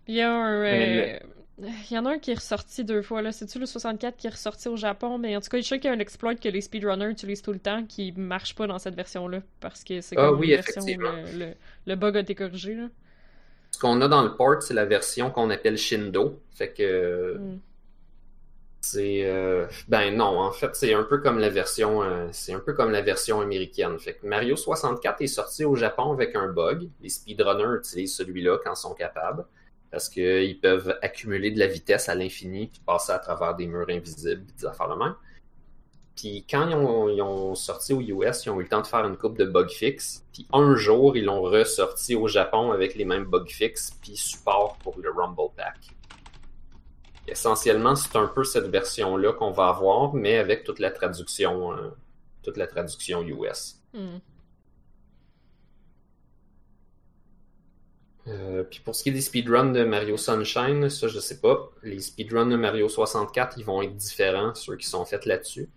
Il 0.07 0.15
y 0.17 0.21
a 0.21 0.31
un. 0.33 0.65
Euh, 0.65 1.19
Il 1.59 1.93
y 1.95 1.99
en 1.99 2.07
a 2.07 2.13
un 2.13 2.19
qui 2.19 2.31
est 2.33 2.35
ressorti 2.35 2.85
deux 2.85 3.03
fois, 3.03 3.23
là. 3.23 3.31
C'est-tu 3.33 3.59
le 3.59 3.67
64 3.67 4.17
qui 4.17 4.27
est 4.27 4.31
ressorti 4.31 4.69
au 4.69 4.77
Japon? 4.77 5.19
Mais 5.19 5.37
en 5.37 5.41
tout 5.41 5.49
cas, 5.51 5.59
je 5.59 5.63
sais 5.67 5.79
qu'il 5.79 5.89
y 5.91 5.93
a 5.93 5.97
un 5.97 5.99
exploit 6.01 6.35
que 6.35 6.49
les 6.49 6.61
speedrunners 6.61 7.11
utilisent 7.11 7.43
tout 7.43 7.53
le 7.53 7.59
temps 7.61 7.85
qui 7.87 8.13
marche 8.13 8.55
pas 8.55 8.67
dans 8.67 8.79
cette 8.79 8.95
version-là. 8.97 9.43
Parce 9.61 9.85
que 9.85 10.01
c'est 10.01 10.17
Ah 10.17 10.33
comme 10.33 10.39
oui, 10.39 10.49
une 10.49 10.53
version 10.53 10.87
où 10.89 10.97
effectivement. 10.97 11.11
le, 11.11 11.31
le, 11.33 11.55
le 11.87 11.97
bug 11.97 12.17
a 12.17 12.21
été 12.21 12.35
corrigé, 12.35 12.75
là. 12.75 12.89
Ce 13.71 13.79
qu'on 13.79 14.01
a 14.03 14.09
dans 14.09 14.23
le 14.23 14.37
port, 14.37 14.63
c'est 14.63 14.75
la 14.75 14.85
version 14.85 15.31
qu'on 15.31 15.51
appelle 15.51 15.77
Shindo. 15.79 16.41
Fait 16.51 16.73
que 16.73 17.39
Mm. 17.39 17.61
C'est 18.85 19.25
euh, 19.25 19.67
ben 19.87 20.15
non, 20.17 20.41
en 20.41 20.51
fait, 20.51 20.75
c'est 20.75 20.93
un 20.93 21.05
peu 21.05 21.19
comme 21.19 21.39
la 21.39 21.49
version 21.49 22.03
euh, 22.03 22.27
c'est 22.33 22.53
un 22.53 22.59
peu 22.59 22.73
comme 22.73 22.91
la 22.91 23.01
version 23.01 23.41
américaine. 23.41 23.97
Fait 24.01 24.15
que 24.15 24.27
Mario 24.27 24.57
64 24.57 25.23
est 25.23 25.29
sorti 25.29 25.65
au 25.65 25.77
Japon 25.77 26.13
avec 26.13 26.35
un 26.35 26.49
bug. 26.49 26.89
Les 27.01 27.09
speedrunners 27.09 27.79
utilisent 27.79 28.17
celui-là 28.17 28.59
quand 28.65 28.73
ils 28.75 28.81
sont 28.81 28.95
capables 28.95 29.47
parce 29.93 30.09
qu'ils 30.09 30.59
peuvent 30.61 30.99
accumuler 31.01 31.53
de 31.53 31.61
la 31.61 31.69
vitesse 31.69 32.09
à 32.09 32.17
l'infini 32.17 32.67
puis 32.67 32.83
passer 32.85 33.13
à 33.13 33.21
travers 33.21 33.55
des 33.55 33.67
murs 33.69 33.89
invisibles, 33.89 34.45
des 34.59 34.67
affaires 34.67 34.89
de 34.89 34.97
même. 34.97 35.15
Puis 36.17 36.45
quand 36.51 36.69
ils 36.69 36.75
ont, 36.75 37.09
ils 37.09 37.23
ont 37.23 37.55
sorti 37.55 37.93
aux 37.93 38.01
US, 38.01 38.45
ils 38.45 38.51
ont 38.51 38.59
eu 38.59 38.65
le 38.65 38.69
temps 38.69 38.81
de 38.81 38.87
faire 38.87 39.07
une 39.07 39.17
coupe 39.17 39.39
de 39.39 39.45
bug 39.45 39.71
fix. 39.71 40.25
Puis 40.33 40.47
un 40.53 40.75
jour, 40.75 41.17
ils 41.17 41.25
l'ont 41.25 41.43
ressorti 41.43 42.17
au 42.17 42.27
Japon 42.27 42.73
avec 42.73 42.97
les 42.97 43.05
mêmes 43.05 43.27
bug 43.27 43.49
fix 43.49 43.93
puis 44.03 44.17
support 44.17 44.77
pour 44.83 44.99
le 44.99 45.11
Rumble 45.11 45.55
Pack. 45.57 45.77
Essentiellement, 47.29 47.95
c'est 47.95 48.17
un 48.17 48.27
peu 48.27 48.45
cette 48.45 48.67
version-là 48.67 49.33
qu'on 49.33 49.53
va 49.53 49.69
avoir, 49.69 50.15
mais 50.15 50.39
avec 50.39 50.65
toute 50.65 50.81
la 50.81 50.91
traduction, 50.91 51.73
euh, 51.73 51.91
toute 52.43 52.57
la 52.57 52.67
traduction 52.67 53.23
US. 53.23 53.81
Mm. 53.95 54.19
Euh, 58.29 58.63
puis 58.65 58.81
pour 58.81 58.95
ce 58.95 59.03
qui 59.03 59.09
est 59.09 59.13
des 59.13 59.21
speedruns 59.21 59.73
de 59.73 59.85
Mario 59.85 60.17
Sunshine, 60.17 60.89
ça 60.89 61.09
je 61.09 61.19
sais 61.19 61.41
pas. 61.41 61.71
Les 61.83 62.01
speedruns 62.01 62.47
de 62.47 62.57
Mario 62.57 62.89
64, 62.89 63.59
ils 63.59 63.65
vont 63.65 63.83
être 63.83 63.97
différents, 63.97 64.55
ceux 64.55 64.77
qui 64.77 64.87
sont 64.87 65.05
faits 65.05 65.27
là-dessus. 65.27 65.69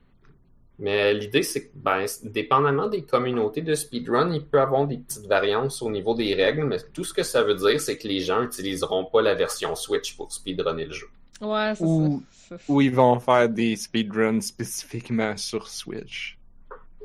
Mais 0.77 1.13
l'idée, 1.13 1.41
c'est 1.41 1.67
que, 1.67 1.71
ben, 1.75 2.05
dépendamment 2.23 2.87
des 2.87 3.03
communautés 3.03 3.61
de 3.61 3.73
speedrun, 3.75 4.33
il 4.33 4.45
peut 4.45 4.59
avoir 4.59 4.85
des 4.85 4.97
petites 4.97 5.25
variances 5.25 5.81
au 5.81 5.89
niveau 5.89 6.13
des 6.15 6.33
règles, 6.33 6.65
mais 6.65 6.77
tout 6.93 7.05
ce 7.05 7.13
que 7.13 7.23
ça 7.23 7.43
veut 7.43 7.55
dire, 7.55 7.79
c'est 7.79 7.97
que 7.97 8.07
les 8.07 8.19
gens 8.19 8.41
n'utiliseront 8.41 9.05
pas 9.05 9.21
la 9.21 9.35
version 9.35 9.73
Switch 9.75 10.17
pour 10.17 10.31
speedrunner 10.31 10.85
le 10.85 10.93
jeu. 10.93 11.07
Ouais, 11.41 11.73
c'est 11.75 11.83
Ou- 11.83 12.23
ça. 12.31 12.57
Ou 12.69 12.81
ils 12.81 12.93
vont 12.93 13.19
faire 13.19 13.49
des 13.49 13.75
speedruns 13.75 14.41
spécifiquement 14.41 15.35
sur 15.37 15.67
Switch. 15.67 16.37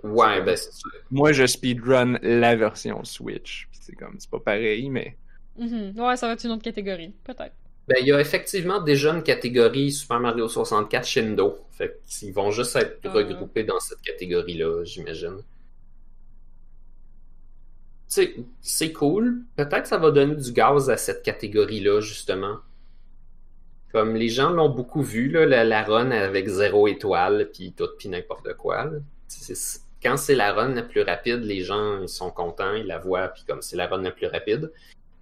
Ouais, 0.02 0.40
ben, 0.42 0.56
c'est 0.56 0.72
ça. 0.72 0.88
Moi, 1.10 1.32
je 1.32 1.46
speedrun 1.46 2.18
la 2.22 2.56
version 2.56 3.04
Switch. 3.04 3.68
Puis 3.70 3.80
C'est 3.82 3.96
comme, 3.96 4.16
c'est 4.18 4.30
pas 4.30 4.40
pareil, 4.40 4.88
mais 4.88 5.16
Mhm. 5.58 5.98
Ouais, 5.98 6.16
ça 6.16 6.26
va 6.26 6.34
être 6.34 6.44
une 6.44 6.52
autre 6.52 6.62
catégorie, 6.62 7.12
peut-être. 7.24 7.52
Ben, 7.88 7.96
il 8.00 8.06
y 8.06 8.12
a 8.12 8.20
effectivement 8.20 8.80
déjà 8.80 9.12
une 9.12 9.22
catégorie 9.22 9.90
Super 9.90 10.20
Mario 10.20 10.48
64 10.48 11.06
Shindo. 11.06 11.58
Fait 11.72 12.00
qu'ils 12.06 12.32
vont 12.32 12.50
juste 12.52 12.76
être 12.76 13.00
Ah. 13.04 13.10
regroupés 13.12 13.64
dans 13.64 13.80
cette 13.80 14.00
catégorie-là, 14.00 14.84
j'imagine. 14.84 15.38
Tu 18.08 18.14
sais, 18.14 18.34
c'est 18.60 18.92
cool. 18.92 19.42
Peut-être 19.56 19.82
que 19.82 19.88
ça 19.88 19.98
va 19.98 20.10
donner 20.10 20.34
du 20.36 20.52
gaz 20.52 20.88
à 20.90 20.96
cette 20.96 21.22
catégorie-là, 21.22 22.00
justement. 22.00 22.58
Comme 23.92 24.14
les 24.14 24.28
gens 24.28 24.50
l'ont 24.50 24.68
beaucoup 24.68 25.02
vu, 25.02 25.30
la, 25.30 25.82
run 25.82 26.10
avec 26.12 26.48
zéro 26.48 26.86
étoile, 26.86 27.50
puis 27.52 27.72
tout, 27.72 27.88
puis 27.98 28.08
n'importe 28.08 28.54
quoi. 28.54 28.90
quand 30.02 30.16
c'est 30.16 30.34
la 30.36 30.52
run 30.52 30.74
la 30.74 30.82
plus 30.82 31.02
rapide, 31.02 31.40
les 31.42 31.62
gens 31.62 32.06
sont 32.06 32.30
contents, 32.30 32.74
ils 32.74 32.86
la 32.86 32.98
voient, 32.98 33.28
puis 33.28 33.42
comme 33.46 33.62
c'est 33.62 33.76
la 33.76 33.88
run 33.88 34.02
la 34.02 34.12
plus 34.12 34.28
rapide. 34.28 34.72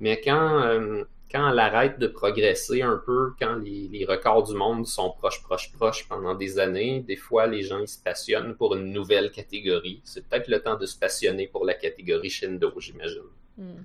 Mais 0.00 0.20
quand, 0.20 0.62
euh, 0.64 1.04
elle 1.32 1.58
arrête 1.58 1.98
de 1.98 2.06
progresser 2.06 2.82
un 2.82 3.00
peu, 3.04 3.32
quand 3.40 3.56
les, 3.56 4.04
records 4.06 4.44
du 4.44 4.54
monde 4.54 4.86
sont 4.86 5.12
proches, 5.12 5.42
proches, 5.42 5.72
proches 5.72 6.06
pendant 6.08 6.34
des 6.34 6.58
années, 6.58 7.00
des 7.00 7.16
fois 7.16 7.46
les 7.46 7.62
gens 7.62 7.86
se 7.86 7.98
passionnent 7.98 8.54
pour 8.54 8.74
une 8.74 8.92
nouvelle 8.92 9.30
catégorie. 9.30 10.00
C'est 10.04 10.26
peut-être 10.28 10.48
le 10.48 10.60
temps 10.60 10.76
de 10.76 10.86
se 10.86 10.98
passionner 10.98 11.48
pour 11.48 11.64
la 11.64 11.74
catégorie 11.74 12.30
Shindo, 12.30 12.72
j'imagine. 12.78 13.22
Mm. 13.56 13.82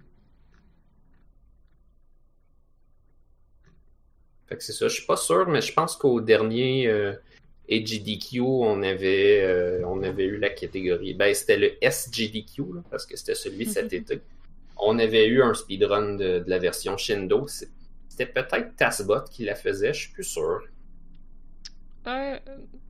Fait 4.48 4.58
que 4.58 4.64
c'est 4.64 4.74
ça, 4.74 4.88
je 4.88 4.96
suis 4.96 5.06
pas 5.06 5.16
sûr, 5.18 5.48
mais 5.48 5.62
je 5.62 5.74
pense 5.74 5.96
qu'au 5.96 6.20
dernier 6.22 6.88
euh, 6.88 7.14
AGDQ, 7.72 8.42
on 8.42 8.82
avait, 8.84 9.42
euh, 9.42 9.84
on 9.88 10.04
avait 10.04 10.26
eu 10.26 10.38
la 10.38 10.50
catégorie. 10.50 11.14
Ben, 11.14 11.34
c'était 11.34 11.58
le 11.58 11.72
SGDQ, 11.84 12.62
là, 12.76 12.84
parce 12.92 13.06
que 13.06 13.16
c'était 13.16 13.36
celui 13.36 13.66
de 13.66 13.72
cet 13.72 13.94
été. 13.94 14.22
On 14.78 15.00
avait 15.00 15.28
eu 15.28 15.42
un 15.42 15.54
speedrun 15.54 16.16
de, 16.16 16.40
de 16.40 16.50
la 16.50 16.60
version 16.60 16.98
Shindo. 16.98 17.48
C'était 17.48 18.26
peut-être 18.26 18.76
Tasbot 18.76 19.24
qui 19.32 19.46
la 19.46 19.56
faisait, 19.56 19.94
je 19.94 20.02
suis 20.02 20.12
plus 20.12 20.24
sûr. 20.24 20.62
Euh, 22.06 22.38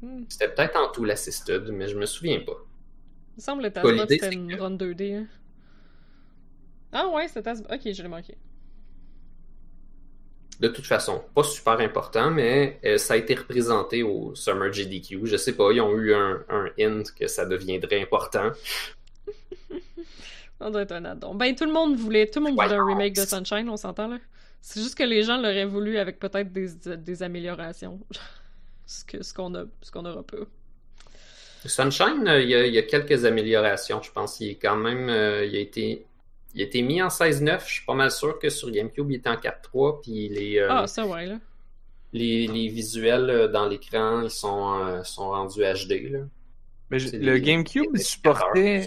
hmm. 0.01 0.23
C'était 0.27 0.49
peut-être 0.49 0.75
en 0.75 0.91
tout 0.91 1.05
l'assisted, 1.05 1.69
mais 1.69 1.87
je 1.87 1.97
me 1.97 2.05
souviens 2.05 2.39
pas. 2.39 2.57
Il 3.35 3.37
me 3.37 3.41
semble 3.41 3.71
que 3.71 3.87
l'idée, 3.87 4.17
c'était 4.19 4.33
une 4.33 4.55
que- 4.55 4.59
run 4.59 4.71
2D. 4.71 5.13
hein. 5.13 5.27
Ah 6.91 7.07
ouais, 7.09 7.27
c'était 7.27 7.43
Tasma. 7.43 7.67
Ok, 7.73 7.81
je 7.91 8.01
l'ai 8.01 8.07
manqué. 8.07 8.37
De 10.59 10.67
toute 10.67 10.85
façon, 10.85 11.21
pas 11.35 11.43
super 11.43 11.79
important, 11.79 12.29
mais 12.31 12.79
euh, 12.85 12.97
ça 12.97 13.15
a 13.15 13.17
été 13.17 13.35
représenté 13.35 14.03
au 14.03 14.33
Summer 14.35 14.71
GDQ. 14.71 15.21
Je 15.25 15.35
sais 15.35 15.53
pas, 15.53 15.71
ils 15.71 15.81
ont 15.81 15.97
eu 15.97 16.13
un, 16.13 16.43
un 16.49 16.69
hint 16.79 17.03
que 17.17 17.27
ça 17.27 17.45
deviendrait 17.45 18.01
important. 18.01 18.51
Ça 20.59 20.69
doit 20.69 20.83
être 20.83 20.91
un 20.93 21.03
addon. 21.05 21.35
Ben, 21.35 21.55
tout 21.55 21.65
le 21.65 21.73
monde 21.73 21.95
voulait, 21.97 22.27
tout 22.27 22.39
le 22.39 22.45
monde 22.45 22.55
voulait 22.61 22.75
un 22.75 22.85
remake 22.85 23.15
de 23.15 23.25
Sunshine, 23.25 23.67
on 23.69 23.77
s'entend 23.77 24.07
là. 24.07 24.19
C'est 24.61 24.79
juste 24.79 24.97
que 24.97 25.03
les 25.03 25.23
gens 25.23 25.37
l'auraient 25.37 25.65
voulu 25.65 25.97
avec 25.97 26.19
peut-être 26.19 26.53
des, 26.53 26.69
des 26.95 27.23
améliorations. 27.23 27.99
ce 28.85 29.03
que 29.03 29.21
ce 29.23 29.33
qu'on 29.33 29.53
a, 29.55 29.63
ce 29.81 29.91
qu'on 29.91 30.05
aura 30.05 30.23
pas. 30.23 30.37
Sunshine, 31.65 32.27
euh, 32.27 32.41
il 32.41 32.49
y, 32.49 32.55
a, 32.55 32.65
il 32.67 32.73
y 32.73 32.77
a 32.77 32.83
quelques 32.83 33.25
améliorations, 33.25 34.01
je 34.01 34.11
pense. 34.11 34.39
Il 34.39 34.49
est 34.51 34.55
quand 34.55 34.75
même. 34.75 35.09
euh, 35.09 35.45
il, 35.45 35.55
a 35.55 35.59
été, 35.59 36.05
il 36.53 36.61
a 36.61 36.65
été 36.65 36.81
mis 36.81 37.01
en 37.01 37.07
16.9. 37.09 37.67
Je 37.67 37.73
suis 37.73 37.85
pas 37.85 37.93
mal 37.95 38.11
sûr 38.11 38.37
que 38.39 38.49
sur 38.49 38.69
GameCube, 38.71 39.09
il 39.11 39.15
est 39.15 39.27
en 39.27 39.35
4.3. 39.35 40.01
Puis 40.01 40.29
les, 40.29 40.59
euh, 40.59 40.67
Ah, 40.69 40.87
ça 40.87 41.05
ouais 41.05 41.25
là. 41.25 41.39
les, 42.13 42.47
les 42.47 42.67
visuels 42.67 43.29
euh, 43.29 43.47
dans 43.47 43.67
l'écran, 43.67 44.21
ils 44.21 44.29
sont, 44.29 44.79
euh, 44.81 45.03
sont 45.03 45.29
rendus 45.29 45.61
HD. 45.61 46.09
Là. 46.11 46.19
Mais 46.89 46.99
je- 46.99 47.15
le 47.15 47.37
GameCube, 47.39 47.89
il 47.95 48.01
supportait. 48.01 48.85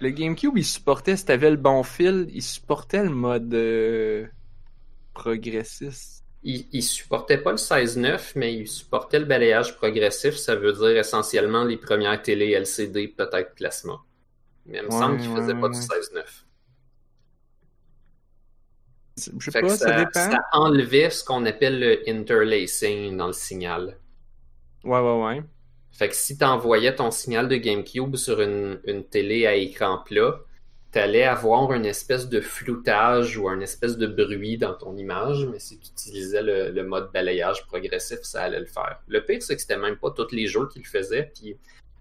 Le 0.00 0.10
GameCube, 0.10 0.56
il 0.56 0.64
supportait, 0.64 1.16
si 1.16 1.24
t'avais 1.24 1.50
le 1.50 1.56
bon 1.56 1.82
fil, 1.82 2.28
il 2.32 2.42
supportait 2.42 3.02
le 3.02 3.10
mode 3.10 3.52
euh, 3.52 4.26
progressiste. 5.12 6.24
Il, 6.44 6.66
il 6.72 6.82
supportait 6.82 7.38
pas 7.38 7.50
le 7.50 7.56
16.9, 7.56 8.32
mais 8.36 8.54
il 8.54 8.68
supportait 8.68 9.18
le 9.18 9.24
balayage 9.24 9.76
progressif. 9.76 10.36
Ça 10.36 10.54
veut 10.54 10.72
dire 10.72 10.96
essentiellement 10.96 11.64
les 11.64 11.76
premières 11.76 12.22
télé 12.22 12.52
LCD, 12.52 13.08
peut-être 13.08 13.54
plasma. 13.56 14.00
Mais 14.68 14.78
il 14.78 14.84
me 14.84 14.88
Ouais, 14.90 14.98
semble 14.98 15.18
qu'il 15.20 15.30
ouais, 15.30 15.40
faisait 15.40 15.52
ouais, 15.54 15.60
pas 15.60 15.68
du 15.70 15.78
ouais. 15.78 15.84
16.9. 15.84 16.44
Je 19.40 19.50
sais 19.50 19.60
pas, 19.60 19.68
ça, 19.70 19.76
ça, 19.76 19.96
dépend. 19.98 20.30
ça 20.30 20.38
enlevait 20.52 21.10
ce 21.10 21.24
qu'on 21.24 21.44
appelle 21.46 21.80
le 21.80 22.08
interlacing 22.08 23.16
dans 23.16 23.26
le 23.26 23.32
signal. 23.32 23.98
Ouais, 24.84 25.00
ouais, 25.00 25.22
ouais. 25.24 25.42
Fait 25.90 26.08
que 26.08 26.14
si 26.14 26.38
tu 26.38 26.44
envoyais 26.44 26.94
ton 26.94 27.10
signal 27.10 27.48
de 27.48 27.56
GameCube 27.56 28.14
sur 28.14 28.40
une, 28.40 28.78
une 28.84 29.04
télé 29.04 29.46
à 29.46 29.56
écran 29.56 29.98
plat, 30.04 30.38
tu 30.92 30.98
allais 31.00 31.24
avoir 31.24 31.72
une 31.72 31.84
espèce 31.84 32.28
de 32.28 32.40
floutage 32.40 33.36
ou 33.36 33.48
une 33.48 33.62
espèce 33.62 33.98
de 33.98 34.06
bruit 34.06 34.56
dans 34.56 34.74
ton 34.74 34.96
image, 34.96 35.46
mais 35.50 35.58
si 35.58 35.78
tu 35.80 35.88
utilisais 35.90 36.42
le, 36.42 36.70
le 36.70 36.84
mode 36.84 37.10
balayage 37.12 37.66
progressif, 37.66 38.20
ça 38.22 38.42
allait 38.44 38.60
le 38.60 38.66
faire. 38.66 39.00
Le 39.08 39.24
pire, 39.24 39.42
c'est 39.42 39.56
que 39.56 39.60
c'était 39.60 39.76
même 39.76 39.96
pas 39.96 40.12
tous 40.12 40.30
les 40.32 40.46
jeux 40.46 40.68
qui 40.68 40.78
le 40.78 40.84
faisaient. 40.84 41.32
Puis 41.34 41.58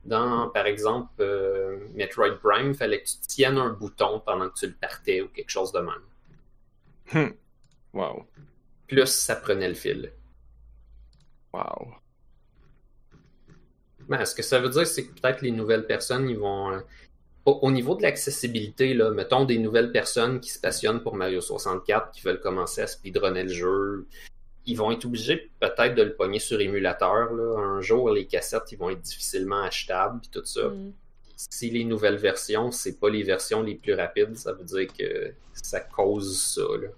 dans, 0.07 0.49
par 0.49 0.65
exemple, 0.65 1.11
euh, 1.19 1.77
Metroid 1.93 2.39
Prime, 2.41 2.73
fallait 2.73 3.01
que 3.01 3.07
tu 3.07 3.17
tiennes 3.27 3.57
un 3.57 3.69
bouton 3.69 4.21
pendant 4.25 4.49
que 4.49 4.55
tu 4.57 4.67
le 4.67 4.73
partais 4.73 5.21
ou 5.21 5.27
quelque 5.27 5.49
chose 5.49 5.71
de 5.71 5.79
même. 5.79 6.03
Hum. 7.13 7.33
Wow. 7.93 8.25
Plus 8.87 9.07
ça 9.07 9.35
prenait 9.35 9.67
le 9.67 9.75
fil. 9.75 10.11
Wow. 11.53 11.93
Ben, 14.07 14.23
ce 14.23 14.33
que 14.33 14.43
ça 14.43 14.59
veut 14.59 14.69
dire, 14.69 14.87
c'est 14.87 15.05
que 15.07 15.19
peut-être 15.19 15.41
les 15.41 15.51
nouvelles 15.51 15.85
personnes, 15.85 16.29
ils 16.29 16.37
vont. 16.37 16.71
euh, 16.71 16.79
au, 17.45 17.59
au 17.63 17.71
niveau 17.71 17.95
de 17.95 18.01
l'accessibilité, 18.01 18.93
là, 18.93 19.11
mettons 19.11 19.45
des 19.45 19.57
nouvelles 19.57 19.91
personnes 19.91 20.39
qui 20.39 20.49
se 20.49 20.59
passionnent 20.59 21.01
pour 21.01 21.15
Mario 21.15 21.41
64, 21.41 22.11
qui 22.11 22.21
veulent 22.21 22.41
commencer 22.41 22.81
à 22.81 22.87
speedrunner 22.87 23.43
le 23.43 23.49
jeu, 23.49 24.07
ils 24.67 24.75
vont 24.75 24.91
être 24.91 25.05
obligés 25.05 25.49
peut-être 25.59 25.95
de 25.95 26.03
le 26.03 26.13
pogner 26.13 26.39
sur 26.39 26.59
émulateur. 26.59 27.33
Là. 27.33 27.57
Un 27.57 27.81
jour, 27.81 28.11
les 28.11 28.27
cassettes, 28.27 28.71
ils 28.71 28.77
vont 28.77 28.89
être 28.89 29.01
difficilement 29.01 29.63
achetables, 29.63 30.19
puis 30.19 30.29
tout 30.29 30.45
ça. 30.45 30.67
Mm. 30.67 30.93
Si 31.37 31.69
les 31.69 31.85
nouvelles 31.85 32.17
versions, 32.17 32.71
c'est 32.71 32.99
pas 32.99 33.09
les 33.09 33.23
versions 33.23 33.63
les 33.63 33.75
plus 33.75 33.93
rapides, 33.93 34.35
ça 34.35 34.51
veut 34.53 34.65
dire 34.65 34.87
que 34.93 35.31
ça 35.53 35.79
cause 35.79 36.41
ça. 36.41 36.63
Là. 36.81 36.89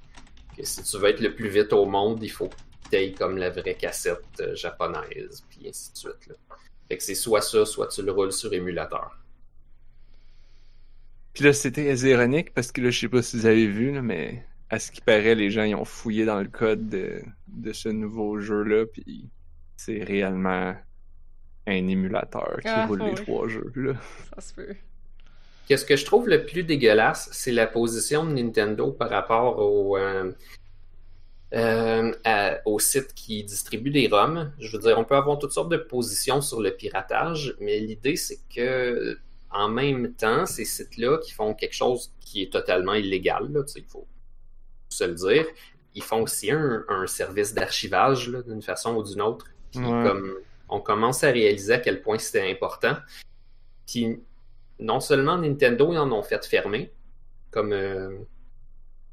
Que 0.58 0.66
si 0.66 0.82
tu 0.82 0.98
veux 0.98 1.10
être 1.10 1.20
le 1.20 1.36
plus 1.36 1.50
vite 1.50 1.72
au 1.72 1.86
monde, 1.86 2.24
il 2.24 2.32
faut 2.32 2.48
que 2.48 2.56
tu 2.90 2.96
ailles 2.96 3.14
comme 3.14 3.38
la 3.38 3.52
vraie 3.52 3.76
cassette 3.76 4.24
euh, 4.40 4.56
japonaise, 4.56 5.44
puis 5.50 5.70
ainsi 5.70 5.92
de 5.92 5.98
suite. 5.98 6.28
Là. 6.28 6.36
Fait 6.88 6.98
que 6.98 7.04
c'est 7.04 7.16
soit 7.16 7.42
ça, 7.42 7.66
soit 7.66 7.88
tu 7.88 8.02
le 8.02 8.12
roules 8.12 8.34
sur 8.34 8.52
émulateur. 8.52 9.16
Puis 11.34 11.44
là, 11.44 11.54
c'était 11.54 11.94
ironique 11.96 12.52
parce 12.54 12.72
que 12.72 12.82
là, 12.82 12.90
je 12.90 13.00
sais 13.00 13.10
pas 13.10 13.22
si 13.22 13.38
vous 13.38 13.46
avez 13.46 13.68
vu, 13.68 13.94
là, 13.94 14.02
mais 14.02 14.44
à 14.70 14.80
ce 14.80 14.92
qui 14.92 15.02
paraît, 15.02 15.36
les 15.36 15.50
gens 15.52 15.64
ils 15.64 15.76
ont 15.76 15.86
fouillé 15.86 16.26
dans 16.26 16.40
le 16.40 16.48
code 16.48 16.90
de, 16.90 17.22
de 17.48 17.74
ce 17.74 17.90
nouveau 17.90 18.40
jeu-là, 18.40 18.86
puis 18.86 19.30
c'est 19.78 20.04
réellement 20.04 20.76
un 21.68 21.88
émulateur 21.88 22.58
qui 22.62 22.68
Ah, 22.68 22.86
roule 22.86 23.04
les 23.04 23.14
trois 23.16 23.48
jeux. 23.48 23.72
Là. 23.76 23.94
Ça 24.36 24.42
se 24.42 24.54
peut. 24.54 24.76
Qu'est-ce 25.68 25.86
que 25.86 25.96
je 25.96 26.06
trouve 26.06 26.28
le 26.28 26.46
plus 26.46 26.64
dégueulasse, 26.64 27.30
c'est 27.32 27.52
la 27.52 27.68
position 27.68 28.26
de 28.26 28.32
Nintendo 28.34 28.92
par 28.92 29.10
rapport 29.10 29.60
au, 29.60 29.98
euh, 29.98 30.32
euh, 31.54 32.12
à- 32.24 32.58
au 32.66 32.80
site 32.80 33.14
qui 33.14 33.44
distribue 33.44 33.90
des 33.92 34.08
ROM. 34.08 34.52
Je 34.60 34.72
veux 34.76 34.82
dire, 34.84 34.98
on 35.00 35.04
peut 35.04 35.16
avoir 35.16 35.40
toutes 35.40 35.52
sortes 35.52 35.70
de 35.72 35.78
positions 35.78 36.42
sur 36.42 36.62
le 36.62 36.72
piratage, 36.72 37.56
mais 37.60 37.80
l'idée, 37.80 38.16
c'est 38.16 38.40
que 38.54 39.18
en 39.52 39.68
même 39.70 40.14
temps, 40.14 40.46
ces 40.46 40.66
sites-là 40.66 41.18
qui 41.20 41.32
font 41.34 41.56
quelque 41.56 41.74
chose 41.74 42.12
qui 42.20 42.44
est 42.44 42.52
totalement 42.54 42.94
illégal, 42.94 43.52
là, 43.52 43.64
tu 43.64 43.74
sais, 43.74 43.80
il 43.80 43.86
faut 43.86 44.06
se 44.90 45.04
le 45.04 45.14
dire, 45.14 45.46
ils 45.96 46.04
font 46.04 46.22
aussi 46.24 46.52
un, 46.52 46.84
un 46.88 47.08
service 47.08 47.54
d'archivage 47.54 48.30
d'une 48.48 48.62
façon 48.62 48.96
ou 48.96 49.04
d'une 49.04 49.22
autre. 49.22 49.46
Puis 49.72 49.80
Ouais. 49.82 50.04
comme 50.04 50.36
on 50.68 50.80
commence 50.80 51.24
à 51.24 51.32
réaliser 51.32 51.74
à 51.74 51.80
quel 51.80 52.02
point 52.02 52.18
c'était 52.18 52.50
important. 52.52 52.96
Puis 53.88 54.20
non 54.80 55.00
seulement 55.00 55.38
Nintendo, 55.38 55.94
ils 55.94 55.98
en 55.98 56.12
ont 56.12 56.24
fait 56.24 56.44
fermer, 56.46 56.92
comme 57.52 57.74
euh, 57.74 58.18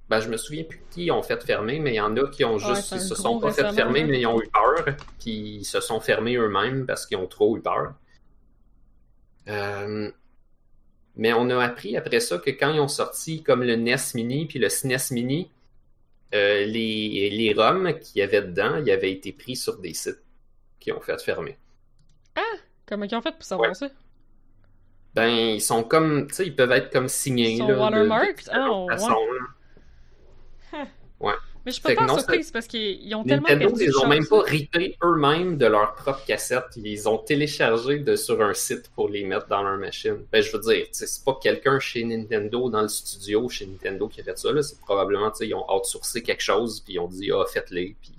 ben, 0.09 0.21
je 0.21 0.29
me 0.29 0.37
souviens 0.37 0.65
plus 0.65 0.83
qui 0.91 1.11
ont 1.11 1.23
fait 1.23 1.43
fermer, 1.43 1.81
mais 1.81 1.93
il 1.93 1.97
y 1.97 2.01
en 2.01 2.17
a 2.17 2.29
qui 2.29 2.45
ont 2.45 2.57
Ouais, 2.57 2.75
juste, 2.75 2.93
ils 2.93 3.01
se 3.01 3.15
sont 3.15 3.41
pas 3.41 3.53
fait 3.53 3.73
fermer, 3.73 4.05
mais 4.05 4.21
ils 4.21 4.27
ont 4.27 4.41
eu 4.41 4.49
peur, 4.49 4.85
puis 5.19 5.59
ils 5.61 5.65
se 5.65 5.81
sont 5.81 5.99
fermés 6.01 6.37
eux-mêmes 6.37 6.87
parce 6.87 7.07
qu'ils 7.07 7.17
ont 7.17 7.27
trop 7.27 7.57
eu 7.57 7.61
peur. 7.63 7.95
Euh, 9.49 10.11
mais 11.17 11.33
on 11.33 11.49
a 11.51 11.65
appris 11.65 11.97
après 11.97 12.21
ça 12.21 12.39
que 12.39 12.51
quand 12.51 12.73
ils 12.73 12.81
ont 12.81 12.89
sorti 12.89 13.43
comme 13.43 13.63
le 13.63 13.77
NES 13.77 13.97
Mini 14.15 14.47
puis 14.47 14.59
le 14.59 14.69
SNES 14.69 15.11
Mini, 15.13 15.51
euh, 16.35 16.65
les, 16.67 17.31
les 17.31 17.55
ROM 17.55 17.99
qu'il 18.01 18.19
y 18.21 18.23
avait 18.23 18.43
dedans, 18.43 18.77
ils 18.85 18.91
avaient 18.91 19.13
été 19.13 19.33
pris 19.33 19.57
sur 19.57 19.79
des 19.79 19.95
sites 19.95 20.23
qui 20.81 20.93
ont 20.93 21.01
fait 21.01 21.21
fermer. 21.23 21.59
Comment 22.87 23.05
ils 23.05 23.15
ont 23.17 23.23
fait 23.23 23.33
pour 23.33 23.43
savoir 23.43 23.69
Ouais. 23.71 23.75
ça? 23.75 23.89
Ben, 25.15 25.29
ils 25.29 25.61
sont 25.63 25.83
comme, 25.83 26.27
tu 26.29 26.35
sais, 26.35 26.47
ils 26.47 26.55
peuvent 26.55 26.71
être 26.73 26.93
comme 26.93 27.09
signés. 27.09 27.51
Ils 27.53 27.59
sont 27.59 27.67
là, 27.69 27.75
de- 27.91 28.05
de 28.05 28.09
Ah, 28.51 28.71
ouais. 29.09 29.39
là. 29.39 29.47
Mais 31.67 31.73
je 31.73 31.81
suis 31.81 31.83
pas 31.97 32.07
non, 32.07 32.17
surprise 32.17 32.51
parce 32.53 32.67
qu'ils 32.69 33.13
ont 33.17 33.25
tellement 33.25 33.49
Nintendo, 33.49 33.69
perdu 33.77 33.85
ils 33.87 33.99
ont 33.99 34.07
même 34.07 34.27
pas 34.27 34.41
ripé 34.43 34.97
eux-mêmes 35.03 35.59
de 35.59 35.67
leur 35.67 35.95
propre 35.95 36.25
cassette. 36.25 36.63
Ils 36.77 37.09
ont 37.09 37.19
téléchargé 37.19 37.99
de, 37.99 38.15
sur 38.15 38.41
un 38.41 38.55
site 38.55 38.89
pour 38.95 39.09
les 39.09 39.25
mettre 39.25 39.49
dans 39.49 39.63
leur 39.65 39.77
machine. 39.77 40.25
Ben, 40.31 40.41
je 40.41 40.57
veux 40.57 40.61
dire, 40.63 40.87
c'est 40.93 41.25
pas 41.25 41.37
quelqu'un 41.43 41.81
chez 41.81 42.05
Nintendo 42.05 42.71
dans 42.71 42.83
le 42.83 42.89
studio 42.89 43.49
chez 43.49 43.67
Nintendo 43.67 44.07
qui 44.07 44.21
a 44.21 44.25
fait 44.25 44.39
ça. 44.39 44.53
là. 44.53 44.63
C'est 44.63 44.79
probablement, 44.81 45.33
ils 45.41 45.55
ont 45.55 45.67
outsourcé 45.75 46.23
quelque 46.23 46.43
chose 46.43 46.81
puis 46.81 46.95
ils 46.95 46.99
ont 47.01 47.09
dit, 47.09 47.31
ah, 47.33 47.45
faites-les. 47.53 47.97
Puis 48.01 48.13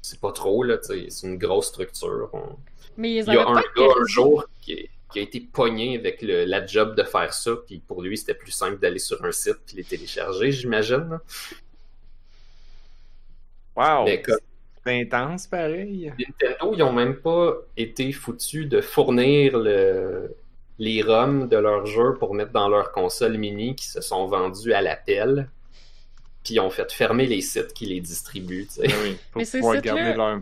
c'est 0.00 0.20
pas 0.20 0.32
trop, 0.32 0.62
là, 0.62 0.78
c'est 0.80 1.26
une 1.26 1.38
grosse 1.38 1.66
structure. 1.66 2.30
On- 2.32 2.56
Mais 2.96 3.14
ils 3.16 3.24
Il 3.26 3.34
y 3.34 3.36
a 3.36 3.48
un 3.48 3.54
pas 3.54 3.62
gars 3.76 3.92
un 4.00 4.06
jour 4.06 4.44
qui, 4.62 4.88
qui 5.12 5.18
a 5.18 5.22
été 5.22 5.40
pogné 5.40 5.98
avec 5.98 6.22
le- 6.22 6.44
la 6.44 6.64
job 6.64 6.94
de 6.96 7.02
faire 7.02 7.34
ça, 7.34 7.56
puis 7.66 7.80
pour 7.86 8.00
lui, 8.00 8.16
c'était 8.16 8.34
plus 8.34 8.52
simple 8.52 8.78
d'aller 8.78 9.00
sur 9.00 9.24
un 9.24 9.32
site 9.32 9.56
puis 9.66 9.76
les 9.76 9.82
télécharger, 9.84 10.52
j'imagine. 10.52 11.18
Wow! 13.80 14.04
Mais 14.04 14.22
comme 14.22 14.38
C'est 14.84 15.00
intense, 15.02 15.46
pareil. 15.46 16.12
Nintendo, 16.18 16.74
ils 16.74 16.82
ont 16.82 16.92
même 16.92 17.16
pas 17.16 17.54
été 17.76 18.12
foutus 18.12 18.68
de 18.68 18.80
fournir 18.80 19.58
le- 19.58 20.34
les 20.78 21.02
ROM 21.02 21.48
de 21.48 21.56
leur 21.58 21.84
jeu 21.86 22.14
pour 22.18 22.34
mettre 22.34 22.52
dans 22.52 22.68
leur 22.68 22.92
console 22.92 23.36
mini 23.36 23.74
qui 23.76 23.86
se 23.86 24.00
sont 24.00 24.26
vendus 24.26 24.72
à 24.72 24.80
l'appel. 24.80 25.48
Puis 26.42 26.54
ils 26.54 26.60
ont 26.60 26.70
fait 26.70 26.90
fermer 26.90 27.26
les 27.26 27.42
sites 27.42 27.74
qui 27.74 27.84
les 27.86 28.00
distribuent. 28.00 28.66
Ben 28.78 28.90
oui, 29.02 29.16
pour 29.30 29.42
Mais 29.42 29.46
pouvoir 29.46 29.80
garder 29.82 30.14
leur... 30.14 30.40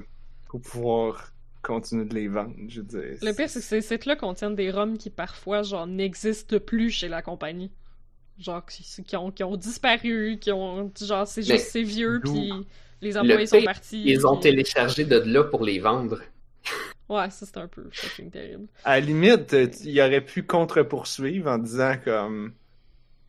Pour 0.49 0.61
pouvoir 0.61 1.33
continuer 1.61 2.05
de 2.07 2.15
les 2.15 2.29
vendre, 2.29 2.55
je 2.69 2.81
veux 2.81 2.87
dire. 2.87 3.19
Le 3.21 3.33
pire, 3.33 3.51
c'est 3.51 3.59
que 3.61 3.67
ces 3.67 3.81
sites-là 3.83 4.15
contiennent 4.17 4.55
des 4.55 4.71
ROM 4.71 4.97
qui 4.97 5.11
parfois, 5.11 5.63
genre, 5.63 5.87
n'existent 5.87 6.59
plus 6.61 6.91
chez 6.91 7.09
la 7.09 7.21
compagnie. 7.21 7.71
Genre, 8.39 8.65
qui, 8.65 8.85
qui 9.03 9.17
ont, 9.17 9.33
qui 9.33 9.43
ont 9.43 9.57
disparu, 9.57 10.39
qui 10.41 10.53
ont. 10.53 10.93
Genre, 11.03 11.27
c'est 11.27 11.41
Mais 11.49 11.59
juste, 11.59 11.71
c'est 11.73 11.83
vieux, 11.83 12.21
puis 12.25 12.53
les 13.01 13.17
employés 13.17 13.41
Le 13.41 13.47
sont 13.47 13.63
partis. 13.63 14.03
Ils 14.05 14.27
ont 14.27 14.35
puis- 14.37 14.51
téléchargé 14.51 15.05
de 15.05 15.19
là 15.19 15.45
pour 15.45 15.65
les 15.65 15.79
vendre. 15.79 16.21
Ouais, 17.09 17.31
ça, 17.31 17.47
c'est 17.47 17.57
un 17.57 17.69
peu 17.69 17.85
fucking 17.93 18.31
terrible. 18.31 18.67
À 18.85 19.01
la 19.01 19.07
limite, 19.07 19.55
euh, 19.55 19.69
il 19.85 19.99
aurait 20.01 20.21
pu 20.21 20.43
contre-poursuivre 20.45 21.51
en 21.51 21.59
disant 21.59 21.95
comme... 22.05 22.53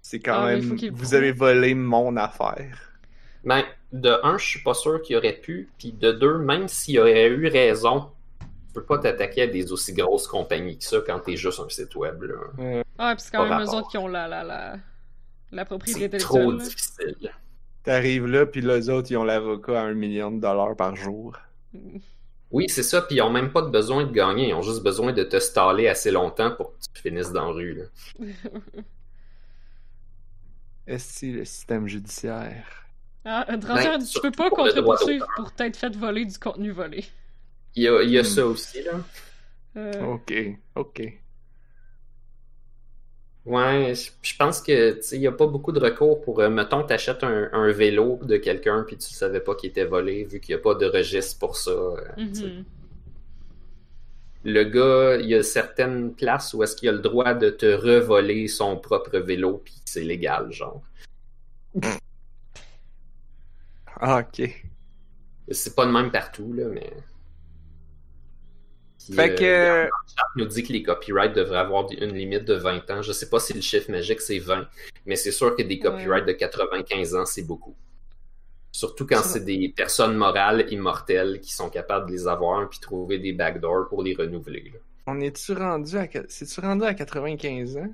C'est 0.01 0.20
quand 0.20 0.41
Ah, 0.43 0.55
même... 0.55 0.78
Vous 0.91 1.13
avez 1.13 1.32
volé 1.32 1.74
mon 1.76 2.17
affaire. 2.17 2.78
Ben, 3.45 3.63
de 3.93 4.17
un, 4.24 4.38
je 4.38 4.45
suis 4.45 4.63
pas 4.63 4.74
sûr 4.74 5.01
qu'il 5.01 5.15
aurait 5.15 5.38
pu, 5.38 5.70
puis 5.78 5.93
de 5.93 6.11
deux, 6.11 6.38
même 6.39 6.67
s'il 6.67 6.99
aurait 6.99 7.28
eu 7.30 7.47
raison 7.47 8.09
Tu 8.39 8.74
peux 8.74 8.84
pas 8.84 8.97
t'attaquer 8.97 9.43
à 9.43 9.47
des 9.47 9.72
aussi 9.72 9.93
grosses 9.93 10.28
compagnies 10.28 10.78
que 10.78 10.84
ça 10.84 10.97
quand 11.05 11.20
t'es 11.20 11.38
juste 11.38 11.59
un 11.59 11.70
site 11.70 11.95
web. 11.95 12.22
Là. 12.24 12.82
Ah, 12.97 13.15
puis 13.15 13.24
c'est 13.26 13.32
quand 13.32 13.47
Pas 13.47 13.57
même 13.59 13.65
eux 13.67 13.72
autres 13.72 13.89
qui 13.89 13.97
ont 13.97 14.07
la, 14.09 14.28
la, 14.28 14.43
la, 14.43 14.76
la 15.51 15.65
propriété 15.65 15.99
C'est 15.99 16.05
intellectuelle. 16.07 16.41
trop 16.41 16.51
là. 16.51 16.63
difficile. 16.63 17.32
T'arrives 17.84 18.25
là, 18.27 18.45
puis 18.45 18.61
les 18.61 18.89
autres, 18.89 19.09
ils 19.11 19.17
ont 19.17 19.23
l'avocat 19.23 19.82
à 19.82 19.84
un 19.86 19.93
million 19.93 20.32
de 20.32 20.39
dollars 20.41 20.75
par 20.75 20.95
jour. 20.95 21.38
Oui, 22.51 22.65
c'est 22.67 22.84
ça, 22.84 23.01
puis 23.01 23.17
ils 23.17 23.21
ont 23.21 23.30
même 23.30 23.51
pas 23.51 23.61
de 23.61 23.69
besoin 23.69 24.05
de 24.05 24.11
gagner, 24.11 24.49
ils 24.49 24.53
ont 24.53 24.61
juste 24.61 24.84
besoin 24.84 25.13
de 25.13 25.23
te 25.23 25.39
staller 25.39 25.88
assez 25.88 26.11
longtemps 26.11 26.51
pour 26.51 26.71
que 26.73 26.77
tu 26.95 27.01
finisses 27.01 27.32
dans 27.32 27.45
la 27.47 27.51
rue. 27.53 27.73
Là. 27.75 27.84
Est-ce 30.88 31.21
que 31.21 31.25
le 31.27 31.45
système 31.45 31.88
judiciaire? 31.88 32.65
Ah, 33.25 33.45
Ben, 33.47 33.57
Dranger, 33.57 33.97
tu 34.11 34.19
peux 34.21 34.32
pas 34.32 34.49
contre-poursuivre 34.49 35.27
pour 35.36 35.51
t'être 35.53 35.77
fait 35.77 35.95
voler 35.95 36.25
du 36.25 36.38
contenu 36.39 36.71
volé. 36.71 37.05
Il 37.75 37.84
y 37.84 37.88
a, 37.88 38.01
il 38.01 38.09
y 38.09 38.17
a 38.17 38.21
Hmm. 38.21 38.25
ça 38.25 38.45
aussi, 38.47 38.82
là. 38.84 38.93
Euh, 39.77 40.03
Ok, 40.15 40.34
ok. 40.75 41.03
Ouais, 43.46 43.96
je 43.96 44.12
je 44.22 44.36
pense 44.38 44.62
que 44.62 45.00
tu 45.00 45.16
il 45.16 45.22
y 45.22 45.28
a 45.28 45.32
pas 45.32 45.48
beaucoup 45.48 45.72
de 45.72 45.80
recours 45.80 46.22
pour, 46.22 46.40
euh, 46.42 46.50
mettons, 46.50 46.84
t'achètes 46.84 47.24
un, 47.24 47.50
un 47.54 47.72
vélo 47.72 48.20
de 48.24 48.38
quelqu'un 48.38 48.84
puis 48.86 48.98
tu 48.98 49.10
savais 49.14 49.40
pas 49.40 49.56
qu'il 49.56 49.70
était 49.70 49.86
volé, 49.86 50.26
vu 50.26 50.40
qu'il 50.40 50.54
y 50.54 50.56
a 50.56 50.62
pas 50.62 50.76
de 50.76 50.86
registre 50.86 51.40
pour 51.40 51.56
ça. 51.58 51.72
euh, 51.72 51.96
tu 52.18 52.44
mhm. 52.46 52.66
Le 54.46 54.64
gars, 54.64 55.18
il 55.22 55.28
y 55.28 55.36
a 55.36 55.44
certaines 55.44 56.14
places 56.14 56.54
où 56.54 56.64
est-ce 56.64 56.76
qu'il 56.76 56.90
a 56.90 56.92
le 56.94 57.00
droit 57.00 57.34
de 57.34 57.50
te 57.50 57.66
revoler 57.66 58.48
son 58.48 58.78
propre 58.78 59.18
vélo 59.20 59.62
puis 59.64 59.76
c'est 59.86 60.04
légal, 60.04 60.52
genre. 60.52 60.82
Ah, 64.02 64.20
ok. 64.22 64.50
C'est 65.52 65.76
pas 65.76 65.86
de 65.86 65.92
même 65.92 66.10
partout, 66.12 66.54
là, 66.54 66.66
mais. 66.72 66.90
Puis, 69.06 69.14
Fait 69.16 69.32
euh, 69.43 69.86
que- 69.86 69.89
chat, 70.16 70.24
il 70.36 70.43
nous 70.43 70.47
dit 70.47 70.64
que 70.64 70.74
les 70.74 70.84
copyrights 70.84 71.34
devraient 71.34 71.60
avoir 71.60 71.88
une 71.91 72.14
limite 72.14 72.45
de 72.45 72.54
20 72.56 72.89
ans. 72.91 73.02
Je 73.02 73.12
sais 73.12 73.30
pas 73.30 73.39
si 73.39 73.54
le 73.54 73.62
chiffre 73.62 73.89
magique 73.91 74.22
c'est 74.22 74.39
20, 74.39 74.68
mais 75.06 75.16
c'est 75.16 75.32
sûr 75.32 75.56
que 75.56 75.62
des 75.64 75.80
copyrights 75.80 76.26
de 76.28 76.34
95 76.34 77.16
ans, 77.16 77.26
c'est 77.26 77.43
beaucoup. 77.43 77.76
Surtout 78.72 79.06
quand 79.08 79.24
c'est 79.24 79.43
des 79.43 79.70
personnes 79.70 80.16
morales 80.16 80.66
immortelles 80.72 81.39
qui 81.41 81.54
sont 81.54 81.70
capables 81.70 82.08
de 82.08 82.12
les 82.12 82.28
avoir 82.28 82.70
puis 82.70 82.80
trouver 82.80 83.18
des 83.18 83.34
backdoors 83.34 83.88
pour 83.89 84.04
les 84.04 84.14
renouveler. 84.14 84.72
là. 84.74 84.80
On 85.08 85.20
est-tu 85.22 85.54
rendu 85.54 85.97
à... 85.97 86.08
C'est-tu 86.28 86.60
rendu 86.60 86.84
à 86.84 86.93
95 86.93 87.78
ans? 87.78 87.88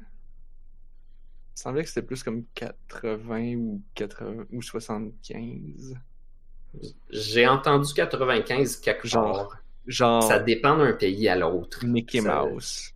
Il 1.58 1.62
semblait 1.62 1.84
que 1.84 1.88
c'était 1.90 2.02
plus 2.06 2.22
comme 2.24 2.44
80 2.56 3.54
ou 3.56 3.82
80 3.94 4.46
ou 4.52 4.62
75. 4.62 5.96
J'ai 7.10 7.48
entendu 7.48 7.94
95 7.94 8.76
quelque 8.78 9.08
Genre, 9.08 9.50
part. 9.50 9.58
Genre 9.88 10.24
Ça 10.24 10.40
dépend 10.40 10.78
d'un 10.78 10.94
pays 10.94 11.28
à 11.30 11.36
l'autre. 11.36 11.86
Mickey 11.86 12.22
Ça- 12.22 12.44
Mouse. 12.44 12.92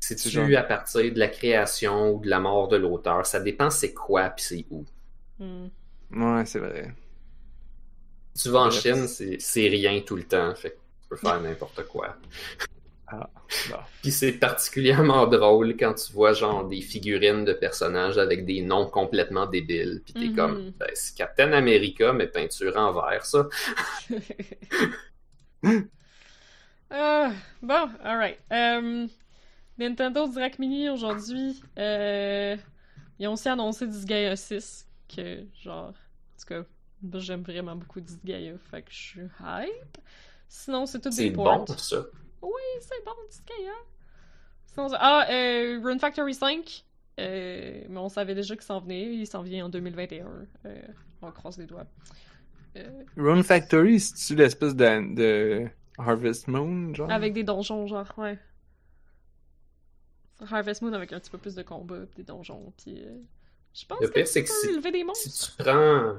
C'est-tu 0.00 0.30
genre- 0.30 0.48
à 0.58 0.62
partir 0.62 1.12
de 1.12 1.18
la 1.18 1.28
création 1.28 2.12
ou 2.14 2.20
de 2.20 2.28
la 2.28 2.38
mort 2.40 2.68
de 2.68 2.76
l'auteur? 2.76 3.26
Ça 3.26 3.40
dépend 3.40 3.68
c'est 3.70 3.92
quoi 3.92 4.30
puis 4.30 4.44
c'est 4.44 4.66
où. 4.70 4.84
Hmm. 5.38 5.68
Ouais, 6.12 6.44
c'est 6.46 6.58
vrai. 6.60 6.92
Si 8.34 8.44
tu 8.44 8.48
vas 8.50 8.60
en 8.60 8.68
Bref. 8.68 8.80
Chine, 8.80 9.08
c'est 9.08 9.36
c'est 9.40 9.68
rien 9.68 10.00
tout 10.00 10.16
le 10.16 10.22
temps. 10.24 10.54
Fait 10.54 10.70
que 10.70 10.76
tu 10.76 11.08
peux 11.08 11.16
faire 11.16 11.40
n'importe 11.40 11.82
quoi. 11.88 12.16
Ah, 13.08 13.28
bon. 13.70 13.76
Puis 14.02 14.12
c'est 14.12 14.32
particulièrement 14.32 15.26
drôle 15.26 15.76
quand 15.76 15.94
tu 15.94 16.12
vois 16.12 16.34
genre 16.34 16.66
des 16.68 16.80
figurines 16.82 17.44
de 17.44 17.52
personnages 17.54 18.18
avec 18.18 18.44
des 18.46 18.60
noms 18.62 18.86
complètement 18.86 19.46
débiles. 19.46 20.02
Puis 20.04 20.12
t'es 20.14 20.28
Mhm. 20.28 20.36
comme, 20.36 20.70
ben, 20.78 20.88
c'est 20.94 21.16
Captain 21.16 21.52
America, 21.52 22.12
mais 22.12 22.26
peinture 22.28 22.76
en 22.76 22.92
vert, 22.92 23.24
ça. 23.26 23.48
Ah, 26.90 27.32
bon, 27.62 27.90
alright. 28.02 28.38
Euh, 28.52 29.06
Nintendo 29.78 30.26
Direct 30.26 30.58
Mini 30.58 30.88
aujourd'hui, 30.88 31.62
euh, 31.78 32.56
ils 33.18 33.28
ont 33.28 33.32
aussi 33.34 33.48
annoncé 33.48 33.86
Disgaea 33.86 34.34
6, 34.36 34.86
que 35.14 35.44
genre, 35.62 35.88
en 35.88 35.92
tout 36.40 36.46
cas, 36.46 36.62
j'aime 37.20 37.42
vraiment 37.42 37.76
beaucoup 37.76 38.00
Disgaea, 38.00 38.56
fait 38.70 38.82
que 38.82 38.90
je 38.90 38.96
suis 38.96 39.20
hype. 39.40 39.98
Sinon, 40.48 40.86
c'est 40.86 41.00
tout 41.00 41.10
C'est 41.12 41.24
des 41.28 41.30
ports. 41.32 41.64
bon, 41.66 41.76
ça. 41.76 41.96
Oui, 42.40 42.50
c'est 42.80 43.04
bon, 43.04 43.12
Disgaea. 43.28 43.72
Sinon, 44.66 44.88
c'est- 44.88 44.96
ah, 44.98 45.26
euh, 45.30 45.80
Rune 45.84 45.98
Factory 46.00 46.34
5, 46.34 46.84
euh, 47.20 47.84
mais 47.88 47.98
on 47.98 48.08
savait 48.08 48.34
déjà 48.34 48.54
qu'il 48.54 48.64
s'en 48.64 48.80
venait, 48.80 49.12
il 49.14 49.26
s'en 49.26 49.42
vient 49.42 49.66
en 49.66 49.68
2021. 49.68 50.26
Euh, 50.64 50.80
on 51.20 51.30
croise 51.32 51.58
les 51.58 51.66
doigts. 51.66 51.86
Rune 53.16 53.42
Factory, 53.42 54.00
c'est-tu 54.00 54.34
l'espèce 54.36 54.74
de, 54.74 55.14
de 55.14 55.66
Harvest 55.98 56.48
Moon, 56.48 56.94
genre? 56.94 57.10
Avec 57.10 57.32
des 57.32 57.44
donjons, 57.44 57.86
genre, 57.86 58.12
ouais. 58.18 58.38
Harvest 60.50 60.82
Moon 60.82 60.92
avec 60.92 61.12
un 61.12 61.18
petit 61.18 61.30
peu 61.30 61.38
plus 61.38 61.54
de 61.54 61.62
combat, 61.62 61.96
pis 62.10 62.16
des 62.18 62.22
donjons, 62.22 62.72
puis 62.82 63.02
euh, 63.04 63.10
je 63.74 63.84
pense 63.86 64.00
Le 64.00 64.06
que 64.08 64.12
pire, 64.14 64.24
tu 64.24 64.30
c'est 64.30 64.44
que 64.44 64.48
peux 64.48 64.54
si- 64.68 64.68
élever 64.70 64.92
des 64.92 65.04
Si 65.14 65.30
tu 65.32 65.52
prends, 65.62 66.14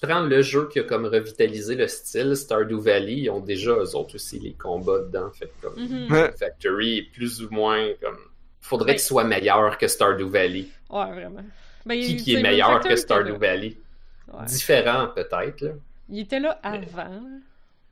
tu 0.00 0.06
prends 0.06 0.20
le 0.20 0.40
jeu 0.42 0.68
qui 0.68 0.78
a 0.78 0.84
comme 0.84 1.06
revitalisé 1.06 1.74
le 1.74 1.88
style, 1.88 2.36
Stardew 2.36 2.78
Valley, 2.78 3.14
ils 3.22 3.30
ont 3.30 3.40
déjà 3.40 3.72
eux 3.72 3.96
autres 3.96 4.14
aussi 4.14 4.38
les 4.38 4.52
combats 4.54 5.00
dedans. 5.00 5.30
Fait 5.32 5.50
comme 5.60 5.74
Mhm. 5.76 6.12
Ouais. 6.12 6.32
Factory 6.38 6.98
est 6.98 7.10
plus 7.12 7.42
ou 7.42 7.50
moins 7.50 7.88
comme. 8.00 8.18
Faudrait 8.60 8.86
Ben- 8.92 8.96
qu'il 8.96 9.02
soit 9.02 9.24
meilleur 9.24 9.78
que 9.78 9.88
Stardew 9.88 10.28
Valley. 10.28 10.66
Ouais, 10.90 11.10
vraiment. 11.12 11.42
Ben, 11.86 12.00
Qui, 12.00 12.16
qui 12.16 12.34
est 12.34 12.42
meilleur 12.42 12.78
que 12.80 12.94
Stardew. 12.94 13.36
Valley? 13.36 13.76
Ouais. 14.32 14.46
Différent 14.46 15.08
peut-être, 15.14 15.60
là. 15.60 15.70
Il 16.08 16.20
était 16.20 16.40
là 16.40 16.58
avant, 16.62 17.20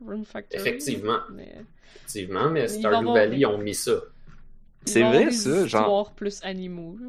Rune 0.05 0.25
Factory. 0.25 0.61
Effectivement. 0.61 1.19
Mais 1.33 1.55
Effectivement, 1.97 2.49
mais 2.51 2.69
Stardew 2.69 2.97
avoir- 2.97 3.15
Valley, 3.15 3.39
ils 3.39 3.47
ont 3.47 3.59
mis 3.59 3.75
ça. 3.75 3.93
C'est 4.85 5.03
vrai, 5.03 5.27
des 5.27 5.31
ça, 5.33 5.67
genre- 5.67 6.13
plus 6.13 6.41
animaux, 6.43 6.97
là. 7.01 7.09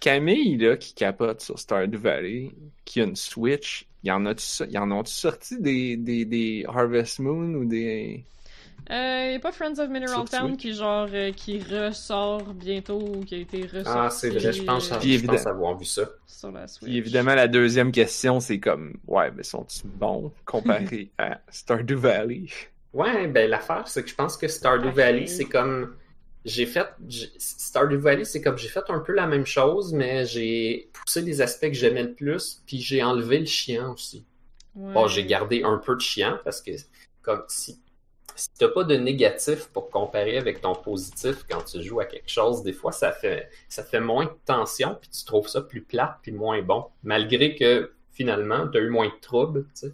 Camille, 0.00 0.56
là, 0.58 0.76
qui 0.76 0.94
capote 0.94 1.40
sur 1.40 1.58
Stardew 1.58 1.96
Valley, 1.96 2.50
qui 2.84 3.00
a 3.00 3.04
une 3.04 3.16
Switch, 3.16 3.86
y 4.04 4.10
en 4.12 4.26
a-tu 4.26 4.44
so- 4.44 4.64
y 4.66 4.78
en 4.78 4.90
ont-tu 4.92 5.12
sorti 5.12 5.60
des, 5.60 5.96
des, 5.96 6.24
des 6.24 6.64
Harvest 6.68 7.18
Moon 7.18 7.54
ou 7.54 7.64
des... 7.64 8.24
Euh, 8.90 9.32
y 9.32 9.34
a 9.34 9.38
pas 9.40 9.52
Friends 9.52 9.78
of 9.78 9.88
Mineral 9.90 10.14
Sur 10.14 10.24
Town 10.30 10.56
qui, 10.56 10.72
genre, 10.72 11.08
euh, 11.12 11.30
qui 11.32 11.58
ressort 11.60 12.42
bientôt 12.54 12.98
ou 12.98 13.22
qui 13.24 13.34
a 13.34 13.38
été 13.38 13.62
ressorti 13.66 13.90
Ah, 13.94 14.08
c'est 14.10 14.30
vrai, 14.30 14.52
je 14.52 14.62
pense, 14.62 14.90
euh, 14.92 14.98
Puis 14.98 15.18
je 15.18 15.26
pense 15.26 15.46
avoir 15.46 15.76
vu 15.76 15.84
ça. 15.84 16.08
sur 16.26 16.50
la 16.52 16.66
Switch. 16.66 16.84
Puis 16.88 16.96
évidemment, 16.96 17.34
la 17.34 17.48
deuxième 17.48 17.92
question, 17.92 18.40
c'est 18.40 18.60
comme, 18.60 18.94
ouais, 19.06 19.30
mais 19.32 19.42
sont-ils 19.42 19.90
bons 19.90 20.32
comparé 20.46 21.10
à 21.18 21.40
Stardew 21.50 21.96
Valley? 21.96 22.46
Ouais, 22.94 23.26
ben 23.26 23.50
l'affaire, 23.50 23.86
c'est 23.88 24.02
que 24.02 24.08
je 24.08 24.14
pense 24.14 24.38
que 24.38 24.48
Stardew 24.48 24.88
Ok. 24.88 24.94
Valley, 24.94 25.26
c'est 25.26 25.44
comme. 25.44 25.94
J'ai 26.46 26.64
fait. 26.64 26.86
j'ai- 27.06 27.30
Stardew 27.36 27.96
Valley, 27.98 28.24
c'est 28.24 28.40
comme 28.40 28.56
j'ai 28.56 28.68
fait 28.68 28.88
un 28.88 29.00
peu 29.00 29.12
la 29.12 29.26
même 29.26 29.44
chose, 29.44 29.92
mais 29.92 30.24
j'ai 30.24 30.88
poussé 30.94 31.20
les 31.20 31.42
aspects 31.42 31.66
que 31.66 31.74
j'aimais 31.74 32.04
le 32.04 32.14
plus, 32.14 32.62
puis 32.64 32.80
j'ai 32.80 33.02
enlevé 33.02 33.38
le 33.40 33.44
chiant 33.44 33.92
aussi. 33.92 34.24
Ouais. 34.74 34.94
Bon, 34.94 35.06
j'ai 35.08 35.26
gardé 35.26 35.62
un 35.62 35.76
peu 35.76 35.94
de 35.94 36.00
chiant 36.00 36.38
parce 36.42 36.62
que, 36.62 36.70
comme 37.20 37.42
si. 37.48 37.78
Si 38.38 38.48
t'as 38.56 38.68
pas 38.68 38.84
de 38.84 38.94
négatif 38.94 39.66
pour 39.66 39.90
comparer 39.90 40.38
avec 40.38 40.60
ton 40.60 40.74
positif 40.74 41.44
quand 41.50 41.62
tu 41.62 41.82
joues 41.82 42.00
à 42.00 42.04
quelque 42.06 42.30
chose, 42.30 42.62
des 42.62 42.72
fois 42.72 42.92
ça 42.92 43.10
fait 43.10 43.48
ça 43.68 43.82
fait 43.82 44.00
moins 44.00 44.26
de 44.26 44.36
tension, 44.44 44.96
puis 45.00 45.10
tu 45.10 45.24
trouves 45.24 45.48
ça 45.48 45.60
plus 45.60 45.82
plate 45.82 46.18
puis 46.22 46.30
moins 46.32 46.62
bon. 46.62 46.86
Malgré 47.02 47.56
que 47.56 47.92
finalement, 48.12 48.68
t'as 48.68 48.80
eu 48.80 48.90
moins 48.90 49.08
de 49.08 49.20
troubles, 49.20 49.64
tu 49.74 49.88
sais. 49.88 49.92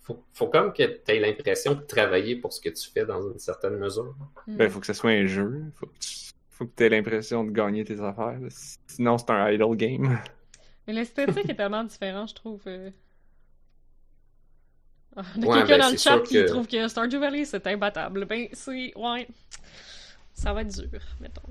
Faut, 0.00 0.22
faut 0.34 0.48
comme 0.48 0.72
que 0.74 0.82
t'aies 0.82 1.18
l'impression 1.18 1.74
de 1.74 1.80
travailler 1.80 2.36
pour 2.36 2.52
ce 2.52 2.60
que 2.60 2.68
tu 2.68 2.90
fais 2.90 3.06
dans 3.06 3.22
une 3.22 3.38
certaine 3.38 3.78
mesure. 3.78 4.14
Hmm. 4.46 4.56
Ben, 4.56 4.68
faut 4.68 4.80
que 4.80 4.86
ce 4.86 4.92
soit 4.92 5.12
un 5.12 5.26
jeu. 5.26 5.62
Faut 5.76 5.86
que 5.86 5.98
tu 5.98 6.24
faut 6.50 6.66
que 6.66 6.84
aies 6.84 6.88
l'impression 6.88 7.42
de 7.44 7.50
gagner 7.50 7.84
tes 7.84 8.00
affaires. 8.00 8.38
Sinon, 8.86 9.18
c'est 9.18 9.30
un 9.30 9.50
idle 9.50 9.76
game. 9.76 10.20
Mais 10.86 10.92
l'esthétique 10.92 11.48
est 11.48 11.54
tellement 11.54 11.82
différente, 11.84 12.28
je 12.28 12.34
trouve. 12.34 12.62
Il 15.36 15.42
y 15.42 15.46
a 15.46 15.48
Ouais, 15.48 15.58
quelqu'un 15.58 15.78
ben, 15.78 15.84
dans 15.84 15.90
le 15.90 15.96
chat 15.96 16.18
qui 16.20 16.34
que- 16.34 16.46
trouve 16.48 16.66
que 16.66 16.88
Stardew 16.88 17.18
Valley 17.18 17.44
c'est 17.44 17.66
imbattable. 17.66 18.24
Ben, 18.26 18.48
c'est. 18.52 18.92
Ouais. 18.96 19.28
Ça 20.36 20.52
va 20.52 20.62
être 20.62 20.74
dur, 20.74 21.00
mettons. 21.20 21.42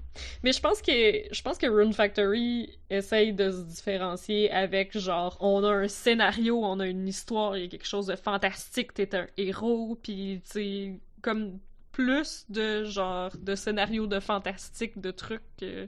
Mais 0.43 0.51
je 0.51 0.59
pense 0.59 0.82
que 0.82 0.91
je 0.91 1.41
pense 1.41 1.57
que 1.57 1.68
Rune 1.68 1.93
Factory 1.93 2.78
essaye 2.89 3.32
de 3.32 3.49
se 3.49 3.61
différencier 3.61 4.51
avec 4.51 4.97
genre 4.97 5.38
on 5.39 5.64
a 5.64 5.70
un 5.72 5.88
scénario, 5.88 6.61
on 6.61 6.82
a 6.82 6.88
une 6.88 7.07
histoire, 7.07 7.55
il 7.55 7.64
y 7.64 7.66
a 7.66 7.70
quelque 7.70 7.88
chose 7.88 8.07
de 8.07 8.18
fantastique, 8.18 8.93
t'es 8.93 9.16
un 9.16 9.28
héros, 9.38 9.97
puis 10.03 10.41
tu 10.51 10.99
comme 11.22 11.59
plus 11.93 12.45
de 12.49 12.84
genre 12.84 13.32
de 13.39 13.55
scénario 13.55 14.05
de 14.05 14.20
fantastique, 14.20 14.99
de 14.99 15.11
trucs 15.11 15.41
euh, 15.61 15.88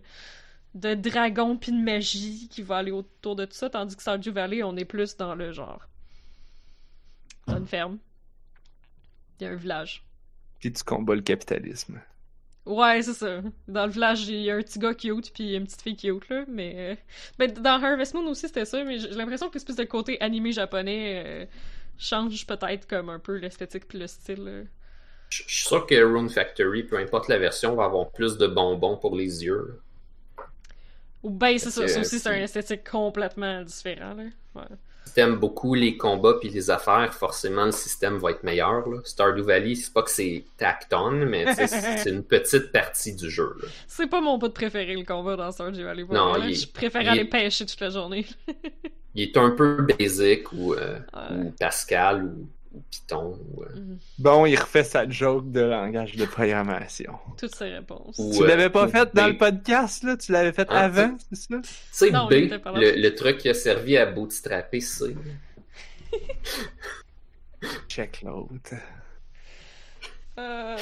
de 0.74 0.94
dragons 0.94 1.58
puis 1.58 1.74
de 1.74 1.78
magie 1.84 2.48
qui 2.50 2.62
va 2.62 2.78
aller 2.78 2.92
autour 2.92 3.36
de 3.36 3.44
tout 3.44 3.56
ça, 3.56 3.70
tandis 3.70 3.98
que 3.98 4.02
Stardew 4.02 4.32
Valley 4.32 4.64
on 4.64 4.78
est 4.78 4.86
plus 4.86 5.18
dans 5.18 5.36
le 5.36 5.52
genre 5.52 5.82
dans 7.48 7.58
une 7.58 7.68
ferme. 7.68 7.98
Il 9.40 9.44
y 9.44 9.48
a 9.48 9.52
un 9.52 9.56
village. 9.56 10.04
Puis 10.60 10.72
tu 10.72 10.84
combats 10.84 11.16
le 11.16 11.22
capitalisme. 11.22 12.02
Ouais, 12.66 13.02
c'est 13.04 13.14
ça. 13.14 13.42
Dans 13.68 13.86
le 13.86 13.92
village, 13.92 14.28
il 14.28 14.42
y 14.42 14.50
a 14.50 14.56
un 14.56 14.62
petit 14.62 14.80
gars 14.80 14.96
cute 14.96 15.32
puis 15.34 15.54
une 15.56 15.66
petite 15.66 15.82
fille 15.84 15.96
cute, 15.98 16.28
là, 16.30 16.46
mais... 16.48 16.74
euh, 16.78 16.96
Ben, 17.38 17.52
dans 17.52 17.84
Harvest 17.84 18.16
Moon 18.16 18.26
aussi, 18.28 18.48
c'était 18.48 18.66
ça, 18.66 18.84
mais 18.84 18.98
j'ai 18.98 19.10
l'impression 19.12 19.50
que 19.50 19.54
l'espèce 19.54 19.76
de 19.76 19.84
côté 19.84 20.20
animé 20.22 20.52
japonais 20.52 21.24
euh, 21.26 21.46
change 22.00 22.48
peut-être 22.48 22.88
comme 22.88 23.10
un 23.10 23.20
peu 23.20 23.36
l'esthétique 23.38 23.88
puis 23.88 24.00
le 24.00 24.08
style. 24.08 24.44
là. 24.44 24.62
Je 25.30 25.44
suis 25.44 25.66
sûr 25.68 25.86
que 25.86 25.96
Rune 26.04 26.30
Factory, 26.30 26.84
peu 26.84 26.98
importe 26.98 27.28
la 27.28 27.38
version, 27.38 27.76
va 27.76 27.86
avoir 27.86 28.10
plus 28.12 28.38
de 28.38 28.48
bonbons 28.48 28.98
pour 28.98 29.16
les 29.16 29.44
yeux. 29.44 29.80
Ou 31.22 31.30
ben, 31.30 31.58
c'est 31.60 31.72
ça. 31.72 31.88
Ça 31.88 32.00
aussi, 32.00 32.20
c'est 32.20 32.20
c'est- 32.20 32.30
un 32.30 32.42
esthétique 32.44 32.90
complètement 32.90 33.62
différent, 33.64 34.14
là. 34.16 34.24
Ouais. 34.56 34.76
Si 35.06 35.14
t'aimes 35.14 35.36
beaucoup 35.36 35.76
les 35.76 35.98
combats 35.98 36.34
puis 36.40 36.50
les 36.50 36.70
affaires, 36.72 37.14
forcément 37.14 37.66
le 37.66 37.72
système 37.72 38.18
va 38.18 38.32
être 38.32 38.44
meilleur. 38.44 38.88
Là. 38.90 39.00
Stardew 39.04 39.42
Valley, 39.44 39.76
c'est 39.76 39.94
pas 39.94 40.02
que 40.02 40.10
c'est 40.10 40.44
tacked 40.58 40.88
on, 40.94 41.12
mais 41.12 41.46
c'est 41.56 42.10
une 42.10 42.24
petite 42.24 42.72
partie 42.72 43.14
du 43.16 43.30
jeu. 43.30 43.56
C'est 43.88 44.08
pas 44.08 44.20
mon 44.22 44.38
bout 44.38 44.48
de 44.48 44.54
préféré, 44.54 44.96
le 44.96 45.04
combat 45.06 45.36
dans 45.36 45.52
Stardew 45.52 45.84
Valley. 45.84 46.06
Non, 46.10 46.34
vrai, 46.34 46.52
est- 46.52 46.54
Je 46.56 46.68
préfère 46.72 47.08
aller 47.10 47.22
est- 47.22 47.26
pêcher 47.26 47.66
toute 47.66 47.80
la 47.80 47.90
journée. 47.92 48.26
Il 49.14 49.24
est 49.24 49.38
un 49.38 49.52
peu 49.52 49.84
basic 49.98 50.52
ou, 50.52 50.74
euh, 50.74 50.98
Ouais. 51.14 51.38
ou 51.38 51.52
Pascal 51.60 52.26
ou 52.26 52.48
Python. 52.90 53.40
Ou, 53.54 53.64
euh, 53.64 53.68
Mhm. 53.76 54.00
Bon, 54.20 54.46
il 54.46 54.56
refait 54.56 54.84
sa 54.84 55.08
joke 55.10 55.52
de 55.52 55.62
langage 55.62 56.16
de 56.16 56.26
programmation. 56.26 57.18
Toutes 57.38 57.56
ces 57.56 57.70
réponses. 57.70 58.18
ou, 58.20 58.32
Tu 58.36 58.44
euh, 58.44 58.48
l'avais 58.48 58.70
pas 58.70 58.88
fait 58.88 59.14
dans 59.14 59.28
le 59.28 59.38
podcast, 59.38 60.04
là? 60.04 60.18
Tu 60.18 60.32
l'avais 60.32 60.54
fait 60.54 60.68
Ah, 60.70 60.86
avant, 60.86 61.16
c'est 61.32 61.36
ça? 61.36 61.56
Tu 61.62 61.70
sais, 61.92 62.12
Non, 62.12 62.28
B, 62.28 62.32
le, 62.34 63.02
le 63.02 63.16
truc 63.16 63.38
qui 63.40 63.50
a 63.50 63.54
servi 63.54 63.98
à 63.98 64.06
bootstrapper 64.06 64.80
C. 64.82 65.16
Check 67.90 68.22
l'autre. 68.22 68.74
Euh... 70.38 70.78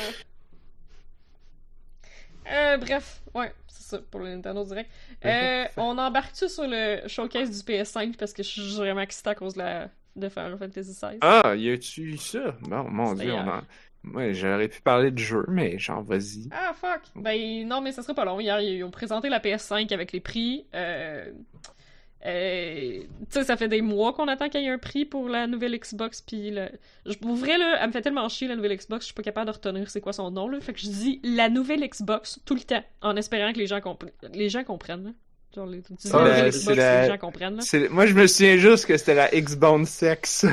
Euh, 2.51 2.77
bref, 2.77 3.21
ouais, 3.33 3.53
c'est 3.67 3.83
ça 3.83 3.99
pour 4.11 4.19
le 4.19 4.29
Nintendo 4.29 4.63
Direct. 4.65 4.89
Euh, 5.25 5.65
on 5.77 5.97
embarque-tu 5.97 6.49
sur 6.49 6.65
le 6.67 7.07
showcase 7.07 7.49
du 7.51 7.71
PS5 7.71 8.17
parce 8.17 8.33
que 8.33 8.43
je 8.43 8.49
suis 8.49 8.75
vraiment 8.75 9.01
excité 9.01 9.29
à 9.29 9.35
cause 9.35 9.53
de, 9.53 9.59
la... 9.59 9.89
de 10.15 10.29
Final 10.29 10.57
Fantasy 10.57 10.91
XVI. 10.91 11.17
Ah, 11.21 11.53
y 11.55 11.69
a-tu 11.71 12.01
eu 12.01 12.17
ça? 12.17 12.55
Bon, 12.61 12.83
mon 12.89 13.13
dieu, 13.15 13.33
on 13.33 13.47
en... 13.47 13.61
Moi, 14.05 14.33
j'aurais 14.33 14.67
pu 14.67 14.81
parler 14.81 15.11
de 15.11 15.17
jeu, 15.17 15.45
mais 15.47 15.79
genre, 15.79 16.03
vas-y. 16.03 16.49
Ah, 16.51 16.73
fuck! 16.73 17.01
Ben, 17.15 17.65
non, 17.67 17.79
mais 17.79 17.93
ça 17.93 18.01
serait 18.03 18.13
pas 18.13 18.25
long. 18.25 18.39
Hier, 18.39 18.59
ils 18.59 18.83
ont 18.83 18.91
présenté 18.91 19.29
la 19.29 19.39
PS5 19.39 19.93
avec 19.93 20.11
les 20.11 20.19
prix. 20.19 20.65
Euh... 20.75 21.31
euh, 22.25 22.99
Tu 23.01 23.07
sais, 23.29 23.43
ça 23.45 23.55
fait 23.57 23.67
des 23.69 23.81
mois 23.81 24.11
qu'on 24.11 24.27
attend 24.27 24.49
qu'il 24.49 24.61
y 24.61 24.65
ait 24.65 24.69
un 24.69 24.77
prix 24.77 25.05
pour 25.05 25.29
la 25.29 25.47
nouvelle 25.47 25.77
Xbox. 25.77 26.21
Puis, 26.21 26.51
le... 26.51 26.69
je... 27.05 27.13
pour 27.15 27.35
vrai, 27.35 27.57
là, 27.57 27.77
elle 27.81 27.87
me 27.87 27.91
fait 27.93 28.01
tellement 28.01 28.27
chier, 28.29 28.47
la 28.49 28.55
nouvelle 28.57 28.75
Xbox, 28.77 29.03
je 29.03 29.05
suis 29.07 29.13
pas 29.13 29.23
capable 29.23 29.47
de 29.47 29.53
retenir 29.55 29.89
c'est 29.89 30.01
quoi 30.01 30.11
son 30.13 30.31
nom, 30.31 30.47
là. 30.49 30.59
Fait 30.59 30.73
que 30.73 30.79
je 30.79 30.87
dis 30.89 31.21
la 31.23 31.49
nouvelle 31.49 31.87
Xbox 31.87 32.41
tout 32.45 32.55
le 32.55 32.61
temps, 32.61 32.83
en 33.01 33.15
espérant 33.15 33.53
que 33.53 33.57
les 33.59 33.67
gens, 33.67 33.79
compre- 33.79 34.11
les 34.33 34.49
gens 34.49 34.63
comprennent, 34.65 35.05
là. 35.05 35.11
Genre, 35.55 35.65
les... 35.67 35.81
tu 35.81 35.93
dis 35.93 36.09
la 36.11 36.19
nouvelle 36.19 36.53
c'est 36.53 36.59
Xbox, 36.59 36.77
la- 36.77 37.01
les 37.03 37.07
gens 37.09 37.17
comprennent, 37.17 37.55
là. 37.57 37.61
C'est- 37.61 37.89
Moi, 37.89 38.05
je 38.07 38.13
me 38.13 38.27
souviens 38.27 38.57
juste 38.57 38.85
que 38.85 38.97
c'était 38.97 39.13
la 39.15 39.33
X-Bone 39.35 39.85
Sex. 39.85 40.45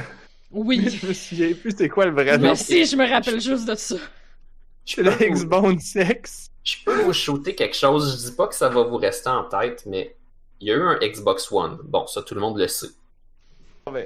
Oui! 0.50 0.88
je 1.02 1.06
me 1.06 1.12
souviens 1.12 1.52
plus 1.54 1.74
c'est 1.76 1.88
quoi 1.88 2.06
le 2.06 2.12
vrai 2.12 2.36
nom. 2.38 2.52
Aussi, 2.52 2.84
je 2.84 2.96
me 2.96 3.08
rappelle 3.08 3.40
juste 3.40 3.66
de 3.66 3.74
ça. 3.74 3.96
C'est 4.84 5.02
la 5.02 5.14
X-Bone 5.22 5.78
Sex. 5.78 6.50
Je 6.64 6.76
peux 6.84 7.02
vous 7.02 7.12
shooter 7.12 7.54
quelque 7.54 7.76
chose. 7.76 8.12
Je 8.22 8.30
dis 8.30 8.36
pas 8.36 8.46
que 8.48 8.54
ça 8.54 8.68
va 8.68 8.82
vous 8.82 8.96
rester 8.96 9.28
en 9.30 9.44
tête, 9.44 9.84
mais 9.86 10.16
il 10.60 10.68
y 10.68 10.72
a 10.72 10.74
eu 10.74 10.82
un 10.82 10.98
Xbox 11.00 11.50
One. 11.52 11.78
Bon, 11.84 12.06
ça, 12.06 12.22
tout 12.22 12.34
le 12.34 12.40
monde 12.40 12.58
le 12.58 12.68
sait. 12.68 12.88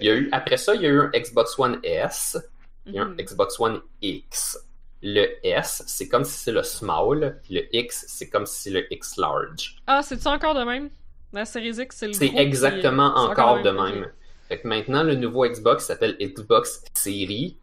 Il 0.00 0.06
y 0.06 0.10
a 0.10 0.14
eu, 0.14 0.28
après 0.32 0.56
ça, 0.56 0.74
il 0.74 0.82
y 0.82 0.86
a 0.86 0.88
eu 0.90 1.00
un 1.00 1.10
Xbox 1.14 1.58
One 1.58 1.80
S. 1.82 2.38
Il 2.86 2.94
y 2.94 2.98
a 2.98 3.02
un 3.02 3.08
Mhm. 3.08 3.16
Xbox 3.16 3.58
One 3.58 3.80
X. 4.02 4.58
Le 5.06 5.26
S, 5.46 5.82
c'est 5.86 6.08
comme 6.08 6.24
si 6.24 6.32
c'est 6.38 6.50
le 6.52 6.62
small, 6.62 7.38
puis 7.44 7.54
le 7.56 7.76
X, 7.76 8.06
c'est 8.08 8.30
comme 8.30 8.46
si 8.46 8.62
c'est 8.62 8.70
le 8.70 8.90
X 8.92 9.18
large. 9.18 9.76
Ah, 9.86 10.02
c'est-tu 10.02 10.26
encore 10.28 10.54
de 10.54 10.64
même? 10.64 10.88
La 11.32 11.44
série 11.44 11.70
X, 11.78 11.94
c'est 11.96 12.06
le 12.06 12.14
C'est 12.14 12.30
qui- 12.30 12.38
exactement 12.38 13.14
encore 13.14 13.60
de 13.60 13.68
même. 13.70 14.10
Fait 14.48 14.60
que 14.60 14.66
maintenant, 14.68 15.02
le 15.02 15.14
nouveau 15.14 15.46
Xbox 15.46 15.84
s'appelle 15.84 16.16
Xbox 16.18 16.82
Series, 16.94 17.58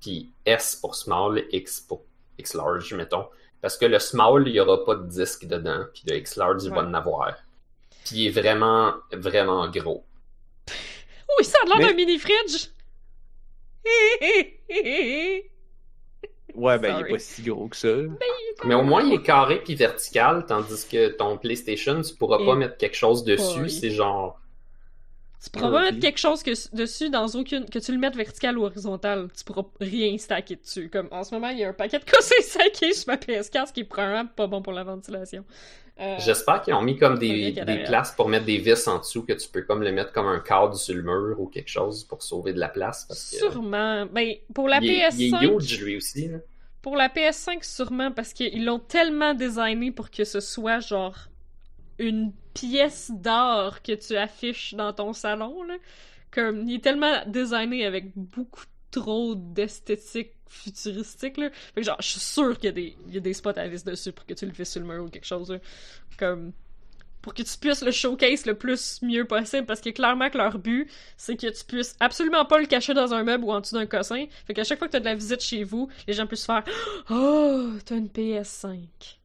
puis 0.00 0.32
S 0.44 0.74
pour 0.74 0.96
small, 0.96 1.44
X 1.52 1.80
pour 1.80 2.02
X 2.38 2.54
large, 2.54 2.92
mettons. 2.94 3.28
Parce 3.60 3.76
que 3.78 3.86
le 3.86 3.98
small, 4.00 4.46
il 4.48 4.52
n'y 4.54 4.60
aura 4.60 4.84
pas 4.84 4.96
de 4.96 5.06
disque 5.08 5.44
dedans, 5.46 5.84
puis 5.92 6.02
le 6.08 6.16
X 6.16 6.34
large, 6.36 6.64
il 6.64 6.70
va 6.70 6.80
en 6.82 6.92
avoir. 6.94 7.34
Puis 8.04 8.16
il 8.16 8.26
est 8.26 8.30
vraiment, 8.40 8.94
vraiment 9.12 9.68
gros. 9.68 10.04
Oui, 11.38 11.44
ça 11.44 11.58
a 11.62 11.66
l'air 11.68 11.78
Mais- 11.78 11.86
d'un 11.90 11.94
mini-fridge! 11.94 12.70
Ouais, 16.58 16.78
ben, 16.78 16.98
il 17.00 17.06
est 17.06 17.10
pas 17.10 17.18
si 17.18 17.42
gros 17.42 17.68
que 17.68 17.76
ça. 17.76 17.88
là. 17.88 18.08
Mais 18.64 18.74
au 18.74 18.82
moins, 18.82 19.02
il 19.02 19.12
est 19.14 19.22
carré 19.22 19.60
puis 19.64 19.74
vertical, 19.74 20.44
tandis 20.46 20.86
que 20.90 21.08
ton 21.08 21.38
PlayStation, 21.38 22.00
tu 22.02 22.14
pourras 22.14 22.38
Et- 22.40 22.46
pas 22.46 22.54
mettre 22.56 22.76
quelque 22.76 22.96
chose 22.96 23.24
dessus. 23.24 23.68
C'est 23.68 23.90
genre. 23.90 24.40
Tu 25.42 25.50
pourras 25.50 25.70
pas 25.70 25.82
mettre 25.82 26.00
quelque 26.00 26.18
chose 26.18 26.42
que, 26.42 26.50
dessus 26.76 27.10
dans 27.10 27.26
aucune. 27.28 27.64
que 27.70 27.78
tu 27.78 27.92
le 27.92 27.98
mettes 27.98 28.16
vertical 28.16 28.58
ou 28.58 28.64
horizontal. 28.64 29.28
Tu 29.36 29.44
pourras 29.44 29.62
rien 29.80 30.18
stacker 30.18 30.56
dessus. 30.56 30.90
Comme 30.90 31.06
en 31.12 31.22
ce 31.22 31.32
moment, 31.32 31.50
il 31.50 31.58
y 31.60 31.64
a 31.64 31.68
un 31.68 31.72
paquet 31.72 32.00
de 32.00 32.04
cossins 32.10 32.34
stackés 32.42 32.92
sur 32.92 33.06
ma 33.08 33.16
PS4, 33.16 33.68
ce 33.68 33.72
qui 33.72 33.80
est 33.80 33.84
probablement 33.84 34.26
pas 34.26 34.48
bon 34.48 34.60
pour 34.62 34.72
la 34.72 34.82
ventilation. 34.82 35.44
Euh, 36.00 36.16
J'espère 36.20 36.62
qu'ils 36.62 36.74
ont 36.74 36.82
mis 36.82 36.96
comme 36.96 37.18
des, 37.18 37.52
places 37.86 38.12
pour 38.12 38.28
mettre 38.28 38.44
des 38.44 38.58
vis 38.58 38.86
en 38.86 38.98
dessous, 38.98 39.24
que 39.24 39.32
tu 39.32 39.48
peux 39.48 39.62
comme 39.62 39.82
le 39.82 39.90
mettre 39.90 40.12
comme 40.12 40.28
un 40.28 40.38
cadre 40.38 40.76
sur 40.76 40.94
le 40.94 41.02
mur 41.02 41.40
ou 41.40 41.46
quelque 41.46 41.68
chose 41.68 42.04
pour 42.04 42.22
sauver 42.22 42.52
de 42.52 42.60
la 42.60 42.68
place. 42.68 43.04
Parce 43.06 43.30
que, 43.30 43.36
Sûrement. 43.36 44.06
Ben, 44.06 44.34
pour 44.54 44.68
la 44.68 44.78
il, 44.80 44.90
est, 44.90 45.08
il 45.14 45.34
est 45.34 45.36
PS5. 45.36 45.56
huge 45.56 45.80
lui 45.82 45.96
aussi. 45.96 46.28
là. 46.28 46.38
Pour 46.82 46.96
la 46.96 47.08
PS5, 47.08 47.64
sûrement, 47.64 48.12
parce 48.12 48.32
qu'ils 48.32 48.64
l'ont 48.64 48.78
tellement 48.78 49.34
designé 49.34 49.90
pour 49.90 50.10
que 50.10 50.24
ce 50.24 50.38
soit 50.38 50.78
genre 50.78 51.16
une 51.98 52.32
pièce 52.54 53.10
d'art 53.12 53.82
que 53.82 53.92
tu 53.92 54.16
affiches 54.16 54.74
dans 54.74 54.92
ton 54.92 55.12
salon, 55.12 55.62
là. 55.64 55.74
Comme, 56.30 56.68
il 56.68 56.76
est 56.76 56.84
tellement 56.84 57.24
designé 57.26 57.86
avec 57.86 58.12
beaucoup 58.14 58.64
trop 58.90 59.34
d'esthétique 59.34 60.32
futuristique, 60.48 61.36
là. 61.36 61.50
Fait 61.74 61.80
que 61.80 61.86
genre, 61.86 62.00
je 62.00 62.08
suis 62.08 62.20
sûr 62.20 62.58
qu'il 62.58 62.94
y, 63.10 63.16
a 63.16 63.20
des- 63.20 63.34
spots 63.34 63.50
à 63.50 63.68
vis 63.68 63.84
dessus 63.84 64.12
pour 64.12 64.24
que 64.26 64.34
tu 64.34 64.46
le 64.46 64.52
fasses 64.52 64.70
sur 64.72 64.80
le 64.80 64.86
mur 64.86 65.04
ou 65.04 65.08
quelque 65.08 65.26
chose, 65.26 65.50
là. 65.50 65.58
Comme, 66.18 66.52
pour 67.20 67.34
que 67.34 67.42
tu 67.42 67.58
puisses 67.58 67.82
le 67.82 67.90
showcase 67.90 68.46
le 68.46 68.54
plus 68.54 69.00
mieux 69.02 69.26
possible, 69.26 69.66
parce 69.66 69.80
que 69.80 69.90
clairement 69.90 70.30
que 70.30 70.38
leur 70.38 70.58
but, 70.58 70.90
c'est 71.16 71.36
que 71.36 71.48
tu 71.48 71.64
puisses 71.64 71.96
absolument 72.00 72.44
pas 72.44 72.58
le 72.58 72.66
cacher 72.66 72.94
dans 72.94 73.12
un 73.12 73.24
meuble 73.24 73.44
ou 73.44 73.52
en 73.52 73.60
dessous 73.60 73.74
d'un 73.74 73.86
cossin. 73.86 74.26
Fait 74.46 74.54
qu'à 74.54 74.64
chaque 74.64 74.78
fois 74.78 74.88
que 74.88 74.92
t'as 74.92 75.00
de 75.00 75.04
la 75.04 75.14
visite 75.14 75.40
chez 75.40 75.64
vous, 75.64 75.88
les 76.06 76.14
gens 76.14 76.26
puissent 76.26 76.46
faire 76.46 76.64
Oh, 77.10 77.70
t'as 77.84 77.96
une 77.96 78.08
PS5. 78.08 79.17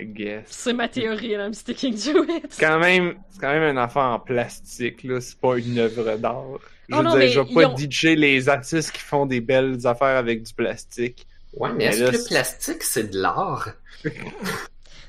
I 0.00 0.04
guess. 0.06 0.44
C'est 0.46 0.72
ma 0.72 0.88
théorie, 0.88 1.36
and 1.36 1.40
I'm 1.46 1.54
sticking 1.54 1.94
to 1.94 2.22
it. 2.24 2.46
C'est 2.50 2.64
quand 2.64 2.78
même, 2.78 3.16
c'est 3.30 3.40
quand 3.40 3.52
même 3.52 3.76
un 3.76 3.82
enfant 3.82 4.14
en 4.14 4.20
plastique, 4.20 5.02
là. 5.02 5.20
C'est 5.20 5.38
pas 5.40 5.56
une 5.58 5.78
œuvre 5.78 6.16
d'art. 6.18 6.44
Je 6.88 6.96
veux 6.96 7.02
non, 7.02 7.10
dire, 7.10 7.18
mais 7.18 7.28
je 7.28 7.40
vais 7.40 7.52
pas 7.54 7.68
ont- 7.68 7.74
ditcher 7.74 8.14
les 8.16 8.48
artistes 8.48 8.92
qui 8.92 9.00
font 9.00 9.26
des 9.26 9.40
belles 9.40 9.86
affaires 9.86 10.16
avec 10.16 10.42
du 10.44 10.54
plastique. 10.54 11.26
Ouais, 11.54 11.70
mais 11.70 11.76
Mais 11.78 11.84
est-ce 11.86 12.02
là, 12.04 12.10
que 12.12 12.16
le 12.16 12.24
plastique, 12.28 12.82
c'est 12.82 13.10
de 13.10 13.18
l'art? 13.18 13.70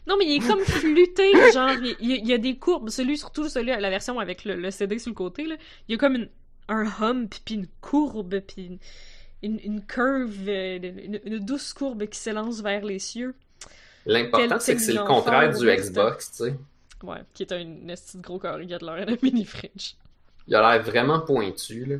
Non, 0.07 0.15
mais 0.17 0.25
il 0.25 0.43
est 0.43 0.47
comme 0.47 0.61
flûté, 0.61 1.31
genre, 1.53 1.69
il 1.83 1.95
il 1.99 2.09
y, 2.09 2.13
a- 2.13 2.17
il 2.17 2.27
y 2.27 2.33
a 2.33 2.37
des 2.39 2.57
courbes. 2.57 2.89
Celui, 2.89 3.17
surtout 3.17 3.47
celui, 3.47 3.67
la 3.67 3.89
version 3.91 4.17
avec 4.19 4.43
le, 4.43 4.55
le 4.55 4.71
CD 4.71 4.97
sur 4.97 5.09
le 5.11 5.15
côté, 5.15 5.45
là, 5.45 5.55
il 5.87 5.91
y 5.91 5.95
a 5.95 5.97
comme 5.99 6.15
une, 6.15 6.29
un 6.67 6.85
hump, 6.99 7.35
puis 7.45 7.55
une 7.55 7.67
courbe, 7.81 8.39
puis 8.39 8.65
une, 8.65 8.79
une, 9.43 9.59
une 9.63 9.85
curve, 9.85 10.47
euh, 10.47 10.79
une, 10.81 11.19
une 11.25 11.39
douce 11.39 11.73
courbe 11.73 12.07
qui 12.07 12.17
s'élance 12.17 12.61
vers 12.63 12.83
les 12.83 12.97
cieux. 12.97 13.35
L'important, 14.05 14.59
c'est 14.59 14.75
que 14.75 14.81
c'est 14.81 14.93
le 14.93 15.03
contraire 15.03 15.55
du 15.57 15.65
reste? 15.67 15.91
Xbox, 15.91 16.31
tu 16.31 16.37
sais. 16.45 16.55
Ouais, 17.03 17.19
qui 17.33 17.43
est 17.43 17.51
un 17.53 17.87
esti 17.87 18.17
de 18.17 18.21
gros 18.21 18.39
corrugat 18.39 18.77
de 18.77 18.85
leur 18.85 18.95
un 18.95 19.15
mini 19.21 19.45
fridge. 19.45 19.93
Il 20.47 20.55
a 20.55 20.75
l'air 20.75 20.83
vraiment 20.83 21.19
pointu, 21.21 21.85
là. 21.85 21.95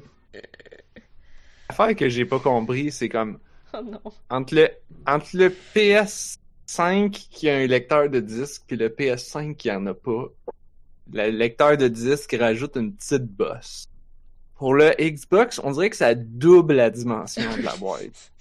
L'affaire 1.70 1.96
que 1.96 2.10
j'ai 2.10 2.26
pas 2.26 2.40
compris, 2.40 2.92
c'est 2.92 3.10
comme, 3.10 3.40
Oh 3.74 3.82
non. 3.84 4.02
entre 4.30 4.56
le, 4.56 4.70
entre 5.06 5.30
le 5.38 5.50
PS5 5.76 7.12
qui 7.12 7.50
a 7.50 7.58
un 7.58 7.68
lecteur 7.68 8.10
de 8.10 8.20
disque 8.20 8.64
puis 8.68 8.76
le 8.78 8.90
PS5 8.90 9.56
qui 9.56 9.72
en 9.72 9.86
a 9.86 9.94
pas, 9.94 10.26
le 11.14 11.30
lecteur 11.30 11.78
de 11.78 11.88
disque 11.88 12.36
rajoute 12.40 12.76
une 12.76 12.94
petite 12.96 13.26
bosse. 13.26 13.88
Pour 14.56 14.74
le 14.74 14.92
Xbox, 15.00 15.62
on 15.64 15.72
dirait 15.72 15.90
que 15.90 15.96
ça 15.96 16.14
double 16.16 16.74
la 16.74 16.90
dimension 16.90 17.56
de 17.56 17.62
la 17.62 17.76
boîte. 17.78 18.32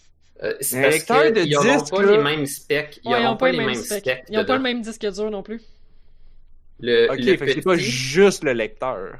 Euh, 0.42 0.54
c'est 0.60 0.78
Un 0.78 0.82
parce 0.82 0.94
lecteur 0.94 1.32
de 1.32 1.40
qu'ils 1.42 1.52
n'auront 1.52 1.76
disque, 1.80 1.90
pas 1.94 2.02
là. 2.02 2.12
les 2.12 2.18
mêmes 2.22 2.46
specs. 2.46 3.00
Ils 3.04 3.10
Ouais, 3.10 3.22
n'auront 3.22 3.36
pas 3.36 3.50
les 3.50 3.58
mêmes 3.58 3.74
specs. 3.74 4.00
specs. 4.04 4.24
Ils 4.30 4.38
ont 4.38 4.44
pas 4.44 4.56
le 4.56 4.62
même 4.62 4.82
disque 4.82 5.06
dur 5.06 5.30
non 5.30 5.42
plus. 5.42 5.60
Le, 6.80 7.10
Ok, 7.10 7.18
le 7.18 7.36
fait 7.36 7.46
que 7.46 7.52
c'est 7.54 7.60
pas 7.62 7.74
petit- 7.74 7.82
juste 7.84 8.44
le 8.44 8.52
lecteur. 8.52 9.16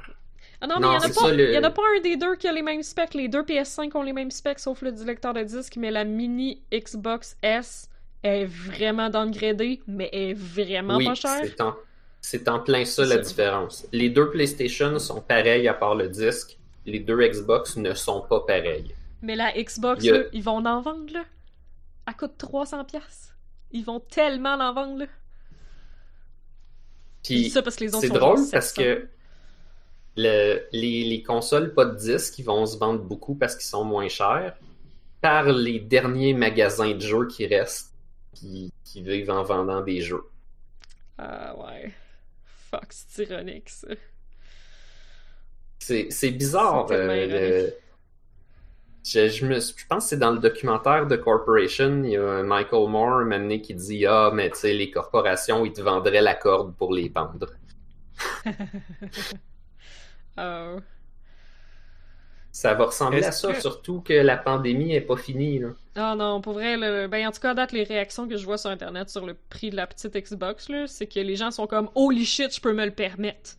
Ah 0.61 0.67
non, 0.67 0.75
Non, 0.79 0.91
mais 0.91 0.97
il 0.97 1.07
y 1.09 1.11
en 1.17 1.21
pas. 1.21 1.31
le- 1.31 1.57
en 1.57 1.63
a 1.63 1.71
pas 1.71 1.81
un 1.97 2.01
des 2.01 2.15
deux 2.17 2.35
qui 2.35 2.47
a 2.47 2.51
les 2.53 2.61
mêmes 2.61 2.83
specs. 2.83 3.13
Les 3.13 3.27
deux 3.27 3.43
PS5 3.43 3.95
ont 3.95 4.01
les 4.03 4.13
mêmes 4.13 4.31
specs, 4.31 4.59
sauf 4.59 4.81
le 4.81 4.91
lecteur 4.91 5.33
de 5.33 5.43
disque, 5.43 5.75
mais 5.77 5.91
la 5.91 6.03
mini 6.05 6.61
Xbox 6.73 7.35
S 7.41 7.89
est 8.23 8.45
vraiment 8.45 9.09
downgradée, 9.09 9.81
mais 9.87 10.09
est 10.11 10.33
vraiment 10.33 10.97
oui, 10.97 11.05
pas 11.05 11.15
chère. 11.15 11.39
c'est 11.43 11.61
en, 11.61 11.75
c'est 12.21 12.47
en 12.49 12.59
plein 12.59 12.83
ça 12.85 13.05
la 13.05 13.17
différence. 13.17 13.87
Les 13.93 14.09
deux 14.09 14.29
PlayStation 14.29 14.99
sont 14.99 15.21
pareils 15.21 15.67
à 15.67 15.73
part 15.73 15.95
le 15.95 16.07
disque. 16.09 16.57
Les 16.85 16.99
deux 16.99 17.19
Xbox 17.27 17.75
ne 17.77 17.93
sont 17.93 18.21
pas 18.21 18.41
pareils. 18.41 18.93
Mais 19.21 19.35
la 19.35 19.51
Xbox, 19.53 20.03
là, 20.05 20.23
ils 20.33 20.43
vont 20.43 20.65
en 20.65 20.81
vendre, 20.81 21.11
là. 21.13 21.23
Elle 22.07 22.13
coûte 22.15 22.33
300$. 22.37 22.85
piastres. 22.85 23.35
Ils 23.71 23.83
vont 23.85 23.99
tellement 23.99 24.53
en 24.55 24.73
vendre, 24.73 24.99
là. 24.99 25.05
Puis 27.23 27.49
ça 27.49 27.61
parce 27.61 27.75
que 27.75 27.83
les 27.83 27.93
autres 27.93 28.01
c'est 28.07 28.13
drôle 28.13 28.37
parce 28.51 28.67
700. 28.73 28.81
que 28.81 29.07
le- 30.15 30.67
les, 30.71 31.03
les 31.03 31.21
consoles 31.23 31.73
pas 31.73 31.85
de 31.85 31.95
disques 31.97 32.33
qui 32.35 32.43
vont 32.43 32.65
se 32.65 32.77
vendre 32.77 33.01
beaucoup 33.01 33.35
parce 33.35 33.55
qu'ils 33.55 33.65
sont 33.67 33.83
moins 33.83 34.07
chers 34.07 34.55
par 35.21 35.43
les 35.43 35.79
derniers 35.79 36.33
magasins 36.33 36.95
de 36.95 36.99
jeux 37.01 37.27
qui 37.27 37.45
restent 37.45 37.93
qui, 38.33 38.71
qui 38.85 39.01
vivent 39.03 39.29
en 39.31 39.43
vendant 39.43 39.81
des 39.81 40.01
jeux. 40.01 40.23
Ah 41.17 41.55
ouais. 41.57 41.93
Fuck, 42.71 42.85
c'est 42.89 43.23
ironique 43.29 43.69
ça. 43.69 43.87
C'est 45.79 46.31
bizarre. 46.31 46.87
Euh, 46.91 47.69
Je, 49.11 49.27
je, 49.27 49.45
me, 49.45 49.59
je 49.59 49.85
pense 49.87 50.03
que 50.03 50.09
c'est 50.09 50.19
dans 50.19 50.31
le 50.31 50.37
documentaire 50.39 51.07
de 51.07 51.15
Corporation, 51.15 52.03
il 52.03 52.11
y 52.11 52.17
a 52.17 52.43
Michael 52.43 52.87
Moore 52.89 53.21
un 53.31 53.57
qui 53.57 53.73
dit 53.73 54.05
Ah, 54.05 54.29
mais 54.33 54.51
tu 54.51 54.59
sais, 54.59 54.73
les 54.73 54.91
corporations, 54.91 55.65
ils 55.65 55.73
te 55.73 55.81
vendraient 55.81 56.21
la 56.21 56.35
corde 56.35 56.75
pour 56.75 56.93
les 56.93 57.09
pendre. 57.09 57.47
Oh. 60.37 60.79
Ça 62.51 62.73
va 62.73 62.85
ressembler 62.85 63.23
à 63.23 63.31
ça, 63.31 63.53
que- 63.53 63.61
surtout 63.61 64.01
que 64.01 64.13
la 64.13 64.37
pandémie 64.37 64.93
est 64.93 65.01
pas 65.01 65.17
finie. 65.17 65.59
Là. 65.59 65.69
Ah 65.95 66.15
non, 66.15 66.41
pour 66.41 66.53
vrai, 66.53 66.77
le- 66.77 67.07
ben 67.07 67.27
en 67.27 67.31
tout 67.31 67.39
cas, 67.39 67.51
à 67.51 67.53
date, 67.53 67.71
les 67.71 67.83
réactions 67.83 68.27
que 68.27 68.37
je 68.37 68.45
vois 68.45 68.57
sur 68.57 68.69
Internet 68.69 69.09
sur 69.09 69.25
le 69.25 69.35
prix 69.49 69.69
de 69.69 69.75
la 69.75 69.85
petite 69.87 70.15
Xbox, 70.15 70.69
là, 70.69 70.87
c'est 70.87 71.07
que 71.07 71.19
les 71.19 71.35
gens 71.35 71.51
sont 71.51 71.67
comme 71.67 71.89
«Holy 71.95 72.25
shit, 72.25 72.53
je 72.55 72.61
peux 72.61 72.73
me 72.73 72.85
le 72.85 72.91
permettre!» 72.91 73.51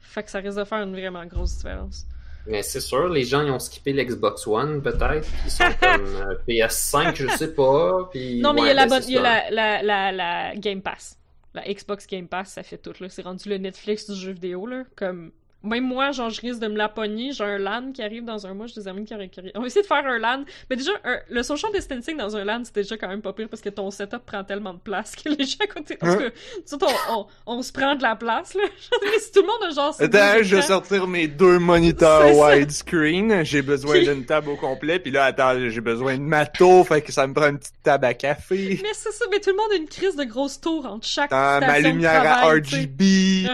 Fait 0.00 0.22
que 0.22 0.30
ça 0.30 0.38
risque 0.40 0.58
de 0.58 0.64
faire 0.64 0.82
une 0.82 0.92
vraiment 0.92 1.24
grosse 1.26 1.56
différence. 1.56 2.06
Mais 2.50 2.62
c'est 2.62 2.80
sûr, 2.80 3.08
les 3.08 3.22
gens 3.22 3.42
ils 3.42 3.50
ont 3.50 3.60
skippé 3.60 3.92
l'Xbox 3.92 4.46
One 4.46 4.82
peut-être, 4.82 5.20
puis 5.20 5.40
ils 5.46 5.50
sont 5.50 5.64
comme 5.80 6.06
euh, 6.16 6.34
PS5, 6.48 7.14
je 7.14 7.28
sais 7.28 7.54
pas. 7.54 8.08
Puis, 8.10 8.40
Non, 8.40 8.52
mais 8.52 8.62
il 8.62 8.66
y 8.66 8.70
a, 8.70 8.74
la, 8.74 8.86
ben, 8.86 9.00
il 9.06 9.14
y 9.14 9.18
a 9.18 9.22
la, 9.22 9.50
la, 9.50 9.82
la, 9.82 10.12
la 10.12 10.56
Game 10.56 10.82
Pass. 10.82 11.16
La 11.54 11.62
Xbox 11.62 12.06
Game 12.08 12.26
Pass, 12.26 12.52
ça 12.52 12.62
fait 12.62 12.78
tout, 12.78 12.92
là. 13.00 13.08
C'est 13.08 13.22
rendu 13.22 13.48
le 13.48 13.58
Netflix 13.58 14.10
du 14.10 14.16
jeu 14.16 14.32
vidéo, 14.32 14.66
là. 14.66 14.82
Comme... 14.96 15.30
Même 15.62 15.84
moi, 15.84 16.10
genre, 16.12 16.30
je 16.30 16.40
risque 16.40 16.60
de 16.60 16.68
me 16.68 16.76
la 16.76 16.88
pogner. 16.88 17.32
J'ai 17.32 17.44
un 17.44 17.58
LAN 17.58 17.92
qui 17.92 18.02
arrive 18.02 18.24
dans 18.24 18.46
un 18.46 18.54
mois. 18.54 18.66
J'ai 18.66 18.80
des 18.80 18.88
amis 18.88 19.04
qui 19.04 19.12
arrivent. 19.12 19.30
On 19.54 19.60
va 19.60 19.66
essayer 19.66 19.82
de 19.82 19.86
faire 19.86 20.06
un 20.06 20.18
LAN. 20.18 20.44
Mais 20.70 20.76
déjà, 20.76 20.92
un- 21.04 21.18
le 21.28 21.42
social 21.42 21.70
distancing 21.72 22.16
dans 22.16 22.34
un 22.36 22.44
LAN, 22.44 22.62
c'est 22.64 22.74
déjà 22.74 22.96
quand 22.96 23.08
même 23.08 23.20
pas 23.20 23.32
pire 23.34 23.48
parce 23.50 23.60
que 23.60 23.68
ton 23.68 23.90
setup 23.90 24.24
prend 24.24 24.42
tellement 24.42 24.72
de 24.72 24.78
place 24.78 25.14
que 25.16 25.28
les 25.28 25.44
gens 25.44 25.58
à 25.62 25.66
côté... 25.66 25.98
En 26.00 26.12
tout 26.14 26.18
cas, 26.18 26.24
nous 26.66 26.74
autres, 26.74 26.86
on, 27.10 27.26
on, 27.46 27.56
on 27.58 27.62
se 27.62 27.72
prend 27.72 27.94
de 27.94 28.02
la 28.02 28.16
place, 28.16 28.54
là. 28.54 28.62
Mais 29.02 29.18
si 29.18 29.32
tout 29.32 29.42
le 29.42 29.46
monde 29.48 29.70
a 29.70 29.74
genre... 29.74 29.94
Attends, 30.00 30.42
je 30.42 30.56
vais 30.56 30.62
sortir 30.62 31.06
mes 31.06 31.28
deux 31.28 31.58
moniteurs 31.58 32.34
widescreen. 32.36 33.44
J'ai 33.44 33.62
besoin 33.62 33.96
Puis- 33.96 34.06
d'une 34.06 34.24
table 34.24 34.48
au 34.50 34.56
complet. 34.56 34.98
Puis 34.98 35.10
là, 35.10 35.24
attends, 35.24 35.52
j'ai 35.68 35.80
besoin 35.80 36.16
de 36.16 36.22
matos. 36.22 36.86
Fait 36.88 37.02
que 37.02 37.12
ça 37.12 37.26
me 37.26 37.34
prend 37.34 37.48
une 37.48 37.58
petite 37.58 37.82
table 37.82 38.06
à 38.06 38.14
café. 38.14 38.80
Mais 38.82 38.88
c'est 38.94 39.12
ça, 39.12 39.24
mais 39.30 39.40
tout 39.40 39.50
le 39.50 39.56
monde 39.56 39.72
a 39.72 39.76
une 39.76 39.88
crise 39.88 40.16
de 40.16 40.24
grosse 40.24 40.60
tour 40.60 40.86
entre 40.86 41.06
chaque 41.06 41.30
Attends, 41.32 41.66
ma 41.66 41.78
lumière 41.80 42.20
à 42.20 42.24
travail, 42.38 42.62
sais. 42.64 42.76
RGB. 42.76 43.46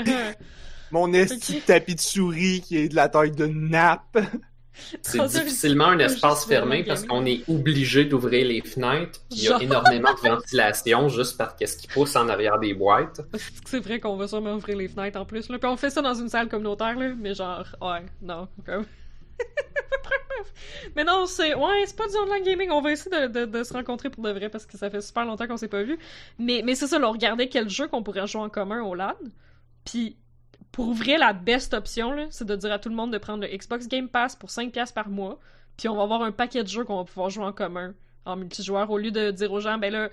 Mon 0.90 1.12
esti 1.12 1.54
de 1.56 1.60
tapis 1.60 1.94
de 1.94 2.00
souris 2.00 2.60
qui 2.60 2.76
est 2.78 2.88
de 2.88 2.94
la 2.96 3.08
taille 3.08 3.32
d'une 3.32 3.70
nappe. 3.70 4.18
C'est 5.00 5.24
difficilement 5.26 5.86
un 5.86 5.98
espace 6.00 6.44
fermé 6.44 6.84
parce 6.84 7.04
qu'on 7.06 7.24
est 7.24 7.48
obligé 7.48 8.04
d'ouvrir 8.04 8.46
les 8.46 8.60
fenêtres. 8.60 9.20
Il 9.30 9.42
y 9.44 9.48
a 9.48 9.58
énormément 9.62 10.12
de 10.12 10.28
ventilation 10.28 11.08
juste 11.08 11.38
parce 11.38 11.54
qu'est-ce 11.54 11.78
qui 11.78 11.86
pousse 11.88 12.14
en 12.14 12.28
arrière 12.28 12.58
des 12.58 12.74
boîtes. 12.74 13.20
Est-ce 13.34 13.50
que 13.62 13.70
C'est 13.70 13.80
vrai 13.80 14.00
qu'on 14.00 14.16
va 14.16 14.28
sûrement 14.28 14.52
ouvrir 14.54 14.76
les 14.76 14.88
fenêtres 14.88 15.18
en 15.18 15.24
plus. 15.24 15.48
Là. 15.48 15.58
Puis 15.58 15.66
on 15.68 15.76
fait 15.78 15.88
ça 15.88 16.02
dans 16.02 16.14
une 16.14 16.28
salle 16.28 16.48
communautaire, 16.48 16.94
là, 16.98 17.08
mais 17.18 17.34
genre, 17.34 17.64
ouais, 17.80 18.04
non, 18.20 18.48
comme. 18.66 18.84
Mais 20.94 21.04
non, 21.04 21.26
c'est. 21.26 21.54
Ouais, 21.54 21.84
c'est 21.86 21.96
pas 21.96 22.08
du 22.08 22.16
online 22.16 22.42
gaming. 22.44 22.70
On 22.70 22.80
va 22.80 22.92
essayer 22.92 23.10
de, 23.10 23.26
de- 23.26 23.44
de 23.46 23.62
se 23.64 23.72
rencontrer 23.72 24.10
pour 24.10 24.22
de 24.22 24.30
vrai 24.30 24.48
parce 24.48 24.64
que 24.66 24.76
ça 24.78 24.88
fait 24.90 25.00
super 25.00 25.24
longtemps 25.24 25.46
qu'on 25.46 25.56
s'est 25.56 25.68
pas 25.68 25.82
vu. 25.82 25.98
Mais, 26.38 26.62
mais 26.64 26.74
c'est 26.74 26.86
ça, 26.86 26.98
là, 26.98 27.08
on 27.08 27.12
regardait 27.12 27.48
quel 27.48 27.68
jeu 27.68 27.88
qu'on 27.88 28.02
pourrait 28.02 28.26
jouer 28.26 28.42
en 28.42 28.48
commun 28.48 28.82
au 28.82 28.94
LAN. 28.94 29.14
Puis, 29.84 30.16
pour 30.76 30.88
ouvrir 30.88 31.18
la 31.18 31.32
best 31.32 31.72
option, 31.72 32.14
c'est 32.28 32.44
de 32.46 32.54
dire 32.54 32.70
à 32.70 32.78
tout 32.78 32.90
le 32.90 32.94
monde 32.94 33.10
de 33.10 33.16
prendre 33.16 33.42
le 33.42 33.48
Xbox 33.48 33.88
Game 33.88 34.08
Pass 34.10 34.36
pour 34.36 34.50
5$ 34.50 34.92
par 34.92 35.08
mois. 35.08 35.40
Puis 35.78 35.88
on 35.88 35.96
va 35.96 36.02
avoir 36.02 36.20
un 36.22 36.32
paquet 36.32 36.62
de 36.62 36.68
jeux 36.68 36.84
qu'on 36.84 36.98
va 36.98 37.04
pouvoir 37.04 37.30
jouer 37.30 37.44
en 37.46 37.52
commun, 37.52 37.94
en 38.26 38.36
multijoueur, 38.36 38.90
au 38.90 38.98
lieu 38.98 39.10
de 39.10 39.30
dire 39.30 39.50
aux 39.50 39.60
gens, 39.60 39.78
ben 39.78 39.90
là, 39.90 40.10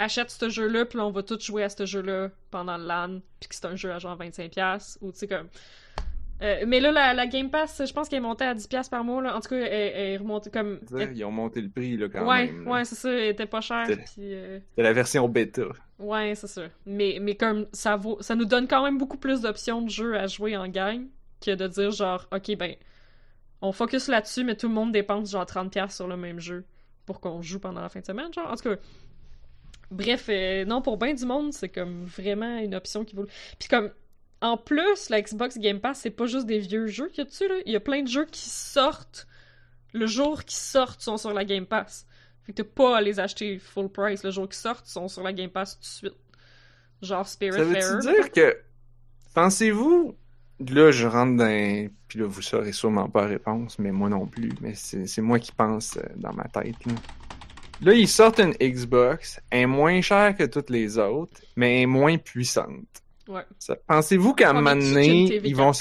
achète 0.00 0.30
ce 0.32 0.48
jeu-là, 0.48 0.84
puis 0.84 0.98
on 0.98 1.12
va 1.12 1.22
tous 1.22 1.40
jouer 1.44 1.62
à 1.62 1.68
ce 1.68 1.86
jeu-là 1.86 2.30
pendant 2.50 2.76
le 2.76 2.86
LAN, 2.86 3.20
puis 3.38 3.48
que 3.48 3.54
c'est 3.54 3.66
un 3.66 3.76
jeu 3.76 3.92
à 3.92 4.00
genre 4.00 4.18
25$, 4.18 4.98
ou 5.00 5.12
tu 5.12 5.18
sais, 5.18 5.28
comme... 5.28 5.46
Euh, 6.42 6.64
mais 6.66 6.80
là, 6.80 6.90
la, 6.90 7.14
la 7.14 7.26
Game 7.28 7.50
Pass, 7.50 7.80
je 7.86 7.92
pense 7.92 8.08
qu'elle 8.08 8.16
est 8.16 8.20
montée 8.22 8.46
à 8.46 8.54
10$ 8.54 8.88
par 8.90 9.04
mois, 9.04 9.22
là. 9.22 9.36
En 9.36 9.40
tout 9.40 9.50
cas, 9.50 9.56
elle, 9.58 9.92
elle 9.94 10.12
est 10.12 10.16
remontée 10.16 10.50
comme... 10.50 10.80
Ils 11.14 11.24
ont 11.24 11.30
monté 11.30 11.60
le 11.60 11.68
prix, 11.68 11.96
là, 11.96 12.08
quand 12.08 12.26
ouais, 12.26 12.46
même. 12.46 12.64
là. 12.64 12.70
ouais, 12.72 12.84
c'est 12.84 12.94
ça, 12.96 13.12
elle 13.12 13.28
était 13.28 13.46
pas 13.46 13.60
chère, 13.60 13.86
C'est- 13.86 13.96
puis... 13.96 14.34
euh, 14.34 14.58
C'est 14.74 14.82
la 14.82 14.92
version 14.92 15.28
bêta. 15.28 15.62
Ouais, 16.00 16.34
c'est 16.34 16.46
ça. 16.46 16.62
Mais, 16.86 17.18
mais 17.20 17.36
comme 17.36 17.66
ça 17.72 17.96
vaut, 17.96 18.16
ça 18.22 18.34
nous 18.34 18.46
donne 18.46 18.66
quand 18.66 18.82
même 18.82 18.98
beaucoup 18.98 19.18
plus 19.18 19.42
d'options 19.42 19.82
de 19.82 19.90
jeux 19.90 20.16
à 20.16 20.26
jouer 20.26 20.56
en 20.56 20.66
gang 20.66 21.06
que 21.44 21.54
de 21.54 21.68
dire 21.68 21.90
genre, 21.90 22.26
ok, 22.32 22.56
ben, 22.56 22.74
on 23.60 23.72
focus 23.72 24.08
là-dessus, 24.08 24.42
mais 24.42 24.56
tout 24.56 24.68
le 24.68 24.74
monde 24.74 24.92
dépense 24.92 25.30
genre 25.30 25.44
30$ 25.44 25.94
sur 25.94 26.08
le 26.08 26.16
même 26.16 26.40
jeu 26.40 26.64
pour 27.04 27.20
qu'on 27.20 27.42
joue 27.42 27.60
pendant 27.60 27.82
la 27.82 27.90
fin 27.90 28.00
de 28.00 28.06
semaine, 28.06 28.32
genre. 28.32 28.50
En 28.50 28.56
tout 28.56 28.70
cas, 28.70 28.76
bref, 29.90 30.26
euh, 30.30 30.64
non, 30.64 30.80
pour 30.80 30.96
bien 30.96 31.12
du 31.12 31.26
monde, 31.26 31.52
c'est 31.52 31.68
comme 31.68 32.04
vraiment 32.04 32.58
une 32.58 32.74
option 32.74 33.04
qui 33.04 33.14
vaut. 33.14 33.26
Puis 33.58 33.68
comme, 33.68 33.90
en 34.40 34.56
plus, 34.56 35.10
la 35.10 35.20
Xbox 35.20 35.58
Game 35.58 35.80
Pass, 35.80 36.00
c'est 36.00 36.10
pas 36.10 36.26
juste 36.26 36.46
des 36.46 36.60
vieux 36.60 36.86
jeux 36.86 37.08
qu'il 37.08 37.18
y 37.18 37.20
a 37.22 37.24
dessus, 37.24 37.46
là. 37.46 37.56
Il 37.66 37.72
y 37.72 37.76
a 37.76 37.80
plein 37.80 38.02
de 38.02 38.08
jeux 38.08 38.24
qui 38.24 38.48
sortent 38.48 39.26
le 39.92 40.06
jour 40.06 40.44
qu'ils 40.44 40.58
sortent 40.58 41.00
sont 41.00 41.16
sur 41.16 41.32
la 41.32 41.44
Game 41.44 41.66
Pass. 41.66 42.06
Fait 42.44 42.52
que 42.52 42.62
t'as 42.62 42.68
pas 42.68 42.96
à 42.96 43.00
les 43.00 43.20
acheter 43.20 43.58
full 43.58 43.88
price. 43.88 44.22
Le 44.24 44.30
jour 44.30 44.48
qu'ils 44.48 44.56
sortent, 44.56 44.86
ils 44.88 44.92
sont 44.92 45.08
sur 45.08 45.22
la 45.22 45.32
Game 45.32 45.50
Pass 45.50 45.74
tout 45.76 45.80
de 45.82 45.86
suite. 45.86 46.20
Genre 47.02 47.26
Ça 47.26 47.32
Spiritfarer. 47.32 47.64
veut-tu 47.80 48.12
dire 48.14 48.30
que... 48.32 48.56
Pensez-vous... 49.34 50.16
Là, 50.68 50.90
je 50.90 51.06
rentre 51.06 51.36
dans... 51.38 51.88
Puis 52.06 52.18
là, 52.18 52.26
vous 52.26 52.42
saurez 52.42 52.72
sûrement 52.72 53.08
pas 53.08 53.22
la 53.22 53.28
réponse, 53.28 53.78
mais 53.78 53.92
moi 53.92 54.10
non 54.10 54.26
plus. 54.26 54.50
Mais 54.60 54.74
c'est 54.74 55.22
moi 55.22 55.38
qui 55.38 55.52
pense 55.52 55.96
euh, 55.96 56.02
dans 56.16 56.34
ma 56.34 56.44
tête, 56.44 56.74
là. 56.84 56.92
Là, 57.82 57.94
ils 57.94 58.06
sortent 58.08 58.40
une 58.40 58.52
Xbox, 58.60 59.40
elle 59.48 59.60
est 59.60 59.66
moins 59.66 60.02
chère 60.02 60.36
que 60.36 60.44
toutes 60.44 60.68
les 60.68 60.98
autres, 60.98 61.40
mais 61.56 61.76
elle 61.76 61.82
est 61.84 61.86
moins 61.86 62.18
puissante. 62.18 62.84
Ouais. 63.26 63.40
Ça- 63.58 63.76
Pensez-vous 63.86 64.34
qu'à 64.34 64.50
un 64.50 64.52
moment 64.52 64.76
donné, 64.76 65.40
ils 65.42 65.56
vont... 65.56 65.72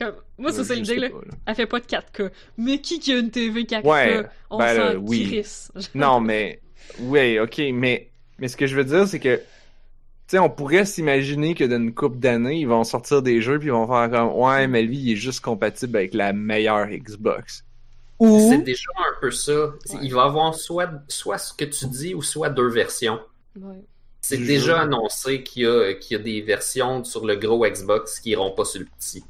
4K? 0.00 0.04
Comme... 0.04 0.14
Moi, 0.38 0.52
c'est 0.52 0.64
ça 0.64 0.74
l'idée, 0.74 0.96
là. 0.96 1.10
pas, 1.10 1.16
là. 1.16 1.34
Elle 1.46 1.54
fait 1.54 1.66
pas 1.66 1.80
de 1.80 1.84
4K. 1.86 2.30
Mais 2.58 2.80
qui 2.80 2.98
qui 2.98 3.12
a 3.12 3.18
une 3.18 3.30
TV 3.30 3.64
4K? 3.64 3.86
Ouais, 3.86 4.26
On 4.50 4.58
ben 4.58 4.94
s'en 4.94 4.98
oui. 4.98 5.42
Non, 5.94 6.20
mais 6.20 6.60
oui, 6.98 7.38
ok, 7.38 7.60
mais 7.72 8.10
mais 8.38 8.48
ce 8.48 8.56
que 8.56 8.66
je 8.66 8.74
veux 8.74 8.84
dire, 8.84 9.06
c'est 9.06 9.20
que 9.20 9.36
tu 9.36 10.36
sais, 10.36 10.38
on 10.38 10.48
pourrait 10.48 10.84
s'imaginer 10.84 11.54
que 11.54 11.64
dans 11.64 11.76
une 11.76 11.92
couple 11.92 12.18
d'années, 12.18 12.60
ils 12.60 12.68
vont 12.68 12.84
sortir 12.84 13.20
des 13.20 13.42
jeux 13.42 13.58
puis 13.58 13.68
ils 13.68 13.72
vont 13.72 13.86
faire 13.86 14.10
comme 14.10 14.32
ouais, 14.40 14.66
mais 14.66 14.82
lui, 14.82 14.96
il 14.96 15.12
est 15.12 15.16
juste 15.16 15.40
compatible 15.40 15.96
avec 15.96 16.14
la 16.14 16.32
meilleure 16.32 16.86
Xbox. 16.86 17.64
Ou 18.20 18.50
C'est 18.50 18.62
déjà 18.62 18.90
un 18.98 19.20
peu 19.20 19.30
ça. 19.30 19.52
Ouais. 19.52 19.74
Il 20.02 20.14
va 20.14 20.24
y 20.24 20.26
avoir 20.26 20.54
soit, 20.54 20.90
soit 21.08 21.38
ce 21.38 21.52
que 21.52 21.64
tu 21.64 21.86
dis 21.86 22.14
ou 22.14 22.22
soit 22.22 22.48
deux 22.48 22.68
versions. 22.68 23.18
Ouais. 23.58 23.82
C'est 24.20 24.36
déjà 24.36 24.74
jeu. 24.74 24.74
annoncé 24.74 25.42
qu'il 25.42 25.62
y, 25.62 25.66
a, 25.66 25.94
qu'il 25.94 26.16
y 26.16 26.20
a 26.20 26.22
des 26.22 26.42
versions 26.42 27.02
sur 27.02 27.26
le 27.26 27.36
gros 27.36 27.66
Xbox 27.66 28.20
qui 28.20 28.30
iront 28.30 28.52
pas 28.52 28.64
sur 28.64 28.80
le 28.80 28.86
petit. 28.86 29.24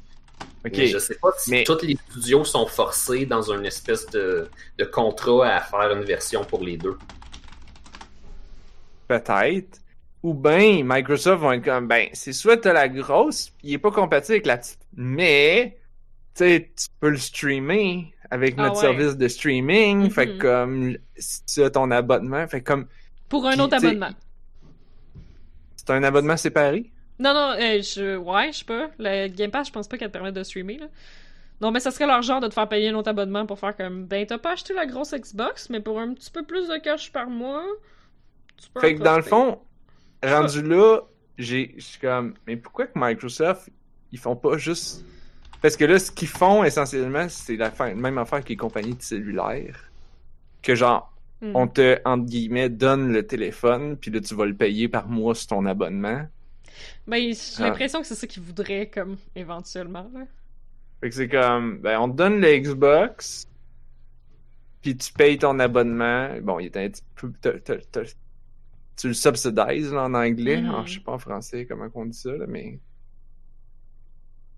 Mais 0.63 0.85
je 0.87 0.97
sais 0.99 1.15
pas 1.15 1.31
si 1.37 1.49
Mais- 1.51 1.63
tous 1.63 1.81
les 1.81 1.97
studios 2.09 2.43
sont 2.45 2.67
forcés 2.67 3.25
dans 3.25 3.51
une 3.51 3.65
espèce 3.65 4.05
de, 4.07 4.47
de 4.77 4.83
contrat 4.85 5.47
à 5.55 5.61
faire 5.61 5.91
une 5.91 6.03
version 6.03 6.43
pour 6.43 6.63
les 6.63 6.77
deux. 6.77 6.97
peut-être. 9.07 9.79
Ou 10.23 10.33
ben 10.35 10.83
Microsoft 10.85 11.41
vont 11.41 11.51
être 11.53 11.65
comme 11.65 11.87
ben 11.87 12.07
c'est 12.13 12.31
soit 12.31 12.57
t'as 12.57 12.73
la 12.73 12.87
grosse, 12.87 13.51
il 13.63 13.73
est 13.73 13.77
pas 13.79 13.89
compatible 13.91 14.33
avec 14.35 14.45
la 14.45 14.57
petite, 14.57 14.79
mais 14.95 15.77
tu 16.35 16.43
sais 16.45 16.71
tu 16.77 16.87
peux 16.99 17.09
le 17.09 17.17
streamer 17.17 18.13
avec 18.29 18.53
Ah 18.57 18.63
notre 18.63 18.75
ouais. 18.75 18.81
service 18.81 19.17
de 19.17 19.27
streaming, 19.27 20.11
fait 20.11 20.27
Mhm. 20.27 20.37
que 20.37 20.41
comme 20.41 20.97
si 21.17 21.43
tu 21.45 21.63
as 21.63 21.71
ton 21.71 21.89
abonnement, 21.89 22.47
fait 22.47 22.61
que 22.61 22.65
comme 22.71 22.85
Pour 23.29 23.47
un 23.47 23.53
Puis, 23.53 23.61
autre 23.61 23.77
abonnement. 23.77 24.11
c'est 25.75 25.89
un 25.89 26.03
abonnement 26.03 26.37
séparé? 26.37 26.91
Non, 27.21 27.33
non, 27.33 27.51
euh, 27.51 27.81
je... 27.81 28.17
ouais, 28.17 28.51
je 28.51 28.57
sais 28.59 28.65
pas. 28.65 28.89
Le 28.99 29.27
Game 29.27 29.51
Pass, 29.51 29.67
je 29.67 29.71
pense 29.73 29.87
pas 29.87 29.97
qu'elle 29.97 30.07
te 30.09 30.13
permette 30.13 30.33
de 30.33 30.43
streamer, 30.43 30.77
là. 30.77 30.87
Non, 31.61 31.71
mais 31.71 31.79
ça 31.79 31.91
serait 31.91 32.07
leur 32.07 32.23
genre 32.23 32.41
de 32.41 32.47
te 32.47 32.53
faire 32.55 32.67
payer 32.67 32.89
un 32.89 32.95
autre 32.95 33.09
abonnement 33.09 33.45
pour 33.45 33.59
faire 33.59 33.77
comme, 33.77 34.05
ben, 34.05 34.25
t'as 34.25 34.39
pas 34.39 34.53
acheté 34.53 34.73
la 34.73 34.87
grosse 34.87 35.13
Xbox, 35.13 35.69
mais 35.69 35.79
pour 35.79 35.99
un 35.99 36.13
petit 36.13 36.31
peu 36.31 36.43
plus 36.43 36.67
de 36.67 36.77
cash 36.77 37.11
par 37.11 37.29
mois, 37.29 37.63
tu 38.57 38.67
peux 38.73 38.79
Fait 38.81 38.95
que 38.95 39.03
dans 39.03 39.15
le 39.17 39.21
fond, 39.21 39.59
rendu 40.23 40.63
là, 40.63 41.01
j'ai, 41.37 41.75
je 41.77 41.83
suis 41.83 41.99
comme, 41.99 42.33
mais 42.47 42.55
pourquoi 42.57 42.87
que 42.87 42.93
Microsoft, 42.95 43.69
ils 44.11 44.17
font 44.19 44.35
pas 44.35 44.57
juste. 44.57 45.05
Parce 45.61 45.77
que 45.77 45.85
là, 45.85 45.99
ce 45.99 46.11
qu'ils 46.11 46.27
font 46.27 46.63
essentiellement, 46.63 47.27
c'est 47.29 47.55
la 47.57 47.69
fin- 47.69 47.93
même 47.93 48.17
affaire 48.17 48.43
que 48.43 48.49
les 48.49 48.57
compagnies 48.57 48.95
de 48.95 49.01
cellulaire. 49.03 49.91
Que 50.63 50.73
genre, 50.75 51.07
Hmm. 51.41 51.55
on 51.55 51.67
te, 51.67 51.97
entre 52.05 52.25
guillemets, 52.25 52.69
donne 52.69 53.11
le 53.11 53.25
téléphone, 53.25 53.97
puis 53.97 54.11
là, 54.11 54.19
tu 54.21 54.35
vas 54.35 54.45
le 54.45 54.53
payer 54.55 54.87
par 54.87 55.07
mois 55.07 55.33
sur 55.33 55.47
ton 55.47 55.65
abonnement. 55.65 56.27
Ben, 57.07 57.19
j'ai 57.33 57.35
Ah. 57.59 57.63
l'impression 57.67 58.01
que 58.01 58.07
c'est 58.07 58.15
ça 58.15 58.27
qu'ils 58.27 58.43
voudraient, 58.43 58.87
comme, 58.87 59.17
éventuellement, 59.35 60.09
là. 60.13 60.25
Fait 61.01 61.09
que 61.09 61.15
c'est 61.15 61.29
comme, 61.29 61.79
ben, 61.79 61.99
on 61.99 62.09
te 62.09 62.15
donne 62.15 62.39
le 62.41 62.57
Xbox, 62.59 63.47
puis 64.81 64.95
tu 64.95 65.11
payes 65.13 65.37
ton 65.39 65.57
abonnement. 65.59 66.29
Bon, 66.41 66.59
il 66.59 66.65
est 66.67 66.77
un 66.77 66.89
petit 66.89 67.01
peu. 67.15 67.31
tu 68.97 69.07
le 69.07 69.13
subsidises, 69.15 69.91
là, 69.93 70.03
en 70.03 70.13
anglais. 70.13 70.61
Mhm. 70.61 70.69
Alors, 70.69 70.85
je 70.85 70.93
sais 70.95 70.99
pas 70.99 71.13
en 71.13 71.17
français 71.17 71.65
comment 71.65 71.87
on 71.95 72.05
dit 72.05 72.17
ça, 72.17 72.31
là, 72.33 72.45
mais. 72.47 72.79
Tu 72.79 72.79
le. 72.79 72.79
Fait 72.79 72.79
que 72.79 72.79
puis 72.79 72.79
t'as- 72.79 72.79
t'as- 72.79 72.81
t'as- 72.83 72.95
tu 72.97 73.07
le 73.07 73.13
subsidises 73.13 73.13
là, 73.13 73.23
en 73.23 73.33
anglais. 73.33 73.47
Alors, 73.47 73.75
je 73.75 73.75
sais 73.75 73.79
pas 73.79 73.93
en 73.93 73.97
français 73.99 74.05
comment 74.05 74.05
on 74.05 74.05
dit 74.05 74.17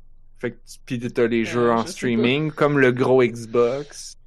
ça, 0.10 0.24
là, 0.26 0.38
mais. 0.38 0.40
Fait 0.40 0.52
que 0.52 0.58
tu- 0.66 0.80
pis 0.86 1.00
t'as 1.14 1.28
les 1.28 1.42
Euh, 1.42 1.46
jeux 1.46 1.72
en 1.72 1.86
je 1.86 1.92
streaming, 1.92 2.52
comme 2.52 2.78
le 2.80 2.92
gros 2.92 3.24
Xbox. 3.24 4.18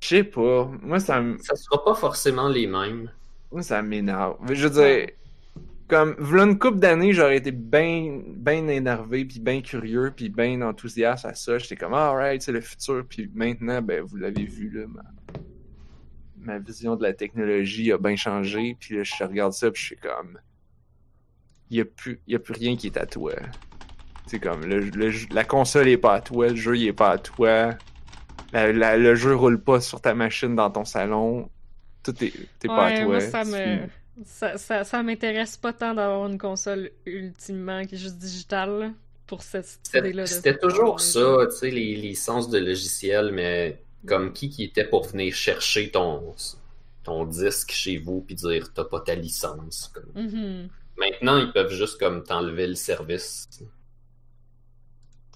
Je 0.00 0.06
sais 0.08 0.24
pas. 0.24 0.70
Moi, 0.82 1.00
ça 1.00 1.20
me, 1.20 1.36
Ça 1.38 1.54
sera 1.56 1.84
pas 1.84 1.94
forcément 1.94 2.48
les 2.48 2.66
mêmes. 2.66 3.10
moi, 3.52 3.62
ça 3.62 3.82
m'énerve. 3.82 4.36
Je 4.54 4.66
veux 4.66 4.70
dire, 4.82 5.08
comme, 5.88 6.14
v'là 6.18 6.44
une 6.44 6.58
couple 6.58 6.78
d'années, 6.78 7.12
j'aurais 7.12 7.36
été 7.36 7.52
bien, 7.52 8.20
bien 8.26 8.66
énervé, 8.68 9.24
puis 9.24 9.40
bien 9.40 9.60
curieux, 9.62 10.12
puis 10.14 10.28
bien 10.28 10.60
enthousiaste 10.62 11.24
à 11.24 11.34
ça. 11.34 11.58
J'étais 11.58 11.76
comme, 11.76 11.94
alright, 11.94 12.42
c'est 12.42 12.52
le 12.52 12.60
futur. 12.60 13.04
Puis 13.08 13.30
maintenant, 13.34 13.80
ben, 13.82 14.02
vous 14.02 14.16
l'avez 14.16 14.44
vu, 14.44 14.70
là, 14.70 14.86
ma, 14.88 15.02
ma 16.38 16.58
vision 16.58 16.96
de 16.96 17.02
la 17.02 17.12
technologie 17.12 17.92
a 17.92 17.98
bien 17.98 18.16
changé. 18.16 18.76
Puis 18.78 18.96
là, 18.96 19.02
je 19.02 19.24
regarde 19.24 19.52
ça, 19.52 19.70
puis 19.70 19.80
je 19.80 19.86
suis 19.86 19.96
comme, 19.96 20.38
il 21.70 21.78
y 21.78 21.80
a 21.80 21.84
plus, 21.84 22.20
y 22.26 22.34
a 22.34 22.38
plus 22.38 22.54
rien 22.54 22.76
qui 22.76 22.86
est 22.86 22.96
à 22.96 23.06
toi. 23.06 23.32
C'est 24.26 24.40
comme, 24.40 24.64
le, 24.64 24.80
le 24.80 25.12
la 25.32 25.44
console 25.44 25.88
est 25.88 25.98
pas 25.98 26.14
à 26.14 26.20
toi, 26.20 26.48
le 26.48 26.56
jeu 26.56 26.76
il 26.76 26.88
est 26.88 26.92
pas 26.92 27.10
à 27.12 27.18
toi. 27.18 27.74
La- 28.52 28.72
la- 28.72 28.96
le 28.96 29.14
jeu 29.14 29.34
roule 29.36 29.62
pas 29.62 29.80
sur 29.80 30.00
ta 30.00 30.14
machine 30.14 30.54
dans 30.56 30.70
ton 30.70 30.84
salon. 30.84 31.48
Tout 32.02 32.12
est, 32.24 32.32
t'es 32.58 32.66
pas 32.68 32.86
à 32.86 32.92
toi. 32.96 33.04
moi, 33.04 33.20
ça 33.20 33.42
Tu- 33.44 33.50
me. 33.50 33.78
Ça, 34.24 34.56
ça, 34.56 34.84
ça 34.84 35.02
m'intéresse 35.02 35.56
pas 35.56 35.72
tant 35.72 35.94
d'avoir 35.94 36.26
une 36.26 36.38
console 36.38 36.90
ultimement 37.04 37.84
qui 37.84 37.96
est 37.96 37.98
juste 37.98 38.16
digitale 38.18 38.94
pour 39.26 39.42
cette 39.42 39.66
C'était 39.82 39.98
idée-là. 39.98 40.26
c'était 40.26 40.56
toujours 40.58 41.00
ça, 41.00 41.46
tu 41.50 41.56
sais, 41.56 41.70
les 41.70 41.94
licences 41.96 42.48
de 42.48 42.58
logiciels, 42.58 43.32
mais 43.32 43.82
comme 44.06 44.32
qui 44.32 44.48
qui 44.48 44.64
était 44.64 44.88
pour 44.88 45.06
venir 45.06 45.34
chercher 45.34 45.90
ton, 45.90 46.34
ton 47.02 47.24
disque 47.26 47.72
chez 47.72 47.98
vous 47.98 48.22
puis 48.22 48.34
dire 48.36 48.72
t'as 48.72 48.84
pas 48.84 49.00
ta 49.00 49.14
licence. 49.14 49.90
comme. 49.92 50.10
Mhm. 50.14 50.68
Maintenant, 50.98 51.38
ils 51.38 51.52
peuvent 51.52 51.72
juste 51.72 51.98
comme 51.98 52.24
t'enlever 52.24 52.66
le 52.66 52.74
service. 52.74 53.48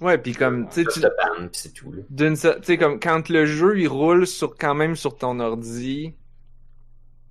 Ouais, 0.00 0.16
puis 0.16 0.32
comme, 0.32 0.66
tu 0.70 0.82
sais, 0.82 1.02
d'une 2.08 2.34
tu 2.34 2.48
sais, 2.62 2.78
comme 2.78 2.98
quand 2.98 3.28
le 3.28 3.44
jeu 3.44 3.78
il 3.78 3.86
roule 3.88 4.26
sur 4.26 4.56
quand 4.56 4.74
même 4.74 4.96
sur 4.96 5.14
ton 5.18 5.38
ordi, 5.40 6.14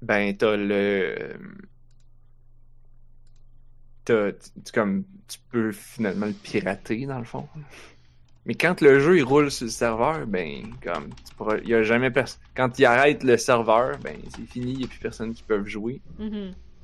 ben 0.02 0.36
t'as 0.36 0.56
le, 0.56 1.34
t'as, 4.06 4.32
tu, 4.32 4.72
comme, 4.74 5.04
tu 5.28 5.39
peux 5.52 5.72
finalement 5.72 6.26
le 6.26 6.34
pirater 6.34 7.06
dans 7.06 7.20
le 7.20 7.26
fond. 7.26 7.47
Mais 8.45 8.56
quand 8.56 8.82
le 8.82 9.00
jeu 9.00 9.18
il 9.18 9.24
roule 9.24 9.52
sur 9.52 9.66
le 9.66 9.72
serveur, 9.72 10.26
ben 10.26 10.64
comme, 10.84 11.10
tu 11.10 11.36
pourras, 11.36 11.58
y 11.60 11.74
a 11.74 11.84
jamais 11.84 12.10
personne. 12.10 12.41
Quand 12.56 12.80
il 12.80 12.86
arrête 12.86 13.24
le 13.24 13.38
serveur, 13.38 13.97
ben 14.00 14.18
c'est 14.36 14.45
fini, 14.50 14.74
y 14.74 14.86
a 14.86 14.88
plus 14.88 15.00
personne 15.00 15.34
qui 15.34 15.43
peut 15.43 15.64
jouer. 15.66 16.02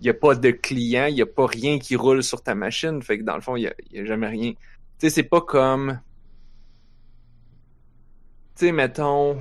Il 0.01 0.05
y 0.05 0.09
a 0.09 0.13
pas 0.13 0.35
de 0.35 0.51
client, 0.51 1.05
il 1.05 1.15
y 1.15 1.21
a 1.21 1.25
pas 1.25 1.45
rien 1.45 1.79
qui 1.79 1.95
roule 1.95 2.21
sur 2.21 2.43
ta 2.43 2.53
machine, 2.53 3.01
fait 3.01 3.19
que 3.19 3.23
dans 3.23 3.35
le 3.35 3.41
fond, 3.41 3.55
il 3.55 3.63
y 3.63 3.99
a, 3.99 4.05
jamais 4.05 4.27
rien. 4.27 4.51
Tu 4.51 4.57
sais, 4.99 5.09
c'est 5.09 5.23
pas 5.23 5.41
comme 5.41 5.99
tu 8.55 8.67
sais, 8.67 8.71
mettons, 8.71 9.37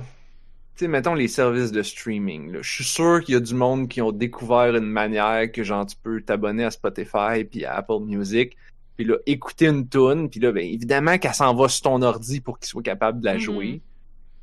sais, 0.79 0.87
mettons 0.87 1.13
les 1.13 1.27
services 1.27 1.71
de 1.71 1.81
streaming. 1.83 2.51
là. 2.51 2.59
Je 2.61 2.71
suis 2.71 2.83
sûr 2.83 3.21
qu'il 3.23 3.33
y 3.33 3.37
a 3.37 3.39
du 3.41 3.53
monde 3.53 3.87
qui 3.87 4.01
ont 4.01 4.11
découvert 4.11 4.75
une 4.75 4.85
manière 4.85 5.51
que 5.51 5.63
genre 5.63 5.85
tu 5.85 5.95
peux 6.01 6.21
t'abonner 6.21 6.63
à 6.65 6.71
Spotify 6.71 7.43
puis 7.49 7.65
à 7.65 7.75
Apple 7.75 7.99
Music, 8.05 8.57
puis 8.97 9.05
là 9.05 9.15
écouter 9.25 9.67
une 9.67 9.87
tune, 9.87 10.29
puis 10.29 10.39
là 10.39 10.51
ben 10.51 10.63
évidemment 10.65 11.17
qu'elle 11.17 11.33
s'en 11.33 11.53
va 11.55 11.67
sur 11.69 11.83
ton 11.83 12.01
ordi 12.01 12.41
pour 12.41 12.59
qu'il 12.59 12.67
soit 12.67 12.83
capable 12.83 13.19
de 13.21 13.25
la 13.25 13.33
Mhm. 13.35 13.39
jouer. 13.39 13.81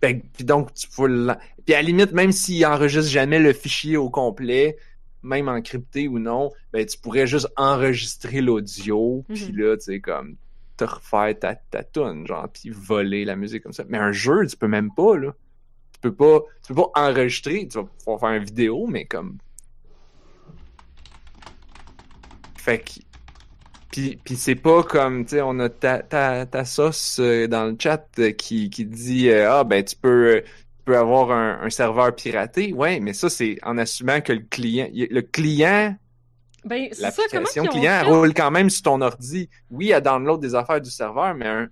Que- 0.01 0.13
puis 0.35 0.45
donc 0.45 0.73
tu 0.75 0.89
peux 0.89 1.07
puis 1.65 1.75
à 1.75 1.79
la 1.79 1.83
limite 1.83 2.13
même 2.13 2.33
s'il 2.33 2.65
enregistre 2.67 3.11
jamais 3.11 3.39
le 3.39 3.53
fichier 3.53 3.97
au 3.97 4.11
complet, 4.11 4.77
même 5.23 5.49
encrypté 5.49 6.09
ou 6.09 6.19
non, 6.19 6.51
ben 6.73 6.85
tu 6.85 6.99
pourrais 6.99 7.27
juste 7.27 7.49
enregistrer 7.57 8.41
l'audio, 8.41 9.25
Mhm. 9.29 9.35
puis 9.35 9.53
là 9.53 9.77
tu 9.77 9.85
sais 9.85 10.01
comme 10.01 10.37
te 10.77 10.85
refaire 10.85 11.39
ta, 11.39 11.55
ta 11.55 11.85
tune, 11.85 12.27
genre, 12.27 12.49
puis 12.53 12.71
voler 12.71 13.25
la 13.25 13.37
musique 13.37 13.63
comme 13.63 13.75
ça. 13.75 13.85
Mais 13.89 13.99
un 13.99 14.11
jeu, 14.11 14.47
tu 14.47 14.57
peux 14.57 14.67
même 14.69 14.91
pas, 14.93 15.17
là. 15.19 15.35
Tu 16.03 16.11
peux 16.11 16.15
pas, 16.15 16.41
tu 16.67 16.75
peux 16.75 16.83
pas 16.83 16.91
enregistrer, 16.97 17.69
tu 17.69 17.79
vas 17.79 17.85
pouvoir 17.85 18.19
faire 18.19 18.31
une 18.31 18.45
vidéo, 18.45 18.87
mais 18.89 19.05
comme... 19.05 19.39
Fait 22.59 22.79
que... 22.81 23.01
Puis, 23.93 24.19
puis 24.25 24.37
c'est 24.37 24.55
pas 24.57 24.83
comme, 24.83 25.25
tu 25.25 25.37
sais, 25.37 25.43
on 25.43 25.59
a 25.61 25.69
ta, 25.69 25.99
ta, 25.99 26.47
ta 26.47 26.65
sauce 26.65 27.19
euh, 27.21 27.47
dans 27.47 27.67
le 27.67 27.77
chat 27.79 28.09
euh, 28.19 28.33
qui, 28.33 28.71
qui 28.71 28.87
dit 28.87 29.29
euh, 29.29 29.53
Ah, 29.53 29.65
ben, 29.65 29.85
tu 29.85 29.95
peux, 29.95 30.43
tu 30.43 30.85
peux 30.87 30.97
avoir 30.97 31.31
un, 31.31 31.61
un 31.61 31.69
serveur 31.69 32.15
piraté. 32.15 32.73
Ouais, 32.73 33.01
mais 33.01 33.13
ça, 33.13 33.29
c'est 33.29 33.59
en 33.63 33.77
assumant 33.77 34.23
que 34.23 34.33
le 34.33 34.41
client... 34.41 34.89
Le 34.93 35.21
client 35.21 35.95
Ben, 36.65 36.89
ça, 36.93 37.03
l'application 37.03 37.65
ont 37.65 37.67
client 37.67 38.03
roule 38.07 38.33
quand 38.33 38.51
même 38.51 38.71
sur 38.71 38.83
ton 38.83 39.03
ordi. 39.03 39.51
Oui, 39.71 39.91
elle 39.91 40.03
download 40.03 40.41
des 40.41 40.55
affaires 40.55 40.81
du 40.81 40.91
serveur, 40.91 41.35
mais 41.35 41.47
un, 41.47 41.69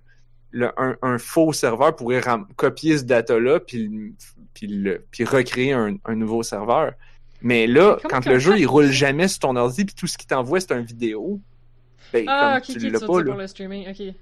le- 0.51 0.71
un, 0.77 0.97
un 1.01 1.17
faux 1.17 1.53
serveur 1.53 1.95
pourrait 1.95 2.19
ram- 2.19 2.47
copier 2.55 2.97
ce 2.97 3.03
data-là 3.03 3.59
puis, 3.59 4.13
puis, 4.53 4.67
le- 4.67 5.05
puis 5.11 5.23
recréer 5.25 5.73
un, 5.73 5.95
un 6.05 6.15
nouveau 6.15 6.43
serveur. 6.43 6.93
Mais 7.41 7.65
là, 7.67 7.97
Mais 8.03 8.09
quand 8.09 8.25
le 8.25 8.37
jeu 8.39 8.57
il 8.59 8.65
roule 8.67 8.91
jamais 8.91 9.27
sur 9.27 9.39
ton 9.39 9.55
ordi 9.55 9.85
puis 9.85 9.95
tout 9.95 10.07
ce 10.07 10.17
qu'il 10.17 10.27
t'envoie 10.27 10.59
c'est 10.59 10.73
un 10.73 10.81
vidéo, 10.81 11.39
ben 12.13 12.25
Ah, 12.27 12.59
comme 12.65 12.75
ok, 12.75 12.79
tu 12.81 12.89
l'as 12.89 12.99
tu 12.99 13.05
pas 13.07 13.19
là. 13.19 13.31
pour 13.31 13.39
le 13.41 13.47
streaming, 13.47 13.89
ok. 13.89 14.15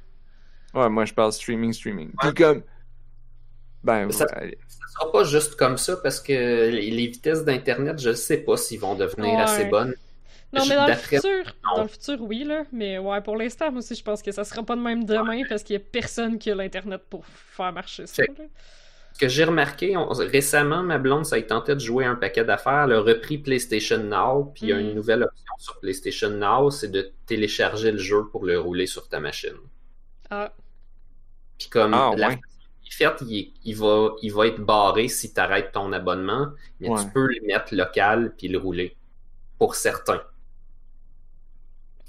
Ouais, 0.76 0.90
moi 0.90 1.06
je 1.06 1.14
parle 1.14 1.34
streaming, 1.34 1.74
streaming. 1.74 2.12
Puis 2.18 2.28
Ouais. 2.30 2.34
comme 2.34 2.62
ben 3.84 4.12
Ça- 4.12 4.26
ouais, 4.40 4.58
Ça 4.68 4.88
sera 5.06 5.12
pas 5.12 5.24
juste 5.24 5.56
comme 5.56 5.78
ça 5.78 5.98
parce 5.98 6.20
que 6.20 6.34
les 6.70 6.92
les 6.92 7.08
vitesses 7.08 7.44
d'Internet, 7.46 8.00
je 8.00 8.14
sais 8.14 8.38
pas 8.38 8.58
s'ils 8.58 8.80
vont 8.80 8.96
devenir 8.96 9.34
Ouais. 9.36 9.42
assez 9.42 9.66
bonnes. 9.66 9.94
Non, 10.52 10.64
mais 10.68 10.76
dans 10.76 10.88
le 10.88 10.94
futur, 10.96 11.46
non. 11.64 11.76
dans 11.78 11.82
le 11.84 11.88
futur, 11.88 12.22
oui, 12.22 12.44
là. 12.44 12.64
Mais 12.72 12.98
ouais, 12.98 13.22
pour 13.22 13.38
l'instant, 13.38 13.70
moi 13.72 13.80
aussi, 13.80 13.94
je 13.96 14.04
pense 14.04 14.22
que 14.24 14.32
ça 14.32 14.44
sera 14.44 14.64
pas 14.64 14.76
de 14.76 14.82
même 14.82 15.06
demain 15.06 15.44
parce 15.48 15.62
qu'il 15.64 15.76
y 15.76 15.78
a 15.78 15.80
personne 15.80 16.40
qui 16.40 16.50
a 16.50 16.56
l'Internet 16.56 17.02
pour 17.10 17.26
faire 17.26 17.72
marcher 17.72 18.08
ça. 18.08 18.24
Là. 18.24 18.46
Ce 19.14 19.20
que 19.20 19.28
j'ai 19.28 19.44
remarqué, 19.44 19.96
on- 19.98 20.08
récemment, 20.10 20.82
ma 20.82 20.98
blonde, 20.98 21.26
ça 21.26 21.36
a 21.36 21.42
tenté 21.42 21.76
de 21.76 21.80
jouer 21.80 22.06
un 22.06 22.16
paquet 22.16 22.44
d'affaires. 22.46 22.86
Elle 22.86 22.94
a 22.94 23.02
repris 23.02 23.38
PlayStation 23.38 23.98
Now, 24.00 24.46
puis 24.56 24.64
il 24.68 24.70
y 24.70 24.74
a 24.74 24.78
Mm. 24.78 24.80
une 24.80 24.96
nouvelle 24.96 25.24
option 25.24 25.54
sur 25.60 25.80
PlayStation 25.80 26.30
Now, 26.30 26.72
c'est 26.72 26.88
de 26.90 27.12
télécharger 27.28 27.92
le 27.92 27.98
jeu 28.00 28.26
pour 28.32 28.46
le 28.46 28.60
rouler 28.60 28.88
sur 28.88 29.08
ta 29.08 29.20
machine. 29.20 29.56
Ah, 30.30 30.52
Puis 31.58 31.68
comme 31.70 31.94
Ah, 31.94 32.12
la 32.18 32.30
ouais. 32.30 32.40
fait, 32.90 33.14
il, 33.22 33.38
est- 33.38 33.52
il 33.66 33.76
va, 33.76 34.12
il 34.22 34.32
va 34.34 34.48
être 34.48 34.62
barré 34.62 35.10
si 35.10 35.34
tu 35.34 35.40
arrêtes 35.40 35.74
ton 35.74 35.92
abonnement, 35.92 36.48
mais 36.80 36.90
Ouais. 36.90 37.04
tu 37.04 37.10
peux 37.12 37.28
le 37.28 37.46
mettre 37.46 37.76
local 37.76 38.34
puis 38.38 38.48
le 38.48 38.58
rouler. 38.58 38.96
Pour 39.58 39.76
certains. 39.76 40.22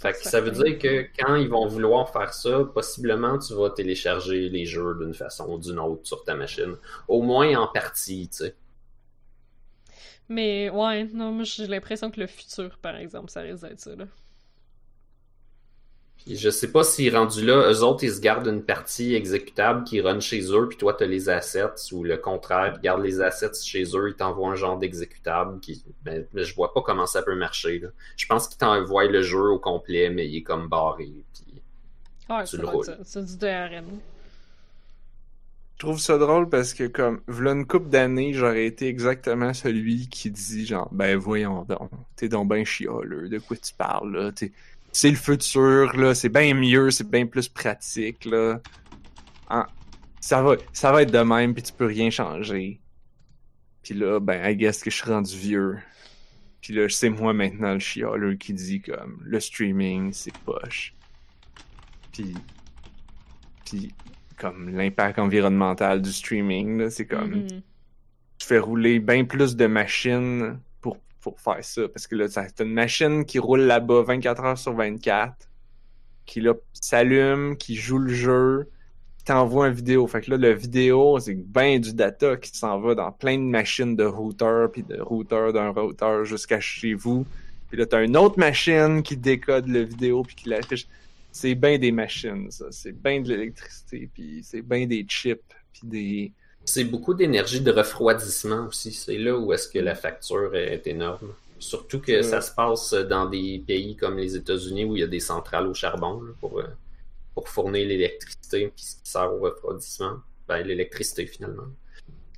Fait 0.01 0.15
que 0.15 0.27
ça 0.27 0.41
veut 0.41 0.51
dire 0.51 0.79
que 0.79 1.03
quand 1.19 1.37
ils 1.37 1.49
vont 1.49 1.67
vouloir 1.67 2.11
faire 2.11 2.33
ça, 2.33 2.65
possiblement 2.75 3.39
tu 3.39 3.55
vas 3.55 3.71
télécharger 3.71 4.49
les 4.49 4.65
jeux 4.65 4.97
d'une 4.99 5.13
façon 5.15 5.47
ou 5.53 5.59
d'une 5.59 5.79
autre 5.79 6.07
sur 6.07 6.25
ta 6.25 6.35
machine. 6.35 6.77
Au 7.07 7.23
moins 7.23 7.55
en 7.61 7.69
partie, 7.69 8.29
tu 8.31 8.39
sais. 8.39 8.57
mais 10.29 10.71
ouais, 10.71 11.05
non, 11.13 11.33
moi 11.33 11.45
j'ai 11.45 11.67
l'impression 11.67 12.11
que 12.11 12.21
le 12.21 12.27
futur, 12.27 12.79
par 12.79 12.97
exemple, 12.97 13.31
ça 13.31 13.43
risque 13.43 13.63
d'être 13.63 13.81
ça, 13.81 13.95
là. 13.97 14.07
Puis 16.25 16.37
je 16.37 16.51
sais 16.51 16.71
pas 16.71 16.85
s'ils 16.85 17.17
rendus 17.17 17.45
là, 17.45 17.71
eux 17.71 17.83
autres, 17.83 18.05
ils 18.05 18.13
se 18.13 18.21
gardent 18.21 18.47
une 18.47 18.63
partie 18.63 19.15
exécutable 19.15 19.85
qui 19.85 20.01
run 20.01 20.21
chez 20.21 20.43
eux, 20.53 20.69
puis 20.69 20.77
toi, 20.77 20.95
tu 20.95 21.05
as 21.05 21.07
les 21.07 21.29
assets, 21.29 21.93
ou 21.93 22.05
le 22.05 22.19
contraire, 22.19 22.75
ils 22.77 22.81
gardent 22.81 23.03
les 23.03 23.21
assets 23.21 23.63
chez 23.63 23.85
eux, 23.95 24.11
ils 24.11 24.17
t'envoient 24.17 24.51
un 24.51 24.55
genre 24.55 24.79
d'exécutable. 24.79 25.61
Qui... 25.61 25.83
Mais, 26.05 26.27
mais 26.35 26.45
je 26.45 26.55
vois 26.55 26.75
pas 26.75 26.83
comment 26.83 27.07
ça 27.07 27.23
peut 27.23 27.37
marcher. 27.37 27.79
Là. 27.79 27.89
Je 28.17 28.27
pense 28.27 28.49
qu'ils 28.49 28.59
t'envoient 28.59 29.07
le 29.07 29.23
jeu 29.23 29.51
au 29.51 29.59
complet, 29.59 30.11
mais 30.11 30.27
il 30.29 30.37
est 30.37 30.43
comme 30.43 30.69
barré. 30.69 31.11
Puis... 31.33 31.63
Ouais, 32.29 32.45
Tu 32.45 32.59
le 32.59 32.67
roules. 32.67 32.99
C'est 33.03 33.25
du 33.25 33.37
DRM. 33.37 33.87
Je 35.81 35.87
trouve 35.87 35.99
ça 35.99 36.19
drôle 36.19 36.51
parce 36.51 36.75
que 36.75 36.87
comme 36.87 37.23
v'là 37.27 37.53
une 37.53 37.67
couple 37.67 37.89
d'années, 37.89 38.35
j'aurais 38.35 38.67
été 38.67 38.87
exactement 38.87 39.55
celui 39.55 40.11
qui 40.11 40.31
dit 40.31 40.67
genre 40.67 40.91
ben 40.93 41.17
voyons 41.17 41.65
donc, 41.65 41.91
t'es 42.17 42.29
donc 42.29 42.49
ben 42.49 42.67
chialeux, 42.67 43.31
de 43.31 43.39
quoi 43.39 43.57
tu 43.57 43.73
parles 43.73 44.15
là, 44.15 44.31
t'es 44.31 44.53
c'est 44.93 45.11
le 45.11 45.17
futur 45.17 45.97
là, 45.97 46.15
c'est 46.15 46.29
bien 46.29 46.55
mieux, 46.55 46.91
c'est 46.91 47.09
bien 47.09 47.27
plus 47.27 47.49
pratique 47.49 48.25
là. 48.25 48.61
Ah, 49.49 49.67
ça 50.21 50.43
va 50.43 50.57
ça 50.73 50.93
va 50.93 51.03
être 51.03 51.13
de 51.13 51.19
même 51.19 51.55
puis 51.55 51.63
tu 51.63 51.73
peux 51.73 51.87
rien 51.87 52.11
changer. 52.11 52.81
Puis 53.83 53.95
là 53.95 54.21
ben 54.21 54.45
I 54.49 54.57
guess 54.57 54.83
que 54.83 54.91
je 54.91 54.97
suis 54.97 55.11
rendu 55.11 55.37
vieux. 55.37 55.79
Puis 56.61 56.75
là 56.75 56.89
c'est 56.89 57.11
moi 57.11 57.33
maintenant 57.33 57.73
le 57.75 57.79
chialeux 57.81 58.35
qui 58.35 58.53
dit 58.53 58.81
comme 58.83 59.21
le 59.25 59.41
streaming 59.41 60.13
c'est 60.13 60.37
poche. 60.39 60.95
Puis 62.13 62.35
puis 63.65 63.95
comme 64.37 64.71
l'impact 64.71 65.19
environnemental 65.19 66.01
du 66.01 66.13
streaming 66.13 66.79
là, 66.79 66.91
c'est 66.91 67.07
comme 67.07 67.31
Mhm. 67.43 67.63
tu 68.39 68.47
fais 68.47 68.59
rouler 68.59 68.99
bien 68.99 69.25
plus 69.25 69.55
de 69.57 69.67
machines 69.67 70.59
pour, 71.21 71.41
faire 71.41 71.65
ça. 71.65 71.89
Parce 71.89 72.07
que 72.07 72.17
là, 72.17 72.29
t'as 72.29 72.65
une 72.65 72.73
machine 72.73 73.25
qui 73.25 73.39
roule 73.39 73.61
là-bas 73.61 74.03
24 74.03 74.45
heures 74.45 74.59
sur 74.59 74.75
24, 74.75 75.35
qui 76.27 76.41
là 76.41 76.55
s'allume, 76.73 77.57
qui 77.57 77.77
joue 77.77 77.99
le 77.99 78.13
jeu, 78.13 78.69
t'envoie 79.25 79.69
une 79.69 79.75
vidéo. 79.75 80.07
Fait 80.07 80.21
que 80.21 80.31
là, 80.31 80.37
la 80.37 80.55
vidéo, 80.55 81.19
c'est 81.21 81.35
bien 81.35 81.79
du 81.79 81.93
data 81.93 82.37
qui 82.37 82.57
s'en 82.57 82.81
va 82.81 82.95
dans 82.95 83.13
plein 83.13 83.37
de 83.37 83.43
machines 83.43 83.97
de 83.97 84.05
routeur, 84.05 84.71
puis 84.71 84.83
de 84.83 85.01
routeur 85.01 85.53
d'un 85.53 85.71
routeur 85.71 86.25
jusqu'à 86.25 86.61
chez 86.61 86.95
vous. 86.95 87.27
Puis 87.69 87.79
là, 87.79 87.87
t'as 87.87 88.03
une 88.03 88.17
autre 88.17 88.39
machine 88.39 89.03
qui 89.03 89.17
décode 89.17 89.69
la 89.69 89.85
vidéo 89.85 90.23
puis 90.23 90.35
qui 90.35 90.49
l'affiche. 90.49 90.89
c'est 91.31 91.55
bien 91.55 91.79
des 91.79 91.93
machines, 91.93 92.51
ça. 92.51 92.67
C'est 92.71 92.93
bien 92.93 93.21
de 93.21 93.29
l'électricité, 93.29 94.09
puis 94.13 94.41
c'est 94.43 94.63
bien 94.63 94.87
des 94.87 95.05
chips, 95.09 95.41
puis 95.73 95.83
des... 95.85 96.33
C'est 96.65 96.85
beaucoup 96.85 97.15
d'énergie 97.15 97.61
de 97.61 97.71
refroidissement 97.71 98.67
aussi. 98.67 98.93
C'est 98.93 99.19
là 99.19 99.37
où 99.37 99.53
est-ce 99.53 99.69
que 99.69 99.79
la 99.79 99.95
facture 99.95 100.55
est 100.55 100.87
énorme. 100.87 101.33
Surtout 101.59 102.01
que 102.01 102.23
ça 102.23 102.41
se 102.41 102.53
passe 102.53 102.95
dans 102.95 103.27
des 103.27 103.63
pays 103.67 103.97
comme 103.97 104.17
les 104.17 104.37
États-Unis 104.37 104.85
où 104.85 104.97
il 104.97 105.01
y 105.01 105.03
a 105.03 105.07
des 105.07 105.21
centrales 105.21 105.67
au 105.67 105.75
charbon 105.75 106.23
pour, 106.41 106.59
euh, 106.61 106.65
pour 107.35 107.49
fournir 107.49 107.87
l'électricité, 107.87 108.73
puis 108.75 108.85
ce 108.85 108.97
qui 108.97 109.11
sert 109.11 109.33
au 109.33 109.41
refroidissement, 109.41 110.21
ben, 110.49 110.67
l'électricité 110.67 111.27
finalement. 111.27 111.67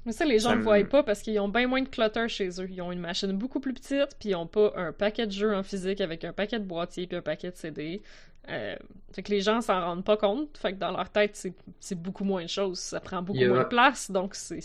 Mais 0.04 0.12
ça, 0.12 0.24
les 0.24 0.40
gens 0.40 0.56
ne 0.56 0.62
voient 0.62 0.82
pas 0.84 1.04
parce 1.04 1.22
qu'ils 1.22 1.38
ont 1.38 1.48
bien 1.48 1.68
moins 1.68 1.82
de 1.82 1.88
clutter 1.88 2.26
chez 2.28 2.48
eux. 2.60 2.68
Ils 2.68 2.82
ont 2.82 2.90
une 2.90 3.00
machine 3.00 3.32
beaucoup 3.32 3.60
plus 3.60 3.72
petite, 3.72 4.16
puis 4.18 4.30
ils 4.30 4.34
ont 4.34 4.48
pas 4.48 4.72
un 4.74 4.92
paquet 4.92 5.26
de 5.26 5.32
jeux 5.32 5.54
en 5.54 5.62
physique 5.62 6.00
avec 6.00 6.24
un 6.24 6.32
paquet 6.32 6.58
de 6.58 6.64
boîtiers 6.64 7.06
puis 7.06 7.16
un 7.16 7.22
paquet 7.22 7.52
de 7.52 7.56
CD. 7.56 8.02
Euh, 8.48 8.76
fait 9.12 9.22
que 9.22 9.30
les 9.30 9.40
gens 9.40 9.60
s'en 9.60 9.80
rendent 9.80 10.04
pas 10.04 10.16
compte. 10.16 10.58
Fait 10.58 10.72
que 10.72 10.78
dans 10.78 10.90
leur 10.90 11.08
tête, 11.10 11.40
c'est 11.80 11.94
beaucoup 11.94 12.24
moins 12.24 12.42
de 12.42 12.48
choses. 12.48 12.78
Ça 12.78 13.00
prend 13.00 13.22
beaucoup 13.22 13.44
moins 13.44 13.62
de 13.62 13.68
place, 13.68 14.10
donc 14.10 14.34
c'est. 14.34 14.60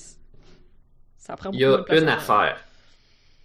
Ça 1.18 1.36
prend 1.36 1.52
beaucoup 1.52 1.64
moins 1.64 1.78
de 1.78 1.84
place. 1.84 2.00
Il 2.00 2.04
y 2.04 2.08
a 2.08 2.12
une 2.12 2.18
affaire. 2.18 2.64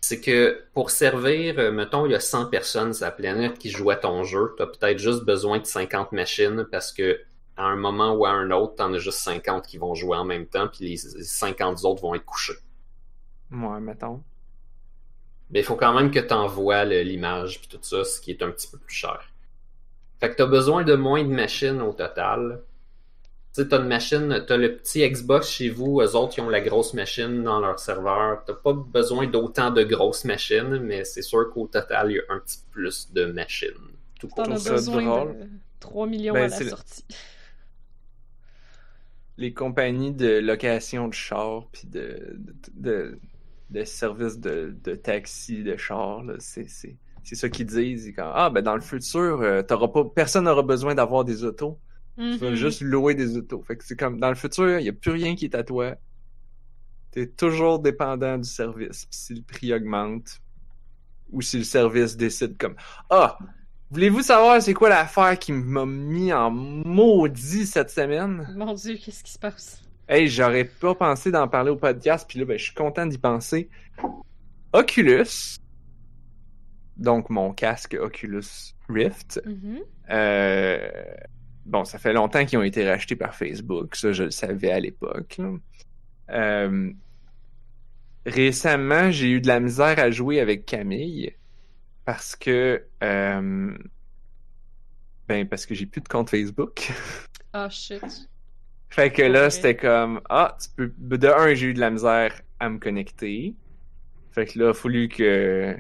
C'est 0.00 0.20
que 0.20 0.64
pour 0.74 0.90
servir, 0.90 1.58
euh, 1.58 1.70
mettons, 1.70 2.06
il 2.06 2.12
y 2.12 2.14
a 2.14 2.20
100 2.20 2.46
personnes 2.46 2.92
sur 2.92 3.04
la 3.04 3.12
planète 3.12 3.58
qui 3.58 3.70
jouent 3.70 3.90
à 3.90 3.96
ton 3.96 4.24
jeu. 4.24 4.52
Tu 4.56 4.62
as 4.62 4.66
peut-être 4.66 4.98
juste 4.98 5.24
besoin 5.24 5.60
de 5.60 5.64
50 5.64 6.10
machines 6.10 6.66
parce 6.72 6.92
que 6.92 7.20
à 7.56 7.64
un 7.64 7.76
moment 7.76 8.14
ou 8.14 8.24
à 8.24 8.30
un 8.30 8.50
autre, 8.50 8.76
t'en 8.76 8.92
as 8.94 8.98
juste 8.98 9.18
50 9.18 9.66
qui 9.66 9.78
vont 9.78 9.94
jouer 9.94 10.16
en 10.16 10.24
même 10.24 10.46
temps, 10.46 10.66
puis 10.68 10.88
les 10.88 10.96
50 10.96 11.84
autres 11.84 12.02
vont 12.02 12.14
être 12.14 12.24
couchés. 12.24 12.54
Ouais, 13.52 13.80
mettons. 13.80 14.22
Mais 15.50 15.60
il 15.60 15.64
faut 15.64 15.76
quand 15.76 15.92
même 15.92 16.10
que 16.10 16.18
tu 16.18 16.32
envoies 16.32 16.84
l'image 16.84 17.60
puis 17.60 17.68
tout 17.68 17.78
ça, 17.82 18.04
ce 18.04 18.20
qui 18.20 18.30
est 18.30 18.42
un 18.42 18.50
petit 18.50 18.66
peu 18.68 18.78
plus 18.78 18.94
cher. 18.94 19.31
Fait 20.22 20.30
que 20.30 20.36
t'as 20.36 20.46
besoin 20.46 20.84
de 20.84 20.94
moins 20.94 21.24
de 21.24 21.30
machines 21.30 21.80
au 21.80 21.92
total. 21.92 22.60
Tu 23.52 23.60
sais, 23.60 23.68
t'as 23.68 23.80
une 23.80 23.88
machine, 23.88 24.44
t'as 24.46 24.56
le 24.56 24.76
petit 24.76 25.04
Xbox 25.10 25.48
chez 25.48 25.68
vous, 25.68 26.00
eux 26.00 26.14
autres, 26.14 26.34
ils 26.38 26.42
ont 26.42 26.48
la 26.48 26.60
grosse 26.60 26.94
machine 26.94 27.42
dans 27.42 27.58
leur 27.58 27.80
serveur. 27.80 28.44
T'as 28.46 28.54
pas 28.54 28.72
besoin 28.72 29.26
d'autant 29.26 29.72
de 29.72 29.82
grosses 29.82 30.24
machines, 30.24 30.78
mais 30.78 31.04
c'est 31.04 31.22
sûr 31.22 31.50
qu'au 31.50 31.66
total, 31.66 32.12
il 32.12 32.14
y 32.14 32.20
a 32.20 32.22
un 32.28 32.38
petit 32.38 32.60
plus 32.70 33.12
de 33.12 33.24
machines. 33.24 33.70
Tout 34.20 34.28
T'en 34.36 34.44
as 34.44 34.70
besoin 34.70 35.24
de 35.24 35.48
3 35.80 36.06
millions 36.06 36.34
ben, 36.34 36.52
à 36.52 36.60
la 36.60 36.68
sortie 36.68 37.04
les 39.38 39.52
compagnies 39.52 40.12
de 40.12 40.38
location 40.38 41.08
de 41.08 41.14
chars 41.14 41.66
puis 41.72 41.88
de, 41.88 42.38
de, 42.74 43.18
de, 43.70 43.84
services 43.84 44.38
de, 44.38 44.76
de 44.84 44.94
taxi 44.94 45.64
de 45.64 45.76
chars, 45.76 46.22
c'est, 46.38 46.68
c'est, 47.24 47.34
ça 47.34 47.48
qu'ils 47.48 47.66
disent. 47.66 48.12
Quand, 48.16 48.30
ah, 48.34 48.50
ben 48.50 48.62
dans 48.62 48.74
le 48.74 48.80
futur, 48.80 49.40
euh, 49.40 49.62
t'auras 49.62 49.88
pas, 49.88 50.04
personne 50.04 50.44
n'aura 50.44 50.62
besoin 50.62 50.94
d'avoir 50.94 51.24
des 51.24 51.44
autos. 51.44 51.78
Tu 52.16 52.36
vas 52.36 52.50
mm-hmm. 52.50 52.54
juste 52.54 52.82
louer 52.82 53.14
des 53.14 53.36
autos. 53.36 53.62
Fait 53.62 53.76
que 53.76 53.84
c'est 53.84 53.98
comme 53.98 54.20
dans 54.20 54.28
le 54.28 54.34
futur, 54.34 54.78
il 54.78 54.82
n'y 54.82 54.88
a 54.88 54.92
plus 54.92 55.12
rien 55.12 55.34
qui 55.34 55.46
est 55.46 55.54
à 55.54 55.64
toi. 55.64 55.94
T'es 57.10 57.26
toujours 57.26 57.78
dépendant 57.78 58.38
du 58.38 58.48
service. 58.48 59.06
si 59.10 59.34
le 59.34 59.42
prix 59.42 59.72
augmente, 59.72 60.40
ou 61.30 61.40
si 61.40 61.58
le 61.58 61.64
service 61.64 62.16
décide 62.16 62.58
comme 62.58 62.74
Ah, 63.08 63.38
Voulez-vous 63.92 64.22
savoir 64.22 64.62
c'est 64.62 64.72
quoi 64.72 64.88
l'affaire 64.88 65.38
qui 65.38 65.52
m'a 65.52 65.84
mis 65.84 66.32
en 66.32 66.50
maudit 66.50 67.66
cette 67.66 67.90
semaine? 67.90 68.48
Mon 68.56 68.72
Dieu, 68.72 68.96
qu'est-ce 68.96 69.22
qui 69.22 69.32
se 69.32 69.38
passe? 69.38 69.82
Hey, 70.08 70.28
j'aurais 70.28 70.64
pas 70.64 70.94
pensé 70.94 71.30
d'en 71.30 71.46
parler 71.46 71.70
au 71.70 71.76
podcast, 71.76 72.24
puis 72.26 72.38
là, 72.38 72.46
ben, 72.46 72.58
je 72.58 72.64
suis 72.64 72.74
content 72.74 73.04
d'y 73.04 73.18
penser. 73.18 73.68
Oculus, 74.72 75.58
donc 76.96 77.30
mon 77.30 77.52
casque 77.52 77.96
Oculus 78.00 78.74
Rift, 78.88 79.40
mm-hmm. 79.46 79.82
euh, 80.10 80.90
bon, 81.64 81.84
ça 81.84 81.98
fait 81.98 82.12
longtemps 82.12 82.44
qu'ils 82.44 82.58
ont 82.58 82.62
été 82.62 82.88
rachetés 82.88 83.16
par 83.16 83.34
Facebook, 83.34 83.96
ça 83.96 84.12
je 84.12 84.24
le 84.24 84.30
savais 84.30 84.72
à 84.72 84.80
l'époque. 84.80 85.40
Euh, 86.30 86.92
récemment, 88.26 89.10
j'ai 89.10 89.30
eu 89.30 89.40
de 89.40 89.48
la 89.48 89.60
misère 89.60 89.98
à 89.98 90.10
jouer 90.10 90.40
avec 90.40 90.66
Camille 90.66 91.32
parce 92.04 92.36
que. 92.36 92.84
Euh, 93.02 93.76
ben, 95.28 95.48
parce 95.48 95.66
que 95.66 95.74
j'ai 95.74 95.86
plus 95.86 96.00
de 96.00 96.08
compte 96.08 96.30
Facebook. 96.30 96.90
Ah, 97.52 97.68
shit. 97.70 98.28
fait 98.90 99.10
que 99.10 99.22
là, 99.22 99.50
c'était 99.50 99.76
comme. 99.76 100.20
Ah, 100.28 100.56
tu 100.60 100.68
peux. 100.76 100.92
De 100.98 101.28
un, 101.28 101.54
j'ai 101.54 101.68
eu 101.68 101.74
de 101.74 101.80
la 101.80 101.90
misère 101.90 102.40
à 102.60 102.68
me 102.68 102.78
connecter. 102.78 103.54
Fait 104.30 104.46
que 104.46 104.58
là, 104.58 104.66
il 104.66 104.70
a 104.70 104.74
fallu 104.74 105.08
que. 105.08 105.76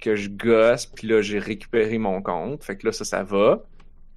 Que 0.00 0.16
je 0.16 0.28
gosse, 0.28 0.86
puis 0.86 1.08
là, 1.08 1.22
j'ai 1.22 1.38
récupéré 1.38 1.98
mon 1.98 2.22
compte. 2.22 2.64
Fait 2.64 2.76
que 2.76 2.86
là, 2.86 2.92
ça, 2.92 3.04
ça 3.04 3.22
va. 3.22 3.64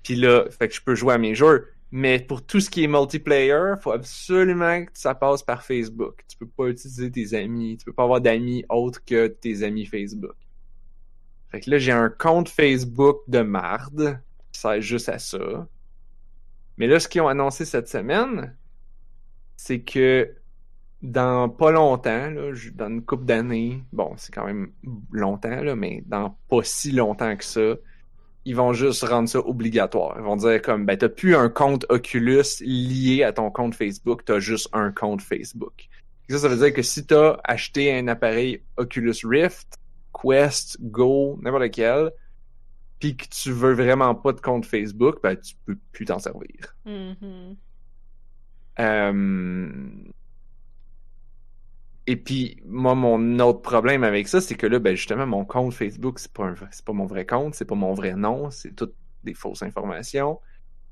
Puis 0.04 0.16
là, 0.16 0.46
fait 0.50 0.68
que 0.68 0.76
je 0.76 0.82
peux 0.82 0.96
jouer 0.96 1.14
à 1.14 1.18
mes 1.18 1.36
jeux. 1.36 1.68
Mais 1.92 2.20
pour 2.20 2.46
tout 2.46 2.60
ce 2.60 2.70
qui 2.70 2.84
est 2.84 2.88
multiplayer, 2.88 3.74
faut 3.82 3.92
absolument 3.92 4.86
que 4.86 4.92
ça 4.94 5.16
passe 5.16 5.42
par 5.42 5.64
Facebook. 5.64 6.24
Tu 6.28 6.38
peux 6.38 6.48
pas 6.48 6.68
utiliser 6.68 7.12
tes 7.12 7.34
amis. 7.34 7.78
Tu 7.78 7.86
peux 7.86 7.94
pas 7.94 8.04
avoir 8.04 8.22
d'amis 8.22 8.64
autres 8.70 9.04
que 9.04 9.28
tes 9.28 9.64
amis 9.64 9.86
Facebook. 9.86 10.36
Fait 11.52 11.62
que 11.62 11.72
là, 11.72 11.80
j'ai 11.80 11.92
un 11.92 12.10
compte 12.10 12.48
Facebook 12.48 13.22
de 13.28 13.40
marde 13.40 14.22
qui 14.52 14.60
sert 14.60 14.82
juste 14.82 15.10
à 15.10 15.18
ça. 15.18 15.68
Mais 16.78 16.86
là, 16.86 17.00
ce 17.00 17.08
qu'ils 17.08 17.22
ont 17.22 17.28
annoncé 17.28 17.66
cette 17.66 17.90
semaine, 17.90 18.56
c'est 19.58 19.82
que 19.82 20.32
dans 21.02 21.50
pas 21.50 21.72
longtemps, 21.72 22.30
là, 22.30 22.52
dans 22.76 22.90
une 22.90 23.04
couple 23.04 23.26
d'années, 23.26 23.84
bon, 23.94 24.14
c'est 24.18 24.34
quand 24.34 24.46
même 24.46 24.72
longtemps, 25.12 25.62
là, 25.62 25.76
mais 25.76 26.04
dans 26.08 26.38
pas 26.50 26.64
si 26.64 26.92
longtemps 26.92 27.36
que 27.38 27.46
ça, 27.46 27.76
ils 28.46 28.56
vont 28.56 28.74
juste 28.74 29.04
rendre 29.04 29.30
ça 29.30 29.40
obligatoire. 29.40 30.16
Ils 30.18 30.24
vont 30.24 30.36
dire 30.36 30.62
comme, 30.62 30.86
ben, 30.86 30.98
t'as 30.98 31.10
plus 31.10 31.36
un 31.36 31.50
compte 31.50 31.86
Oculus 31.90 32.62
lié 32.62 33.24
à 33.24 33.32
ton 33.32 33.50
compte 33.52 33.76
Facebook, 33.76 34.26
t'as 34.26 34.40
juste 34.40 34.70
un 34.74 34.92
compte 34.92 35.22
Facebook. 35.22 35.88
ça, 36.30 36.40
ça 36.40 36.48
veut 36.48 36.58
dire 36.58 36.74
que 36.74 36.82
si 36.82 37.06
t'as 37.06 37.38
acheté 37.44 37.98
un 37.98 38.08
appareil 38.08 38.62
Oculus 38.78 39.16
Rift, 39.24 39.78
Quest, 40.14 40.82
Go, 40.82 41.40
n'importe 41.42 41.64
lequel, 41.64 42.12
puis 43.00 43.16
que 43.16 43.26
tu 43.30 43.52
veux 43.52 43.74
vraiment 43.74 44.14
pas 44.16 44.34
de 44.34 44.42
compte 44.42 44.66
Facebook, 44.66 45.20
ben 45.24 45.36
tu 45.38 45.56
peux 45.66 45.78
plus 45.92 46.06
t'en 46.06 46.20
servir. 46.20 46.76
Euh, 48.80 49.70
et 52.10 52.16
puis, 52.16 52.58
moi, 52.66 52.96
mon 52.96 53.38
autre 53.38 53.62
problème 53.62 54.04
avec 54.04 54.28
ça, 54.28 54.42
c'est 54.42 54.56
que 54.56 54.66
là, 54.66 54.80
ben 54.80 54.96
justement, 54.96 55.28
mon 55.28 55.46
compte 55.46 55.76
Facebook, 55.76 56.18
c'est 56.18 56.34
pas, 56.34 56.52
c'est 56.72 56.84
pas 56.84 56.92
mon 56.92 57.06
vrai 57.06 57.24
compte, 57.24 57.54
c'est 57.54 57.66
pas 57.66 57.76
mon 57.76 57.94
vrai 57.94 58.16
nom, 58.16 58.50
c'est 58.50 58.76
toutes 58.76 58.96
des 59.24 59.36
fausses 59.36 59.62
informations. 59.62 60.40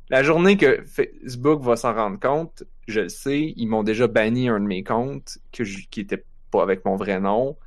La 0.10 0.22
journée 0.22 0.58
que 0.58 0.84
Facebook 0.86 1.64
va 1.64 1.76
s'en 1.76 1.96
rendre 1.96 2.20
compte, 2.20 2.66
je 2.88 3.00
le 3.00 3.10
sais, 3.10 3.52
ils 3.58 3.66
m'ont 3.66 3.82
déjà 3.82 4.06
banni 4.06 4.48
un 4.48 4.60
de 4.60 4.68
mes 4.68 4.84
comptes 4.84 5.40
que 5.52 5.64
qui 5.90 6.02
était 6.02 6.24
pas 6.52 6.62
avec 6.62 6.86
mon 6.86 6.98
vrai 6.98 7.20
nom. 7.20 7.58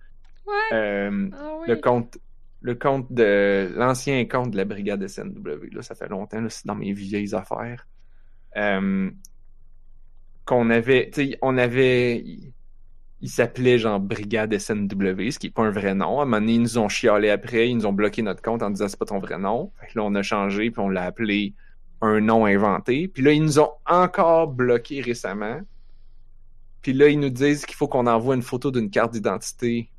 Euh, 0.73 1.29
ah 1.33 1.59
le 1.67 1.75
compte 1.75 2.19
le 2.61 2.77
compte 2.77 3.13
de 3.13 3.73
l'ancien 3.75 4.25
compte 4.27 4.53
de 4.53 4.57
la 4.59 4.65
brigade 4.65 5.05
SNW, 5.05 5.73
là, 5.73 5.83
ça 5.83 5.97
fait 5.97 6.09
longtemps, 6.09 6.45
c'est 6.51 6.67
dans 6.67 6.77
mes 6.77 6.93
vieilles 6.93 7.35
affaires. 7.35 7.89
Euh, 8.57 9.11
qu'on 10.45 10.71
avait, 10.71 11.11
tu 11.13 11.31
sais, 11.31 11.39
on 11.43 11.59
avait, 11.59 12.25
il, 13.21 13.29
s'appelait 13.29 13.79
genre 13.79 14.01
brigade 14.01 14.57
SNW, 14.57 15.31
ce 15.31 15.39
qui 15.39 15.49
est 15.49 15.55
pas 15.55 15.63
un 15.63 15.71
vrai 15.71 15.95
nom. 15.95 16.21
À 16.21 16.23
un 16.23 16.25
moment 16.25 16.41
donné, 16.41 16.55
ils 16.55 16.63
nous 16.63 16.79
ont 16.79 16.89
chialé 16.89 17.31
après, 17.31 17.69
ils 17.69 17.75
nous 17.75 17.87
ont 17.87 17.93
bloqué 17.93 18.23
notre 18.23 18.43
compte 18.43 18.63
en 18.63 18.71
disant 18.71 18.89
c'est 18.89 18.99
pas 18.99 19.07
ton 19.07 19.19
vrai 19.19 19.39
nom. 19.39 19.73
Fait 19.81 19.95
là, 19.95 20.05
on 20.05 20.15
a 20.15 20.23
changé 20.23 20.71
puis 20.71 20.81
on 20.81 20.89
l'a 20.89 21.05
appelé 21.05 21.55
un 22.01 22.21
nom 22.21 22.47
inventé. 22.47 23.09
Puis 23.09 23.23
là, 23.23 23.33
ils 23.33 23.43
nous 23.43 23.59
ont 23.59 23.71
encore 23.87 24.49
bloqué 24.49 25.01
récemment. 25.01 25.61
Puis 26.83 26.93
là, 26.93 27.09
ils 27.09 27.21
nous 27.21 27.31
disent 27.31 27.67
qu'il 27.67 27.77
faut 27.77 27.89
qu'on 27.89 28.07
envoie 28.07 28.35
une 28.35 28.43
photo 28.43 28.71
d'une 28.71 28.91
carte 28.91 29.13
d'identité 29.13 29.91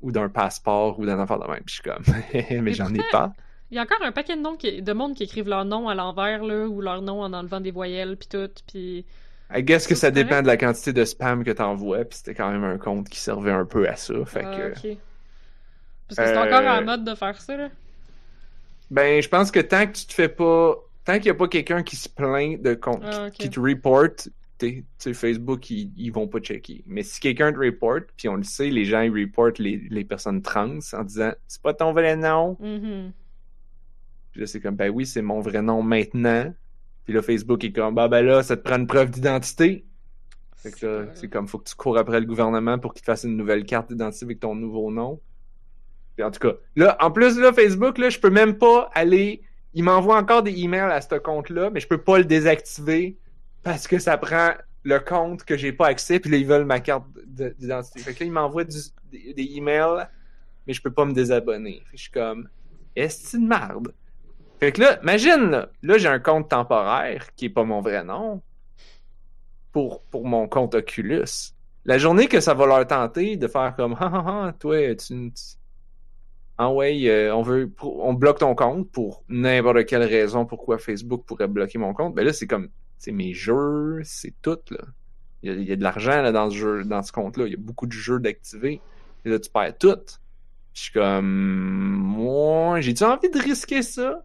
ou 0.00 0.12
d'un 0.12 0.28
passeport 0.28 0.98
ou 0.98 1.06
d'un 1.06 1.18
affaire 1.18 1.38
de 1.38 1.46
même. 1.46 1.62
Puis 1.64 1.76
je 1.76 1.82
suis 1.82 1.82
comme, 1.82 2.62
mais, 2.64 2.72
j'en 2.72 2.92
ai 2.94 3.02
pas. 3.10 3.32
Il 3.70 3.76
y 3.76 3.78
a 3.78 3.82
encore 3.82 4.02
un 4.02 4.12
paquet 4.12 4.36
de, 4.36 4.40
noms 4.40 4.56
qui, 4.56 4.82
de 4.82 4.92
monde 4.92 5.14
qui 5.14 5.24
écrivent 5.24 5.48
leur 5.48 5.64
nom 5.64 5.88
à 5.88 5.94
l'envers, 5.94 6.44
là, 6.44 6.66
ou 6.66 6.80
leur 6.80 7.02
nom 7.02 7.22
en 7.22 7.32
enlevant 7.32 7.60
des 7.60 7.70
voyelles, 7.70 8.16
puis 8.16 8.28
tout, 8.28 8.50
puis... 8.66 9.04
I 9.54 9.62
guess 9.62 9.86
que 9.86 9.94
ça 9.94 10.10
dépend 10.10 10.42
de 10.42 10.46
la 10.46 10.56
quantité 10.56 10.92
de 10.92 11.04
spam 11.04 11.44
que 11.44 11.50
t'envoies, 11.50 12.04
puis 12.04 12.18
c'était 12.18 12.34
quand 12.34 12.50
même 12.50 12.64
un 12.64 12.78
compte 12.78 13.08
qui 13.08 13.20
servait 13.20 13.52
un 13.52 13.64
peu 13.64 13.88
à 13.88 13.96
ça, 13.96 14.14
fait 14.24 14.42
ah, 14.44 14.56
que... 14.56 14.96
Parce 16.08 16.18
que 16.18 16.26
c'est 16.26 16.36
encore 16.36 16.66
en 16.66 16.82
euh, 16.82 16.84
mode 16.84 17.04
de 17.04 17.14
faire 17.14 17.40
ça, 17.40 17.56
là. 17.56 17.68
Ben, 18.90 19.22
je 19.22 19.28
pense 19.28 19.50
que 19.50 19.60
tant 19.60 19.86
que 19.86 19.92
tu 19.92 20.06
te 20.06 20.12
fais 20.12 20.28
pas... 20.28 20.76
Tant 21.04 21.16
qu'il 21.16 21.26
y 21.26 21.30
a 21.30 21.34
pas 21.34 21.48
quelqu'un 21.48 21.82
qui 21.82 21.96
se 21.96 22.08
plaint 22.08 22.60
de 22.60 22.74
compte, 22.74 23.02
ah, 23.04 23.30
qui, 23.30 23.50
te 23.50 23.60
reporte, 23.60 24.28
Facebook, 25.12 25.70
ils, 25.70 25.92
ils, 25.96 26.10
vont 26.10 26.26
pas 26.26 26.40
checker. 26.40 26.82
Mais 26.86 27.02
si 27.02 27.20
quelqu'un 27.20 27.52
te 27.52 27.58
reporte, 27.58 28.04
puis 28.16 28.28
on 28.28 28.36
le 28.36 28.42
sait, 28.42 28.70
les 28.70 28.84
gens 28.84 29.02
ils 29.02 29.10
reportent 29.10 29.58
les, 29.58 29.82
les 29.90 30.04
personnes 30.04 30.42
trans 30.42 30.78
en 30.92 31.04
disant 31.04 31.32
c'est 31.46 31.62
pas 31.62 31.74
ton 31.74 31.92
vrai 31.92 32.16
nom. 32.16 32.56
Mm-hmm. 32.60 33.10
Puis 34.32 34.40
là, 34.40 34.46
c'est 34.46 34.60
comme 34.60 34.76
ben 34.76 34.90
oui, 34.90 35.06
c'est 35.06 35.22
mon 35.22 35.40
vrai 35.40 35.62
nom 35.62 35.82
maintenant. 35.82 36.52
Puis 37.04 37.12
là, 37.12 37.22
Facebook 37.22 37.62
est 37.64 37.72
comme 37.72 37.94
bah 37.94 38.08
ben 38.08 38.24
là, 38.24 38.42
ça 38.42 38.56
te 38.56 38.62
prend 38.62 38.76
une 38.76 38.86
preuve 38.86 39.10
d'identité. 39.10 39.84
Fait 40.56 40.70
que 40.72 40.86
là, 40.86 41.06
c'est 41.14 41.28
comme 41.28 41.46
faut 41.46 41.58
que 41.58 41.68
tu 41.68 41.74
cours 41.74 41.98
après 41.98 42.20
le 42.20 42.26
gouvernement 42.26 42.78
pour 42.78 42.94
qu'il 42.94 43.02
te 43.02 43.06
fasse 43.06 43.24
une 43.24 43.36
nouvelle 43.36 43.64
carte 43.64 43.90
d'identité 43.90 44.24
avec 44.24 44.40
ton 44.40 44.54
nouveau 44.54 44.90
nom. 44.90 45.20
Puis 46.16 46.24
en 46.24 46.30
tout 46.30 46.40
cas, 46.40 46.54
là, 46.76 46.96
en 47.00 47.10
plus, 47.10 47.38
là, 47.38 47.52
Facebook, 47.52 47.98
là, 47.98 48.08
je 48.08 48.18
peux 48.18 48.30
même 48.30 48.56
pas 48.56 48.88
aller 48.94 49.42
il 49.74 49.82
m'envoie 49.82 50.16
encore 50.16 50.42
des 50.42 50.56
emails 50.60 50.92
à 50.92 51.00
ce 51.00 51.16
compte-là, 51.16 51.70
mais 51.70 51.80
je 51.80 51.88
peux 51.88 52.00
pas 52.00 52.18
le 52.18 52.24
désactiver 52.24 53.18
parce 53.62 53.88
que 53.88 53.98
ça 53.98 54.16
prend 54.16 54.52
le 54.84 55.00
compte 55.00 55.44
que 55.44 55.56
j'ai 55.56 55.72
pas 55.72 55.88
accès, 55.88 56.20
puis 56.20 56.30
là, 56.30 56.36
ils 56.36 56.46
veulent 56.46 56.64
ma 56.64 56.80
carte 56.80 57.04
de- 57.26 57.54
d'identité. 57.58 58.00
Fait 58.00 58.14
que 58.14 58.20
là, 58.20 58.26
ils 58.26 58.32
m'envoient 58.32 58.64
du- 58.64 58.78
des, 59.10 59.56
emails, 59.56 60.06
mais 60.66 60.74
je 60.74 60.80
peux 60.80 60.92
pas 60.92 61.04
me 61.04 61.12
désabonner. 61.12 61.82
Fait 61.86 61.92
que 61.92 61.96
je 61.96 62.02
suis 62.02 62.10
comme, 62.10 62.48
est-ce 62.94 63.36
de 63.36 63.42
merde? 63.42 63.92
Fait 64.60 64.72
que 64.72 64.80
là, 64.80 64.98
imagine, 65.02 65.50
là, 65.50 65.68
là, 65.82 65.98
j'ai 65.98 66.08
un 66.08 66.18
compte 66.18 66.48
temporaire 66.48 67.34
qui 67.34 67.46
est 67.46 67.50
pas 67.50 67.64
mon 67.64 67.80
vrai 67.80 68.04
nom 68.04 68.40
pour, 69.72 70.02
mon 70.12 70.46
compte 70.48 70.74
Oculus. 70.74 71.52
La 71.84 71.98
journée 71.98 72.28
que 72.28 72.40
ça 72.40 72.54
va 72.54 72.66
leur 72.66 72.86
tenter 72.86 73.36
de 73.36 73.48
faire 73.48 73.74
comme, 73.76 73.96
ah, 74.00 74.10
ah, 74.12 74.24
ah, 74.26 74.52
toi, 74.58 74.94
tu, 74.94 75.32
ah 76.56 76.72
ouais, 76.72 77.08
euh, 77.08 77.34
on 77.34 77.42
veut, 77.42 77.70
on 77.82 78.14
bloque 78.14 78.38
ton 78.38 78.54
compte 78.54 78.90
pour 78.90 79.24
n'importe 79.28 79.86
quelle 79.86 80.04
raison 80.04 80.46
pourquoi 80.46 80.78
Facebook 80.78 81.24
pourrait 81.26 81.48
bloquer 81.48 81.78
mon 81.78 81.92
compte. 81.92 82.14
Ben 82.14 82.24
là, 82.24 82.32
c'est 82.32 82.46
comme, 82.46 82.68
c'est 82.96 83.12
mes 83.12 83.34
jeux, 83.34 84.00
c'est 84.04 84.34
tout, 84.40 84.58
là. 84.70 84.84
Il 85.42 85.62
y 85.64 85.72
a, 85.72 85.76
de 85.76 85.82
l'argent, 85.82 86.22
là, 86.22 86.32
dans 86.32 86.48
ce 86.48 86.84
dans 86.84 87.02
ce 87.02 87.12
compte-là. 87.12 87.46
Il 87.46 87.50
y 87.50 87.54
a 87.54 87.58
beaucoup 87.58 87.86
de 87.86 87.92
jeux 87.92 88.18
d'activer. 88.18 88.80
Et 89.24 89.30
là, 89.30 89.38
tu 89.38 89.50
perds 89.50 89.76
tout. 89.76 89.98
Je 90.72 90.82
suis 90.84 90.92
comme, 90.92 91.26
moi, 91.26 92.80
j'ai-tu 92.80 93.04
envie 93.04 93.28
de 93.28 93.38
risquer 93.38 93.82
ça? 93.82 94.24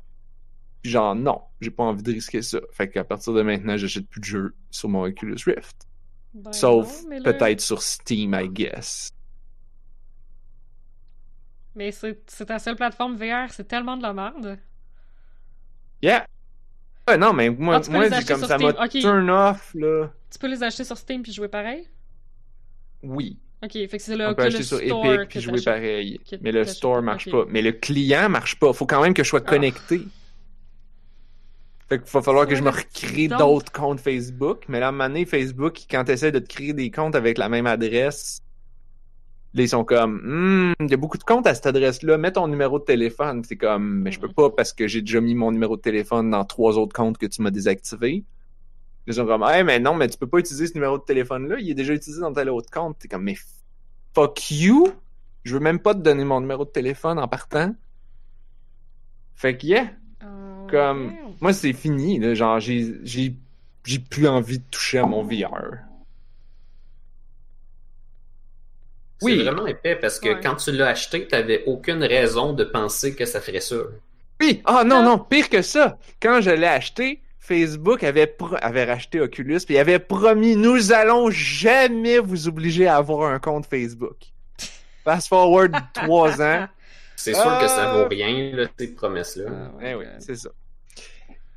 Puis 0.82 0.92
genre, 0.92 1.14
non, 1.16 1.42
j'ai 1.60 1.72
pas 1.72 1.84
envie 1.84 2.04
de 2.04 2.12
risquer 2.12 2.42
ça. 2.42 2.60
Fait 2.72 2.90
qu'à 2.90 3.04
partir 3.04 3.34
de 3.34 3.42
maintenant, 3.42 3.76
j'achète 3.78 4.08
plus 4.08 4.22
de 4.22 4.26
jeux 4.26 4.56
sur 4.72 4.90
mon 4.90 5.04
Oculus 5.04 5.38
Rift. 5.46 5.88
Ben 6.34 6.54
Sauf 6.54 7.04
peut-être 7.24 7.60
sur 7.60 7.82
Steam, 7.82 8.34
I 8.34 8.48
guess. 8.50 9.12
Mais 11.76 11.92
c'est 11.92 12.22
c'est 12.28 12.46
ta 12.46 12.60
seule 12.60 12.76
plateforme 12.76 13.16
VR, 13.16 13.52
c'est 13.52 13.68
tellement 13.68 13.98
de 13.98 14.02
la 14.02 14.14
merde. 14.14 14.58
Yeah! 16.02 16.26
Ouais, 17.08 17.18
non, 17.18 17.34
mais 17.34 17.50
moi, 17.50 17.82
Ah, 17.84 17.90
moi 17.92 18.10
c'est 18.10 18.28
comme 18.28 18.44
ça 18.46 18.58
m'a 18.58 18.88
turn 18.88 19.30
off, 19.30 19.72
là. 19.76 20.12
Tu 20.32 20.40
peux 20.40 20.48
les 20.48 20.62
acheter 20.64 20.84
sur 20.84 20.98
Steam 20.98 21.24
puis 21.24 21.34
jouer 21.34 21.48
pareil? 21.48 21.88
Oui. 23.04 23.38
Ok, 23.64 23.72
fait 23.74 23.88
que 23.90 24.00
c'est 24.00 24.16
le 24.16 24.28
On 24.28 24.34
peut 24.36 24.44
acheter 24.44 24.64
sur 24.64 24.78
Store 24.80 25.14
Epic 25.14 25.30
puis 25.30 25.42
jouer 25.42 25.62
pareil. 25.62 26.20
Mais 26.42 26.52
le 26.52 26.64
store 26.66 27.02
marche 27.02 27.30
pas. 27.30 27.46
Mais 27.50 27.62
le 27.62 27.72
client 27.74 28.30
marche 28.30 28.58
pas. 28.58 28.72
Faut 28.74 28.86
quand 28.86 29.02
même 29.02 29.14
que 29.14 29.24
je 29.24 29.30
sois 29.30 29.42
Ah. 29.46 29.50
connecté. 29.50 30.02
Fait 31.90 31.98
qu'il 32.00 32.12
va 32.12 32.22
falloir 32.22 32.46
que 32.46 32.54
je 32.56 32.62
me 32.62 32.70
recrée 32.70 33.28
d'autres 33.28 33.72
comptes 33.72 34.00
Facebook. 34.00 34.66
Mais 34.68 34.80
là, 34.80 34.88
à 34.88 34.90
un 34.90 34.92
moment 34.92 35.08
donné, 35.08 35.26
Facebook, 35.26 35.80
quand 35.90 36.04
tu 36.04 36.12
essaies 36.12 36.32
de 36.32 36.38
te 36.38 36.48
créer 36.48 36.74
des 36.74 36.92
comptes 36.92 37.16
avec 37.16 37.40
la 37.40 37.50
même 37.50 37.66
adresse, 37.66 38.44
là, 39.56 39.64
ils 39.64 39.70
sont 39.70 39.84
comme, 39.84 40.22
Hmm, 40.24 40.74
il 40.82 40.92
y 40.92 40.94
a 40.94 40.98
beaucoup 40.98 41.18
de 41.18 41.24
comptes 41.24 41.48
à 41.48 41.56
cette 41.56 41.66
adresse-là, 41.66 42.20
mets 42.20 42.32
ton 42.32 42.48
numéro 42.48 42.78
de 42.78 42.84
téléphone. 42.84 43.44
C'est 43.44 43.58
comme, 43.58 44.02
mais 44.02 44.12
je 44.12 44.20
peux 44.20 44.32
pas 44.32 44.52
parce 44.52 44.72
que 44.72 44.88
j'ai 44.88 45.02
déjà 45.02 45.20
mis 45.20 45.34
mon 45.34 45.52
numéro 45.52 45.78
de 45.78 45.82
téléphone 45.82 46.30
dans 46.30 46.46
trois 46.46 46.78
autres 46.78 46.94
comptes 46.94 47.18
que 47.18 47.26
tu 47.26 47.42
m'as 47.42 47.50
désactivés. 47.50 48.24
Ils 49.08 49.14
sont 49.16 49.26
comme, 49.26 49.44
hey, 49.44 49.64
mais 49.64 49.80
non, 49.80 49.96
mais 49.96 50.08
tu 50.08 50.20
peux 50.20 50.28
pas 50.28 50.38
utiliser 50.38 50.68
ce 50.68 50.76
numéro 50.76 51.00
de 51.00 51.04
téléphone-là, 51.04 51.56
il 51.60 51.72
est 51.72 51.74
déjà 51.74 51.94
utilisé 51.94 52.22
dans 52.22 52.32
tel 52.32 52.52
autre 52.52 52.70
compte. 52.70 53.00
T'es 53.00 53.08
comme, 53.08 53.24
mais 53.24 53.38
fuck 54.14 54.52
you! 54.52 54.90
Je 55.44 55.56
veux 55.56 55.60
même 55.60 55.80
pas 55.80 55.96
te 55.96 56.02
donner 56.02 56.24
mon 56.24 56.40
numéro 56.40 56.66
de 56.66 56.70
téléphone 56.70 57.18
en 57.18 57.28
partant. 57.28 57.74
Fait 59.34 59.58
que, 59.58 59.66
yeah, 59.66 59.86
Ah, 59.86 60.09
comme, 60.70 61.14
moi, 61.42 61.54
c'est 61.54 61.74
fini, 61.74 62.20
là. 62.20 62.34
Genre, 62.34 62.60
j'ai, 62.60 62.96
j'ai, 63.04 63.34
j'ai 63.84 64.00
plus 64.00 64.28
envie 64.28 64.60
de 64.60 64.64
toucher 64.72 65.00
à 65.00 65.06
mon 65.06 65.24
VR. 65.24 65.78
C'est 69.20 69.26
Oui. 69.26 69.44
vraiment 69.44 69.68
épais 69.68 69.96
parce 69.96 70.20
que 70.20 70.30
Ouais. 70.30 70.40
quand 70.42 70.56
tu 70.56 70.72
l'as 70.72 70.88
acheté, 70.90 71.28
t'avais 71.28 71.64
aucune 71.66 72.04
raison 72.04 72.54
de 72.54 72.64
penser 72.64 73.16
que 73.16 73.26
ça 73.26 73.42
ferait 73.42 73.60
ça. 73.60 73.76
Oui! 74.40 74.62
Ah 74.64 74.84
non, 74.86 75.04
non, 75.04 75.20
pire 75.20 75.50
que 75.50 75.62
ça! 75.62 75.98
Quand 76.22 76.40
je 76.40 76.52
l'ai 76.52 76.68
acheté, 76.68 77.22
Facebook 77.40 78.04
avait, 78.06 78.28
pro- 78.28 78.56
avait 78.62 78.86
racheté 78.86 79.20
Oculus, 79.20 79.60
il 79.68 79.78
avait 79.78 80.00
promis 80.00 80.56
nous 80.56 80.94
allons 80.94 81.30
jamais 81.32 82.20
vous 82.20 82.48
obliger 82.48 82.88
à 82.88 82.96
avoir 82.96 83.30
un 83.34 83.40
compte 83.40 83.66
Facebook. 83.66 84.16
Fast 85.04 85.28
forward 85.28 85.76
trois 85.94 86.42
ans. 86.42 86.68
C'est 87.20 87.34
sûr 87.34 87.60
que 87.60 87.68
ça 87.68 87.94
vaut 87.94 88.08
rien, 88.08 88.56
là, 88.56 88.68
ces 88.78 88.94
promesses-là. 88.94 89.46
Ah, 89.52 89.72
Eh 89.82 89.96
ouais. 89.96 89.96
oui, 89.96 90.06
c'est 90.20 90.36
ça. 90.36 90.50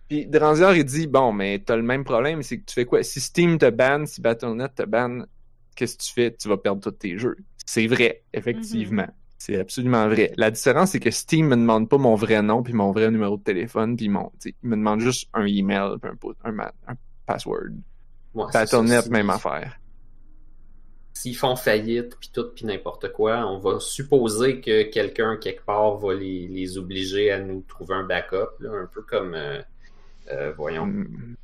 Puis 0.08 0.26
Dranzier, 0.26 0.66
il 0.76 0.84
dit 0.84 1.06
Bon, 1.06 1.32
mais 1.32 1.60
t'as 1.64 1.76
le 1.76 1.82
même 1.82 2.04
problème, 2.04 2.42
c'est 2.42 2.58
que 2.58 2.64
tu 2.66 2.74
fais 2.74 2.84
quoi? 2.84 3.02
Si 3.02 3.20
Steam 3.20 3.58
te 3.58 3.70
banne, 3.70 4.06
si 4.06 4.20
Battle.net 4.20 4.74
te 4.74 4.82
banne, 4.82 5.26
qu'est-ce 5.74 5.96
que 5.96 6.02
tu 6.02 6.12
fais? 6.12 6.34
Tu 6.34 6.48
vas 6.48 6.56
perdre 6.58 6.82
tous 6.82 6.90
tes 6.90 7.16
jeux. 7.16 7.36
C'est 7.64 7.86
vrai, 7.86 8.22
effectivement. 8.32 9.06
C'est 9.38 9.58
absolument 9.58 10.06
vrai. 10.08 10.32
La 10.36 10.50
différence, 10.50 10.90
c'est 10.90 11.00
que 11.00 11.10
Steam 11.10 11.46
me 11.48 11.56
demande 11.56 11.88
pas 11.88 11.98
mon 11.98 12.14
vrai 12.14 12.42
nom 12.42 12.62
puis 12.62 12.74
mon 12.74 12.92
vrai 12.92 13.10
numéro 13.10 13.36
de 13.36 13.42
téléphone 13.42 13.96
puis 13.96 14.08
mon, 14.08 14.30
il 14.44 14.54
me 14.62 14.76
demande 14.76 15.00
juste 15.00 15.28
un 15.34 15.46
email 15.46 15.96
puis 16.00 16.10
un, 16.44 16.58
un, 16.58 16.94
password. 17.26 17.70
Ouais. 18.34 18.44
Battle.net, 18.52 19.08
même 19.10 19.30
affaire. 19.30 19.80
S'ils 21.14 21.36
font 21.36 21.56
faillite, 21.56 22.16
puis 22.18 22.30
tout, 22.32 22.48
puis 22.54 22.64
n'importe 22.64 23.12
quoi, 23.12 23.46
on 23.46 23.58
va 23.58 23.80
supposer 23.80 24.60
que 24.60 24.82
quelqu'un, 24.82 25.36
quelque 25.36 25.64
part, 25.64 25.96
va 25.98 26.14
les, 26.14 26.48
les 26.48 26.78
obliger 26.78 27.30
à 27.30 27.38
nous 27.38 27.64
trouver 27.68 27.94
un 27.94 28.04
backup, 28.04 28.58
là, 28.60 28.70
un 28.70 28.86
peu 28.86 29.02
comme... 29.02 29.34
euh, 29.34 29.60
euh, 30.30 30.52
voyons. 30.56 30.86
Mm. 30.86 31.36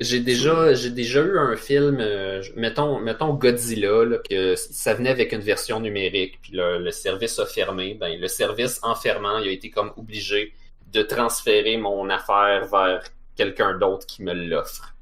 J'ai 0.00 0.20
déjà, 0.20 0.74
j'ai 0.74 0.90
déjà 0.90 1.20
eu 1.22 1.36
un 1.38 1.56
film, 1.56 1.98
euh, 2.00 2.40
mettons, 2.54 3.00
mettons 3.00 3.34
Godzilla, 3.34 4.04
là, 4.04 4.18
que 4.18 4.54
ça 4.54 4.94
venait 4.94 5.10
avec 5.10 5.32
une 5.32 5.40
version 5.40 5.80
numérique, 5.80 6.38
puis 6.40 6.52
le, 6.52 6.78
le 6.78 6.90
service 6.92 7.38
a 7.40 7.46
fermé. 7.46 7.94
Ben, 7.94 8.18
le 8.18 8.28
service 8.28 8.78
en 8.82 8.94
fermant, 8.94 9.38
il 9.38 9.48
a 9.48 9.50
été 9.50 9.70
comme 9.70 9.92
obligé 9.96 10.52
de 10.92 11.02
transférer 11.02 11.76
mon 11.76 12.08
affaire 12.10 12.66
vers 12.66 13.02
quelqu'un 13.36 13.76
d'autre 13.76 14.06
qui 14.06 14.22
me 14.22 14.32
l'offre. 14.32 14.94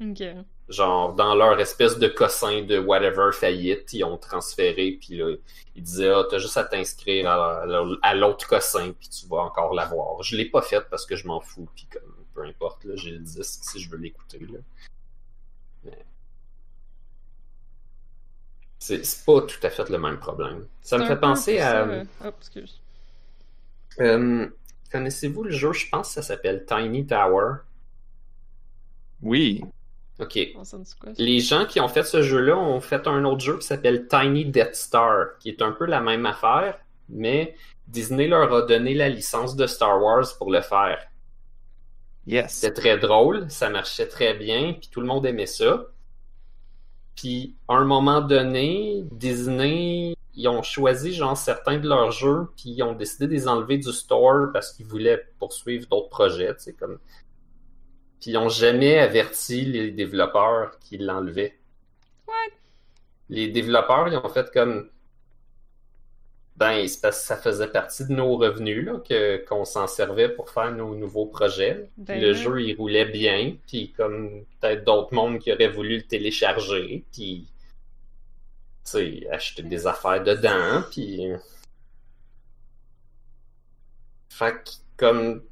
Ok. 0.00 0.22
Genre, 0.68 1.14
dans 1.14 1.34
leur 1.34 1.58
espèce 1.60 1.98
de 1.98 2.08
cossin 2.08 2.62
de 2.62 2.78
whatever 2.78 3.30
faillite, 3.32 3.90
ils 3.94 4.04
ont 4.04 4.18
transféré, 4.18 4.98
puis 5.00 5.16
là, 5.16 5.34
ils 5.74 5.82
disaient, 5.82 6.10
ah, 6.10 6.24
t'as 6.30 6.36
juste 6.38 6.58
à 6.58 6.64
t'inscrire 6.64 7.30
à, 7.30 7.62
à- 7.62 7.84
à 8.02 8.14
l'autre 8.14 8.46
cossin, 8.46 8.92
puis 8.92 9.08
tu 9.08 9.26
vas 9.28 9.38
encore 9.38 9.72
l'avoir. 9.72 10.22
Je 10.22 10.36
l'ai 10.36 10.44
pas 10.44 10.60
fait 10.60 10.82
parce 10.90 11.06
que 11.06 11.16
je 11.16 11.26
m'en 11.26 11.40
fous, 11.40 11.68
puis 11.74 11.86
comme, 11.90 12.12
peu 12.34 12.42
importe, 12.44 12.84
là, 12.84 12.96
j'ai 12.96 13.12
le 13.12 13.18
disque 13.20 13.60
si 13.64 13.80
je 13.80 13.88
veux 13.90 13.96
l'écouter, 13.96 14.40
là. 14.40 14.58
Mais... 15.84 16.04
C'est 18.78 19.04
c'est 19.04 19.24
pas 19.24 19.40
tout 19.42 19.58
à 19.66 19.70
fait 19.70 19.88
le 19.88 19.98
même 19.98 20.18
problème. 20.18 20.66
Ça 20.82 20.98
me 20.98 21.06
fait 21.06 21.18
penser 21.18 21.58
à... 21.60 21.70
ça, 21.70 21.78
euh, 21.88 22.04
Oh, 22.24 22.28
excuse. 22.38 22.80
euh, 24.00 24.46
Connaissez-vous 24.92 25.44
le 25.44 25.50
jeu, 25.50 25.72
je 25.72 25.88
pense 25.88 26.08
que 26.08 26.14
ça 26.14 26.22
s'appelle 26.22 26.64
Tiny 26.66 27.06
Tower? 27.06 27.56
Oui. 29.22 29.64
Ok. 30.20 30.38
Les 31.16 31.40
gens 31.40 31.64
qui 31.64 31.80
ont 31.80 31.88
fait 31.88 32.02
ce 32.02 32.22
jeu-là 32.22 32.56
ont 32.56 32.80
fait 32.80 33.06
un 33.06 33.24
autre 33.24 33.40
jeu 33.40 33.58
qui 33.58 33.66
s'appelle 33.66 34.08
Tiny 34.08 34.46
Death 34.46 34.74
Star, 34.74 35.38
qui 35.38 35.48
est 35.48 35.62
un 35.62 35.72
peu 35.72 35.86
la 35.86 36.00
même 36.00 36.26
affaire, 36.26 36.78
mais 37.08 37.54
Disney 37.86 38.26
leur 38.26 38.52
a 38.52 38.62
donné 38.62 38.94
la 38.94 39.08
licence 39.08 39.54
de 39.54 39.66
Star 39.66 40.02
Wars 40.02 40.26
pour 40.36 40.50
le 40.50 40.60
faire. 40.60 40.98
Yes. 42.26 42.52
C'était 42.52 42.74
très 42.74 42.98
drôle, 42.98 43.50
ça 43.50 43.70
marchait 43.70 44.08
très 44.08 44.34
bien, 44.34 44.74
puis 44.74 44.90
tout 44.90 45.00
le 45.00 45.06
monde 45.06 45.24
aimait 45.24 45.46
ça. 45.46 45.86
Puis, 47.14 47.56
à 47.66 47.74
un 47.74 47.84
moment 47.84 48.20
donné, 48.20 49.02
Disney, 49.10 50.14
ils 50.34 50.48
ont 50.48 50.62
choisi, 50.62 51.12
genre, 51.12 51.36
certains 51.36 51.78
de 51.78 51.88
leurs 51.88 52.12
jeux, 52.12 52.48
puis 52.56 52.70
ils 52.70 52.82
ont 52.82 52.92
décidé 52.92 53.26
de 53.26 53.32
les 53.32 53.48
enlever 53.48 53.78
du 53.78 53.92
store 53.92 54.52
parce 54.52 54.72
qu'ils 54.72 54.86
voulaient 54.86 55.26
poursuivre 55.38 55.88
d'autres 55.88 56.10
projets, 56.10 56.54
tu 56.54 56.64
sais, 56.64 56.72
comme... 56.74 56.98
Puis, 58.20 58.32
ils 58.32 58.36
ont 58.36 58.48
jamais 58.48 58.98
averti 58.98 59.64
les 59.64 59.90
développeurs 59.90 60.78
qui 60.80 60.98
l'enlevaient. 60.98 61.56
What? 62.26 62.34
Les 63.28 63.48
développeurs, 63.48 64.08
ils 64.08 64.16
ont 64.16 64.28
fait 64.28 64.50
comme... 64.52 64.90
Ben, 66.56 66.88
c'est 66.88 67.00
parce 67.00 67.20
que 67.20 67.26
ça 67.26 67.36
faisait 67.36 67.68
partie 67.68 68.04
de 68.04 68.12
nos 68.12 68.36
revenus, 68.36 68.84
là, 68.84 68.98
que, 68.98 69.44
qu'on 69.46 69.64
s'en 69.64 69.86
servait 69.86 70.28
pour 70.28 70.50
faire 70.50 70.72
nos 70.72 70.96
nouveaux 70.96 71.26
projets. 71.26 71.88
Ben 71.96 72.20
le 72.20 72.32
oui. 72.32 72.34
jeu, 72.34 72.62
il 72.62 72.74
roulait 72.74 73.04
bien, 73.04 73.54
puis 73.68 73.92
comme 73.92 74.44
peut-être 74.60 74.82
d'autres 74.82 75.14
mondes 75.14 75.38
qui 75.38 75.52
auraient 75.52 75.68
voulu 75.68 75.98
le 75.98 76.02
télécharger, 76.02 77.04
puis 77.12 77.46
tu 78.84 78.90
sais, 78.90 79.28
acheter 79.30 79.62
des 79.62 79.86
affaires 79.86 80.24
dedans, 80.24 80.82
puis... 80.90 81.28
Fait 84.30 84.52
que, 84.52 84.70
comme, 84.96 85.42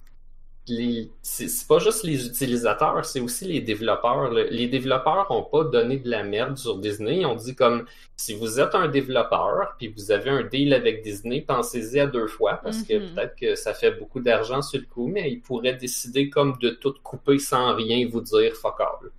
les... 0.68 1.10
c'est 1.22 1.66
pas 1.68 1.78
juste 1.78 2.02
les 2.04 2.26
utilisateurs, 2.26 3.04
c'est 3.04 3.20
aussi 3.20 3.44
les 3.44 3.60
développeurs. 3.60 4.30
Le- 4.30 4.48
Les 4.50 4.66
développeurs 4.68 5.30
ont 5.30 5.42
pas 5.42 5.64
donné 5.64 5.98
de 5.98 6.08
la 6.10 6.22
merde 6.24 6.56
sur 6.58 6.78
Disney, 6.78 7.18
ils 7.20 7.26
ont 7.26 7.34
dit 7.36 7.54
comme, 7.54 7.86
si 8.16 8.34
vous 8.34 8.58
êtes 8.60 8.74
un 8.74 8.88
développeur, 8.88 9.74
puis 9.78 9.88
vous 9.88 10.10
avez 10.10 10.30
un 10.30 10.42
deal 10.42 10.74
avec 10.74 11.02
Disney, 11.02 11.40
pensez-y 11.40 12.00
à 12.00 12.06
deux 12.06 12.26
fois, 12.26 12.60
parce 12.62 12.82
que 12.82 12.94
Mhm. 12.94 13.14
peut-être 13.14 13.36
que 13.36 13.54
ça 13.54 13.74
fait 13.74 13.92
beaucoup 13.92 14.20
d'argent 14.20 14.62
sur 14.62 14.80
le 14.80 14.86
coup, 14.86 15.06
mais 15.06 15.30
ils 15.30 15.40
pourraient 15.40 15.74
décider 15.76 16.28
comme 16.30 16.56
de 16.60 16.70
tout 16.70 16.94
couper 17.02 17.38
sans 17.38 17.74
rien 17.74 18.06
vous 18.08 18.20
dire 18.20 18.54
fuck 18.54 18.80
all. 18.80 19.10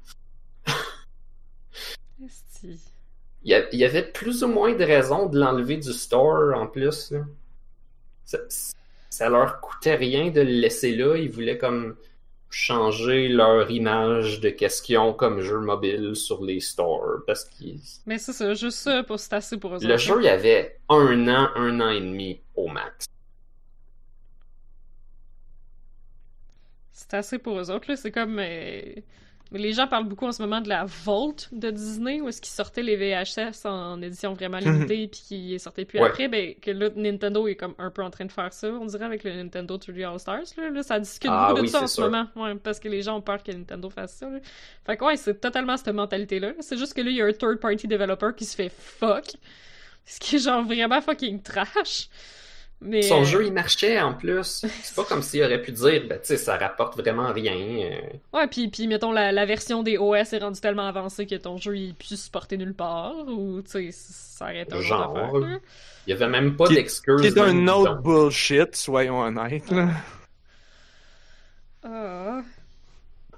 Il 3.43 3.57
y, 3.73 3.85
avait 3.85 4.03
plus 4.11 4.43
ou 4.43 4.47
moins 4.49 4.73
de 4.73 4.83
raisons 4.83 5.27
de 5.27 5.39
l'enlever 5.39 5.77
du 5.77 5.93
store 5.93 6.53
en 6.57 6.67
plus. 6.67 7.13
Ça- 8.25 8.39
ça 9.17 9.29
leur 9.29 9.59
coûtait 9.61 9.95
rien 9.95 10.29
de 10.29 10.41
le 10.41 10.51
laisser 10.51 10.95
là. 10.95 11.15
Ils 11.17 11.29
voulaient 11.31 11.57
comme 11.57 11.95
changer 12.49 13.27
leur 13.29 13.69
image 13.71 14.39
de 14.41 14.49
qu'est-ce 14.49 14.81
qu'ils 14.81 14.97
ont 14.99 15.13
comme 15.13 15.41
jeu 15.41 15.59
mobile 15.59 16.15
sur 16.15 16.43
les 16.43 16.59
stores. 16.59 17.23
Parce 17.25 17.45
qu'ils. 17.45 17.79
Mais 18.05 18.19
c'est 18.19 18.33
ça, 18.33 18.53
juste 18.53 18.77
ça, 18.77 19.03
pour 19.03 19.19
c'est 19.19 19.33
assez 19.33 19.57
pour 19.57 19.75
eux 19.75 19.79
Le 19.81 19.85
autres. 19.93 19.97
jeu, 19.97 20.15
il 20.21 20.25
y 20.25 20.29
avait 20.29 20.79
un 20.89 21.27
an, 21.27 21.49
un 21.55 21.79
an 21.81 21.89
et 21.89 21.99
demi 21.99 22.41
au 22.55 22.67
max. 22.67 23.07
C'est 26.91 27.13
assez 27.13 27.37
pour 27.39 27.59
eux 27.59 27.71
autres, 27.71 27.89
là. 27.89 27.95
C'est 27.95 28.11
comme. 28.11 28.39
euh, 28.39 28.81
les 29.51 29.73
gens 29.73 29.87
parlent 29.87 30.07
beaucoup 30.07 30.25
en 30.25 30.31
ce 30.31 30.41
moment 30.41 30.61
de 30.61 30.69
la 30.69 30.85
Vault 30.85 31.35
de 31.51 31.71
Disney, 31.71 32.19
où 32.21 32.27
est-ce 32.27 32.41
qu'ils 32.41 32.53
sortaient 32.53 32.83
les 32.83 32.95
VHS 32.95 33.65
en 33.65 34.01
édition 34.01 34.33
vraiment 34.33 34.57
limitée, 34.57 35.07
puis 35.07 35.21
qu'ils 35.27 35.59
sortaient 35.59 35.85
plus 35.85 35.99
Ouais. 35.99 36.07
après. 36.07 36.27
Ben, 36.27 36.53
que 36.61 36.71
là, 36.71 36.89
Nintendo 36.95 37.47
est 37.47 37.55
comme 37.55 37.75
un 37.77 37.89
peu 37.89 38.03
en 38.03 38.09
train 38.09 38.25
de 38.25 38.31
faire 38.31 38.51
ça, 38.53 38.67
on 38.67 38.85
dirait, 38.85 39.05
avec 39.05 39.23
le 39.23 39.33
Nintendo 39.33 39.77
3D 39.77 40.03
All-Stars. 40.03 40.43
Là. 40.57 40.69
Là, 40.69 40.83
ça 40.83 40.99
discute 40.99 41.29
Ah 41.33 41.47
beaucoup 41.49 41.61
de 41.61 41.65
oui, 41.65 41.69
ça 41.69 41.83
en 41.83 41.87
ce 41.87 42.01
moment. 42.01 42.27
Ouais, 42.35 42.55
parce 42.55 42.79
que 42.79 42.89
les 42.89 43.01
gens 43.01 43.17
ont 43.17 43.21
peur 43.21 43.41
que 43.41 43.51
Nintendo 43.51 43.89
fasse 43.89 44.15
ça. 44.15 44.29
Là. 44.29 44.39
Fait 44.85 44.97
que, 44.97 45.05
ouais, 45.05 45.15
c'est 45.17 45.39
totalement 45.39 45.77
cette 45.77 45.93
mentalité-là. 45.93 46.53
C'est 46.59 46.77
juste 46.77 46.93
que 46.93 47.01
là, 47.01 47.09
il 47.09 47.15
y 47.17 47.21
a 47.21 47.25
un 47.25 47.33
third-party 47.33 47.87
developer 47.87 48.29
qui 48.35 48.45
se 48.45 48.55
fait 48.55 48.69
fuck. 48.69 49.25
Ce 50.05 50.19
qui 50.19 50.37
est 50.37 50.39
genre 50.39 50.63
vraiment 50.63 51.01
fucking 51.01 51.41
trash. 51.41 52.07
Mais. 52.79 53.01
Son 53.01 53.21
euh, 53.21 53.25
jeu, 53.25 53.45
il 53.47 53.53
marchait 53.53 53.99
en 53.99 54.13
plus. 54.13 54.63
C'est 54.83 54.95
pas 54.95 55.03
comme 55.03 55.23
s'il 55.23 55.43
aurait 55.43 55.61
pu 55.61 55.71
dire, 55.71 56.03
ben, 56.07 56.19
tu 56.19 56.27
sais, 56.27 56.37
ça 56.37 56.57
rapporte 56.57 56.95
vraiment 56.97 57.33
rien. 57.33 57.53
euh. 57.55 57.99
Ouais, 58.37 58.45
puis, 58.47 58.67
puis 58.67 58.87
mettons, 58.87 59.11
la, 59.11 59.31
la 59.31 59.45
version 59.45 59.81
des 59.81 59.97
OS 59.97 60.33
est 60.33 60.37
rendue 60.37 60.61
tellement 60.61 60.87
avancée 60.87 61.25
que 61.25 61.35
ton 61.35 61.57
jeu 61.57 61.75
il 61.75 61.95
plus 61.95 62.21
supporté 62.21 62.55
nulle 62.57 62.75
part, 62.75 63.15
ou 63.27 63.61
tu 63.63 63.71
sais, 63.71 63.89
ça 63.91 64.45
arrête 64.45 64.71
un 64.73 64.81
Genre. 64.81 65.17
Il 66.05 66.11
y 66.11 66.13
avait 66.13 66.27
même 66.29 66.55
pas 66.55 66.67
Qui- 66.67 66.75
d'excuses. 66.75 67.19
Qui 67.21 67.27
est 67.27 67.37
un 67.39 67.67
autre 67.67 67.95
bullshit, 67.95 68.75
soyons 68.75 69.21
honnêtes, 69.21 69.71
là. 69.71 69.89
Ah. 71.83 72.41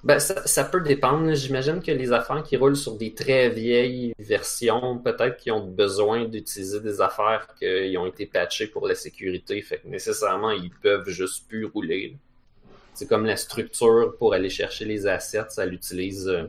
Ben, 0.03 0.19
ça, 0.19 0.45
ça 0.47 0.63
peut 0.63 0.81
dépendre. 0.81 1.33
J'imagine 1.35 1.81
que 1.81 1.91
les 1.91 2.11
affaires 2.13 2.41
qui 2.43 2.55
roulent 2.57 2.75
sur 2.77 2.95
des 2.95 3.13
très 3.13 3.49
vieilles 3.49 4.13
versions, 4.17 4.97
peut-être 4.99 5.37
qu'ils 5.37 5.51
ont 5.51 5.65
besoin 5.65 6.25
d'utiliser 6.25 6.79
des 6.79 7.01
affaires 7.01 7.47
qui 7.59 7.97
ont 7.97 8.05
été 8.05 8.25
patchées 8.25 8.67
pour 8.67 8.87
la 8.87 8.95
sécurité. 8.95 9.61
Fait 9.61 9.79
que 9.79 9.87
nécessairement, 9.87 10.51
ils 10.51 10.71
peuvent 10.71 11.09
juste 11.09 11.47
plus 11.49 11.65
rouler. 11.65 12.17
C'est 12.93 13.07
comme 13.07 13.25
la 13.25 13.37
structure 13.37 14.15
pour 14.17 14.33
aller 14.33 14.49
chercher 14.49 14.85
les 14.85 15.07
assets, 15.07 15.47
elle 15.57 15.73
utilise 15.73 16.27
euh, 16.29 16.45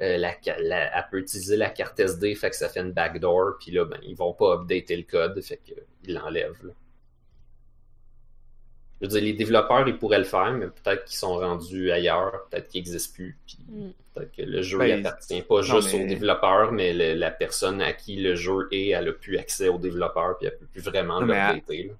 euh, 0.00 0.18
la- 0.18 0.36
elle 0.46 1.06
peut 1.10 1.18
utiliser 1.18 1.56
la 1.56 1.70
carte 1.70 1.98
SD, 2.00 2.34
fait 2.36 2.50
que 2.50 2.56
ça 2.56 2.68
fait 2.68 2.80
une 2.80 2.92
backdoor, 2.92 3.58
puis 3.60 3.72
là, 3.72 3.84
ben, 3.84 3.98
ils 4.04 4.16
vont 4.16 4.32
pas 4.34 4.54
updater 4.56 4.96
le 4.96 5.04
code, 5.04 5.40
fait 5.42 5.58
qu'ils 5.64 6.14
l'enlèvent. 6.14 6.72
Je 9.00 9.06
veux 9.06 9.10
dire, 9.12 9.22
les 9.22 9.32
développeurs, 9.32 9.86
ils 9.86 9.96
pourraient 9.96 10.18
le 10.18 10.24
faire, 10.24 10.52
mais 10.52 10.66
peut-être 10.66 11.04
qu'ils 11.04 11.18
sont 11.18 11.36
rendus 11.36 11.90
ailleurs, 11.92 12.32
peut-être 12.50 12.68
qu'ils 12.68 12.80
n'existent 12.80 13.14
plus, 13.14 13.36
puis 13.46 13.58
Mm. 13.68 13.88
peut-être 14.14 14.32
que 14.36 14.42
le 14.42 14.62
jeu 14.62 14.78
Ben, 14.78 15.02
n'appartient 15.02 15.42
pas 15.42 15.62
juste 15.62 15.94
mais- 15.94 16.04
aux 16.04 16.06
développeurs, 16.08 16.72
mais 16.72 16.92
le- 16.92 17.14
la 17.18 17.30
personne 17.30 17.80
à 17.80 17.92
qui 17.92 18.16
le 18.16 18.34
jeu 18.34 18.66
est, 18.72 18.88
elle 18.88 19.08
a 19.08 19.12
plus 19.12 19.38
accès 19.38 19.68
aux 19.68 19.78
développeurs, 19.78 20.36
puis 20.38 20.48
elle 20.48 20.58
peut 20.58 20.66
plus 20.66 20.82
vraiment 20.82 21.20
mais 21.20 21.34
l'updater. 21.54 21.92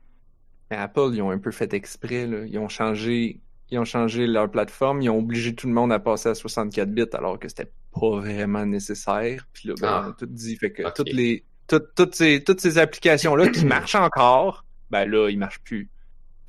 Mais 0.71 0.77
Apple, 0.77 1.11
ils 1.13 1.23
ont 1.23 1.31
un 1.31 1.39
peu 1.39 1.53
fait 1.53 1.73
exprès, 1.73 2.27
là. 2.27 2.45
Ils 2.47 2.59
ont 2.59 2.69
changé, 2.69 3.39
ils 3.71 3.79
ont 3.79 3.85
changé 3.85 4.27
leur 4.27 4.51
plateforme, 4.51 5.01
ils 5.01 5.09
ont 5.09 5.19
obligé 5.19 5.55
tout 5.55 5.67
le 5.69 5.73
monde 5.75 5.93
à 5.93 5.99
passer 6.01 6.31
à 6.31 6.35
64 6.35 6.91
bits 6.91 7.05
alors 7.13 7.39
que 7.39 7.49
c'était 7.49 7.71
pas 7.93 8.11
vraiment 8.19 8.67
nécessaire. 8.67 9.47
Puis 9.53 9.69
là, 9.69 9.75
ben, 9.81 9.89
Ah. 9.89 10.05
on 10.07 10.11
a 10.11 10.13
tout 10.15 10.27
dit. 10.27 10.57
Fait 10.57 10.73
que 10.73 10.83
toutes 10.95 11.13
les, 11.13 11.45
toutes, 11.69 11.95
toutes 11.95 12.15
ces, 12.17 12.43
toutes 12.43 12.61
ces 12.61 12.77
applications-là 12.79 13.49
qui 13.51 13.65
marchent 13.65 13.95
encore, 13.95 14.65
ben 14.91 15.05
là, 15.09 15.29
ils 15.31 15.39
marchent 15.39 15.61
plus. 15.61 15.89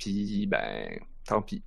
Puis, 0.00 0.46
ben, 0.46 0.98
tant 1.26 1.42
pis. 1.42 1.62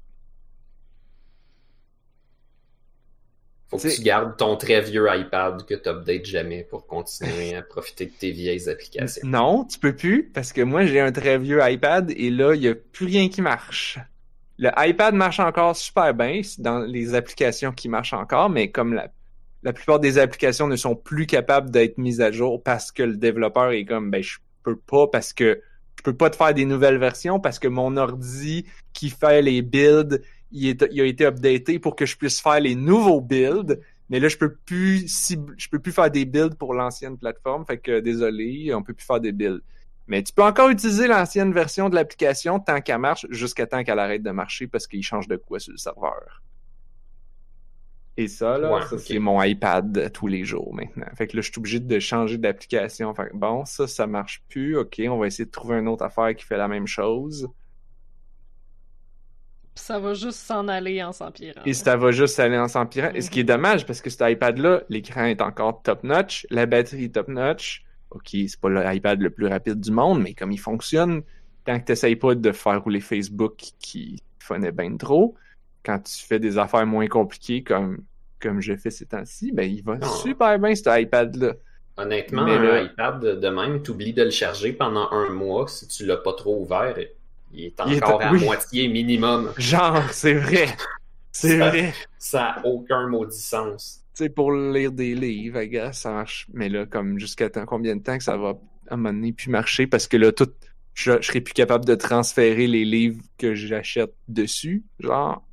Faut 3.70 3.78
que 3.78 3.96
tu 3.96 4.02
gardes 4.04 4.38
ton 4.38 4.56
très 4.56 4.82
vieux 4.82 5.08
iPad 5.10 5.66
que 5.66 5.74
tu 5.74 5.90
updates 5.90 6.26
jamais 6.26 6.64
pour 6.64 6.86
continuer 6.86 7.56
à 7.56 7.64
profiter 7.64 8.06
de 8.06 8.12
tes 8.12 8.32
vieilles 8.32 8.70
applications. 8.70 9.26
Non, 9.26 9.66
tu 9.66 9.80
peux 9.80 9.96
plus, 9.96 10.30
parce 10.32 10.54
que 10.54 10.62
moi, 10.62 10.86
j'ai 10.86 11.00
un 11.00 11.12
très 11.12 11.40
vieux 11.40 11.60
iPad 11.62 12.12
et 12.12 12.30
là, 12.30 12.54
il 12.54 12.62
y 12.62 12.68
a 12.68 12.76
plus 12.76 13.06
rien 13.06 13.30
qui 13.30 13.42
marche. 13.42 14.00
Le 14.60 14.70
iPad 14.78 15.16
marche 15.16 15.40
encore 15.40 15.76
super 15.76 16.14
bien 16.14 16.42
dans 16.60 16.80
les 16.80 17.16
applications 17.16 17.72
qui 17.72 17.90
marchent 17.90 18.14
encore, 18.14 18.50
mais 18.50 18.70
comme 18.70 18.94
la, 18.94 19.12
la 19.64 19.74
plupart 19.74 20.00
des 20.00 20.20
applications 20.20 20.68
ne 20.68 20.76
sont 20.76 20.96
plus 20.96 21.26
capables 21.26 21.72
d'être 21.72 21.98
mises 21.98 22.22
à 22.22 22.32
jour 22.32 22.62
parce 22.62 22.92
que 22.92 23.02
le 23.02 23.18
développeur 23.18 23.72
est 23.72 23.86
comme, 23.86 24.12
ben, 24.12 24.22
je 24.22 24.38
peux 24.62 24.76
pas 24.76 25.08
parce 25.08 25.34
que 25.34 25.62
je 26.04 26.12
peux 26.12 26.18
pas 26.18 26.30
te 26.30 26.36
faire 26.36 26.54
des 26.54 26.66
nouvelles 26.66 26.98
versions 26.98 27.40
parce 27.40 27.60
que 27.60 27.70
mon 27.70 27.96
ordi 27.96 28.66
qui 28.92 29.10
fait 29.10 29.42
les 29.42 29.62
builds, 29.62 30.22
il, 30.52 30.76
a 30.82 31.06
été 31.06 31.26
updaté 31.26 31.80
pour 31.80 31.96
que 31.96 32.06
je 32.06 32.18
puisse 32.18 32.42
faire 32.42 32.60
les 32.60 32.76
nouveaux 32.76 33.22
builds. 33.22 33.80
Mais 34.10 34.20
là, 34.20 34.28
je 34.28 34.36
peux 34.36 34.54
plus 34.54 35.08
je 35.58 35.70
peux 35.70 35.80
plus 35.80 35.94
faire 35.94 36.12
des 36.12 36.26
builds 36.26 36.58
pour 36.58 36.74
l'ancienne 36.74 37.18
plateforme. 37.18 37.66
Fait 37.66 37.78
que 37.78 38.02
désolé, 38.02 38.74
on 38.74 38.84
peut 38.84 38.94
plus 38.94 39.06
faire 39.06 39.22
des 39.22 39.32
builds. 39.32 39.62
Mais 40.08 40.22
tu 40.22 40.34
peux 40.34 40.44
encore 40.44 40.68
utiliser 40.68 41.08
l'ancienne 41.08 41.54
version 41.54 41.88
de 41.88 41.96
l'application 41.96 42.60
tant 42.60 42.82
qu'elle 42.82 42.98
marche, 42.98 43.26
jusqu'à 43.30 43.66
temps 43.66 43.86
qu'elle 43.86 44.00
arrête 44.00 44.24
de 44.24 44.32
marcher 44.32 44.68
parce 44.68 44.88
qu'il 44.88 45.04
change 45.04 45.30
de 45.30 45.38
quoi 45.38 45.60
sur 45.60 45.72
le 45.72 45.78
serveur. 45.78 46.42
Et 48.16 48.28
ça, 48.28 48.58
là, 48.60 48.72
Ouais, 48.74 48.82
ça, 48.84 48.96
ok. 48.96 49.02
c'est 49.02 49.20
mon 49.20 49.42
iPad 49.42 50.12
tous 50.14 50.28
les 50.28 50.44
jours 50.46 50.74
maintenant. 50.74 51.08
Fait 51.16 51.28
que 51.28 51.36
là, 51.36 51.42
je 51.42 51.50
suis 51.52 51.60
obligé 51.60 51.80
de 51.80 52.00
changer 52.00 52.38
d'application. 52.38 53.14
Fait 53.16 53.30
que 53.30 53.36
bon, 53.36 53.66
ça, 53.66 53.88
ça 53.88 54.06
marche 54.06 54.44
plus. 54.50 54.78
OK, 54.78 55.02
on 55.10 55.18
va 55.18 55.28
essayer 55.28 55.46
de 55.46 55.52
trouver 55.52 55.78
une 55.80 55.88
autre 55.88 56.04
affaire 56.04 56.36
qui 56.36 56.46
fait 56.46 56.58
la 56.58 56.68
même 56.68 56.86
chose. 56.88 57.50
Puis 59.76 59.84
ça 59.86 59.98
va 60.00 60.14
juste 60.14 60.38
s'en 60.40 60.68
aller 60.68 61.02
en 61.04 61.12
s'empirant. 61.12 61.62
Et 61.66 61.74
ça 61.74 61.98
va 61.98 62.12
juste 62.12 62.40
aller 62.40 62.58
en 62.60 62.68
s'empirant. 62.68 63.10
Et 63.16 63.22
ce 63.22 63.32
qui 63.32 63.40
est 63.40 63.44
dommage, 63.44 63.88
parce 63.88 64.02
que 64.02 64.12
cet 64.12 64.22
iPad-là, 64.30 64.84
l'écran 64.90 65.26
est 65.26 65.42
encore 65.42 65.82
top-notch, 65.82 66.46
la 66.52 66.68
batterie 66.68 67.06
est 67.06 67.16
top-notch. 67.16 67.84
OK, 68.12 68.30
c'est 68.32 68.60
pas 68.60 68.70
l'iPad 68.70 69.20
le 69.20 69.32
plus 69.32 69.48
rapide 69.48 69.80
du 69.80 69.90
monde, 69.90 70.22
mais 70.22 70.36
comme 70.36 70.52
il 70.52 70.60
fonctionne, 70.60 71.24
tant 71.66 71.80
que 71.80 71.86
t'essayes 71.86 72.16
pas 72.16 72.36
de 72.36 72.52
faire 72.52 72.84
rouler 72.84 73.00
Facebook 73.00 73.56
qui 73.80 74.22
funnait 74.38 74.72
bien 74.72 74.96
trop, 74.98 75.34
quand 75.86 76.00
tu 76.00 76.26
fais 76.26 76.40
des 76.40 76.58
affaires 76.58 76.86
moins 76.86 77.08
compliquées 77.08 77.64
comme, 77.64 78.00
comme 78.40 78.62
je 78.62 78.76
fais 78.76 78.90
ces 78.92 79.06
temps-ci, 79.06 79.52
ben 79.52 79.70
il 79.70 79.84
va 79.84 79.98
Ah. 80.02 80.08
super 80.08 80.58
bien 80.60 80.76
cet 80.76 80.88
iPad-là. 81.02 81.54
Honnêtement, 81.98 82.46
Mais 82.46 82.54
un 82.54 82.64
là- 82.64 82.82
iPad 82.84 83.20
de, 83.40 83.50
même, 83.50 83.84
t'oublies 83.84 84.14
de 84.14 84.24
le 84.24 84.32
charger 84.32 84.74
pendant 84.74 85.12
un 85.12 85.30
mois 85.30 85.68
si 85.68 85.88
tu 85.88 86.06
l'as 86.06 86.18
pas 86.18 86.34
trop 86.34 86.62
ouvert. 86.62 86.96
Il 87.54 87.66
est 87.66 87.74
Il 87.86 87.94
est- 87.94 88.04
encore 88.04 88.22
à 88.22 88.32
oui. 88.32 88.44
moitié 88.44 88.88
minimum. 88.88 89.52
Genre, 89.58 90.02
c'est 90.12 90.34
vrai. 90.34 90.66
C'est 91.32 91.58
vrai. 91.58 91.94
Ça 92.18 92.46
a 92.58 92.66
aucun 92.66 93.08
maudit 93.08 93.38
sens. 93.40 94.00
tu 94.16 94.24
sais, 94.24 94.30
pour 94.30 94.52
lire 94.54 94.92
des 94.92 95.16
livres, 95.16 95.60
I 95.62 95.68
guess, 95.70 96.00
ça 96.02 96.12
marche. 96.12 96.48
Mais 96.54 96.70
là, 96.70 96.86
comme 96.86 97.18
jusqu'à 97.20 97.50
temps, 97.50 97.66
combien 97.66 97.96
de 97.96 98.02
temps 98.04 98.18
que 98.18 98.24
ça 98.24 98.38
va 98.38 98.50
à 98.90 98.94
un 98.94 98.98
moment 98.98 99.12
donné 99.14 99.34
plus 99.34 99.50
marcher? 99.50 99.88
Parce 99.88 100.08
que 100.08 100.18
là, 100.18 100.32
tout, 100.32 100.50
je, 100.94 101.14
je 101.20 101.26
serai 101.28 101.42
plus 101.42 101.54
capable 101.54 101.86
de 101.86 101.96
transférer 101.96 102.68
les 102.68 102.86
livres 102.86 103.22
que 103.40 103.56
j'achète 103.56 104.14
dessus. 104.28 104.84
Genre, 105.00 105.44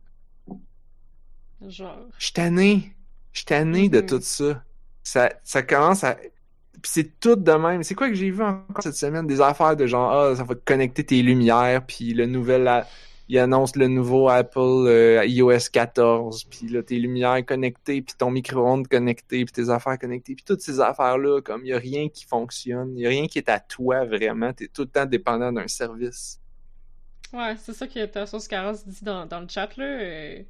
Genre. 1.68 1.98
je 2.18 2.24
suis 2.24 2.32
tanné. 2.32 2.92
Je 3.32 3.38
suis 3.40 3.46
tanné 3.46 3.88
de 3.88 4.00
Mhm. 4.00 4.06
tout 4.06 4.20
ça. 4.22 4.62
Ça, 5.02 5.30
ça 5.44 5.62
commence 5.62 6.04
à. 6.04 6.14
Puis 6.14 6.90
c'est 6.94 7.20
tout 7.20 7.36
de 7.36 7.52
même. 7.52 7.82
C'est 7.82 7.94
quoi 7.94 8.08
que 8.08 8.14
j'ai 8.14 8.30
vu 8.30 8.42
encore 8.42 8.82
cette 8.82 8.94
semaine? 8.96 9.26
Des 9.26 9.40
affaires 9.40 9.76
de 9.76 9.86
genre, 9.86 10.10
ah, 10.12 10.36
ça 10.36 10.44
va 10.44 10.54
te 10.54 10.64
connecter 10.64 11.04
tes 11.04 11.22
lumières, 11.22 11.84
puis 11.86 12.14
le 12.14 12.26
nouvel. 12.26 12.84
Il 13.28 13.38
annonce 13.38 13.76
le 13.76 13.86
nouveau 13.86 14.28
Apple 14.28 14.58
euh, 14.58 15.24
iOS 15.24 15.70
14, 15.72 16.44
puis 16.50 16.66
là, 16.68 16.82
tes 16.82 16.98
lumières 16.98 17.44
connectées, 17.46 18.02
puis 18.02 18.14
ton 18.18 18.28
micro-ondes 18.30 18.88
connecté, 18.88 19.44
puis 19.44 19.52
tes 19.52 19.70
affaires 19.70 19.96
connectées, 20.00 20.34
puis 20.34 20.44
toutes 20.44 20.62
ces 20.62 20.80
affaires-là, 20.80 21.40
comme 21.40 21.60
il 21.60 21.66
n'y 21.66 21.72
a 21.72 21.78
rien 21.78 22.08
qui 22.08 22.24
fonctionne, 22.24 22.90
il 22.90 22.96
n'y 22.96 23.06
a 23.06 23.10
rien 23.10 23.28
qui 23.28 23.38
est 23.38 23.48
à 23.48 23.60
toi 23.60 24.04
vraiment, 24.04 24.52
tu 24.52 24.64
es 24.64 24.66
tout 24.68 24.82
le 24.82 24.88
temps 24.88 25.06
dépendant 25.06 25.52
d'un 25.52 25.68
service. 25.68 26.40
Ouais, 27.32 27.54
c'est 27.62 27.72
ça 27.72 27.86
que 27.86 28.04
ta 28.06 28.26
sauce 28.26 28.48
Caras 28.48 28.82
dit 28.84 29.04
dans, 29.04 29.24
dans 29.26 29.38
le 29.40 29.46
chat, 29.48 29.76
là. 29.76 29.84
euh, 29.84 30.42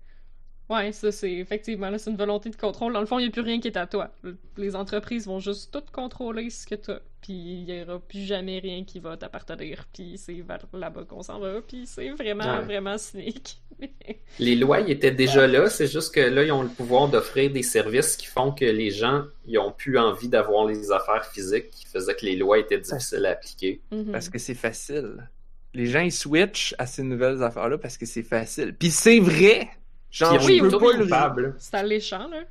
Ouais, 0.70 0.92
ça, 0.92 1.10
c'est 1.10 1.32
effectivement, 1.32 1.90
là, 1.90 1.98
c'est 1.98 2.10
une 2.10 2.16
volonté 2.16 2.48
de 2.48 2.54
contrôle. 2.56 2.92
Dans 2.92 3.00
le 3.00 3.06
fond, 3.06 3.18
il 3.18 3.22
n'y 3.22 3.28
a 3.28 3.32
plus 3.32 3.42
rien 3.42 3.58
qui 3.60 3.66
est 3.68 3.76
à 3.76 3.86
toi. 3.88 4.10
Les 4.56 4.76
entreprises 4.76 5.26
vont 5.26 5.40
juste 5.40 5.72
tout 5.72 5.82
contrôler 5.92 6.48
ce 6.48 6.64
que 6.66 6.76
tu 6.76 6.92
as. 6.92 7.00
Puis 7.20 7.32
il 7.34 7.64
n'y 7.64 7.82
aura 7.82 7.98
plus 7.98 8.20
jamais 8.24 8.60
rien 8.60 8.84
qui 8.84 8.98
va 9.00 9.16
t'appartenir. 9.16 9.84
Puis 9.92 10.14
c'est 10.16 10.32
vers 10.40 10.60
là-bas 10.72 11.04
qu'on 11.04 11.22
s'en 11.22 11.38
va. 11.40 11.60
Puis 11.60 11.82
c'est 11.86 12.10
vraiment, 12.10 12.58
Ouais. 12.58 12.64
vraiment 12.64 12.96
cynique. 12.98 13.60
Les 14.38 14.54
lois 14.56 14.80
ils 14.80 14.90
étaient 14.92 15.10
déjà 15.10 15.46
là, 15.46 15.68
c'est 15.68 15.86
juste 15.86 16.14
que 16.14 16.20
là, 16.20 16.44
ils 16.44 16.52
ont 16.52 16.62
le 16.62 16.68
pouvoir 16.68 17.08
d'offrir 17.08 17.50
des 17.50 17.62
services 17.62 18.16
qui 18.16 18.26
font 18.26 18.52
que 18.52 18.64
les 18.64 18.90
gens 18.90 19.24
ils 19.46 19.58
ont 19.58 19.72
plus 19.72 19.98
envie 19.98 20.28
d'avoir 20.28 20.66
les 20.66 20.92
affaires 20.92 21.26
physiques 21.26 21.70
qui 21.70 21.86
faisaient 21.86 22.14
que 22.14 22.24
les 22.24 22.36
lois 22.36 22.58
étaient 22.58 22.78
difficiles 22.78 23.26
à 23.26 23.30
appliquer. 23.30 23.80
Mhm. 23.90 24.12
Parce 24.12 24.28
que 24.28 24.38
c'est 24.38 24.54
facile. 24.54 25.28
Les 25.74 25.86
gens, 25.86 26.00
ils 26.00 26.12
switchent 26.12 26.74
à 26.78 26.86
ces 26.86 27.02
nouvelles 27.02 27.42
affaires-là 27.42 27.78
parce 27.78 27.96
que 27.98 28.06
c'est 28.06 28.22
facile. 28.22 28.74
Puis 28.78 28.90
c'est 28.90 29.18
vrai! 29.20 29.68
Genre, 30.10 30.40
je 30.40 30.46
oui, 30.46 30.60
peux 30.60 30.70
pas 30.70 30.90
est 30.92 30.96
le- 30.98 31.04
coupable. 31.04 31.54
C'est 31.58 31.74
alléchant, 31.74 32.28
là. 32.28 32.42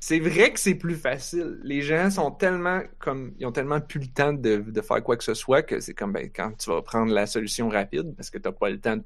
C'est 0.00 0.18
vrai 0.18 0.52
que 0.52 0.58
c'est 0.58 0.74
plus 0.74 0.96
facile. 0.96 1.60
Les 1.62 1.80
gens 1.80 2.10
sont 2.10 2.32
tellement 2.32 2.80
comme 2.98 3.34
ils 3.38 3.46
ont 3.46 3.52
tellement 3.52 3.80
plus 3.80 4.00
le 4.00 4.08
temps 4.08 4.32
de, 4.32 4.56
de 4.56 4.80
faire 4.80 5.02
quoi 5.02 5.16
que 5.16 5.22
ce 5.22 5.32
soit 5.34 5.62
que 5.62 5.78
c'est 5.78 5.94
comme 5.94 6.12
ben, 6.12 6.28
quand 6.34 6.52
tu 6.58 6.70
vas 6.70 6.82
prendre 6.82 7.12
la 7.12 7.26
solution 7.26 7.68
rapide 7.68 8.12
parce 8.16 8.28
que 8.28 8.38
t'as 8.38 8.50
pas 8.50 8.68
le 8.70 8.80
temps 8.80 8.96
de 8.96 9.04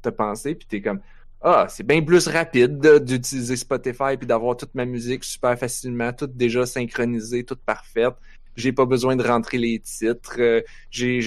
te 0.00 0.08
penser, 0.10 0.54
puis 0.54 0.66
t'es 0.68 0.80
comme 0.80 1.00
ah, 1.40 1.66
c'est 1.68 1.84
bien 1.84 2.02
plus 2.02 2.28
rapide 2.28 2.78
de- 2.78 2.98
d'utiliser 2.98 3.56
Spotify 3.56 4.16
puis 4.16 4.26
d'avoir 4.28 4.56
toute 4.56 4.74
ma 4.76 4.84
musique 4.84 5.24
super 5.24 5.58
facilement, 5.58 6.12
toute 6.12 6.36
déjà 6.36 6.66
synchronisée, 6.66 7.42
toute 7.44 7.60
parfaite. 7.62 8.14
J'ai 8.56 8.72
pas 8.72 8.86
besoin 8.86 9.16
de 9.16 9.24
rentrer 9.26 9.58
les 9.58 9.78
titres. 9.80 10.36
euh, 10.40 10.62
j'ai 10.90 11.20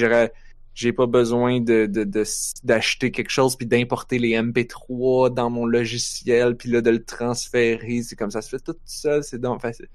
j'ai 0.74 0.94
pas 0.94 1.08
besoin 1.08 1.60
de 1.62 1.86
de- 1.86 2.04
de- 2.06 2.24
d'acheter 2.64 3.12
quelque 3.12 3.30
chose 3.30 3.56
puis 3.58 3.68
d'importer 3.68 4.20
les 4.20 4.32
MP3 4.34 5.30
dans 5.30 5.50
mon 5.50 5.66
logiciel 5.66 6.56
puis 6.58 6.70
là 6.70 6.82
de 6.82 6.90
le 6.92 7.04
transférer. 7.04 8.04
C'est 8.04 8.16
comme 8.16 8.32
ça 8.32 8.42
se 8.42 8.50
fait 8.50 8.60
tout 8.64 8.76
seul. 8.86 9.24
C'est 9.24 9.40
donc 9.40 9.62
facile. 9.62 9.88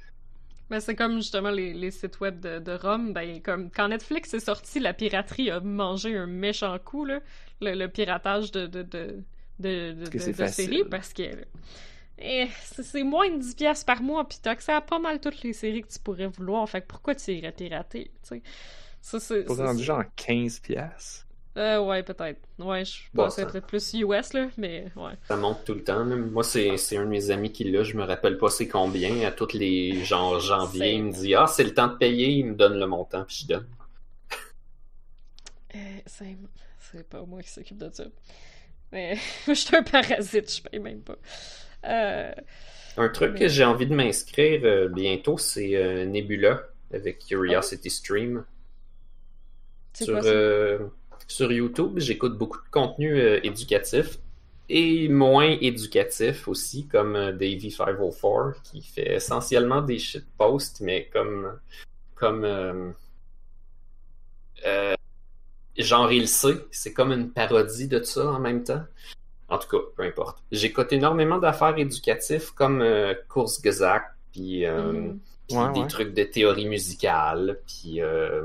Ben, 0.68 0.80
c'est 0.80 0.96
comme 0.96 1.16
justement 1.18 1.50
les, 1.50 1.72
les 1.74 1.92
sites 1.92 2.18
web 2.20 2.40
de, 2.40 2.58
de 2.58 2.72
Rome. 2.72 3.12
Ben, 3.12 3.40
comme 3.40 3.70
quand 3.70 3.88
Netflix 3.88 4.34
est 4.34 4.40
sorti, 4.40 4.80
la 4.80 4.94
piraterie 4.94 5.50
a 5.50 5.60
mangé 5.60 6.16
un 6.16 6.26
méchant 6.26 6.76
coup, 6.80 7.04
là. 7.04 7.20
Le, 7.60 7.74
le 7.74 7.88
piratage 7.88 8.50
de, 8.50 8.66
de, 8.66 8.82
de, 8.82 9.22
de, 9.60 9.92
de, 9.92 10.10
que 10.10 10.18
séries 10.46 10.84
parce 10.90 11.12
que. 11.12 11.22
eh, 12.18 12.48
c'est 12.82 13.02
moins 13.04 13.30
de 13.30 13.38
10$ 13.38 13.54
piastres 13.56 13.86
par 13.86 14.02
mois, 14.02 14.28
puis 14.28 14.38
t'as 14.42 14.52
accès 14.52 14.72
à 14.72 14.80
pas 14.80 14.98
mal 14.98 15.20
toutes 15.20 15.42
les 15.42 15.52
séries 15.52 15.82
que 15.82 15.88
tu 15.92 16.00
pourrais 16.00 16.28
vouloir. 16.28 16.68
Fait 16.68 16.82
que 16.82 16.86
pourquoi 16.88 17.14
tu 17.14 17.32
irais 17.32 17.52
pirater? 17.52 18.10
Ça, 19.08 19.20
c'est. 19.20 19.44
Pour 19.44 19.54
c'est- 19.54 19.62
rendu 19.62 19.84
genre 19.84 20.02
15 20.16 20.58
pièces. 20.58 21.24
Euh, 21.56 21.80
ouais, 21.80 22.02
peut-être. 22.02 22.40
Ouais, 22.58 22.84
je 22.84 23.02
Bon, 23.14 23.22
pensais 23.24 23.42
ça- 23.42 23.48
peut-être 23.48 23.66
plus 23.68 23.94
US, 23.94 24.32
là, 24.34 24.48
mais 24.58 24.86
ouais. 24.96 25.12
Ça 25.28 25.36
monte 25.36 25.64
tout 25.64 25.74
le 25.74 25.84
temps. 25.84 26.04
là. 26.04 26.16
Moi, 26.16 26.42
c'est 26.42 26.76
c'est 26.76 26.96
un 26.96 27.04
de 27.04 27.08
mes 27.10 27.30
amis 27.30 27.52
qui 27.52 27.62
l'a, 27.70 27.84
je 27.84 27.96
me 27.96 28.02
rappelle 28.02 28.36
pas 28.36 28.50
c'est 28.50 28.66
combien. 28.68 29.24
À 29.26 29.30
tous 29.30 29.52
les 29.54 30.04
genre 30.04 30.40
janvier, 30.40 30.80
C'est- 30.80 30.94
il 30.96 31.04
me 31.04 31.12
dit 31.12 31.34
Ah, 31.36 31.46
c'est 31.46 31.62
le 31.64 31.72
temps 31.72 31.86
de 31.86 31.94
payer, 31.96 32.30
il 32.30 32.46
me 32.46 32.54
donne 32.56 32.78
le 32.80 32.86
montant, 32.88 33.24
puis 33.24 33.36
je 33.42 33.46
donne. 33.46 33.66
Euh, 35.74 35.78
c'est 36.06 36.36
c'est 36.80 37.08
pas 37.08 37.22
moi 37.24 37.42
qui 37.42 37.50
s'occupe 37.50 37.78
de 37.78 37.90
ça. 37.92 38.04
Mais 38.92 39.14
moi, 39.46 39.54
je 39.54 39.60
suis 39.60 39.76
un 39.76 39.82
parasite, 39.82 40.52
je 40.56 40.62
paye 40.62 40.80
même 40.80 41.00
pas. 41.02 41.16
Euh, 41.84 42.32
Un 42.96 43.08
truc 43.10 43.32
Mais- 43.34 43.40
que 43.40 43.48
j'ai 43.48 43.64
envie 43.64 43.86
de 43.86 43.94
m'inscrire 43.94 44.60
euh, 44.64 44.88
bientôt, 44.88 45.38
c'est 45.38 45.74
euh, 45.76 46.04
Nebula 46.06 46.62
avec 46.92 47.18
Curiosity 47.26 47.90
Stream. 47.90 48.44
Sur, 50.04 50.20
quoi 50.20 50.24
euh, 50.26 50.78
sur 51.26 51.50
YouTube, 51.52 51.98
j'écoute 51.98 52.36
beaucoup 52.36 52.58
de 52.58 52.70
contenu 52.70 53.18
euh, 53.18 53.40
éducatif 53.42 54.18
et 54.68 55.08
moins 55.08 55.56
éducatif 55.60 56.48
aussi, 56.48 56.86
comme 56.86 57.16
euh, 57.16 57.32
Davey504 57.32 58.54
qui 58.62 58.82
fait 58.82 59.14
essentiellement 59.14 59.82
des 59.82 59.98
shitposts, 59.98 60.80
mais 60.80 61.08
comme, 61.12 61.58
comme 62.14 62.44
euh, 62.44 62.90
euh, 64.66 64.94
genre 65.78 66.12
il 66.12 66.28
sait, 66.28 66.56
c'est 66.70 66.92
comme 66.92 67.12
une 67.12 67.30
parodie 67.30 67.88
de 67.88 68.02
ça 68.02 68.26
en 68.30 68.40
même 68.40 68.64
temps. 68.64 68.84
En 69.48 69.58
tout 69.58 69.68
cas, 69.68 69.84
peu 69.96 70.02
importe. 70.02 70.42
J'écoute 70.50 70.92
énormément 70.92 71.38
d'affaires 71.38 71.78
éducatives 71.78 72.52
comme 72.54 72.82
euh, 72.82 73.14
Course 73.28 73.62
Gesagt, 73.62 74.06
puis 74.32 74.66
puis 75.48 75.56
Ouais, 75.56 75.72
des 75.72 75.80
ouais. 75.80 75.86
trucs 75.86 76.12
de 76.12 76.24
théorie 76.24 76.66
musicale, 76.66 77.60
puis 77.66 78.00
euh, 78.00 78.42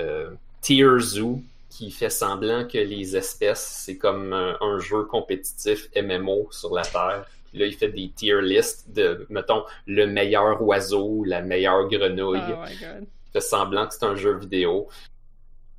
euh, 0.00 0.30
Tier 0.64 0.98
Zoo 0.98 1.42
qui 1.68 1.90
fait 1.90 2.08
semblant 2.08 2.66
que 2.66 2.78
les 2.78 3.16
espèces 3.16 3.82
c'est 3.84 3.98
comme 3.98 4.32
un, 4.32 4.56
un 4.62 4.78
jeu 4.78 5.02
compétitif 5.02 5.90
MMO 5.94 6.48
sur 6.50 6.74
la 6.74 6.82
Terre. 6.82 7.26
Puis 7.50 7.58
là, 7.58 7.66
il 7.66 7.74
fait 7.74 7.88
des 7.88 8.10
tier 8.10 8.40
lists 8.40 8.90
de, 8.90 9.26
mettons, 9.28 9.62
le 9.86 10.06
meilleur 10.06 10.62
oiseau, 10.62 11.22
la 11.24 11.42
meilleure 11.42 11.86
grenouille. 11.88 12.40
Oh 12.48 12.64
my 12.66 12.76
god. 12.76 13.02
Il 13.02 13.32
fait 13.32 13.40
semblant 13.42 13.86
que 13.86 13.94
c'est 13.94 14.06
un 14.06 14.16
jeu 14.16 14.38
vidéo. 14.38 14.88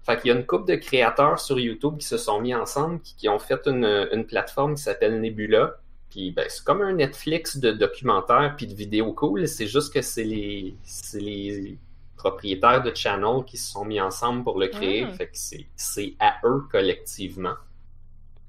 Fait 0.03 0.21
qu'il 0.21 0.31
y 0.31 0.33
a 0.35 0.37
une 0.37 0.45
couple 0.45 0.69
de 0.69 0.75
créateurs 0.75 1.39
sur 1.39 1.59
YouTube 1.59 1.97
qui 1.97 2.05
se 2.05 2.17
sont 2.17 2.39
mis 2.39 2.53
ensemble, 2.53 3.01
qui, 3.01 3.15
qui 3.15 3.27
ont 3.27 3.39
fait 3.39 3.65
une, 3.65 4.07
une 4.11 4.25
plateforme 4.25 4.75
qui 4.75 4.83
s'appelle 4.83 5.19
Nebula. 5.19 5.79
Puis 6.11 6.31
ben, 6.31 6.45
c'est 6.47 6.63
comme 6.63 6.83
un 6.83 6.93
Netflix 6.93 7.57
de 7.57 7.71
documentaires 7.71 8.53
puis 8.55 8.67
de 8.67 8.75
vidéos 8.75 9.13
cool. 9.13 9.47
C'est 9.47 9.67
juste 9.67 9.91
que 9.91 10.03
c'est 10.03 10.23
les, 10.23 10.75
c'est 10.83 11.19
les 11.19 11.77
propriétaires 12.15 12.81
de 12.83 12.93
channel 12.95 13.43
qui 13.45 13.57
se 13.57 13.71
sont 13.71 13.85
mis 13.85 13.99
ensemble 14.01 14.43
pour 14.43 14.59
le 14.59 14.67
créer. 14.67 15.05
Ah. 15.09 15.13
Fait 15.13 15.27
que 15.27 15.37
c'est, 15.75 16.13
à 16.19 16.35
eux 16.43 16.63
collectivement. 16.71 17.55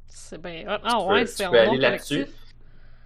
C'est 0.09 0.41
bien. 0.41 0.65
Ah 0.67 0.79
Tu 0.79 0.97
peux- 0.97 1.13
ouais, 1.13 1.25
tu 1.25 1.31
c'est 1.33 1.49
peux 1.49 1.59
un 1.59 1.69
aller 1.69 1.79
là-dessus. 1.79 2.27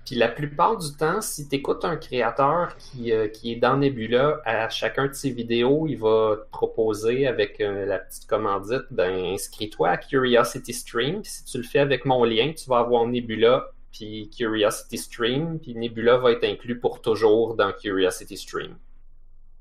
Puis 0.07 0.17
la 0.17 0.29
plupart 0.29 0.77
du 0.79 0.97
temps, 0.97 1.21
si 1.21 1.49
tu 1.49 1.57
écoutes 1.57 1.85
un 1.85 1.97
créateur 1.97 2.75
qui, 2.79 3.13
euh, 3.13 3.29
qui 3.29 3.53
est 3.53 3.57
dans 3.57 3.77
Nebula, 3.77 4.41
à 4.45 4.69
chacun 4.69 5.07
de 5.07 5.13
ses 5.13 5.31
vidéos, 5.31 5.87
il 5.87 5.97
va 5.97 6.37
te 6.37 6.51
proposer 6.51 7.27
avec 7.27 7.61
euh, 7.61 7.85
la 7.87 7.99
petite 7.99 8.27
commandite, 8.27 8.87
ben 8.91 9.13
inscris-toi 9.35 9.89
à 9.91 9.97
Curiosity 9.99 10.73
Stream. 10.73 11.23
Puis 11.23 11.31
si 11.31 11.45
tu 11.45 11.59
le 11.59 11.65
fais 11.65 11.79
avec 11.81 12.05
mon 12.07 12.25
lien, 12.25 12.53
tu 12.53 12.69
vas 12.69 12.79
avoir 12.79 13.07
Nebula 13.07 13.67
puis 13.93 14.31
Curiosity 14.37 14.99
Stream, 14.99 15.59
puis 15.61 15.75
Nebula 15.75 16.17
va 16.17 16.33
être 16.33 16.45
inclus 16.45 16.79
pour 16.79 17.03
toujours 17.03 17.55
dans 17.57 17.73
Curiosity 17.73 18.37
Stream. 18.37 18.77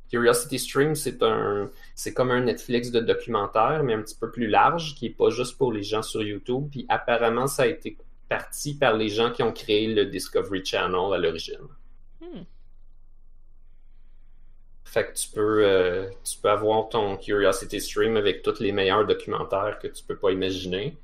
Curiosity 0.09 0.59
Stream, 0.59 0.95
c'est 0.95 1.21
un, 1.21 1.69
c'est 1.95 2.13
comme 2.13 2.31
un 2.31 2.41
Netflix 2.41 2.91
de 2.91 2.99
documentaire, 2.99 3.83
mais 3.83 3.93
un 3.93 4.01
petit 4.01 4.15
peu 4.15 4.31
plus 4.31 4.47
large, 4.47 4.95
qui 4.95 5.07
est 5.07 5.15
pas 5.17 5.29
juste 5.29 5.57
pour 5.57 5.71
les 5.71 5.83
gens 5.83 6.01
sur 6.01 6.23
YouTube. 6.23 6.67
Puis 6.71 6.85
apparemment, 6.89 7.47
ça 7.47 7.63
a 7.63 7.67
été 7.67 7.97
parti 8.27 8.75
par 8.75 8.93
les 8.95 9.09
gens 9.09 9.31
qui 9.31 9.43
ont 9.43 9.51
créé 9.51 9.87
le 9.87 10.05
Discovery 10.05 10.65
Channel 10.65 11.13
à 11.13 11.17
l'origine. 11.17 11.67
Hmm. 12.21 12.43
Fait 14.83 15.05
que 15.05 15.13
tu 15.13 15.29
peux, 15.29 15.63
euh, 15.63 16.09
tu 16.23 16.39
peux 16.39 16.49
avoir 16.49 16.89
ton 16.89 17.15
Curiosity 17.17 17.79
Stream 17.79 18.17
avec 18.17 18.41
tous 18.41 18.59
les 18.59 18.71
meilleurs 18.71 19.05
documentaires 19.05 19.77
que 19.79 19.87
tu 19.87 20.03
peux 20.03 20.15
pas 20.15 20.31
imaginer 20.31 20.97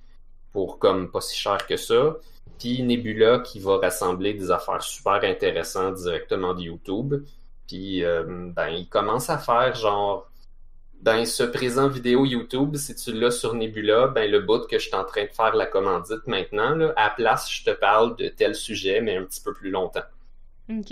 pour 0.52 0.80
comme 0.80 1.12
pas 1.12 1.22
si 1.22 1.38
cher 1.38 1.68
que 1.68 1.78
ça. 1.78 2.18
Puis 2.58 2.82
Nebula 2.82 3.40
qui 3.40 3.60
va 3.60 3.78
rassembler 3.78 4.34
des 4.34 4.50
affaires 4.50 4.82
super 4.82 5.24
intéressantes 5.24 5.96
directement 5.96 6.54
de 6.54 6.62
YouTube. 6.62 7.24
Puis 7.68 8.04
euh, 8.04 8.24
ben 8.56 8.70
il 8.70 8.88
commence 8.90 9.30
à 9.30 9.38
faire 9.38 9.76
genre 9.76 10.30
ben 11.02 11.26
ce 11.26 11.44
présent 11.44 11.88
vidéo 11.90 12.26
YouTube, 12.26 12.76
si 12.78 12.96
tu 12.96 13.14
l'as 13.14 13.32
sur 13.32 13.54
Nebula, 13.56 14.08
ben 14.08 14.30
le 14.32 14.42
bout 14.42 14.68
que 14.68 14.80
je 14.80 14.88
suis 14.88 14.96
en 14.96 15.06
train 15.06 15.24
de 15.26 15.30
faire 15.32 15.56
la 15.56 15.66
commandite 15.68 16.28
maintenant, 16.28 16.76
là, 16.76 16.94
à 16.98 17.06
la 17.06 17.10
place, 17.12 17.52
je 17.52 17.64
te 17.66 17.72
parle 17.72 18.16
de 18.18 18.30
tel 18.30 18.56
sujet, 18.56 19.02
mais 19.02 19.18
un 19.18 19.24
petit 19.26 19.42
peu 19.42 19.54
plus 19.54 19.72
longtemps. 19.72 20.04
Ok. 20.70 20.92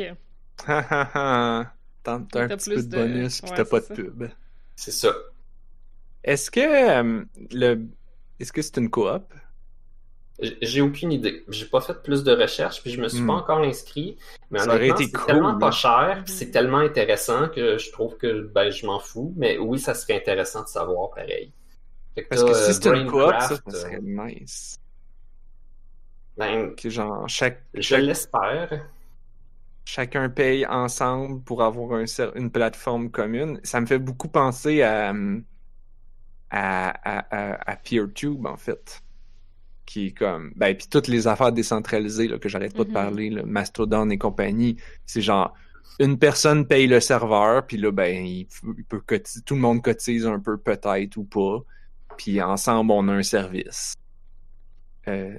Ha 0.67 0.79
ha 0.89 1.09
ha. 1.13 1.73
T'as 2.03 2.13
un 2.15 2.49
petit 2.49 2.69
peu 2.71 2.83
de 2.83 2.87
de- 2.89 2.89
bonus 2.89 3.41
puis 3.41 3.51
ouais, 3.51 3.55
t'as 3.55 3.65
pas 3.65 3.79
de 3.81 3.85
ça. 3.85 3.95
pub. 3.95 4.23
C'est 4.75 4.91
ça. 4.91 5.13
Est-ce 6.23 6.51
que 6.51 6.59
euh, 6.59 7.25
le 7.51 7.87
est-ce 8.39 8.51
que 8.53 8.61
c'est 8.61 8.77
une 8.77 8.89
coop? 8.89 9.33
J'ai 10.61 10.81
aucune 10.81 11.11
idée. 11.11 11.43
J'ai 11.47 11.65
pas 11.67 11.79
fait 11.81 12.01
plus 12.03 12.23
de 12.23 12.31
recherches, 12.35 12.81
puis 12.81 12.91
je 12.91 12.99
me 13.01 13.07
suis 13.07 13.23
Hmm. 13.23 13.27
pas 13.27 13.33
encore 13.33 13.59
inscrit. 13.59 14.17
Mais 14.51 14.59
Ça 14.59 14.75
honnêtement, 14.75 14.95
c'est 14.97 15.11
cool, 15.11 15.25
tellement 15.25 15.51
là. 15.53 15.59
pas 15.59 15.71
cher, 15.71 16.21
puis 16.25 16.33
c'est 16.33 16.51
tellement 16.51 16.79
intéressant 16.79 17.49
que 17.49 17.77
je 17.77 17.91
trouve 17.91 18.17
que 18.17 18.41
ben 18.53 18.69
je 18.71 18.85
m'en 18.85 18.99
fous. 18.99 19.33
Mais 19.37 19.57
oui, 19.57 19.79
ça 19.79 19.93
serait 19.93 20.15
intéressant 20.17 20.63
de 20.63 20.67
savoir 20.67 21.11
pareil. 21.11 21.53
Parce 22.29 22.43
que 22.43 22.53
si 22.53 22.71
euh, 22.71 22.73
c'est 22.73 22.85
une 22.89 23.05
coop, 23.07 23.39
ça, 23.39 23.57
serait 23.67 23.97
euh, 23.97 23.99
nice. 24.01 24.77
ben, 26.37 26.75
Que 26.75 26.89
genre 26.89 27.27
chaque, 27.29 27.63
je 27.73 27.95
l'espère. 27.95 28.89
chacun 29.85 30.29
paye 30.29 30.65
ensemble 30.65 31.41
pour 31.43 31.63
avoir 31.63 31.93
un 31.99 32.05
une 32.35 32.51
plateforme 32.51 33.11
commune. 33.11 33.59
Ça 33.63 33.81
me 33.81 33.85
fait 33.85 33.99
beaucoup 33.99 34.29
penser 34.29 34.81
à 34.83 35.11
hum, 35.11 35.45
à, 36.49 36.89
à, 37.03 37.53
à, 37.53 37.71
à 37.71 37.75
PeerTube 37.77 38.45
en 38.45 38.57
fait. 38.57 39.02
Qui 39.85 40.07
est 40.07 40.11
comme 40.11 40.53
ben 40.55 40.75
puis 40.75 40.87
toutes 40.89 41.07
les 41.07 41.27
affaires 41.27 41.51
décentralisées 41.51 42.27
là, 42.29 42.39
que 42.39 42.47
j'arrête 42.47 42.73
pas 42.73 42.83
de 42.83 42.89
Mhm. 42.89 42.93
parler, 42.93 43.29
là, 43.29 43.43
Mastodon 43.45 44.09
et 44.09 44.17
compagnie, 44.17 44.77
c'est 45.05 45.21
genre 45.21 45.53
une 45.99 46.17
personne 46.17 46.65
paye 46.65 46.87
le 46.87 46.99
serveur, 46.99 47.67
puis 47.67 47.77
là 47.77 47.91
ben 47.91 48.25
il, 48.25 48.47
peut 48.89 49.01
cotiser, 49.01 49.41
tout 49.43 49.55
le 49.55 49.61
monde 49.61 49.81
cotise 49.83 50.25
un 50.25 50.39
peu 50.39 50.57
peut-être 50.57 51.17
ou 51.17 51.25
pas, 51.25 51.59
puis 52.17 52.41
ensemble 52.41 52.91
on 52.91 53.07
a 53.09 53.13
un 53.13 53.23
service. 53.23 53.93
Euh, 55.07 55.37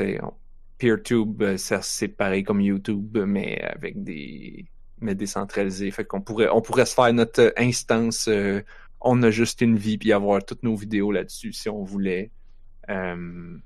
on- 0.00 0.32
PeerTube, 0.78 1.42
euh, 1.42 1.56
c'est 1.56 2.08
pareil 2.08 2.44
comme 2.44 2.60
YouTube, 2.60 3.18
mais 3.26 3.60
avec 3.62 4.02
des 4.02 4.66
mais 5.00 5.14
décentralisé. 5.16 5.90
Fait 5.90 6.04
qu'on 6.04 6.20
pourrait 6.20 6.48
on 6.52 6.60
pourrait 6.60 6.86
se 6.86 6.94
faire 6.94 7.12
notre 7.12 7.52
instance 7.56 8.28
euh, 8.28 8.62
on 9.00 9.22
a 9.22 9.30
juste 9.30 9.60
une 9.60 9.76
vie 9.76 9.98
puis 9.98 10.12
avoir 10.12 10.44
toutes 10.44 10.62
nos 10.62 10.74
vidéos 10.76 11.10
là-dessus 11.12 11.52
si 11.52 11.68
on 11.68 11.82
voulait. 11.84 12.30
Euh, 12.90 13.56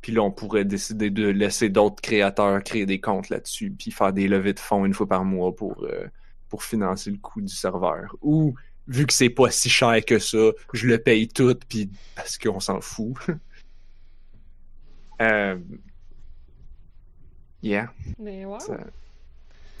puis 0.00 0.12
là 0.12 0.22
on 0.22 0.30
pourrait 0.30 0.64
décider 0.64 1.10
de 1.10 1.28
laisser 1.28 1.68
d'autres 1.68 2.00
créateurs 2.00 2.62
créer 2.62 2.86
des 2.86 3.00
comptes 3.00 3.28
là-dessus 3.28 3.70
puis 3.70 3.90
faire 3.90 4.12
des 4.12 4.28
levées 4.28 4.52
de 4.52 4.60
fonds 4.60 4.84
une 4.84 4.94
fois 4.94 5.08
par 5.08 5.24
mois 5.24 5.54
pour 5.54 5.84
euh, 5.84 6.06
pour 6.48 6.64
financer 6.64 7.10
le 7.10 7.18
coût 7.18 7.40
du 7.40 7.52
serveur. 7.54 8.16
Ou 8.22 8.54
vu 8.86 9.06
que 9.06 9.12
c'est 9.12 9.30
pas 9.30 9.50
si 9.50 9.68
cher 9.68 10.04
que 10.04 10.18
ça, 10.18 10.50
je 10.72 10.86
le 10.86 10.98
paye 10.98 11.28
tout 11.28 11.54
puis 11.68 11.90
parce 12.16 12.38
qu'on 12.38 12.60
s'en 12.60 12.80
fout. 12.80 13.16
euh, 15.22 15.58
Yeah. 17.60 17.92
Mais 18.20 18.44
wow. 18.44 18.60
ça- 18.60 18.78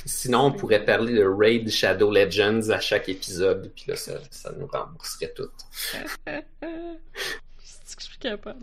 Sinon, 0.04 0.46
on 0.46 0.52
pourrait 0.52 0.84
parler 0.84 1.14
de 1.14 1.24
Raid 1.24 1.68
Shadow 1.70 2.10
Legends 2.10 2.70
à 2.70 2.80
chaque 2.80 3.08
épisode, 3.08 3.70
puis 3.74 3.84
là, 3.88 3.96
ça, 3.96 4.14
ça 4.30 4.52
nous 4.58 4.66
rembourserait 4.66 5.32
tout. 5.34 5.50
C'est 7.88 7.96
que 7.96 8.02
je 8.02 8.08
suis 8.08 8.18
capable. 8.18 8.60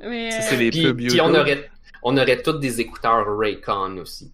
Mais, 0.00 0.30
Ça, 0.30 0.38
euh, 0.38 0.40
c'est 0.48 0.56
les 0.56 0.70
pubs 0.70 0.96
puis 0.96 1.04
YouTube. 1.06 1.20
on 1.24 1.34
aurait, 1.34 1.70
on 2.02 2.16
aurait 2.16 2.40
tous 2.42 2.54
des 2.58 2.80
écouteurs 2.80 3.26
Raycon 3.38 3.98
aussi. 3.98 4.32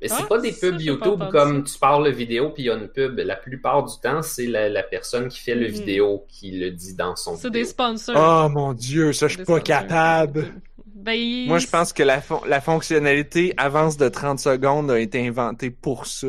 Mais 0.00 0.08
c'est 0.08 0.14
Ah, 0.22 0.26
pas 0.26 0.38
des 0.40 0.52
pubs 0.52 0.80
YouTube 0.80 1.22
comme 1.30 1.64
tu 1.64 1.78
parles 1.78 2.10
vidéo 2.10 2.50
puis 2.50 2.62
il 2.64 2.66
y 2.66 2.70
a 2.70 2.74
une 2.74 2.88
pub. 2.88 3.18
La 3.18 3.36
plupart 3.36 3.84
du 3.84 3.94
temps, 4.02 4.22
c'est 4.22 4.46
la, 4.46 4.68
la 4.70 4.82
personne 4.82 5.28
qui 5.28 5.38
fait 5.38 5.54
le 5.54 5.66
Mhm. 5.68 5.72
vidéo 5.72 6.24
qui 6.28 6.50
le 6.52 6.70
dit 6.70 6.94
dans 6.94 7.14
son 7.14 7.36
c'est 7.36 7.50
des 7.50 7.64
sponsors. 7.66 8.16
Oh 8.16 8.48
mon 8.48 8.72
dieu, 8.72 9.12
ça, 9.12 9.28
je 9.28 9.34
suis 9.34 9.44
pas 9.44 9.60
sponsors. 9.60 9.62
capable. 9.64 10.46
Ben, 10.86 11.46
Moi, 11.46 11.58
je 11.58 11.66
pense 11.66 11.92
que 11.92 12.02
la, 12.02 12.22
fon- 12.22 12.42
la 12.46 12.62
fonctionnalité 12.62 13.52
avance 13.58 13.98
de 13.98 14.08
30 14.08 14.38
secondes 14.38 14.90
a 14.90 14.98
été 14.98 15.26
inventée 15.26 15.70
pour 15.70 16.06
ça. 16.06 16.28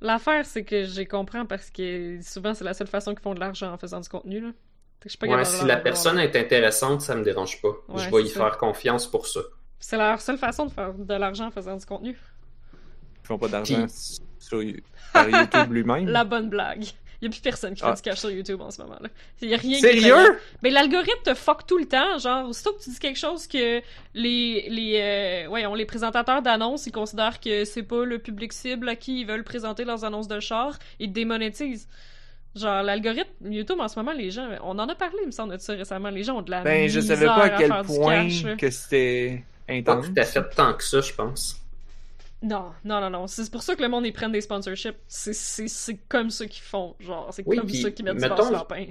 L'affaire, 0.00 0.44
c'est 0.46 0.64
que 0.64 0.84
j'ai 0.84 1.06
compris 1.06 1.38
parce 1.48 1.70
que 1.70 2.18
souvent, 2.22 2.54
c'est 2.54 2.64
la 2.64 2.74
seule 2.74 2.86
façon 2.88 3.12
qu'ils 3.12 3.22
font 3.22 3.34
de 3.34 3.40
l'argent 3.40 3.72
en 3.72 3.78
faisant 3.78 4.00
du 4.00 4.08
contenu, 4.08 4.40
là. 4.40 4.48
Pas 5.18 5.26
Ouais, 5.26 5.44
si 5.44 5.64
la 5.64 5.76
personne 5.76 6.18
est 6.18 6.34
intéressante, 6.36 7.00
ça 7.02 7.14
me 7.14 7.24
dérange 7.24 7.60
pas. 7.60 7.68
Ouais, 7.88 8.02
je 8.02 8.10
vais 8.10 8.22
y 8.22 8.28
ça. 8.28 8.40
faire 8.40 8.58
confiance 8.58 9.06
pour 9.06 9.26
ça. 9.26 9.40
C'est 9.80 9.96
leur 9.96 10.20
seule 10.20 10.38
façon 10.38 10.66
de 10.66 10.70
faire 10.70 10.94
de 10.94 11.14
l'argent 11.14 11.46
en 11.46 11.50
faisant 11.50 11.76
du 11.76 11.84
contenu. 11.84 12.16
Ils 13.22 13.26
font 13.26 13.38
pas 13.38 13.48
d'argent 13.48 13.86
sur 14.38 14.62
par 15.12 15.28
YouTube 15.28 15.72
lui-même. 15.72 16.06
La 16.08 16.24
bonne 16.24 16.48
blague. 16.48 16.84
Il 17.20 17.26
y 17.26 17.28
a 17.28 17.30
plus 17.30 17.40
personne 17.40 17.74
qui 17.74 17.80
fait 17.80 17.86
Ah. 17.86 17.94
du 17.94 18.02
cash 18.02 18.18
sur 18.18 18.30
YouTube 18.32 18.60
en 18.60 18.70
ce 18.72 18.82
moment-là. 18.82 19.08
Il 19.40 19.48
y 19.48 19.54
a 19.54 19.56
rien 19.56 19.76
qui. 19.76 19.80
Sérieux? 19.80 20.38
Mais 20.62 20.70
l'algorithme 20.70 21.22
te 21.24 21.34
fuck 21.34 21.66
tout 21.66 21.78
le 21.78 21.86
temps. 21.86 22.18
Genre, 22.18 22.48
aussitôt 22.48 22.72
que 22.72 22.82
tu 22.82 22.90
dis 22.90 22.98
quelque 22.98 23.18
chose 23.18 23.46
que 23.46 23.80
les, 24.14 24.68
les, 24.68 25.44
euh, 25.46 25.48
ouais, 25.48 25.64
on, 25.66 25.74
les 25.76 25.86
présentateurs 25.86 26.42
d'annonces, 26.42 26.86
ils 26.88 26.92
considèrent 26.92 27.38
que 27.38 27.64
c'est 27.64 27.84
pas 27.84 28.04
le 28.04 28.18
public 28.18 28.52
cible 28.52 28.88
à 28.88 28.96
qui 28.96 29.20
ils 29.20 29.24
veulent 29.26 29.44
présenter 29.44 29.84
leurs 29.84 30.04
annonces 30.04 30.26
de 30.26 30.40
char, 30.40 30.76
ils 30.98 31.08
te 31.10 31.12
démonétisent. 31.14 31.86
Genre, 32.54 32.82
l'algorithme 32.82 33.50
YouTube 33.50 33.78
en 33.80 33.88
ce 33.88 33.98
moment, 33.98 34.12
les 34.12 34.30
gens, 34.30 34.46
on 34.62 34.78
en 34.78 34.86
a 34.88 34.94
parlé, 34.94 35.16
il 35.22 35.26
me 35.26 35.30
semble, 35.30 35.54
de 35.56 35.58
ça 35.58 35.72
récemment. 35.72 36.10
Les 36.10 36.22
gens 36.22 36.36
ont 36.38 36.42
de 36.42 36.50
la 36.50 36.62
Ben, 36.62 36.88
je 36.88 37.00
savais 37.00 37.24
pas 37.26 37.44
à 37.44 37.50
quel 37.50 37.68
faire 37.72 37.82
du 37.84 37.96
point 37.98 38.28
cash, 38.28 38.56
que 38.58 38.70
c'était 38.70 39.42
Pas 39.66 39.72
intense. 39.74 40.06
tout 40.06 40.12
à 40.16 40.24
fait 40.24 40.48
tant 40.54 40.74
que 40.74 40.84
ça, 40.84 41.00
je 41.00 41.12
pense. 41.14 41.58
Non, 42.42 42.72
non, 42.84 43.00
non, 43.00 43.08
non. 43.08 43.26
C'est 43.28 43.50
pour 43.50 43.62
ça 43.62 43.74
que 43.76 43.82
le 43.82 43.88
monde, 43.88 44.04
ils 44.04 44.12
prennent 44.12 44.32
des 44.32 44.40
sponsorships. 44.40 44.96
C'est- 45.08 45.32
C'est 45.32 45.68
c'est 45.68 45.96
comme 46.08 46.28
ça 46.30 46.44
qu'ils 46.46 46.62
font. 46.62 46.94
Genre, 47.00 47.28
c'est 47.32 47.44
Oui, 47.46 47.56
comme 47.56 47.68
ça 47.68 47.90
qu'ils 47.90 48.04
mettent 48.04 48.16
du 48.16 48.20
mettons- 48.20 48.42
sur 48.42 48.50
leur 48.52 48.66
pain. 48.66 48.86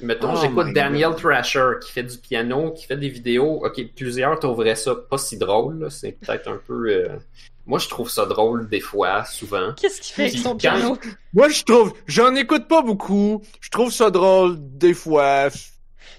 Mettons, 0.00 0.34
Oh 0.34 0.38
j'écoute 0.40 0.72
Daniel 0.74 1.10
God. 1.10 1.18
Thrasher 1.18 1.70
qui 1.80 1.92
fait 1.92 2.02
du 2.02 2.18
piano, 2.18 2.72
qui 2.72 2.86
fait 2.86 2.96
des 2.96 3.08
vidéos. 3.08 3.64
Ok, 3.64 3.80
plusieurs 3.96 4.38
trouveraient 4.40 4.74
ça 4.74 4.94
pas 4.94 5.18
si 5.18 5.36
drôle. 5.38 5.80
là. 5.80 5.90
C'est 5.90 6.12
peut-être 6.12 6.48
un 6.48 6.60
peu. 6.66 6.88
euh, 6.88 7.08
Moi, 7.66 7.78
je 7.78 7.88
trouve 7.88 8.10
ça 8.10 8.26
drôle 8.26 8.68
des 8.68 8.80
fois, 8.80 9.24
souvent. 9.24 9.72
Qu'est-ce 9.80 10.00
qu'il 10.00 10.14
fait 10.14 10.22
avec 10.26 10.38
son 10.38 10.50
quand- 10.50 10.56
piano? 10.56 10.98
Moi, 11.32 11.48
je 11.48 11.62
trouve, 11.64 11.94
j'en 12.06 12.34
écoute 12.34 12.68
pas 12.68 12.82
beaucoup. 12.82 13.40
Je 13.60 13.70
trouve 13.70 13.90
ça 13.92 14.10
drôle 14.10 14.56
des 14.58 14.92
fois. 14.94 15.48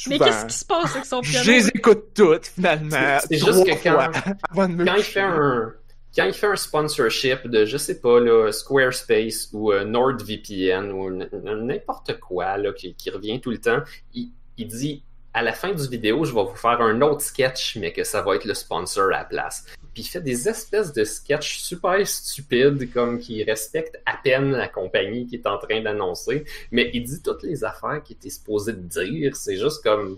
Mais 0.08 0.18
qu'est-ce 0.20 0.46
qui 0.46 0.56
se 0.58 0.66
passe 0.66 0.92
avec 0.94 1.06
son 1.06 1.22
piano? 1.22 1.44
Je 1.46 1.52
les 1.52 1.68
écoute 1.70 2.14
toutes, 2.16 2.48
finalement. 2.48 3.20
C'est- 3.28 3.38
juste 3.38 3.64
que 3.66 3.84
quand- 3.84 3.92
fois 3.94 4.12
avant 4.52 4.68
de 4.70 4.74
me 4.74 4.86
Quand 4.86 4.96
il 4.96 5.04
fait 5.04 5.20
un. 5.22 5.74
Quand 6.16 6.26
il 6.26 6.34
fait 6.34 6.48
un 6.48 6.56
sponsorship 6.56 7.48
de, 7.48 7.66
je 7.66 7.78
sais 7.78 8.00
pas, 8.00 8.20
là, 8.20 8.52
Squarespace 8.52 9.50
ou 9.52 9.74
euh, 9.74 9.84
NordVPN 9.84 10.92
ou 10.92 11.12
n'importe 11.12 12.20
quoi 12.20 12.58
là, 12.58 12.72
qui, 12.72 12.96
qui 12.96 13.10
revient 13.10 13.42
tout 13.42 13.52
le 13.52 13.60
temps, 13.60 13.82
il, 14.14 14.32
il 14.58 14.68
dit 14.68 15.04
à 15.36 15.42
la 15.42 15.52
fin 15.52 15.74
du 15.74 15.86
vidéo, 15.90 16.24
je 16.24 16.34
vais 16.34 16.44
vous 16.44 16.56
faire 16.56 16.80
un 16.80 17.02
autre 17.02 17.20
sketch, 17.20 17.76
mais 17.76 17.92
que 17.92 18.06
ça 18.06 18.22
va 18.22 18.36
être 18.36 18.46
le 18.46 18.54
sponsor 18.54 19.08
à 19.08 19.18
la 19.18 19.24
place. 19.26 19.66
Puis 19.94 20.04
il 20.04 20.06
fait 20.06 20.22
des 20.22 20.48
espèces 20.48 20.94
de 20.94 21.04
sketchs 21.04 21.58
super 21.58 22.08
stupides, 22.08 22.90
comme 22.94 23.20
qui 23.20 23.44
respectent 23.44 24.00
à 24.06 24.16
peine 24.16 24.52
la 24.52 24.70
compagnie 24.70 25.28
qui 25.28 25.36
est 25.36 25.46
en 25.46 25.58
train 25.58 25.82
d'annoncer, 25.82 26.46
mais 26.72 26.90
il 26.94 27.04
dit 27.04 27.22
toutes 27.22 27.44
les 27.44 27.66
affaires 27.66 28.02
qu'il 28.02 28.16
était 28.16 28.30
supposé 28.30 28.72
de 28.72 28.80
dire. 28.80 29.36
C'est 29.36 29.58
juste 29.58 29.84
comme. 29.84 30.18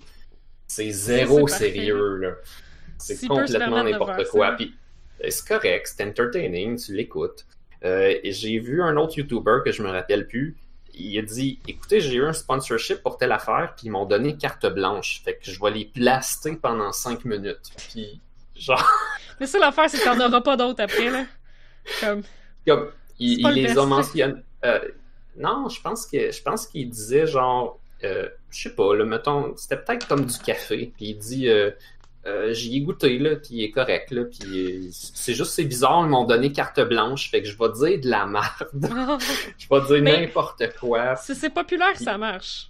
C'est 0.68 0.92
zéro 0.92 1.48
sérieux, 1.48 2.18
là. 2.18 2.36
C'est 3.00 3.28
complètement 3.28 3.84
n'importe 3.84 4.28
quoi. 4.30 4.52
Puis 4.52 4.76
c'est 5.30 5.48
correct, 5.48 5.94
c'est 5.96 6.04
entertaining, 6.04 6.78
tu 6.78 6.94
l'écoutes. 6.94 7.46
Euh, 7.84 8.16
j'ai 8.24 8.60
vu 8.60 8.82
un 8.82 8.98
autre 8.98 9.18
YouTuber 9.18 9.60
que 9.64 9.72
je 9.72 9.84
me 9.84 9.90
rappelle 9.90 10.28
plus. 10.28 10.58
Il 10.94 11.18
a 11.20 11.22
dit 11.22 11.60
Écoutez, 11.68 12.00
j'ai 12.00 12.16
eu 12.16 12.26
un 12.26 12.34
sponsorship 12.34 13.04
pour 13.04 13.18
telle 13.18 13.32
affaire, 13.32 13.74
puis 13.78 13.88
ils 13.88 13.92
m'ont 13.92 14.06
donné 14.06 14.36
carte 14.36 14.66
blanche. 14.66 15.22
Fait 15.24 15.36
que 15.36 15.52
je 15.52 15.60
vais 15.62 15.72
les 15.72 15.86
plaster 15.86 16.56
pendant 16.56 16.92
5 16.92 17.24
minutes. 17.26 17.72
Puis, 17.78 18.20
genre, 18.56 18.84
Mais 19.40 19.46
ça, 19.46 19.60
l'affaire, 19.60 19.90
c'est 19.90 20.00
que 20.00 20.04
t'en 20.04 20.20
auras 20.20 20.42
pas 20.42 20.58
d'autres 20.58 20.82
après, 20.82 21.10
là. 21.10 21.26
Comme, 22.02 22.24
comme, 22.66 22.92
il, 23.20 23.48
les 23.50 23.64
best. 23.64 23.78
a 23.78 23.86
mentionnés. 23.86 24.42
Euh, 24.66 24.80
non, 25.38 25.70
je 25.70 25.80
pense 25.82 26.08
que 26.08 26.32
je 26.32 26.42
pense 26.42 26.66
qu'il 26.66 26.90
disait 26.90 27.28
genre, 27.28 27.80
euh, 28.04 28.28
je 28.50 28.64
sais 28.64 28.76
pas, 28.76 28.96
là, 28.96 29.06
mettons, 29.06 29.56
c'était 29.56 29.78
peut-être 29.78 30.08
comme 30.08 30.26
du 30.26 30.38
café. 30.40 30.92
Puis 30.98 31.10
il 31.10 31.18
dit, 31.18 31.48
euh, 32.28 32.54
j'y 32.54 32.78
ai 32.78 32.82
goûté 32.82 33.18
là, 33.18 33.36
puis 33.38 33.50
il 33.52 33.64
est 33.64 33.72
correct 33.72 34.12
là, 34.12 34.26
puis 34.26 34.40
euh, 34.58 34.90
c'est 34.92 35.34
juste 35.34 35.52
c'est 35.54 35.64
bizarre, 35.64 36.02
ils 36.06 36.10
m'ont 36.10 36.26
donné 36.26 36.52
carte 36.52 36.80
blanche, 36.82 37.32
fait 37.32 37.42
que 37.42 37.48
je 37.48 37.58
vais 37.58 37.70
dire 37.74 38.02
de 38.02 38.10
la 38.10 38.26
merde, 38.26 38.70
je 39.58 39.68
vais 39.70 40.02
dire 40.02 40.02
n'importe 40.04 40.64
quoi. 40.80 41.16
c'est 41.16 41.36
c'est 41.36 41.50
populaire, 41.50 41.96
ça 41.98 42.18
marche. 42.18 42.70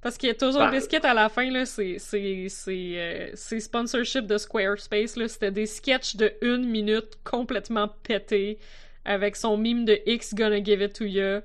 Parce 0.00 0.18
qu'il 0.18 0.28
y 0.28 0.32
a 0.32 0.34
toujours 0.34 0.60
Ben- 0.60 0.70
des 0.70 0.80
sketchs 0.80 1.04
à 1.04 1.14
la 1.14 1.30
fin, 1.30 1.50
là, 1.50 1.64
c'est 1.64 1.96
euh, 2.12 3.30
c'est 3.34 3.60
sponsorship 3.60 4.26
de 4.26 4.36
Squarespace, 4.36 5.16
là. 5.16 5.28
C'était 5.28 5.50
des 5.50 5.64
sketchs 5.64 6.16
de 6.16 6.30
une 6.42 6.68
minute 6.68 7.18
complètement 7.24 7.88
pétés 8.02 8.58
avec 9.06 9.34
son 9.34 9.56
mime 9.56 9.86
de 9.86 9.98
X 10.04 10.34
gonna 10.34 10.62
give 10.62 10.82
it 10.82 10.92
to 10.92 11.04
you. 11.04 11.40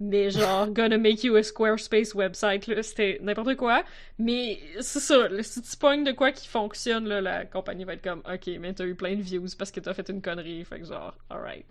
Mais 0.00 0.30
genre, 0.30 0.68
gonna 0.72 0.98
make 0.98 1.24
you 1.24 1.34
a 1.36 1.42
Squarespace 1.42 2.14
website, 2.14 2.66
là. 2.68 2.82
C'était 2.82 3.18
n'importe 3.22 3.56
quoi. 3.56 3.82
Mais 4.18 4.58
c'est 4.80 5.00
ça, 5.00 5.28
là, 5.28 5.42
si 5.42 5.60
tu 5.62 5.76
pognes 5.76 6.04
de 6.04 6.12
quoi 6.12 6.32
qui 6.32 6.46
fonctionne, 6.48 7.06
là, 7.08 7.20
la 7.20 7.44
compagnie 7.46 7.84
va 7.84 7.94
être 7.94 8.02
comme, 8.02 8.20
ok, 8.20 8.50
mais 8.60 8.72
t'as 8.74 8.84
eu 8.84 8.94
plein 8.94 9.16
de 9.16 9.22
views 9.22 9.46
parce 9.58 9.70
que 9.72 9.80
t'as 9.80 9.94
fait 9.94 10.08
une 10.08 10.22
connerie. 10.22 10.64
Fait 10.64 10.78
que 10.80 10.86
genre, 10.86 11.14
alright. 11.30 11.66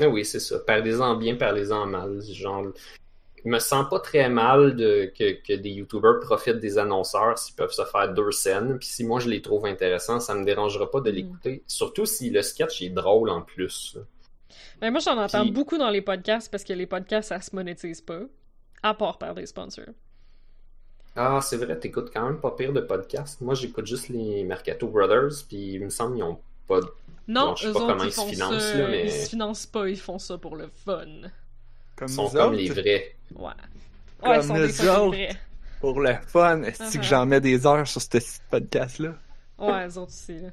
Ah 0.00 0.08
oui, 0.08 0.24
c'est 0.24 0.40
ça. 0.40 0.58
Parlez-en 0.60 1.16
bien, 1.16 1.36
parlez-en 1.36 1.86
mal. 1.86 2.20
Genre, 2.22 2.66
je 3.44 3.48
me 3.50 3.58
sens 3.58 3.86
pas 3.90 4.00
très 4.00 4.28
mal 4.28 4.74
de, 4.76 5.12
que, 5.16 5.32
que 5.46 5.52
des 5.54 5.70
YouTubers 5.70 6.20
profitent 6.20 6.58
des 6.60 6.78
annonceurs 6.78 7.38
s'ils 7.38 7.54
peuvent 7.54 7.72
se 7.72 7.84
faire 7.84 8.12
deux 8.14 8.32
scènes. 8.32 8.78
Puis 8.78 8.88
si 8.88 9.04
moi 9.04 9.20
je 9.20 9.28
les 9.28 9.42
trouve 9.42 9.66
intéressants, 9.66 10.18
ça 10.20 10.34
me 10.34 10.44
dérangera 10.44 10.90
pas 10.90 11.00
de 11.00 11.10
Mm. 11.10 11.14
l'écouter. 11.14 11.62
Surtout 11.66 12.06
si 12.06 12.30
le 12.30 12.42
sketch 12.42 12.82
est 12.82 12.90
drôle 12.90 13.30
en 13.30 13.42
plus. 13.42 13.98
Ben, 14.80 14.90
moi, 14.90 15.00
j'en 15.00 15.16
entends 15.18 15.42
Puis- 15.42 15.52
beaucoup 15.52 15.78
dans 15.78 15.90
les 15.90 16.02
podcasts 16.02 16.50
parce 16.50 16.64
que 16.64 16.72
les 16.72 16.86
podcasts, 16.86 17.30
ça 17.30 17.40
se 17.40 17.54
monétise 17.54 18.00
pas. 18.00 18.20
À 18.82 18.92
part 18.94 19.16
par 19.18 19.34
des 19.34 19.46
sponsors. 19.46 19.84
Ah, 21.16 21.40
c'est 21.42 21.56
vrai, 21.56 21.78
t'écoutes 21.78 22.10
quand 22.12 22.26
même 22.26 22.40
pas 22.40 22.50
pire 22.50 22.72
de 22.72 22.80
podcasts. 22.80 23.40
Moi, 23.40 23.54
j'écoute 23.54 23.86
juste 23.86 24.08
les 24.08 24.42
Mercato 24.44 24.88
Brothers, 24.88 25.44
puis 25.48 25.74
il 25.74 25.84
me 25.84 25.88
semble 25.90 26.16
qu'ils 26.16 26.24
ont 26.24 26.40
pas. 26.66 26.80
Non, 27.28 27.50
Bon, 27.50 27.56
je 27.56 27.68
sais 27.68 27.72
pas 27.72 27.78
comment 27.78 28.02
ils 28.04 28.08
ils 28.08 28.12
se 28.12 28.20
financent, 28.26 28.62
ça. 28.62 28.78
là, 28.78 28.88
mais- 28.88 29.04
Ils 29.06 29.10
se 29.12 29.28
financent 29.30 29.66
pas, 29.66 29.88
ils 29.88 29.98
font 29.98 30.18
ça 30.18 30.36
pour 30.38 30.56
le 30.56 30.68
fun. 30.68 31.04
Comme 31.96 32.08
Ils 32.08 32.12
sont 32.14 32.24
nous 32.24 32.30
comme 32.30 32.48
autres, 32.48 32.56
les 32.56 32.68
vrais. 32.68 33.16
Ouais. 33.36 33.52
Comme 34.20 34.30
Ouais, 34.30 34.36
ils 34.38 34.42
sont 34.44 34.54
des 34.54 34.66
nous 34.66 34.88
autres. 34.88 35.06
vrais. 35.16 35.30
Pour 35.80 36.00
le 36.00 36.14
fun, 36.26 36.62
est-ce 36.64 36.82
Uh-huh. 36.82 36.96
que 36.98 37.02
j'en 37.04 37.26
mets 37.26 37.40
des 37.40 37.66
heures 37.66 37.86
sur 37.86 38.02
ce 38.02 38.08
podcast-là? 38.50 39.14
Ouais, 39.58 39.86
les 39.86 39.96
autres 39.96 40.08
aussi, 40.12 40.38
là. 40.40 40.48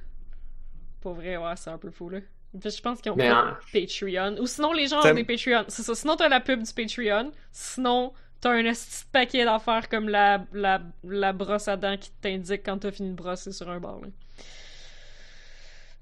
Pour 1.02 1.16
vrai, 1.16 1.36
ouais, 1.38 1.54
c'est 1.58 1.70
un 1.72 1.78
peu 1.78 1.90
fou, 1.90 2.10
là. 2.10 2.20
Je 2.54 2.82
pense 2.82 3.00
qu'ils 3.02 3.12
ont 3.12 3.18
Patreon. 3.18 4.36
Ou 4.42 4.48
sinon, 4.48 4.74
les 4.74 4.88
gens 4.88 5.00
ont 5.06 5.14
des 5.14 5.24
Patreon. 5.24 5.66
C'est 5.68 5.84
ça. 5.84 5.96
Sinon, 5.96 6.16
t'as 6.18 6.28
la 6.28 6.42
pub 6.42 6.62
du 6.64 6.74
Patreon. 6.74 7.32
Sinon, 7.52 8.14
t'as 8.42 8.52
un 8.52 8.64
petit 8.64 9.06
paquet 9.12 9.46
d'affaires 9.46 9.88
comme 9.88 10.10
la, 10.10 10.46
la, 10.52 10.82
la 11.04 11.32
brosse 11.32 11.68
à 11.68 11.78
dents 11.78 11.98
qui 11.98 12.12
t'indique 12.22 12.64
quand 12.66 12.80
t'as 12.80 12.92
fini 12.92 13.12
de 13.12 13.16
brosser 13.16 13.52
sur 13.52 13.70
un 13.70 13.80
bar, 13.80 14.00
là. 14.02 14.08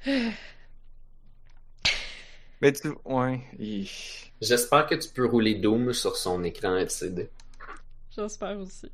Mais 2.62 2.74
tu... 2.74 2.90
Ouais. 3.06 3.42
J'espère 4.42 4.88
que 4.88 4.96
tu 4.96 5.10
peux 5.10 5.26
rouler 5.26 5.56
Doom 5.56 5.94
sur 5.94 6.18
son 6.18 6.44
écran 6.44 6.76
LCD. 6.76 7.30
J'espère 8.16 8.58
aussi. 8.60 8.92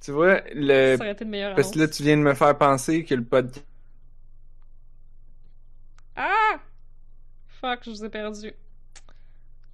Tu 0.00 0.10
vois, 0.10 0.40
le... 0.52 0.96
Ça 0.96 1.02
aurait 1.04 1.12
été 1.12 1.24
une 1.24 1.30
meilleure 1.30 1.54
Parce 1.54 1.70
que 1.70 1.78
là, 1.78 1.88
tu 1.88 2.02
viens 2.02 2.16
de 2.16 2.22
me 2.22 2.34
faire 2.34 2.58
penser 2.58 3.04
que 3.04 3.14
le 3.14 3.24
podcast... 3.24 3.64
Ah! 6.16 6.60
Fuck, 7.48 7.84
je 7.84 7.90
vous 7.90 8.04
ai 8.04 8.08
perdu. 8.08 8.52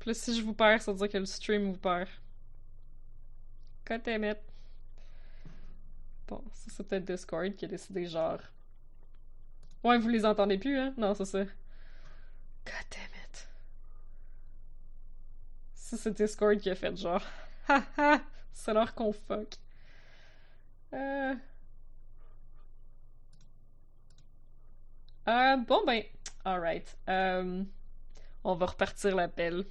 Là, 0.07 0.15
si 0.15 0.39
je 0.39 0.43
vous 0.43 0.55
perds, 0.55 0.81
ça 0.83 0.93
veut 0.93 0.99
dire 0.99 1.09
que 1.11 1.19
le 1.19 1.27
stream 1.27 1.73
vous 1.73 1.79
perd. 1.79 2.09
God 3.87 4.03
damn 4.03 4.25
it. 4.25 4.39
Bon, 6.27 6.43
ça 6.53 6.71
c'est 6.71 6.87
peut-être 6.87 7.05
Discord 7.05 7.55
qui 7.55 7.65
a 7.65 7.69
décidé 7.69 8.07
genre... 8.07 8.41
Ouais, 9.83 9.99
vous 9.99 10.09
les 10.09 10.25
entendez 10.25 10.59
plus, 10.59 10.79
hein? 10.79 10.95
Non, 10.97 11.15
c'est 11.15 11.25
ça. 11.25 11.45
God 11.45 12.87
damn 12.91 13.23
it. 13.25 13.49
Ça 15.75 15.97
c'est 15.97 16.17
Discord 16.17 16.59
qui 16.59 16.71
a 16.71 16.75
fait 16.75 16.97
genre... 16.97 17.23
Haha! 17.69 18.21
C'est 18.53 18.73
l'heure 18.73 18.95
qu'on 18.95 19.13
fuck. 19.13 19.57
Euh... 20.95 21.35
Euh, 25.29 25.57
bon 25.57 25.83
ben, 25.87 26.03
alright. 26.45 26.99
Euh, 27.09 27.63
on 28.45 28.55
va 28.55 28.67
repartir 28.67 29.15
l'appel. 29.17 29.65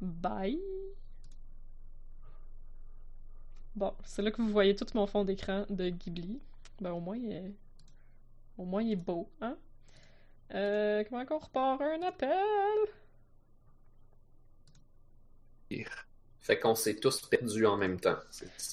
Bye. 0.00 0.60
Bon, 3.74 3.94
c'est 4.04 4.22
là 4.22 4.30
que 4.30 4.40
vous 4.40 4.50
voyez 4.50 4.76
tout 4.76 4.86
mon 4.94 5.06
fond 5.06 5.24
d'écran 5.24 5.66
de 5.68 5.88
Ghibli. 5.88 6.40
Ben, 6.80 6.92
au 6.92 7.00
moins, 7.00 7.16
il 7.16 7.32
est... 7.32 7.52
au 8.58 8.64
moins, 8.64 8.82
il 8.82 8.92
est 8.92 8.96
beau, 8.96 9.30
hein? 9.40 9.56
Euh, 10.54 11.04
comment 11.08 11.24
qu'on 11.26 11.38
repart 11.38 11.80
un 11.80 12.02
appel? 12.02 12.30
Fait 16.44 16.58
qu'on 16.60 16.74
s'est 16.74 16.96
tous 16.96 17.22
perdus 17.22 17.64
en 17.64 17.78
même 17.78 17.98
temps. 17.98 18.18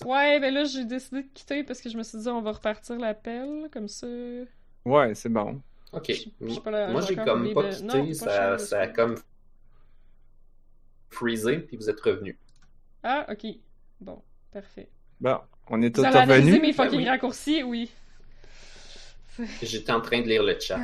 Ouais, 0.06 0.42
ben 0.42 0.54
là, 0.54 0.66
j'ai 0.66 0.84
décidé 0.84 1.24
de 1.24 1.28
quitter 1.34 1.64
parce 1.64 1.80
que 1.80 1.90
je 1.90 1.98
me 1.98 2.04
suis 2.04 2.18
dit, 2.20 2.28
on 2.28 2.42
va 2.42 2.52
repartir 2.52 2.98
l'appel, 3.00 3.70
comme 3.72 3.88
ça. 3.88 4.06
Ouais, 4.84 5.16
c'est 5.16 5.30
bon. 5.30 5.62
Ok. 5.94 6.12
La- 6.66 6.90
Moi, 6.90 7.00
j'ai 7.02 7.16
comme 7.16 7.54
pas 7.54 7.64
de- 7.64 7.70
quitté, 7.70 7.84
non, 7.86 8.08
pas 8.08 8.14
ça, 8.14 8.30
cher, 8.30 8.60
ça 8.60 8.80
a 8.82 8.88
comme 8.88 9.16
freezé, 11.10 11.60
puis 11.60 11.78
vous 11.78 11.90
êtes 11.90 12.00
revenus. 12.02 12.36
Ah, 13.04 13.26
ok. 13.30 13.46
Bon, 14.02 14.22
parfait. 14.52 14.90
Bon, 15.22 15.40
on 15.70 15.82
est 15.82 15.96
tous 15.96 16.02
Vous 16.02 16.08
avez 16.08 16.34
revenus. 16.34 16.62
mes 16.62 16.74
fucking 16.74 16.92
Ben 16.92 16.98
oui. 17.06 17.10
raccourcis? 17.10 17.64
Oui. 17.64 17.90
J'étais 19.62 19.92
en 19.94 20.02
train 20.02 20.22
de 20.22 20.28
lire 20.28 20.44
le 20.44 20.60
chat. 20.60 20.78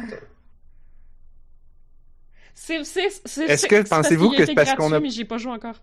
C'est, 2.54 2.84
c'est, 2.86 3.10
c'est, 3.26 3.44
Est-ce 3.46 3.68
que 3.68 3.88
pensez-vous 3.88 4.32
que 4.32 4.46
c'est 4.46 4.56
parce 4.56 4.74
qu'on 4.74 4.92
a- 4.94 5.00
mais 5.02 5.10
j'ai 5.10 5.26
pas 5.26 5.38
joué 5.38 5.52
encore. 5.52 5.76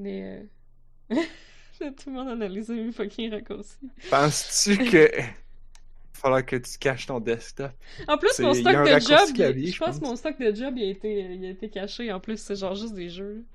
Mais... 0.00 0.48
euh, 1.12 1.16
Tout 1.80 2.10
le 2.10 2.12
monde 2.12 2.28
a 2.28 2.32
analysé 2.32 2.74
mes 2.74 2.92
fucking 2.92 3.30
raccourcis. 3.32 3.90
Penses-tu 4.10 4.78
que. 4.84 5.08
Il 5.18 5.22
va 5.22 6.20
falloir 6.22 6.46
que 6.46 6.56
tu 6.56 6.78
caches 6.78 7.06
ton 7.06 7.20
desktop? 7.20 7.72
En 8.08 8.18
plus, 8.18 8.38
mon 8.40 8.54
stock 8.54 8.82
de 8.82 8.98
job, 8.98 9.32
clavier, 9.34 9.72
je 9.72 9.72
je 9.72 9.78
pense 9.78 9.96
pense. 9.96 9.98
que 9.98 10.04
mon 10.04 10.16
stock 10.16 10.38
de 10.38 10.54
job, 10.54 10.74
il 10.76 10.84
a 10.84 10.90
été, 10.90 11.20
il 11.34 11.44
a 11.46 11.50
été 11.50 11.70
caché. 11.70 12.12
En 12.12 12.20
plus, 12.20 12.38
c'est 12.38 12.56
genre 12.56 12.74
juste 12.74 12.94
des 12.94 13.08
jeux. 13.10 13.46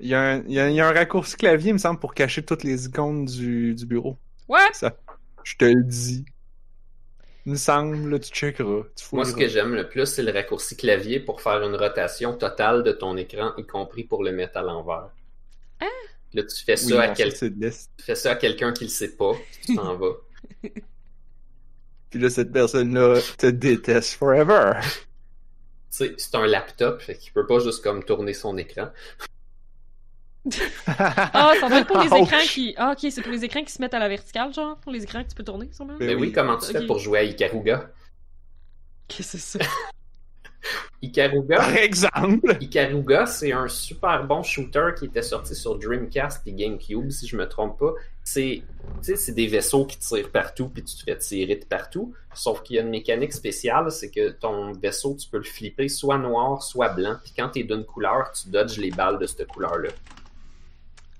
Il 0.00 0.08
y, 0.08 0.14
a 0.14 0.20
un, 0.20 0.42
il, 0.46 0.52
y 0.52 0.58
a, 0.60 0.68
il 0.70 0.74
y 0.76 0.80
a 0.80 0.88
un 0.88 0.92
raccourci 0.92 1.36
clavier, 1.36 1.70
il 1.70 1.74
me 1.74 1.78
semble, 1.78 2.00
pour 2.00 2.14
cacher 2.14 2.42
toutes 2.44 2.64
les 2.64 2.86
icônes 2.86 3.26
du, 3.26 3.74
du 3.74 3.86
bureau. 3.86 4.18
Ouais! 4.48 4.68
Ça, 4.70 4.96
je 5.44 5.56
te 5.56 5.64
le 5.64 5.84
dis. 5.84 6.24
Il 7.46 7.52
me 7.52 7.56
semble, 7.56 8.10
là, 8.10 8.18
tu 8.18 8.30
checkeras. 8.30 8.82
Tu 8.96 9.14
Moi, 9.14 9.24
ce 9.24 9.34
que 9.34 9.48
j'aime 9.48 9.74
le 9.74 9.88
plus, 9.88 10.06
c'est 10.06 10.22
le 10.22 10.30
raccourci 10.32 10.76
clavier 10.76 11.20
pour 11.20 11.40
faire 11.40 11.62
une 11.62 11.74
rotation 11.74 12.34
totale 12.36 12.82
de 12.82 12.92
ton 12.92 13.16
écran, 13.16 13.52
y 13.56 13.66
compris 13.66 14.04
pour 14.04 14.22
le 14.22 14.32
mettre 14.32 14.58
à 14.58 14.62
l'envers. 14.62 15.10
Hein? 15.80 15.88
Là, 16.34 16.42
tu 16.44 16.64
fais 16.64 16.76
ça, 16.76 16.96
Oui, 16.96 17.02
à, 17.02 17.08
quel- 17.08 17.32
tu 17.32 17.50
fais 18.04 18.14
ça 18.14 18.32
à 18.32 18.36
quelqu'un 18.36 18.72
qui 18.72 18.84
le 18.84 18.90
sait 18.90 19.16
pas, 19.16 19.32
tu 19.64 19.74
t'en 19.74 19.96
vas. 19.96 20.14
Puis 22.10 22.18
là, 22.20 22.28
cette 22.28 22.52
personne-là 22.52 23.20
te 23.38 23.46
déteste 23.46 24.14
forever. 24.14 24.72
Tu 24.82 25.96
sais, 25.96 26.14
c'est 26.18 26.34
un 26.36 26.46
laptop, 26.46 27.00
fait 27.02 27.16
qu'il 27.16 27.32
peut 27.32 27.46
pas 27.46 27.58
juste 27.58 27.82
comme 27.82 28.04
tourner 28.04 28.32
son 28.34 28.56
écran. 28.58 28.90
Ah, 30.86 31.52
ça 31.60 31.78
être 31.78 31.86
pour 31.86 31.98
les 32.00 32.08
Ouch. 32.12 32.26
écrans 32.28 32.38
qui. 32.44 32.74
Ah, 32.76 32.92
ok, 32.92 33.10
c'est 33.10 33.22
pour 33.22 33.32
les 33.32 33.44
écrans 33.44 33.62
qui 33.62 33.72
se 33.72 33.80
mettent 33.80 33.94
à 33.94 33.98
la 33.98 34.08
verticale, 34.08 34.52
genre? 34.54 34.76
Pour 34.78 34.92
les 34.92 35.02
écrans 35.02 35.22
que 35.22 35.28
tu 35.28 35.34
peux 35.34 35.44
tourner, 35.44 35.68
sûrement? 35.72 35.96
Ben 35.98 36.06
Mais 36.06 36.14
oui, 36.14 36.28
oui. 36.28 36.32
comment 36.32 36.56
tu 36.56 36.72
fais 36.72 36.86
pour 36.86 36.98
jouer 36.98 37.18
à 37.18 37.22
Ikaruga? 37.24 37.90
Qu'est-ce 39.08 39.32
que 39.32 39.38
c'est 39.38 39.58
ça? 39.58 39.64
Ikaruga, 41.02 41.56
Par 41.56 41.74
exemple. 41.76 42.56
Ikaruga, 42.60 43.26
c'est 43.26 43.52
un 43.52 43.68
super 43.68 44.24
bon 44.24 44.42
shooter 44.42 44.88
qui 44.98 45.06
était 45.06 45.22
sorti 45.22 45.54
sur 45.54 45.78
Dreamcast 45.78 46.46
et 46.46 46.52
GameCube, 46.52 47.10
si 47.10 47.26
je 47.26 47.36
me 47.36 47.48
trompe 47.48 47.78
pas. 47.78 47.92
C'est, 48.22 48.62
tu 48.62 49.02
sais, 49.02 49.16
c'est 49.16 49.32
des 49.32 49.46
vaisseaux 49.46 49.86
qui 49.86 49.98
tirent 49.98 50.30
partout, 50.30 50.68
puis 50.68 50.84
tu 50.84 50.94
te 50.96 51.02
fais 51.04 51.16
tirer 51.16 51.56
de 51.56 51.64
partout. 51.64 52.12
Sauf 52.34 52.62
qu'il 52.62 52.76
y 52.76 52.78
a 52.78 52.82
une 52.82 52.90
mécanique 52.90 53.32
spéciale, 53.32 53.90
c'est 53.90 54.10
que 54.10 54.30
ton 54.30 54.72
vaisseau, 54.72 55.16
tu 55.18 55.26
peux 55.28 55.38
le 55.38 55.42
flipper 55.44 55.88
soit 55.88 56.18
noir, 56.18 56.62
soit 56.62 56.90
blanc. 56.90 57.16
Puis 57.24 57.32
quand 57.36 57.48
t'es 57.48 57.62
d'une 57.62 57.84
couleur, 57.84 58.30
tu 58.32 58.50
dodges 58.50 58.76
les 58.76 58.90
balles 58.90 59.18
de 59.18 59.26
cette 59.26 59.46
couleur-là. 59.46 59.88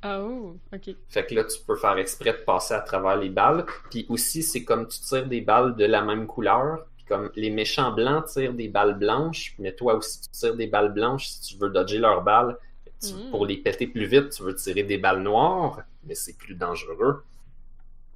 Ah, 0.03 0.21
oh, 0.23 0.57
ok. 0.75 0.95
Fait 1.09 1.27
que 1.27 1.35
là, 1.35 1.45
tu 1.45 1.59
peux 1.67 1.77
faire 1.77 1.99
exprès 1.99 2.33
de 2.33 2.39
passer 2.45 2.75
à 2.75 2.81
travers 2.81 3.17
les 3.17 3.29
balles. 3.29 3.67
Puis 3.91 4.07
aussi, 4.09 4.43
c'est 4.43 4.65
comme 4.65 4.89
tu 4.89 4.99
tires 5.01 5.27
des 5.27 5.41
balles 5.43 5.77
de 5.77 5.85
la 5.85 6.03
même 6.03 6.27
couleur. 6.27 6.87
Puis 6.97 7.05
comme 7.07 7.31
les 7.37 7.51
méchants 7.51 7.93
blancs 7.93 8.25
tirent 8.27 8.55
des 8.55 8.69
balles 8.69 8.99
blanches, 8.99 9.55
mais 9.59 9.73
toi 9.75 9.95
aussi, 9.95 10.21
tu 10.23 10.29
tires 10.31 10.57
des 10.57 10.67
balles 10.69 10.93
blanches 10.93 11.29
si 11.29 11.41
tu 11.43 11.57
veux 11.59 11.69
dodger 11.71 11.99
leurs 11.99 12.23
balles. 12.23 12.57
Fait 12.85 12.91
que 12.91 13.07
tu- 13.15 13.15
Mm. 13.27 13.31
Pour 13.31 13.45
les 13.47 13.57
péter 13.59 13.87
plus 13.87 14.07
vite, 14.07 14.31
tu 14.31 14.43
veux 14.43 14.55
tirer 14.55 14.83
des 14.85 14.97
balles 14.99 15.23
noires, 15.23 15.81
mais 16.05 16.15
c'est 16.15 16.37
plus 16.37 16.55
dangereux. 16.55 17.23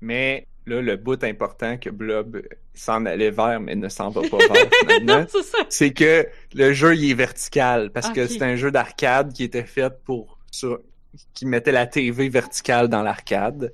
Mais 0.00 0.46
là, 0.66 0.80
le 0.82 0.96
bout 0.96 1.22
important 1.24 1.76
que 1.78 1.90
Blob 1.90 2.42
s'en 2.74 3.04
allait 3.06 3.30
vers, 3.30 3.60
mais 3.60 3.74
ne 3.74 3.88
s'en 3.88 4.10
va 4.10 4.22
pas 4.28 4.38
vers 4.38 4.68
finalement, 4.80 5.24
c'est 5.28 5.42
ça! 5.42 5.58
c'est 5.68 5.92
que 5.92 6.26
le 6.54 6.72
jeu 6.72 6.94
il 6.96 7.10
est 7.10 7.14
vertical 7.14 7.90
parce 7.90 8.10
que 8.10 8.26
c'est 8.26 8.42
un 8.42 8.56
jeu 8.56 8.70
d'arcade 8.70 9.32
qui 9.32 9.44
était 9.44 9.64
fait 9.64 9.92
pour 10.04 10.38
ça, 10.50 10.68
qui 11.34 11.46
mettait 11.46 11.72
la 11.72 11.86
TV 11.86 12.28
verticale 12.28 12.88
dans 12.88 13.02
l'arcade. 13.02 13.72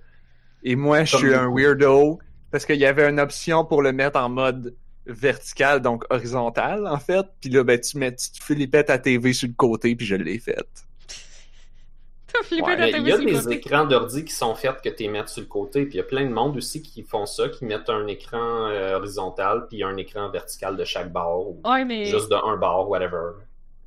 Et 0.62 0.76
moi, 0.76 1.04
je 1.04 1.16
suis 1.16 1.34
un 1.34 1.48
weirdo 1.52 2.18
parce 2.50 2.66
qu'il 2.66 2.76
y 2.76 2.86
avait 2.86 3.08
une 3.08 3.20
option 3.20 3.64
pour 3.64 3.82
le 3.82 3.92
mettre 3.92 4.18
en 4.18 4.28
mode 4.28 4.74
vertical, 5.06 5.80
donc 5.80 6.04
horizontal 6.10 6.86
en 6.86 6.98
fait. 6.98 7.24
Puis 7.40 7.50
là, 7.50 7.64
ben 7.64 7.80
tu 7.80 7.96
mets, 7.98 8.14
tu 8.14 8.28
flippais 8.42 8.84
ta 8.84 8.98
TV 8.98 9.32
sur 9.32 9.48
le 9.48 9.54
côté, 9.54 9.96
puis 9.96 10.06
je 10.06 10.16
l'ai 10.16 10.38
faite. 10.38 10.68
Ouais, 12.52 12.92
il 12.98 13.06
y 13.08 13.12
a 13.12 13.18
des 13.18 13.32
côté. 13.34 13.54
écrans 13.56 13.84
d'ordi 13.86 14.24
qui 14.24 14.32
sont 14.32 14.54
faits 14.54 14.80
que 14.82 14.88
tu 14.88 15.02
les 15.02 15.08
mettes 15.08 15.28
sur 15.28 15.40
le 15.42 15.48
côté, 15.48 15.84
puis 15.84 15.94
il 15.94 15.96
y 15.96 16.00
a 16.00 16.04
plein 16.04 16.24
de 16.24 16.32
monde 16.32 16.56
aussi 16.56 16.80
qui 16.80 17.02
font 17.02 17.26
ça, 17.26 17.48
qui 17.48 17.64
mettent 17.64 17.90
un 17.90 18.06
écran 18.06 18.68
euh, 18.68 18.96
horizontal, 18.96 19.66
puis 19.68 19.82
un 19.82 19.96
écran 19.96 20.30
vertical 20.30 20.76
de 20.76 20.84
chaque 20.84 21.12
barre, 21.12 21.40
ou 21.40 21.60
Ouais, 21.64 21.84
mais 21.84 22.04
juste 22.04 22.30
de 22.30 22.36
un 22.36 22.56
bar, 22.56 22.88
whatever. 22.88 23.32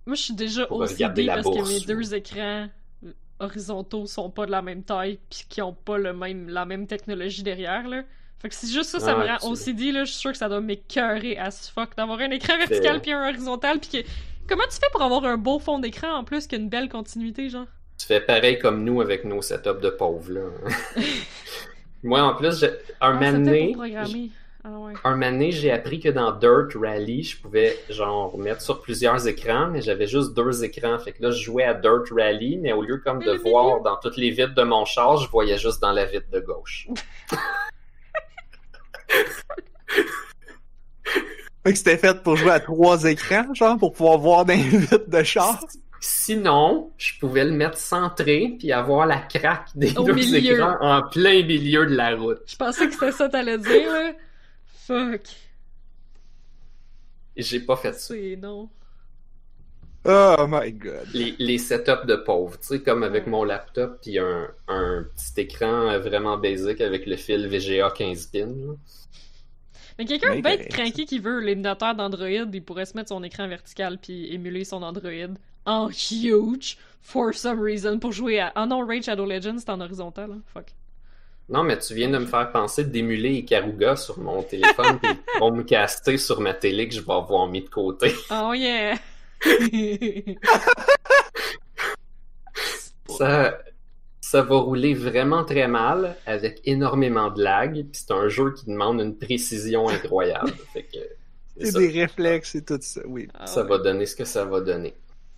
moi, 0.05 0.15
je 0.15 0.21
suis 0.23 0.33
déjà 0.35 0.61
la 0.61 0.67
parce 0.67 0.93
que 0.93 1.69
mes 1.69 1.79
ou- 1.83 1.85
deux 1.85 2.13
écrans 2.15 2.67
horizontaux 3.39 4.05
sont 4.05 4.29
pas 4.29 4.45
de 4.45 4.51
la 4.51 4.61
même 4.61 4.83
taille 4.83 5.19
pis 5.29 5.45
qui 5.49 5.61
ont 5.61 5.73
pas 5.73 5.97
le 5.97 6.13
même, 6.13 6.49
la 6.49 6.65
même 6.65 6.87
technologie 6.87 7.43
derrière, 7.43 7.87
là. 7.87 8.03
Fait 8.39 8.49
que 8.49 8.55
c'est 8.55 8.67
juste 8.67 8.89
ça, 8.89 8.99
ça 8.99 9.15
me 9.15 9.25
rend 9.25 9.49
OCD, 9.51 9.91
là. 9.91 10.03
Je 10.03 10.11
suis 10.11 10.19
sûr 10.19 10.31
que 10.31 10.37
ça 10.37 10.49
doit 10.49 10.59
m'écœurer 10.61 11.37
as 11.37 11.71
fuck 11.73 11.95
d'avoir 11.95 12.19
un 12.19 12.29
écran 12.31 12.57
vertical 12.57 13.01
puis 13.01 13.11
un 13.11 13.27
horizontal 13.29 13.79
pis 13.79 13.89
que... 14.03 14.07
Comment 14.47 14.63
tu 14.69 14.77
fais 14.77 14.89
pour 14.91 15.01
avoir 15.01 15.23
un 15.23 15.37
beau 15.37 15.59
fond 15.59 15.79
d'écran 15.79 16.11
en 16.17 16.23
plus 16.25 16.47
qu'une 16.47 16.67
belle 16.67 16.89
continuité, 16.89 17.49
genre? 17.49 17.67
Tu 17.97 18.05
fais 18.05 18.19
pareil 18.19 18.59
comme 18.59 18.83
nous 18.83 18.99
avec 18.99 19.23
nos 19.23 19.41
setups 19.41 19.79
de 19.81 19.89
pauvres, 19.89 20.31
là. 20.31 20.41
Moi, 22.03 22.21
en 22.21 22.35
plus, 22.35 22.59
j'ai- 22.59 22.67
un 22.99 23.15
Ah, 23.17 23.31
mané. 23.31 23.75
Ah 24.65 24.79
ouais. 24.79 24.93
un 25.03 25.15
mané, 25.17 25.51
j'ai 25.51 25.71
appris 25.71 25.99
que 25.99 26.07
dans 26.07 26.31
Dirt 26.31 26.73
Rally, 26.81 27.23
je 27.23 27.41
pouvais, 27.41 27.77
genre, 27.89 28.37
mettre 28.37 28.61
sur 28.61 28.81
plusieurs 28.81 29.27
écrans, 29.27 29.67
mais 29.67 29.81
j'avais 29.81 30.07
juste 30.07 30.33
deux 30.33 30.63
écrans. 30.63 30.97
Fait 30.99 31.11
que 31.11 31.21
là, 31.21 31.31
je 31.31 31.43
jouais 31.43 31.65
à 31.65 31.73
Dirt 31.73 32.09
Rally, 32.15 32.57
mais 32.57 32.71
au 32.71 32.81
lieu 32.81 32.97
comme 33.03 33.21
de 33.21 33.33
voir 33.33 33.81
dans 33.81 33.97
toutes 33.97 34.15
les 34.15 34.29
vitres 34.29 34.55
de 34.55 34.63
mon 34.63 34.85
char, 34.85 35.17
je 35.17 35.29
voyais 35.29 35.57
juste 35.57 35.81
dans 35.81 35.91
la 35.91 36.05
vitre 36.05 36.29
de 36.31 36.39
gauche. 36.39 36.87
Fait 41.65 41.71
que 41.71 41.77
c'était 41.77 41.97
fait 41.97 42.21
pour 42.23 42.35
jouer 42.35 42.51
à 42.51 42.59
trois 42.59 43.05
écrans, 43.05 43.53
genre, 43.53 43.77
pour 43.77 43.93
pouvoir 43.93 44.17
voir 44.17 44.45
dans 44.45 44.53
les 44.53 44.63
vitres 44.63 45.07
de 45.09 45.23
char. 45.23 45.63
Sinon, 46.01 46.91
je 46.97 47.17
pouvais 47.19 47.45
le 47.45 47.51
mettre 47.51 47.77
centré 47.77 48.55
puis 48.59 48.73
avoir 48.73 49.05
la 49.05 49.19
craque 49.19 49.69
des 49.73 49.97
Au 49.97 50.03
deux 50.03 50.13
milieu. 50.13 50.55
écrans 50.55 50.75
en 50.81 51.03
plein 51.03 51.41
milieu 51.45 51.85
de 51.85 51.95
la 51.95 52.17
route. 52.17 52.39
Je 52.45 52.57
pensais 52.57 52.87
que 52.87 52.93
c'était 52.93 53.13
ça 53.13 53.27
que 53.27 53.31
t'allais 53.31 53.57
dire, 53.57 53.93
là. 53.93 54.11
Fuck. 54.87 55.27
J'ai 57.35 57.59
pas 57.59 57.75
fait 57.75 57.93
ça. 57.93 58.13
C'est 58.13 58.35
non. 58.35 58.69
Oh 60.05 60.45
my 60.49 60.71
god. 60.73 61.07
Les, 61.13 61.33
les 61.39 61.57
setups 61.57 62.05
de 62.05 62.17
pauvres, 62.17 62.59
tu 62.59 62.67
sais, 62.67 62.81
comme 62.81 63.03
avec 63.03 63.25
Ouais. 63.25 63.31
mon 63.31 63.43
laptop 63.45 64.01
puis 64.01 64.19
un, 64.19 64.49
un 64.67 65.03
petit 65.15 65.41
écran 65.41 65.97
vraiment 65.99 66.37
basic 66.37 66.81
avec 66.81 67.05
le 67.05 67.15
fil 67.15 67.47
VGA 67.47 67.89
15 67.91 68.27
pins. 68.27 68.47
là. 68.47 68.73
Mais 69.97 70.05
quelqu'un 70.05 70.39
bête 70.41 70.67
correct, 70.67 70.71
craqué 70.73 71.05
qui 71.05 71.19
veut 71.19 71.39
l'émulateur 71.39 71.95
d'Android, 71.95 72.27
il 72.27 72.63
pourrait 72.63 72.85
se 72.85 72.97
mettre 72.97 73.09
son 73.09 73.23
écran 73.23 73.47
vertical 73.47 73.97
puis 73.99 74.33
émuler 74.33 74.65
son 74.65 74.81
Android 74.83 75.35
en 75.65 75.89
huge 75.89 76.77
for 77.01 77.33
some 77.33 77.59
reason 77.61 77.99
pour 77.99 78.11
jouer 78.11 78.39
à. 78.39 78.51
Ah 78.55 78.65
non, 78.65 78.85
Raid 78.85 79.03
Shadow 79.03 79.25
Legends 79.25 79.59
c'est 79.59 79.69
en 79.69 79.79
horizontal, 79.79 80.31
hein. 80.33 80.41
Fuck. 80.53 80.73
Non, 81.53 81.61
mais 81.61 81.77
tu 81.77 81.93
viens 81.93 82.09
de 82.09 82.17
me 82.17 82.25
faire 82.25 82.51
penser 82.51 82.83
d'émuler 82.83 83.29
Ikaruga 83.35 83.95
sur 83.95 84.17
mon 84.17 84.41
téléphone 84.41 84.97
puis 84.99 85.11
Chromecasté 85.35 86.17
sur 86.17 86.41
ma 86.41 86.55
télé 86.55 86.87
que 86.89 86.95
je 86.95 87.01
vais 87.01 87.13
avoir 87.13 87.45
mis 87.47 87.61
de 87.61 87.69
côté. 87.69 88.11
Oh 88.31 88.53
yeah! 88.55 88.95
Ça, 93.07 93.59
ça 94.19 94.41
va 94.41 94.55
rouler 94.55 94.95
vraiment 94.95 95.43
très 95.43 95.67
mal 95.67 96.15
avec 96.25 96.59
énormément 96.65 97.29
de 97.29 97.43
lag 97.43 97.73
puis 97.73 97.89
c'est 97.93 98.11
un 98.11 98.27
jeu 98.29 98.51
qui 98.53 98.65
demande 98.65 98.99
une 99.01 99.15
précision 99.15 99.87
incroyable. 99.89 100.51
fait 100.73 100.83
que 100.83 100.97
c'est 101.59 101.77
des 101.77 101.89
réflexes 101.89 102.55
et 102.55 102.63
tout 102.63 102.79
ça, 102.81 103.01
oui. 103.05 103.27
Ah 103.35 103.45
Ça 103.45 103.61
ouais. 103.61 103.69
va 103.69 103.77
donner 103.77 104.07
ce 104.07 104.15
que 104.15 104.25
ça 104.25 104.43
va 104.45 104.59
donner. 104.61 104.95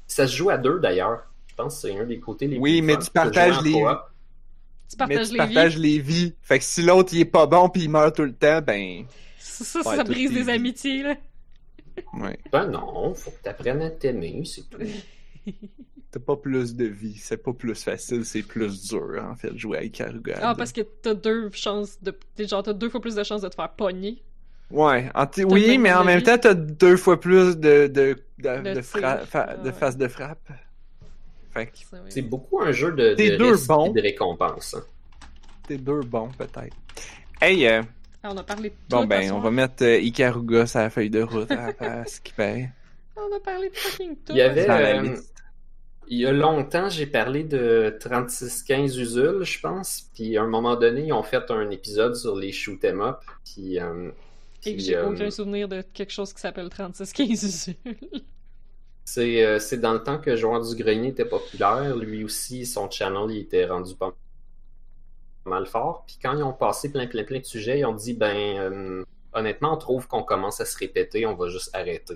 Ça 0.07 0.27
se 0.27 0.37
joue 0.37 0.49
à 0.49 0.57
deux 0.57 0.79
d'ailleurs. 0.79 1.25
Je 1.47 1.55
pense 1.55 1.81
que 1.81 1.89
c'est 1.89 1.99
un 1.99 2.05
des 2.05 2.19
côtés 2.21 2.47
les 2.47 2.57
Oui, 2.57 2.77
plus 2.79 2.87
mais 2.87 2.93
fun. 2.93 2.99
tu 2.99 3.11
partages 3.11 3.61
les-. 3.63 3.83
Tu 4.97 5.05
Mais 5.07 5.15
partages 5.15 5.27
tu 5.27 5.33
les 5.33 5.37
partages 5.37 5.75
vies. 5.77 5.81
les 5.81 5.99
vies. 5.99 6.33
Fait 6.41 6.59
que 6.59 6.65
si 6.65 6.81
l'autre 6.81 7.13
il 7.13 7.21
est 7.21 7.25
pas 7.25 7.45
bon 7.47 7.69
puis 7.69 7.83
il 7.83 7.89
meurt 7.89 8.15
tout 8.15 8.23
le 8.23 8.33
temps, 8.33 8.61
ben. 8.61 9.05
Ça, 9.39 9.63
ça, 9.63 9.79
Ouais, 9.89 9.95
ça 9.97 10.03
toutes 10.03 10.13
brise 10.13 10.29
les 10.31 10.37
des 10.37 10.43
vies. 10.43 10.51
amitiés, 10.51 11.03
là. 11.03 11.15
Ouais. 12.13 12.37
Ben 12.51 12.67
non, 12.67 13.13
faut 13.13 13.31
que 13.31 13.41
tu 13.43 13.49
apprennes 13.49 13.81
à 13.81 13.89
t'aimer, 13.89 14.43
c'est 14.45 14.69
tout. 14.69 14.79
T'as 16.11 16.19
pas 16.21 16.37
plus 16.37 16.75
de 16.75 16.85
vie, 16.85 17.17
c'est 17.17 17.37
pas 17.43 17.51
plus 17.53 17.75
facile, 17.83 18.23
c'est 18.25 18.41
plus 18.43 18.87
dur 18.87 19.21
en 19.29 19.35
fait 19.35 19.51
de 19.51 19.57
jouer 19.57 19.77
à 19.79 19.83
Ikaruga. 19.83 20.39
Ah, 20.41 20.55
parce 20.55 20.71
que 20.71 20.79
t'as 20.81 21.13
deux 21.13 21.49
chances 21.51 22.01
de. 22.01 22.17
t'es 22.35 22.47
Genre, 22.47 22.63
t'as 22.63 22.71
deux 22.73 22.89
fois 22.89 23.01
plus 23.01 23.15
de 23.15 23.23
chances 23.23 23.41
de 23.41 23.49
te 23.49 23.55
faire 23.55 23.69
pogner. 23.73 24.23
Ouais, 24.71 25.09
en 25.13 25.25
t- 25.27 25.43
T'as 25.45 25.53
oui, 25.53 25.77
mais 25.77 25.93
en 25.93 26.03
même 26.05 26.23
temps, 26.23 26.37
t'as 26.37 26.53
deux 26.53 26.95
fois 26.97 27.19
plus 27.19 27.57
de, 27.57 27.87
de, 27.87 28.15
de, 28.39 28.61
De 28.63 28.73
de, 28.75 28.81
fra- 28.81 29.17
tir. 29.17 29.27
fa- 29.27 29.47
Ah 29.49 29.57
de 29.57 29.63
ouais. 29.69 29.73
phase 29.73 29.97
de 29.97 30.07
frappe. 30.07 30.39
Fait 30.47 30.53
que 30.53 30.57
Ça, 30.57 30.63
oui. 31.03 31.44
C'est 32.09 32.21
beaucoup 32.21 32.61
un 32.61 32.71
jeu 32.71 32.91
de, 32.91 33.15
de 33.15 33.37
deux 33.37 33.57
bons. 33.67 33.87
et 33.87 33.93
de 33.93 34.01
récompense. 34.01 34.75
hein. 34.75 34.83
t'es 35.67 35.77
deux 35.77 36.01
bons, 36.01 36.29
peut-être. 36.37 36.75
Hey, 37.41 37.65
euh, 37.67 37.81
Ah, 38.23 38.29
on 38.33 38.37
a 38.37 38.43
parlé 38.43 38.69
de 38.69 38.75
bon 38.89 39.05
ben, 39.05 39.29
à 39.29 39.33
on 39.35 39.39
va 39.39 39.51
mettre 39.51 39.83
euh, 39.83 39.99
Ikaruga 39.99 40.65
sur 40.67 40.79
la 40.79 40.89
feuille 40.89 41.09
de 41.09 41.21
route 41.21 41.51
à 41.51 41.67
la 41.67 41.73
place 41.73 42.19
qui 42.19 42.33
paye. 42.33 42.69
On 43.17 43.35
a 43.35 43.39
parlé 43.39 43.69
de 43.69 43.75
fucking 43.75 44.15
tout. 44.17 44.33
Il 44.33 44.37
y 44.37 44.41
avait- 44.41 44.65
Dans 44.67 44.73
la 44.77 44.97
euh, 44.97 45.01
liste. 45.01 45.31
Il 46.07 46.19
y 46.19 46.25
a 46.27 46.31
longtemps, 46.31 46.87
j'ai 46.89 47.07
parlé 47.07 47.43
de 47.43 47.97
3615 47.99 48.95
Usul, 48.99 49.43
je 49.43 49.59
pense. 49.59 50.07
Puis 50.13 50.37
à 50.37 50.43
un 50.43 50.47
moment 50.47 50.75
donné, 50.75 51.01
ils 51.07 51.13
ont 51.13 51.23
fait 51.23 51.49
un 51.49 51.69
épisode 51.71 52.15
sur 52.15 52.35
les 52.35 52.51
shoot 52.51 52.83
'em 52.85 53.01
up. 53.01 53.17
Puis, 53.43 53.79
euh, 53.79 54.11
Et 54.65 54.71
que 54.73 54.75
puis, 54.77 54.85
j'ai 54.85 54.97
euh, 54.97 55.09
aucun 55.09 55.31
souvenir 55.31 55.67
de 55.67 55.81
quelque 55.81 56.11
chose 56.13 56.31
qui 56.31 56.39
s'appelle 56.41 56.69
3615 56.69 57.43
usules. 57.43 58.21
C'est 59.05 59.45
euh, 59.45 59.59
c'est 59.59 59.77
dans 59.77 59.93
le 59.93 60.03
temps 60.03 60.19
que 60.19 60.35
Joueur 60.35 60.61
du 60.61 60.75
Grenier 60.75 61.09
était 61.09 61.25
populaire. 61.25 61.95
Lui 61.95 62.23
aussi, 62.23 62.65
son 62.65 62.89
channel, 62.89 63.29
il 63.29 63.37
était 63.41 63.65
rendu 63.65 63.95
pas 63.95 64.13
mal 65.45 65.67
fort. 65.67 66.03
Puis 66.07 66.17
quand 66.21 66.35
ils 66.35 66.43
ont 66.43 66.53
passé 66.53 66.91
plein, 66.91 67.07
plein, 67.07 67.23
plein 67.23 67.39
de 67.39 67.45
sujets, 67.45 67.79
ils 67.79 67.85
ont 67.85 67.93
dit, 67.93 68.13
ben, 68.13 68.35
euh, 68.57 69.05
honnêtement, 69.33 69.73
on 69.75 69.77
trouve 69.77 70.07
qu'on 70.07 70.23
commence 70.23 70.59
à 70.59 70.65
se 70.65 70.77
répéter, 70.77 71.25
on 71.27 71.35
va 71.35 71.49
juste 71.49 71.69
arrêter. 71.73 72.15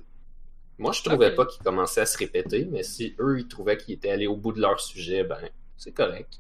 Moi, 0.79 0.91
je 0.93 1.03
trouvais 1.03 1.35
pas 1.35 1.45
qu'ils 1.45 1.61
commençaient 1.63 2.01
à 2.01 2.05
se 2.05 2.17
répéter, 2.17 2.65
mais 2.71 2.83
si 2.83 3.15
eux, 3.19 3.39
ils 3.39 3.47
trouvaient 3.47 3.77
qu'ils 3.77 3.95
étaient 3.95 4.09
allés 4.09 4.27
au 4.27 4.35
bout 4.35 4.53
de 4.53 4.61
leur 4.61 4.79
sujet, 4.79 5.23
ben, 5.23 5.37
c'est 5.77 5.91
correct. 5.91 6.39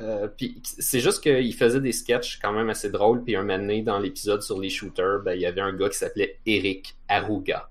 Euh, 0.00 0.26
puis 0.26 0.60
c'est 0.64 0.98
juste 0.98 1.22
qu'ils 1.22 1.54
faisaient 1.54 1.80
des 1.80 1.92
sketchs 1.92 2.40
quand 2.40 2.52
même 2.52 2.68
assez 2.68 2.90
drôles. 2.90 3.22
Puis 3.22 3.36
un 3.36 3.42
moment 3.42 3.58
donné, 3.58 3.82
dans 3.82 4.00
l'épisode 4.00 4.42
sur 4.42 4.58
les 4.58 4.70
shooters, 4.70 5.20
ben, 5.22 5.34
il 5.34 5.42
y 5.42 5.46
avait 5.46 5.60
un 5.60 5.72
gars 5.72 5.88
qui 5.88 5.98
s'appelait 5.98 6.40
Eric 6.46 6.96
Aruga. 7.08 7.68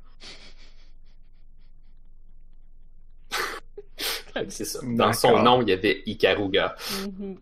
Fait 3.75 3.81
que 3.81 3.82
c'est 4.49 4.65
ça. 4.65 4.79
Dans 4.83 5.13
son 5.13 5.39
nom, 5.41 5.61
il 5.61 5.69
y 5.69 5.73
avait 5.73 6.03
Ikaruga. 6.05 6.75
Mhm. 7.07 7.37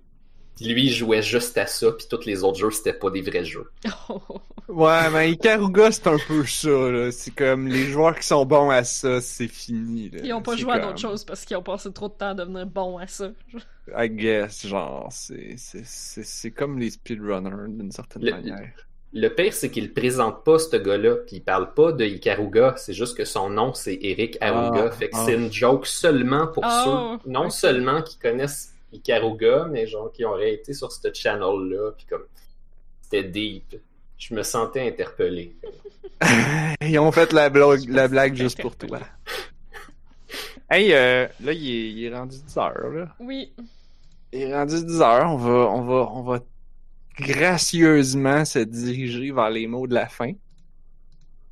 Puis 0.55 0.65
lui, 0.65 0.85
il 0.85 0.91
jouait 0.91 1.21
juste 1.23 1.57
à 1.57 1.65
ça, 1.65 1.91
puis 1.91 2.05
tous 2.09 2.25
les 2.25 2.43
autres 2.43 2.59
jeux, 2.59 2.71
c'était 2.71 2.93
pas 2.93 3.09
des 3.09 3.21
vrais 3.21 3.45
jeux. 3.45 3.69
Ouais, 4.67 5.09
mais 5.11 5.31
Ikaruga, 5.31 5.91
c'est 5.91 6.07
un 6.07 6.17
peu 6.17 6.45
ça, 6.45 6.69
là. 6.69 7.11
C'est 7.11 7.31
comme 7.35 7.67
les 7.67 7.87
joueurs 7.87 8.17
qui 8.17 8.25
sont 8.25 8.45
bons 8.45 8.69
à 8.69 8.85
ça, 8.85 9.19
c'est 9.19 9.49
fini, 9.49 10.09
là. 10.09 10.19
Ils 10.23 10.31
ont 10.31 10.41
pas 10.41 10.53
C'est 10.53 10.59
joué 10.59 10.73
à 10.73 10.79
d'autres 10.79 10.99
choses 10.99 11.25
parce 11.25 11.43
qu'ils 11.43 11.57
ont 11.57 11.63
passé 11.63 11.91
trop 11.91 12.07
de 12.07 12.13
temps 12.13 12.29
à 12.29 12.33
devenir 12.35 12.65
bons 12.67 12.97
à 12.97 13.05
ça. 13.05 13.31
I 13.97 14.09
guess, 14.09 14.65
genre, 14.65 15.09
c'est, 15.11 15.55
c'est, 15.57 15.83
c'est, 15.85 16.23
c'est 16.23 16.51
comme 16.51 16.79
les 16.79 16.91
speedrunners 16.91 17.67
d'une 17.67 17.91
certaine 17.91 18.23
Le- 18.23 18.31
manière. 18.31 18.71
Le 19.13 19.27
pire, 19.27 19.53
c'est 19.53 19.69
qu'il 19.69 19.93
présente 19.93 20.45
pas 20.45 20.57
ce 20.57 20.77
gars-là, 20.77 21.15
puis 21.27 21.37
il 21.37 21.41
parle 21.41 21.73
pas 21.73 21.91
de 21.91 22.05
Ikaruga, 22.05 22.75
c'est 22.77 22.93
juste 22.93 23.17
que 23.17 23.25
son 23.25 23.49
nom, 23.49 23.73
c'est 23.73 23.99
Eric 24.01 24.37
Aruga. 24.39 24.85
Ah, 24.87 24.91
fait 24.91 25.09
que 25.09 25.15
ah. 25.17 25.23
c'est 25.25 25.33
une 25.33 25.51
joke 25.51 25.85
seulement 25.85 26.47
pour 26.47 26.63
Oh, 26.65 27.17
ceux, 27.21 27.29
non 27.29 27.49
seulement 27.49 28.01
qui 28.01 28.17
connaissent 28.17 28.73
Ikaruga, 28.93 29.67
mais 29.69 29.85
genre 29.85 30.11
qui 30.13 30.23
auraient 30.23 30.53
été 30.53 30.73
sur 30.73 30.91
ce 30.93 31.13
channel-là, 31.13 31.91
puis 31.97 32.05
comme, 32.05 32.23
c'était 33.01 33.23
deep. 33.23 33.75
Je 34.17 34.33
me 34.33 34.43
sentais 34.43 34.87
interpellé. 34.87 35.55
Ils 36.81 36.99
ont 36.99 37.11
fait 37.11 37.33
la 37.33 37.49
blague, 37.49 37.89
la 37.89 38.07
blague 38.07 38.35
juste 38.35 38.61
pour 38.61 38.75
toi. 38.75 38.99
Hey, 40.73 40.93
euh, 40.93 41.27
là, 41.43 41.51
il 41.51 41.69
est, 41.69 41.89
il 41.89 42.05
est 42.05 42.15
rendu 42.15 42.37
10 42.47 42.57
heures, 42.57 42.89
là. 42.93 43.07
Oui. 43.19 43.51
Il 44.31 44.43
est 44.43 44.55
rendu 44.55 44.81
10 44.85 45.01
heures. 45.01 45.29
On 45.29 45.35
va, 45.35 45.51
on 45.69 45.81
va, 45.81 46.09
on 46.13 46.21
va 46.21 46.39
gracieusement 47.19 48.45
se 48.45 48.59
diriger 48.59 49.31
vers 49.31 49.49
les 49.49 49.67
mots 49.67 49.87
de 49.87 49.93
la 49.93 50.07
fin. 50.07 50.33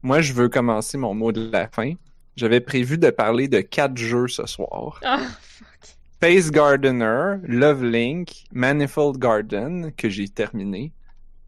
Moi, 0.02 0.22
je 0.22 0.34
veux 0.34 0.50
commencer 0.50 0.98
mon 0.98 1.14
mot 1.14 1.32
de 1.32 1.50
la 1.52 1.68
fin. 1.68 1.94
J'avais 2.36 2.62
prévu 2.62 2.98
de 2.98 3.10
parler 3.10 3.48
de 3.48 3.60
quatre 3.60 3.98
jeux 3.98 4.28
ce 4.28 4.46
soir. 4.46 5.00
Ah, 5.04 5.20
fuck. 5.40 5.68
Space 6.22 6.52
Gardener, 6.52 7.38
Love 7.44 7.86
Link, 7.86 8.44
Manifold 8.52 9.18
Garden, 9.18 9.94
que 9.96 10.10
j'ai 10.10 10.28
terminé, 10.28 10.92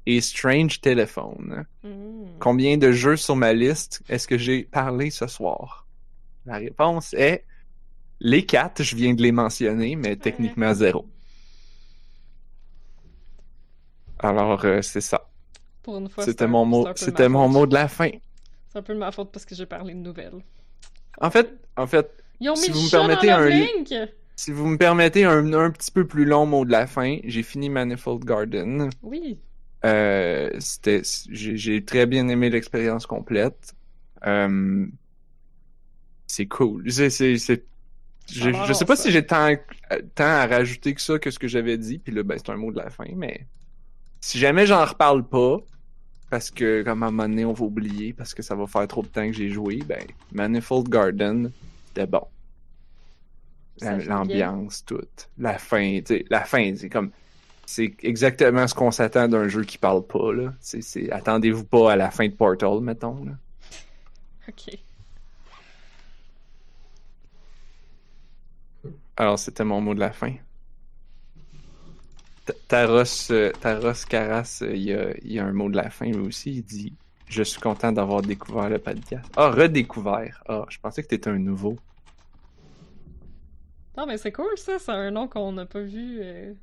et 0.05 0.21
Strange 0.21 0.79
Telephone. 0.79 1.65
Mm. 1.83 2.37
Combien 2.39 2.77
de 2.77 2.93
jeux 2.93 3.17
sur 3.17 3.35
ma 3.35 3.51
liste 3.51 4.01
est-ce 4.07 4.29
que 4.29 4.37
j'ai 4.37 4.63
parlé 4.63 5.09
ce 5.09 5.27
soir? 5.27 5.85
La 6.45 6.55
réponse 6.55 7.13
est 7.15 7.43
les 8.21 8.45
quatre, 8.45 8.81
je 8.81 8.95
viens 8.95 9.13
de 9.13 9.21
les 9.21 9.33
mentionner, 9.33 9.97
mais 9.97 10.15
techniquement 10.15 10.73
zéro. 10.73 11.05
Alors, 14.21 14.63
euh, 14.65 14.81
c'est 14.81 15.01
ça. 15.01 15.27
Pour 15.83 15.97
une 15.97 16.09
fois, 16.09 16.23
C'était 16.23 16.47
mon 16.47 16.65
mot, 16.65 16.87
c'était 16.95 17.27
mon 17.27 17.45
faute. 17.45 17.53
mot 17.53 17.65
de 17.65 17.73
la 17.73 17.87
fin. 17.87 18.11
C'est 18.69 18.79
un 18.79 18.83
peu 18.83 18.93
de 18.93 18.99
ma 18.99 19.11
faute 19.11 19.31
parce 19.31 19.45
que 19.45 19.55
j'ai 19.55 19.65
parlé 19.65 19.93
de 19.93 19.99
nouvelles. 19.99 20.43
En 21.19 21.29
fait, 21.31 21.53
en 21.75 21.87
fait, 21.87 22.09
Ils 22.39 22.49
ont 22.49 22.53
mis 22.53 22.59
Si 22.59 22.71
vous 22.71 22.81
me 22.81 22.89
permettez 22.89 23.31
un 23.31 23.47
Link! 23.49 23.93
si 24.35 24.51
vous 24.51 24.65
me 24.65 24.77
permettez 24.77 25.25
un, 25.25 25.53
un 25.53 25.71
petit 25.71 25.91
peu 25.91 26.07
plus 26.07 26.25
long 26.25 26.45
mot 26.45 26.65
de 26.65 26.71
la 26.71 26.87
fin, 26.87 27.17
j'ai 27.25 27.43
fini 27.43 27.69
Manifold 27.69 28.23
Garden. 28.23 28.89
Oui. 29.03 29.37
Euh, 29.85 30.49
c'était, 30.59 31.01
j'ai, 31.29 31.83
très 31.83 32.05
bien 32.05 32.27
aimé 32.27 32.49
l'expérience 32.49 33.05
complète. 33.05 33.73
Euh, 34.25 34.85
c'est 36.27 36.45
cool. 36.47 36.89
C'est, 36.91 37.09
c'est, 37.09 37.37
c'est- 37.37 37.65
je, 38.31 38.73
sais 38.73 38.85
pas 38.85 38.95
si 38.95 39.11
j'ai 39.11 39.25
tant, 39.25 39.53
tant 40.15 40.23
à 40.23 40.47
rajouter 40.47 40.93
que 40.93 41.01
ça 41.01 41.19
que 41.19 41.31
ce 41.31 41.39
que 41.39 41.47
j'avais 41.47 41.77
dit. 41.77 41.97
Puis 41.99 42.13
là, 42.13 42.23
ben, 42.23 42.37
c'est 42.37 42.51
un 42.51 42.57
mot 42.57 42.71
de 42.71 42.77
la 42.77 42.89
fin, 42.89 43.05
mais 43.15 43.45
si 44.21 44.39
jamais 44.39 44.65
j'en 44.65 44.85
reparle 44.85 45.23
pas, 45.23 45.57
parce 46.29 46.49
que 46.49 46.83
comme 46.83 47.03
à 47.03 47.07
un 47.07 47.11
moment 47.11 47.27
donné, 47.27 47.43
on 47.43 47.53
va 47.53 47.65
oublier 47.65 48.13
parce 48.13 48.33
que 48.33 48.41
ça 48.41 48.55
va 48.55 48.65
faire 48.67 48.87
trop 48.87 49.01
de 49.01 49.07
temps 49.07 49.25
que 49.25 49.33
j'ai 49.33 49.49
joué, 49.49 49.79
ben, 49.85 50.05
Manifold 50.31 50.87
Garden, 50.87 51.51
c'était 51.87 52.07
bon. 52.07 52.25
La-. 53.81 53.97
L'ambiance, 53.97 54.85
tout. 54.85 55.07
La 55.37 55.57
fin, 55.57 55.99
tu 55.99 56.17
sais, 56.17 56.25
la 56.29 56.45
fin, 56.45 56.73
c'est 56.75 56.89
comme, 56.89 57.11
c'est 57.65 57.93
exactement 58.03 58.67
ce 58.67 58.75
qu'on 58.75 58.91
s'attend 58.91 59.27
d'un 59.27 59.47
jeu 59.47 59.63
qui 59.63 59.77
parle 59.77 60.05
pas, 60.05 60.31
là. 60.33 60.53
C'est, 60.59 61.11
attendez-vous 61.11 61.65
pas 61.65 61.93
à 61.93 61.95
la 61.95 62.11
fin 62.11 62.27
de 62.27 62.33
Portal, 62.33 62.79
mettons, 62.81 63.25
là. 63.25 63.31
Ok. 64.47 64.77
Alors, 69.17 69.39
c'était 69.39 69.63
mon 69.63 69.81
mot 69.81 69.93
de 69.93 69.99
la 69.99 70.11
fin. 70.11 70.33
Ta- 72.67 72.85
Taros, 72.85 73.31
euh, 73.31 73.51
Taros 73.61 74.05
Caras, 74.09 74.59
euh, 74.61 74.75
il 74.75 74.83
y 74.83 74.93
a, 74.93 75.15
il 75.23 75.31
y 75.33 75.39
a 75.39 75.45
un 75.45 75.51
mot 75.53 75.69
de 75.69 75.75
la 75.77 75.89
fin, 75.89 76.05
lui 76.05 76.19
aussi. 76.27 76.51
Il 76.57 76.63
dit 76.63 76.93
Je 77.27 77.43
suis 77.43 77.59
content 77.61 77.91
d'avoir 77.91 78.21
découvert 78.21 78.69
le 78.69 78.79
podcast. 78.79 79.25
Ah, 79.37 79.49
redécouvert. 79.49 80.43
Ah, 80.47 80.65
je 80.69 80.77
pensais 80.79 81.03
que 81.03 81.07
t'étais 81.07 81.29
un 81.29 81.39
nouveau. 81.39 81.77
Non, 83.97 84.05
mais 84.05 84.17
c'est 84.17 84.31
cool 84.31 84.57
ça, 84.57 84.79
c'est 84.79 84.91
un 84.91 85.11
nom 85.11 85.27
qu'on 85.27 85.51
n'a 85.53 85.65
pas 85.65 85.81
vu. 85.81 86.19
euh. 86.21 86.53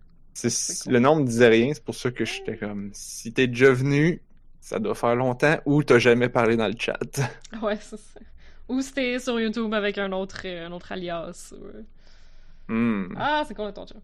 Cool. 0.41 0.93
Le 0.93 0.99
nom 1.01 1.17
me 1.17 1.25
disait 1.27 1.49
rien, 1.49 1.75
c'est 1.75 1.85
pour 1.85 1.95
ça 1.95 2.11
que 2.11 2.25
j'étais 2.25 2.57
comme 2.57 2.91
Si 2.93 3.33
t'es 3.33 3.47
déjà 3.49 3.73
venu, 3.73 4.23
ça 4.61 4.79
doit 4.79 4.95
faire 4.95 5.15
longtemps, 5.17 5.57
ou 5.67 5.83
t'as 5.83 5.99
jamais 5.99 6.29
parlé 6.29 6.57
dans 6.57 6.69
le 6.69 6.75
chat. 6.79 6.99
Ouais, 7.63 7.77
c'est 7.81 7.97
ça. 7.97 8.21
Ou 8.69 8.81
c'était 8.83 9.19
sur 9.19 9.41
YouTube 9.41 9.73
avec 9.75 9.99
un 9.99 10.13
autre, 10.13 10.47
un 10.47 10.71
autre 10.73 10.93
alias. 10.93 11.53
Hmm. 12.69 13.07
Ah, 13.17 13.45
c'est 13.49 13.55
quoi 13.55 13.73
ton 13.73 13.87
jeu? 13.87 13.97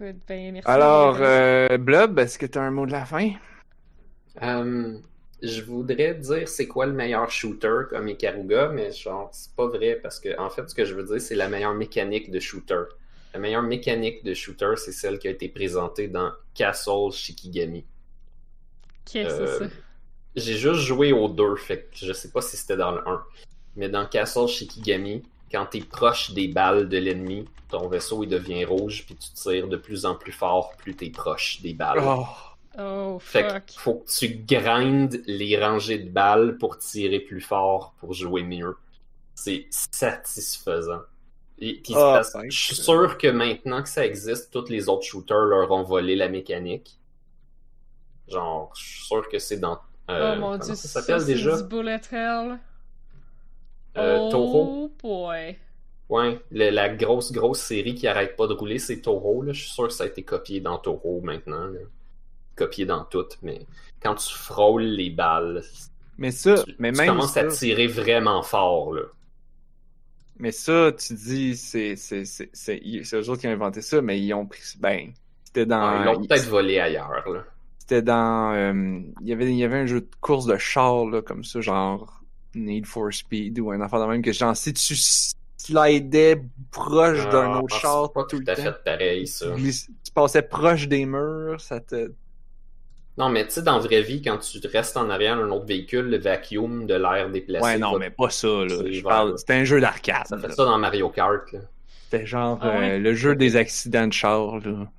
Ben 0.00 0.52
merci. 0.52 0.68
Alors, 0.68 1.18
euh, 1.20 1.76
Blob, 1.78 2.18
est-ce 2.18 2.38
que 2.38 2.46
t'as 2.46 2.60
un 2.60 2.70
mot 2.70 2.86
de 2.86 2.92
la 2.92 3.04
fin? 3.04 3.32
Euh, 4.42 4.98
je 5.42 5.62
voudrais 5.62 6.14
dire 6.14 6.48
c'est 6.48 6.68
quoi 6.68 6.86
le 6.86 6.92
meilleur 6.92 7.30
shooter 7.30 7.80
comme 7.90 8.08
Ikaruga, 8.08 8.68
mais 8.68 8.92
genre, 8.92 9.28
c'est 9.32 9.54
pas 9.54 9.66
vrai 9.66 9.98
parce 10.00 10.20
que, 10.20 10.38
en 10.38 10.50
fait, 10.50 10.68
ce 10.68 10.74
que 10.74 10.84
je 10.84 10.94
veux 10.94 11.04
dire, 11.04 11.20
c'est 11.20 11.34
la 11.34 11.48
meilleure 11.48 11.74
mécanique 11.74 12.30
de 12.30 12.38
shooter. 12.38 12.82
La 13.34 13.40
meilleure 13.40 13.62
mécanique 13.62 14.24
de 14.24 14.34
shooter, 14.34 14.74
c'est 14.76 14.92
celle 14.92 15.18
qui 15.18 15.28
a 15.28 15.30
été 15.30 15.48
présentée 15.48 16.08
dans 16.08 16.32
Castle 16.54 17.12
Shikigami. 17.12 17.84
Qu'est-ce 19.04 19.28
que 19.36 19.42
euh, 19.42 19.58
c'est 19.58 19.64
ça? 19.64 19.70
J'ai 20.36 20.56
juste 20.56 20.80
joué 20.80 21.12
aux 21.12 21.28
deux, 21.28 21.56
fait 21.56 21.88
que 21.90 22.06
je 22.06 22.12
sais 22.12 22.30
pas 22.30 22.40
si 22.40 22.56
c'était 22.56 22.76
dans 22.76 22.92
le 22.92 23.06
1. 23.06 23.24
Mais 23.76 23.88
dans 23.88 24.06
Castle 24.06 24.46
Shikigami, 24.46 25.24
quand 25.50 25.66
t'es 25.66 25.80
proche 25.80 26.32
des 26.32 26.48
balles 26.48 26.88
de 26.88 26.98
l'ennemi, 26.98 27.46
ton 27.68 27.88
vaisseau 27.88 28.22
il 28.24 28.28
devient 28.28 28.64
rouge, 28.64 29.04
puis 29.06 29.16
tu 29.16 29.30
tires 29.32 29.68
de 29.68 29.76
plus 29.76 30.04
en 30.06 30.14
plus 30.14 30.32
fort 30.32 30.76
plus 30.76 30.94
t'es 30.96 31.10
proche 31.10 31.60
des 31.62 31.74
balles. 31.74 32.00
Oh, 32.02 32.24
Oh, 32.78 33.18
Fait 33.18 33.44
que 33.66 33.72
faut 33.76 33.94
que 33.96 34.10
tu 34.10 34.28
grindes 34.46 35.20
les 35.26 35.58
rangées 35.62 35.98
de 35.98 36.08
balles 36.10 36.58
pour 36.58 36.78
tirer 36.78 37.18
plus 37.20 37.40
fort, 37.40 37.94
pour 37.98 38.12
jouer 38.14 38.44
mieux. 38.44 38.76
C'est 39.34 39.66
satisfaisant. 39.70 41.02
Et 41.58 41.80
puis 41.82 41.94
Ah, 41.96 42.20
thanks. 42.32 42.52
je 42.52 42.58
suis 42.60 42.76
sûr 42.76 43.18
que 43.18 43.26
maintenant 43.28 43.82
que 43.82 43.88
ça 43.88 44.06
existe, 44.06 44.52
tous 44.52 44.68
les 44.68 44.88
autres 44.88 45.04
shooters 45.04 45.44
leur 45.46 45.70
ont 45.72 45.82
volé 45.82 46.14
la 46.16 46.28
mécanique. 46.28 46.98
Genre, 48.28 48.72
je 48.76 48.84
suis 48.84 49.04
sûr 49.04 49.28
que 49.28 49.38
c'est 49.38 49.58
dans. 49.58 49.80
euh, 50.10 50.34
oh 50.36 50.40
mon 50.40 50.56
dieu, 50.56 50.74
ça 50.74 50.88
s'appelle 50.88 51.20
c'est 51.20 51.26
déjà? 51.26 51.56
du 51.56 51.64
bullet 51.64 52.00
hell. 52.12 52.58
Euh, 53.98 54.18
oh 54.20 54.30
Toho. 54.30 54.92
boy. 55.02 55.56
Ouais, 56.08 56.40
le- 56.50 56.70
la 56.70 56.88
grosse, 56.88 57.32
grosse 57.32 57.60
série 57.60 57.94
qui 57.94 58.06
arrête 58.06 58.34
pas 58.36 58.46
de 58.46 58.54
rouler, 58.54 58.78
c'est 58.78 59.00
Toho. 59.00 59.42
Là. 59.42 59.52
Je 59.52 59.60
suis 59.62 59.70
sûr 59.70 59.88
que 59.88 59.92
ça 59.92 60.04
a 60.04 60.06
été 60.06 60.22
copié 60.22 60.60
dans 60.60 60.78
Toho 60.78 61.20
maintenant. 61.22 61.66
là. 61.66 61.80
Copié 62.56 62.86
dans 62.86 63.04
tout, 63.04 63.26
mais 63.42 63.66
quand 64.02 64.14
tu 64.16 64.34
frôles 64.34 64.82
les 64.84 65.10
balles, 65.10 65.62
Mais 66.16 66.30
ça, 66.30 66.62
tu, 66.64 66.74
mais 66.78 66.92
tu 66.92 66.98
même 66.98 67.08
commences 67.08 67.32
ça, 67.34 67.40
à 67.40 67.46
tirer 67.48 67.86
vraiment 67.86 68.42
fort. 68.42 68.92
Là. 68.94 69.02
mais 70.38 70.50
ça, 70.52 70.90
tu 70.92 71.14
dis, 71.14 71.56
c'est, 71.56 71.94
c'est, 71.96 72.24
c'est, 72.24 72.48
c'est, 72.52 72.80
c'est 73.04 73.16
eux 73.16 73.28
autres 73.30 73.40
qui 73.40 73.48
ont 73.48 73.52
inventé 73.52 73.80
ça, 73.82 74.00
mais 74.00 74.20
ils 74.20 74.32
ont 74.34 74.46
pris, 74.46 74.60
ben, 74.80 75.12
c'était 75.44 75.66
dans, 75.66 75.90
Ouais, 75.92 76.00
ils 76.00 76.04
l'ont 76.04 76.24
peut-être 76.26 76.48
volé 76.48 76.78
ailleurs. 76.80 77.28
Là. 77.28 77.44
c'était 77.78 78.02
dans, 78.02 78.52
euh, 78.54 79.00
il 79.20 79.28
y 79.28 79.32
avait, 79.32 79.46
il 79.50 79.56
y 79.56 79.64
avait 79.64 79.78
un 79.78 79.86
jeu 79.86 80.00
de 80.00 80.08
course 80.20 80.46
de 80.46 80.56
char, 80.56 81.06
là, 81.06 81.22
comme 81.22 81.44
ça, 81.44 81.60
genre 81.60 82.17
Need 82.58 82.86
for 82.86 83.12
Speed 83.12 83.58
ou 83.60 83.70
un 83.70 83.80
affaire 83.80 84.00
de 84.00 84.06
même 84.06 84.22
que 84.22 84.32
genre, 84.32 84.56
si 84.56 84.72
tu 84.74 84.94
slidais 85.56 86.42
proche 86.70 87.28
d'un 87.28 87.52
Ah, 87.52 87.54
autre 87.54 87.74
c'est 87.80 87.80
char 87.80 88.12
pas 88.12 88.24
tout 88.24 88.38
tout 88.38 88.38
le 88.38 88.46
à 88.46 88.56
temps, 88.56 88.62
fait 88.62 88.72
pareil, 88.84 89.26
ça. 89.26 89.46
mais 89.56 89.72
si 89.72 89.86
tu 90.04 90.12
passais 90.12 90.42
proche 90.42 90.88
des 90.88 91.06
murs, 91.06 91.60
ça 91.60 91.80
te, 91.80 92.12
Non, 93.18 93.28
mais 93.28 93.44
tu 93.46 93.50
sais, 93.52 93.62
dans 93.62 93.74
la 93.76 93.82
vraie 93.82 94.00
vie, 94.02 94.22
quand 94.22 94.38
tu 94.38 94.66
restes 94.66 94.96
en 94.96 95.10
arrière 95.10 95.36
d'un 95.36 95.50
autre 95.50 95.66
véhicule, 95.66 96.08
le 96.08 96.18
vacuum 96.18 96.86
de 96.86 96.94
l'air 96.94 97.30
déplacé. 97.30 97.64
ouais, 97.64 97.78
non, 97.78 97.92
va- 97.92 97.98
mais 97.98 98.10
pas 98.10 98.30
ça, 98.30 98.46
là. 98.48 98.90
Je 98.90 99.02
parle, 99.02 99.38
c'était 99.38 99.54
un 99.54 99.64
jeu 99.64 99.80
d'arcade. 99.80 100.26
Ça 100.26 100.38
fait 100.38 100.48
là. 100.48 100.54
ça 100.54 100.64
dans 100.64 100.78
Mario 100.78 101.08
Kart, 101.10 101.50
là. 101.52 101.60
C'était 102.10 102.26
genre, 102.26 102.60
Ah 102.60 102.76
ouais? 102.76 102.94
euh, 102.96 102.98
le 102.98 103.14
jeu 103.14 103.34
des 103.36 103.56
accidents 103.56 104.06
de 104.08 104.12
char, 104.12 104.58
là. 104.60 104.92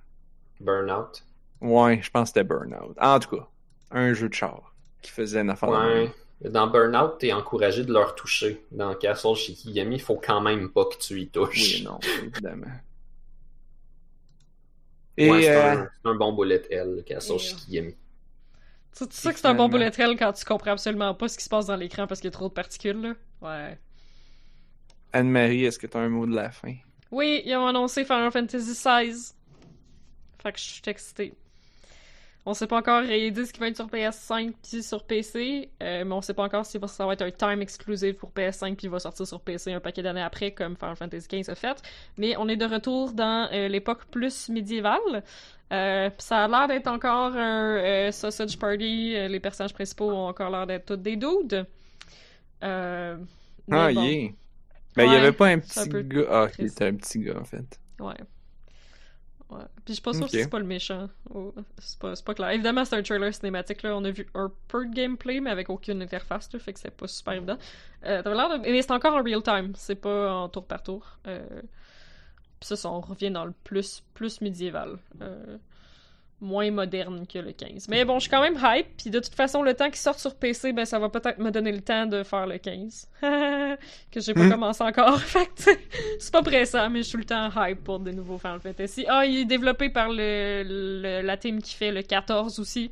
Burnout. 0.61 1.23
Ouais, 1.61 2.02
je 2.02 2.10
pense 2.10 2.31
que 2.31 2.40
c'était 2.40 2.44
Burnout. 2.48 2.95
En 2.99 3.19
tout 3.19 3.36
cas, 3.38 3.48
un 3.91 4.14
jeu 4.14 4.30
de 4.30 4.34
char 4.34 4.76
qui 5.02 5.11
faisait 5.11 5.41
une 5.41 5.49
affaire. 5.49 5.69
Ouais. 5.69 6.14
Dans 6.41 6.68
Burnout, 6.68 7.18
t'es 7.20 7.34
encouragé 7.34 7.84
de 7.84 7.91
leur 7.91 8.16
toucher. 8.16 8.66
Dans 8.72 8.95
Castle 8.95 9.36
Shikigami, 9.36 9.95
il 9.95 10.02
faut 10.02 10.16
quand 10.16 10.40
même 10.40 10.70
pas 10.70 10.86
que 10.86 10.98
tu 10.98 11.20
y 11.20 11.28
touches. 11.28 11.80
Oui 11.80 11.84
non, 11.84 11.99
évidemment. 12.24 12.68
Et 15.18 15.30
Ouais, 15.30 15.41
c'est 15.41 15.49
euh, 15.49 15.72
un, 15.74 15.90
c'est 16.02 16.10
un 16.10 16.16
bon 16.16 16.32
bullet 16.32 16.61
L, 16.70 16.95
le 16.95 17.02
Castle 17.02 17.34
Et, 17.34 17.40
Shikigami. 17.40 17.95
Tu 18.95 19.07
tu 19.07 19.16
sais 19.16 19.34
que 19.34 19.40
c'est 19.40 19.48
un 19.48 19.53
bon 19.53 19.68
bullet 19.68 19.91
hell 19.98 20.16
quand 20.18 20.32
tu 20.32 20.45
comprends 20.45 20.72
absolument 20.72 21.14
pas 21.14 21.28
ce 21.28 21.38
qui 21.38 21.44
se 21.44 21.49
passe 21.49 21.66
dans 21.66 21.76
l'écran 21.76 22.07
parce 22.07 22.22
qu'il 22.22 22.30
y 22.30 22.34
a 22.34 22.38
trop 22.38 22.48
de 22.48 22.53
particules, 22.53 23.02
là? 23.02 23.14
Ouais. 23.41 23.78
Anne-Marie, 25.11 25.66
est-ce 25.66 25.78
que 25.78 25.88
tu 25.88 25.98
as 25.98 26.02
un 26.02 26.10
mot 26.10 26.26
de 26.26 26.36
la 26.36 26.52
fin? 26.52 26.76
Oui, 27.11 27.41
ils 27.45 27.56
ont 27.56 27.68
annoncé 27.68 28.06
Final 28.06 28.32
Fantasy 28.32 28.74
XVI. 28.74 29.34
Fait 30.41 30.52
que 30.53 30.60
je 30.60 30.64
suis 30.64 30.82
excitée. 30.86 31.34
On 32.45 32.53
sait 32.53 32.68
pas 32.68 32.78
encore, 32.78 33.03
ils 33.03 33.32
disent 33.32 33.52
qu'il 33.52 33.60
va 33.60 33.68
être 33.68 33.76
sur 33.76 33.88
PS5 33.88 34.53
puis 34.64 34.82
sur 34.82 35.03
PC, 35.03 35.70
euh, 35.84 36.06
mais 36.06 36.14
on 36.14 36.22
sait 36.22 36.34
pas 36.34 36.44
encore 36.44 36.66
si 36.66 36.80
ça 36.88 37.06
va 37.06 37.14
être 37.14 37.22
un 37.22 37.32
time 37.32 37.61
exclusive 37.61 38.16
pour 38.16 38.32
PS5 38.32 38.76
puis 38.76 38.88
il 38.88 38.90
va 38.90 38.99
sortir 38.99 39.28
sur 39.28 39.41
PC 39.41 39.74
un 39.74 39.80
paquet 39.80 40.02
d'années 40.02 40.22
après 40.22 40.52
comme 40.52 40.76
Final 40.76 40.95
Fantasy 40.95 41.28
XV 41.28 41.49
a 41.49 41.56
fait. 41.56 41.82
Mais 42.18 42.36
on 42.38 42.48
est 42.48 42.56
de 42.56 42.66
retour 42.66 43.11
dans 43.11 43.49
euh, 43.52 43.68
l'époque 43.68 44.06
plus 44.06 44.49
médiévale. 44.49 45.24
Euh, 45.72 46.10
ça 46.18 46.45
a 46.45 46.48
l'air 46.48 46.68
d'être 46.68 46.88
encore 46.88 47.36
un 47.36 48.11
sausage 48.11 48.57
party. 48.57 49.28
Les 49.28 49.40
personnages 49.40 49.74
principaux 49.74 50.10
ont 50.10 50.28
encore 50.28 50.49
l'air 50.49 50.66
d'être 50.66 50.86
tous 50.86 50.98
des 50.98 51.18
dudes. 51.18 51.68
Ah, 52.61 53.91
bon. 53.94 54.02
yeah! 54.02 54.32
Ben, 54.95 55.06
il 55.06 55.14
y 55.14 55.16
Ouais, 55.16 55.16
avait 55.16 55.32
pas 55.32 55.48
un 55.48 55.60
petit 55.60 55.88
gars. 55.90 56.26
Ah, 56.30 56.48
il 56.57 56.66
était 56.66 56.86
un 56.86 56.95
petit 56.95 57.20
gars, 57.20 57.38
en 57.40 57.44
fait. 57.44 57.80
Ouais. 57.99 58.16
Ouais. 59.50 59.64
Puis 59.84 59.84
je 59.88 59.94
suis 59.94 60.02
pas 60.02 60.14
sûre 60.14 60.24
Ok. 60.26 60.30
si 60.30 60.44
c'est 60.44 60.50
pas 60.50 60.60
le 60.60 60.66
méchant. 60.66 61.10
Oh, 61.34 61.54
c'est 61.80 61.98
pas, 61.98 62.14
pas 62.24 62.34
clair. 62.36 62.50
Évidemment, 62.52 62.86
c'est 62.86 62.96
un 62.96 63.02
trailer 63.02 63.34
cinématique, 63.34 63.82
là. 63.82 63.96
On 63.96 64.04
a 64.04 64.12
vu 64.12 64.28
un 64.36 64.52
peu 64.68 64.86
de 64.86 64.94
gameplay, 64.94 65.40
mais 65.40 65.50
avec 65.50 65.70
aucune 65.70 66.02
interface, 66.02 66.54
là. 66.54 66.60
Fait 66.60 66.74
que 66.74 66.80
c'est 66.80 66.96
pas 66.96 67.08
super 67.08 67.34
évident. 67.34 67.58
Euh, 68.06 68.22
de... 68.22 68.62
Mais 68.62 68.82
c'est 68.82 68.92
encore 68.92 69.16
en 69.16 69.24
real 69.24 69.42
time. 69.42 69.74
C'est 69.76 69.96
pas 69.96 70.32
en 70.34 70.50
tour 70.50 70.66
par 70.66 70.84
tour. 70.84 71.18
Euh... 71.28 71.62
Puis 72.60 72.68
ça, 72.68 72.76
ça, 72.76 72.92
on 72.92 73.00
revient 73.00 73.32
dans 73.32 73.46
le 73.46 73.54
plus, 73.64 74.04
plus 74.14 74.42
médiéval. 74.42 75.00
Euh, 75.22 75.58
Moins 76.41 76.72
moderne 76.72 77.28
que 77.28 77.38
le 77.38 77.52
15. 77.52 77.90
Mais 77.90 78.06
bon, 78.06 78.16
je 78.16 78.22
suis 78.22 78.30
quand 78.30 78.41
même 78.41 78.57
hype. 78.64 78.88
Puis 78.95 79.10
de 79.10 79.20
toute 79.20 79.36
façon, 79.36 79.61
le 79.61 79.74
temps 79.74 79.88
qu'il 79.90 79.98
sorte 79.98 80.20
sur 80.20 80.36
PC, 80.36 80.72
ben 80.72 80.86
ça 80.86 80.98
va 80.98 81.10
peut-être 81.10 81.38
me 81.38 81.52
donner 81.52 81.74
le 81.74 81.82
temps 81.82 82.06
de 82.06 82.24
faire 82.24 82.48
le 82.48 82.57
15. 82.57 83.10
que 83.22 84.22
j'ai 84.22 84.34
pas 84.34 84.45
Hmm. 84.45 84.52
commencé 84.52 84.82
encore. 84.84 85.20
fait 85.22 85.70
c'est 86.18 86.32
pas 86.32 86.41
pressant, 86.41 86.90
mais 86.90 86.99
je 87.03 87.10
suis 87.10 87.18
le 87.18 87.26
temps 87.26 87.49
hype 87.57 87.84
pour 87.84 87.99
des 87.99 88.14
nouveaux 88.14 88.38
Final 88.38 88.61
Fantasy. 88.61 89.06
Ah, 89.10 89.26
il 89.26 89.40
est 89.40 89.45
développé 89.45 89.90
par 89.90 90.07
le, 90.10 90.64
le- 90.66 91.22
la 91.22 91.36
team 91.36 91.61
qui 91.61 91.76
fait 91.76 91.91
le 91.91 92.03
14 92.03 92.57
aussi. 92.60 92.90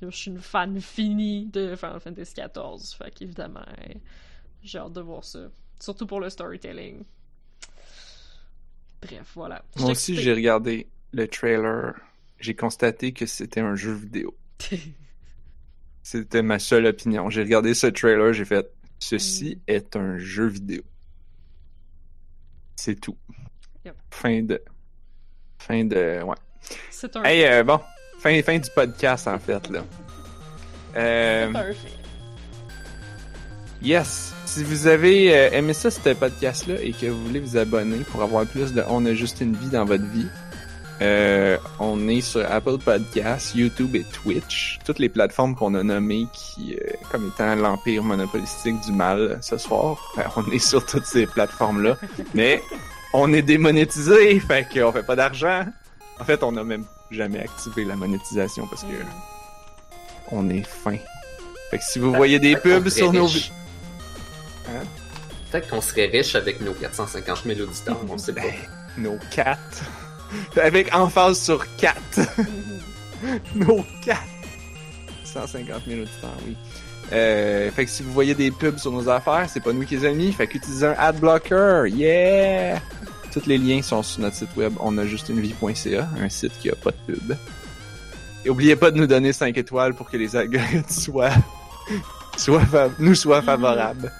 Je 0.00 0.08
suis 0.10 0.30
une 0.30 0.38
fan 0.40 0.80
finie 0.80 1.46
de 1.46 1.74
Final 1.74 1.98
Fantasy 1.98 2.34
14. 2.34 2.94
Fait 2.94 3.10
qu'évidemment, 3.10 3.64
j'ai 4.62 4.78
hâte 4.78 4.92
de 4.92 5.00
voir 5.00 5.24
ça. 5.24 5.40
Surtout 5.80 6.06
pour 6.06 6.20
le 6.20 6.30
storytelling. 6.30 7.02
Bref, 9.02 9.32
voilà. 9.34 9.62
Moi 9.76 9.90
aussi, 9.90 10.14
j'ai 10.16 10.32
regardé 10.32 10.86
le 11.12 11.26
trailer. 11.26 11.94
J'ai 12.40 12.54
constaté 12.54 13.12
que 13.12 13.26
c'était 13.26 13.60
un 13.60 13.74
jeu 13.74 13.92
vidéo. 13.92 14.36
C'était 16.02 16.40
ma 16.42 16.58
seule 16.58 16.86
opinion. 16.86 17.28
J'ai 17.28 17.42
regardé 17.42 17.74
ce 17.74 17.86
trailer, 17.86 18.32
j'ai 18.32 18.44
fait 18.46 18.66
ceci 18.98 19.56
Mm. 19.56 19.60
est 19.66 19.96
un 19.96 20.16
jeu 20.18 20.46
vidéo. 20.46 20.82
C'est 22.76 22.98
tout. 22.98 23.16
Yep. 23.84 23.94
Fin 24.10 24.42
de. 24.42 24.62
Fin 25.58 25.84
de. 25.84 26.22
Ouais. 26.22 26.36
C'est 26.90 27.14
un 27.16 27.22
Hey, 27.24 27.44
euh, 27.44 27.62
bon. 27.62 27.78
Fin, 28.20 28.40
fin 28.42 28.58
du 28.58 28.70
podcast, 28.74 29.28
en 29.28 29.38
fait, 29.38 29.68
là. 29.68 29.84
Euh, 30.96 31.50
C'est 31.52 31.58
un 31.58 31.72
fait. 31.72 31.88
yes. 33.82 34.32
Si 34.46 34.64
vous 34.64 34.86
avez 34.86 35.36
euh, 35.36 35.50
aimé 35.52 35.72
ça, 35.74 35.90
ce 35.90 36.00
podcast-là, 36.14 36.80
et 36.80 36.92
que 36.92 37.06
vous 37.06 37.26
voulez 37.26 37.40
vous 37.40 37.56
abonner 37.58 37.98
pour 37.98 38.22
avoir 38.22 38.46
plus 38.46 38.72
de 38.72 38.82
On 38.88 39.04
a 39.04 39.12
juste 39.14 39.40
une 39.42 39.54
vie 39.54 39.68
dans 39.68 39.84
votre 39.84 40.06
vie, 40.06 40.26
euh, 41.00 41.56
on 41.78 42.08
est 42.08 42.20
sur 42.20 42.50
Apple 42.50 42.78
Podcasts, 42.78 43.54
YouTube 43.54 43.94
et 43.94 44.04
Twitch. 44.04 44.78
Toutes 44.84 44.98
les 44.98 45.08
plateformes 45.08 45.54
qu'on 45.54 45.74
a 45.74 45.82
nommées 45.82 46.26
qui, 46.32 46.74
euh, 46.74 46.90
comme 47.10 47.28
étant 47.28 47.54
l'empire 47.54 48.02
monopolistique 48.02 48.80
du 48.80 48.92
mal 48.92 49.38
ce 49.40 49.58
soir. 49.58 50.12
Ben, 50.16 50.24
on 50.36 50.50
est 50.50 50.58
sur 50.58 50.84
toutes 50.84 51.06
ces 51.06 51.26
plateformes-là. 51.26 51.96
Mais 52.34 52.62
on 53.12 53.32
est 53.32 53.42
démonétisé, 53.42 54.40
fait 54.40 54.66
qu'on 54.72 54.92
fait 54.92 55.04
pas 55.04 55.16
d'argent. 55.16 55.64
En 56.18 56.24
fait, 56.24 56.42
on 56.42 56.52
n'a 56.52 56.64
même 56.64 56.84
jamais 57.10 57.40
activé 57.40 57.84
la 57.84 57.94
monétisation 57.94 58.66
parce 58.66 58.82
que 58.82 58.88
on 60.30 60.50
est 60.50 60.66
fin. 60.66 60.96
Fait 61.70 61.78
que 61.78 61.84
si 61.84 61.98
vous 61.98 62.12
voyez 62.12 62.38
des 62.38 62.56
pubs 62.56 62.88
sur 62.88 63.12
nos... 63.12 63.28
Hein? 63.28 64.84
Peut-être 65.50 65.68
qu'on 65.68 65.80
serait 65.80 66.06
riche 66.06 66.34
avec 66.34 66.60
nos 66.60 66.74
450 66.74 67.44
000 67.46 67.60
auditeurs, 67.60 67.98
on 68.08 68.18
sait 68.18 68.34
pas. 68.34 68.42
Ben, 68.42 68.52
nos 68.98 69.18
quatre. 69.30 69.84
Avec 70.62 70.94
emphase 70.94 71.38
sur 71.40 71.64
quatre. 71.76 72.20
nos 73.54 73.84
quatre. 74.04 74.22
150 75.24 75.82
000 75.86 76.00
auditeurs, 76.00 76.30
oui. 76.46 76.56
Euh, 77.12 77.70
fait 77.70 77.86
que 77.86 77.90
si 77.90 78.02
vous 78.02 78.12
voyez 78.12 78.34
des 78.34 78.50
pubs 78.50 78.78
sur 78.78 78.92
nos 78.92 79.08
affaires, 79.08 79.48
c'est 79.48 79.62
pas 79.62 79.72
nous 79.72 79.84
qui 79.84 79.96
les 79.96 80.04
avons 80.04 80.16
mis. 80.16 80.32
Fait 80.32 80.46
qu'utilisez 80.46 80.86
un 80.86 80.94
adblocker. 80.98 81.84
Yeah! 81.88 82.80
Tous 83.32 83.46
les 83.46 83.58
liens 83.58 83.82
sont 83.82 84.02
sur 84.02 84.20
notre 84.20 84.36
site 84.36 84.54
web 84.56 84.74
onajustunevie.ca, 84.80 86.08
un 86.20 86.28
site 86.28 86.52
qui 86.60 86.70
a 86.70 86.74
pas 86.74 86.90
de 86.90 87.14
pub. 87.14 87.36
Et 88.44 88.50
oubliez 88.50 88.76
pas 88.76 88.90
de 88.90 88.96
nous 88.96 89.06
donner 89.06 89.32
5 89.32 89.56
étoiles 89.56 89.94
pour 89.94 90.10
que 90.10 90.16
les 90.16 90.36
algorithmes 90.36 90.84
soient, 90.88 91.30
soient 92.36 92.62
nous 92.98 93.14
soient 93.14 93.42
favorables. 93.42 94.12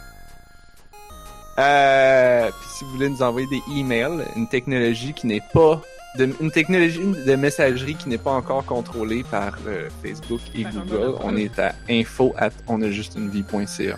Euh, 1.59 2.51
puis 2.51 2.68
si 2.76 2.85
vous 2.85 2.90
voulez 2.90 3.09
nous 3.09 3.22
envoyer 3.22 3.48
des 3.48 3.62
emails, 3.76 4.24
une 4.36 4.48
technologie 4.48 5.12
qui 5.12 5.26
n'est 5.26 5.43
pas 5.52 5.80
de, 6.16 6.30
une 6.40 6.51
technologie 6.51 7.01
de 7.26 7.35
messagerie 7.36 7.94
qui 7.94 8.09
n'est 8.09 8.18
pas 8.18 8.32
encore 8.32 8.64
contrôlée 8.64 9.24
par 9.30 9.59
euh, 9.66 9.89
Facebook 10.02 10.40
et 10.55 10.62
Par 10.64 10.72
Google, 10.72 11.14
on 11.22 11.36
est 11.36 11.59
à 11.59 11.74
info 11.90 12.35
at 12.39 12.51
onajustunevie.ca. 12.66 13.97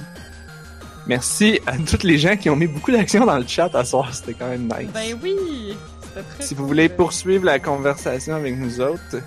Merci 1.06 1.60
à 1.66 1.76
toutes 1.78 2.02
les 2.02 2.18
gens 2.18 2.36
qui 2.36 2.50
ont 2.50 2.56
mis 2.56 2.66
beaucoup 2.66 2.92
d'action 2.92 3.24
dans 3.24 3.38
le 3.38 3.46
chat 3.46 3.70
à 3.74 3.84
soir, 3.84 4.12
c'était 4.14 4.34
quand 4.34 4.48
même 4.48 4.64
nice. 4.64 4.90
Ben 4.92 5.16
oui! 5.22 5.76
Très 6.12 6.22
Si 6.40 6.54
cool. 6.54 6.58
vous 6.62 6.68
voulez 6.68 6.88
poursuivre 6.88 7.44
la 7.44 7.58
conversation 7.58 8.34
avec 8.34 8.56
nous 8.56 8.80
autres, 8.80 9.22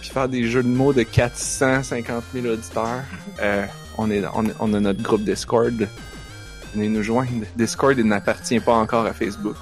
puis 0.00 0.10
faire 0.10 0.28
des 0.28 0.44
jeux 0.48 0.62
de 0.62 0.68
mots 0.68 0.92
de 0.92 1.02
450 1.04 2.22
000 2.34 2.46
auditeurs, 2.46 3.02
euh, 3.40 3.64
on, 3.96 4.10
est, 4.10 4.22
on, 4.34 4.44
on 4.60 4.74
a 4.74 4.80
notre 4.80 5.02
groupe 5.02 5.22
Discord. 5.24 5.88
Venez 6.74 6.88
nous 6.88 7.02
joindre. 7.02 7.46
Discord 7.56 7.96
n'appartient 7.98 8.60
pas 8.60 8.74
encore 8.74 9.06
à 9.06 9.12
Facebook. 9.14 9.56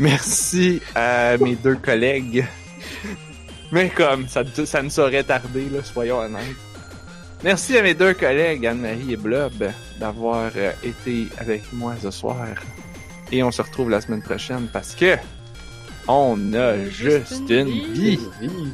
Merci 0.00 0.80
à 0.94 1.36
mes 1.36 1.54
deux 1.56 1.76
collègues. 1.76 2.46
Mais 3.70 3.90
comme, 3.90 4.26
ça, 4.28 4.42
ça 4.64 4.82
ne 4.82 4.88
saurait 4.88 5.22
tarder, 5.22 5.68
là, 5.70 5.84
soyons 5.84 6.18
honnêtes. 6.18 6.56
Merci 7.44 7.76
à 7.78 7.82
mes 7.82 7.94
deux 7.94 8.14
collègues, 8.14 8.66
Anne-Marie 8.66 9.12
et 9.12 9.16
Blob, 9.16 9.70
d'avoir 9.98 10.50
euh, 10.56 10.72
été 10.82 11.28
avec 11.38 11.62
moi 11.72 11.94
ce 12.02 12.10
soir. 12.10 12.46
Et 13.30 13.42
on 13.42 13.50
se 13.50 13.62
retrouve 13.62 13.90
la 13.90 14.00
semaine 14.00 14.22
prochaine 14.22 14.68
parce 14.72 14.94
que 14.94 15.16
on 16.08 16.52
a 16.54 16.76
Juste 16.86 17.28
juste 17.28 17.50
une 17.50 17.68
une 17.68 17.92
vie. 17.92 18.18
vie. 18.40 18.72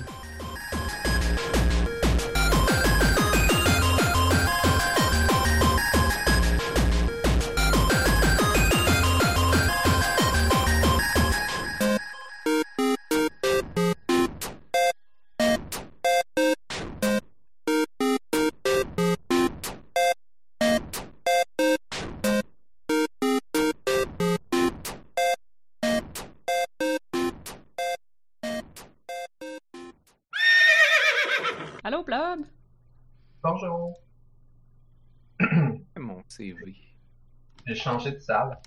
De 37.86 38.18
salle. 38.18 38.58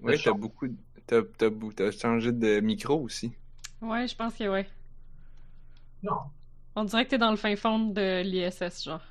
Ouais, 0.00 0.16
Le 0.16 0.18
t'as 0.18 0.32
beaucoup. 0.32 0.66
de- 0.68 0.74
T'as, 1.06 1.20
t'as, 1.76 1.90
changé 1.90 2.32
de 2.32 2.60
micro 2.60 2.98
aussi. 3.00 3.32
Ouais, 3.82 4.08
je 4.08 4.16
pense 4.16 4.34
que 4.34 4.48
ouais. 4.48 4.66
Non. 6.02 6.16
On 6.74 6.84
dirait 6.84 7.04
que 7.04 7.10
t'es 7.10 7.18
dans 7.18 7.30
le 7.30 7.36
fin 7.36 7.54
fond 7.56 7.78
de 7.78 8.22
l'ISS, 8.22 8.84
genre. 8.84 9.02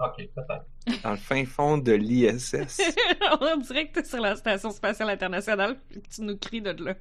Ok, 0.00 0.28
peut-être. 0.34 1.02
Dans 1.02 1.10
le 1.10 1.16
fin 1.16 1.44
fond 1.44 1.78
de 1.78 1.92
l'ISS. 1.92 2.80
On 3.40 3.56
dirait 3.58 3.88
que 3.88 4.00
t'es 4.00 4.04
sur 4.04 4.20
la 4.20 4.36
Station 4.36 4.70
Spatiale 4.70 5.10
Internationale 5.10 5.76
et 5.90 6.00
que 6.00 6.08
tu 6.08 6.22
nous 6.22 6.36
cries 6.36 6.62
de 6.62 6.70
là. 6.84 6.94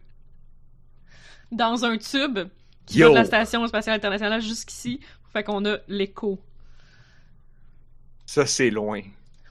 Dans 1.52 1.86
un 1.86 1.98
tube 1.98 2.40
qui 2.86 3.00
Yo! 3.00 3.08
va 3.08 3.12
de 3.12 3.16
la 3.20 3.26
Station 3.26 3.66
Spatiale 3.68 3.96
Internationale 3.96 4.42
jusqu'ici. 4.42 5.00
Fait 5.32 5.44
qu'on 5.44 5.66
a 5.66 5.78
l'écho. 5.88 6.40
Ça, 8.26 8.46
c'est 8.46 8.70
loin. 8.70 9.02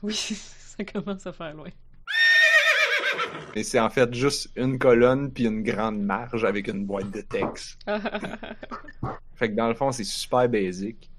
Oui, 0.01 0.13
ça 0.15 0.83
commence 0.83 1.25
à 1.27 1.33
faire 1.33 1.53
loin. 1.55 1.69
Mais 3.55 3.63
c'est 3.63 3.79
en 3.79 3.89
fait 3.89 4.11
juste 4.13 4.49
une 4.55 4.79
colonne 4.79 5.31
puis 5.31 5.45
une 5.45 5.61
grande 5.63 6.01
marge 6.01 6.43
avec 6.43 6.67
une 6.67 6.85
boîte 6.85 7.11
de 7.11 7.21
texte. 7.21 7.79
Fait 9.35 9.49
que 9.51 9.55
dans 9.55 9.67
le 9.67 9.75
fond, 9.75 9.91
c'est 9.91 10.03
super 10.03 10.49
basique. 10.49 11.11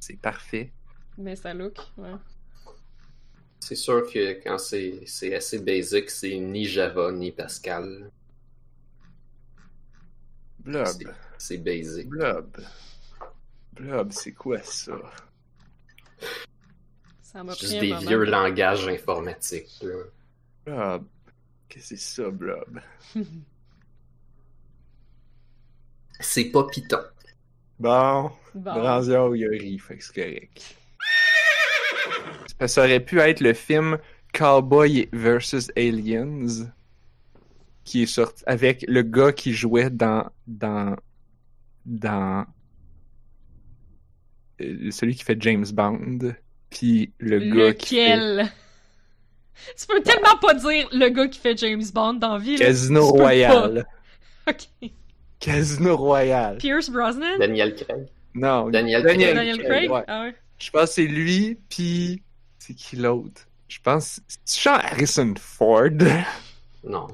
C'est 0.00 0.18
parfait. 0.18 0.72
Mais 1.18 1.36
ça 1.36 1.52
look, 1.52 1.78
ouais. 1.98 2.14
C'est 3.60 3.74
sûr 3.74 4.10
que 4.10 4.42
quand 4.42 4.56
c'est 4.58 5.02
c'est 5.04 5.34
assez 5.34 5.58
basic, 5.58 6.08
c'est 6.08 6.38
ni 6.38 6.64
Java 6.64 7.12
ni 7.12 7.32
Pascal. 7.32 8.10
Blob. 10.60 10.86
C'est- 10.86 11.06
C'est 11.38 11.58
basic. 11.58 12.08
Blob. 12.08 12.56
Blob, 13.74 14.10
c'est 14.12 14.32
quoi 14.32 14.62
ça? 14.62 14.98
Ça 17.22 17.44
m'a 17.44 17.52
Juste 17.54 17.78
des 17.78 17.94
vieux 17.94 18.24
langages 18.24 18.88
informatiques. 18.88 19.82
là. 19.82 20.04
Blob. 20.66 21.04
Qu'est-ce 21.68 21.90
que 21.90 21.96
c'est 21.96 22.22
ça, 22.22 22.30
Blob? 22.30 22.80
C'est 26.20 26.46
pas 26.46 26.64
Python. 26.66 26.98
Bon, 27.78 28.30
Bon. 28.54 28.74
Branzia 28.74 29.28
il 29.34 29.44
a 29.46 29.50
ri, 29.50 29.78
fait 29.78 29.98
que 29.98 30.04
c'est 30.04 30.14
correct. 30.14 30.76
Ça- 32.66 32.82
aurait 32.82 32.98
pu 33.00 33.20
être 33.20 33.40
le 33.40 33.52
film 33.54 33.98
Cowboy 34.32 35.08
vs. 35.12 35.70
Aliens 35.76 36.46
qui 37.84 38.02
est 38.02 38.06
sorti 38.06 38.42
avec 38.46 38.84
le 38.88 39.02
gars 39.02 39.32
qui 39.32 39.52
jouait 39.52 39.90
dans 39.90 40.28
dans 40.46 40.96
dans 41.86 42.44
celui 44.90 45.14
qui 45.14 45.24
fait 45.24 45.40
James 45.40 45.66
Bond 45.72 46.34
puis 46.70 47.12
le 47.18 47.38
gars 47.38 47.72
qui 47.74 47.96
fait 47.96 48.16
Lequel? 48.16 48.52
Tu 49.76 49.86
peux 49.86 50.00
tellement 50.00 50.36
pas 50.40 50.54
dire 50.54 50.88
le 50.92 51.08
gars 51.08 51.28
qui 51.28 51.38
fait 51.38 51.56
James 51.56 51.84
Bond 51.92 52.14
dans 52.14 52.34
la 52.34 52.38
vie. 52.38 52.56
Casino 52.56 53.12
pas. 53.12 53.32
Ok. 54.48 54.90
Casino 55.40 55.94
Royale. 55.96 56.56
Pierce 56.56 56.88
Brosnan? 56.88 57.38
Daniel 57.38 57.74
Craig. 57.74 58.06
Non, 58.34 58.70
Daniel 58.70 59.02
Daniel, 59.02 59.34
Craig. 59.34 59.36
Daniel 59.36 59.64
Craig? 59.64 59.90
ouais. 59.90 60.04
Ah 60.06 60.22
ouais. 60.22 60.34
Je 60.58 60.70
pense 60.70 60.88
que 60.88 60.94
c'est 60.94 61.06
lui, 61.06 61.58
puis 61.68 62.22
c'est 62.58 62.72
qui 62.74 62.96
l'autre? 62.96 63.42
Je 63.68 63.78
pense... 63.82 64.20
C'est 64.44 64.68
Harrison 64.70 65.34
Ford? 65.38 65.90
Non. 66.82 67.08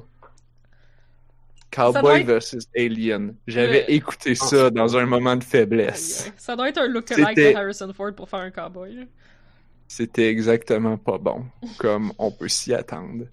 Cowboy 1.74 2.20
être- 2.20 2.26
versus 2.26 2.66
Alien. 2.76 3.34
J'avais 3.46 3.82
Le- 3.82 3.92
écouté 3.92 4.34
ça 4.34 4.70
dans 4.70 4.96
un 4.96 5.06
moment 5.06 5.36
de 5.36 5.44
faiblesse. 5.44 6.30
Ça 6.36 6.54
doit 6.56 6.68
être 6.68 6.78
un 6.78 6.86
look-alike 6.88 7.36
de 7.36 7.56
Harrison 7.56 7.92
Ford 7.92 8.12
pour 8.14 8.28
faire 8.28 8.40
un 8.40 8.50
cowboy. 8.50 9.06
C'était 9.88 10.28
exactement 10.28 10.96
pas 10.96 11.18
bon, 11.18 11.44
comme 11.78 12.12
on 12.18 12.30
peut 12.30 12.48
s'y 12.48 12.72
attendre. 12.72 13.24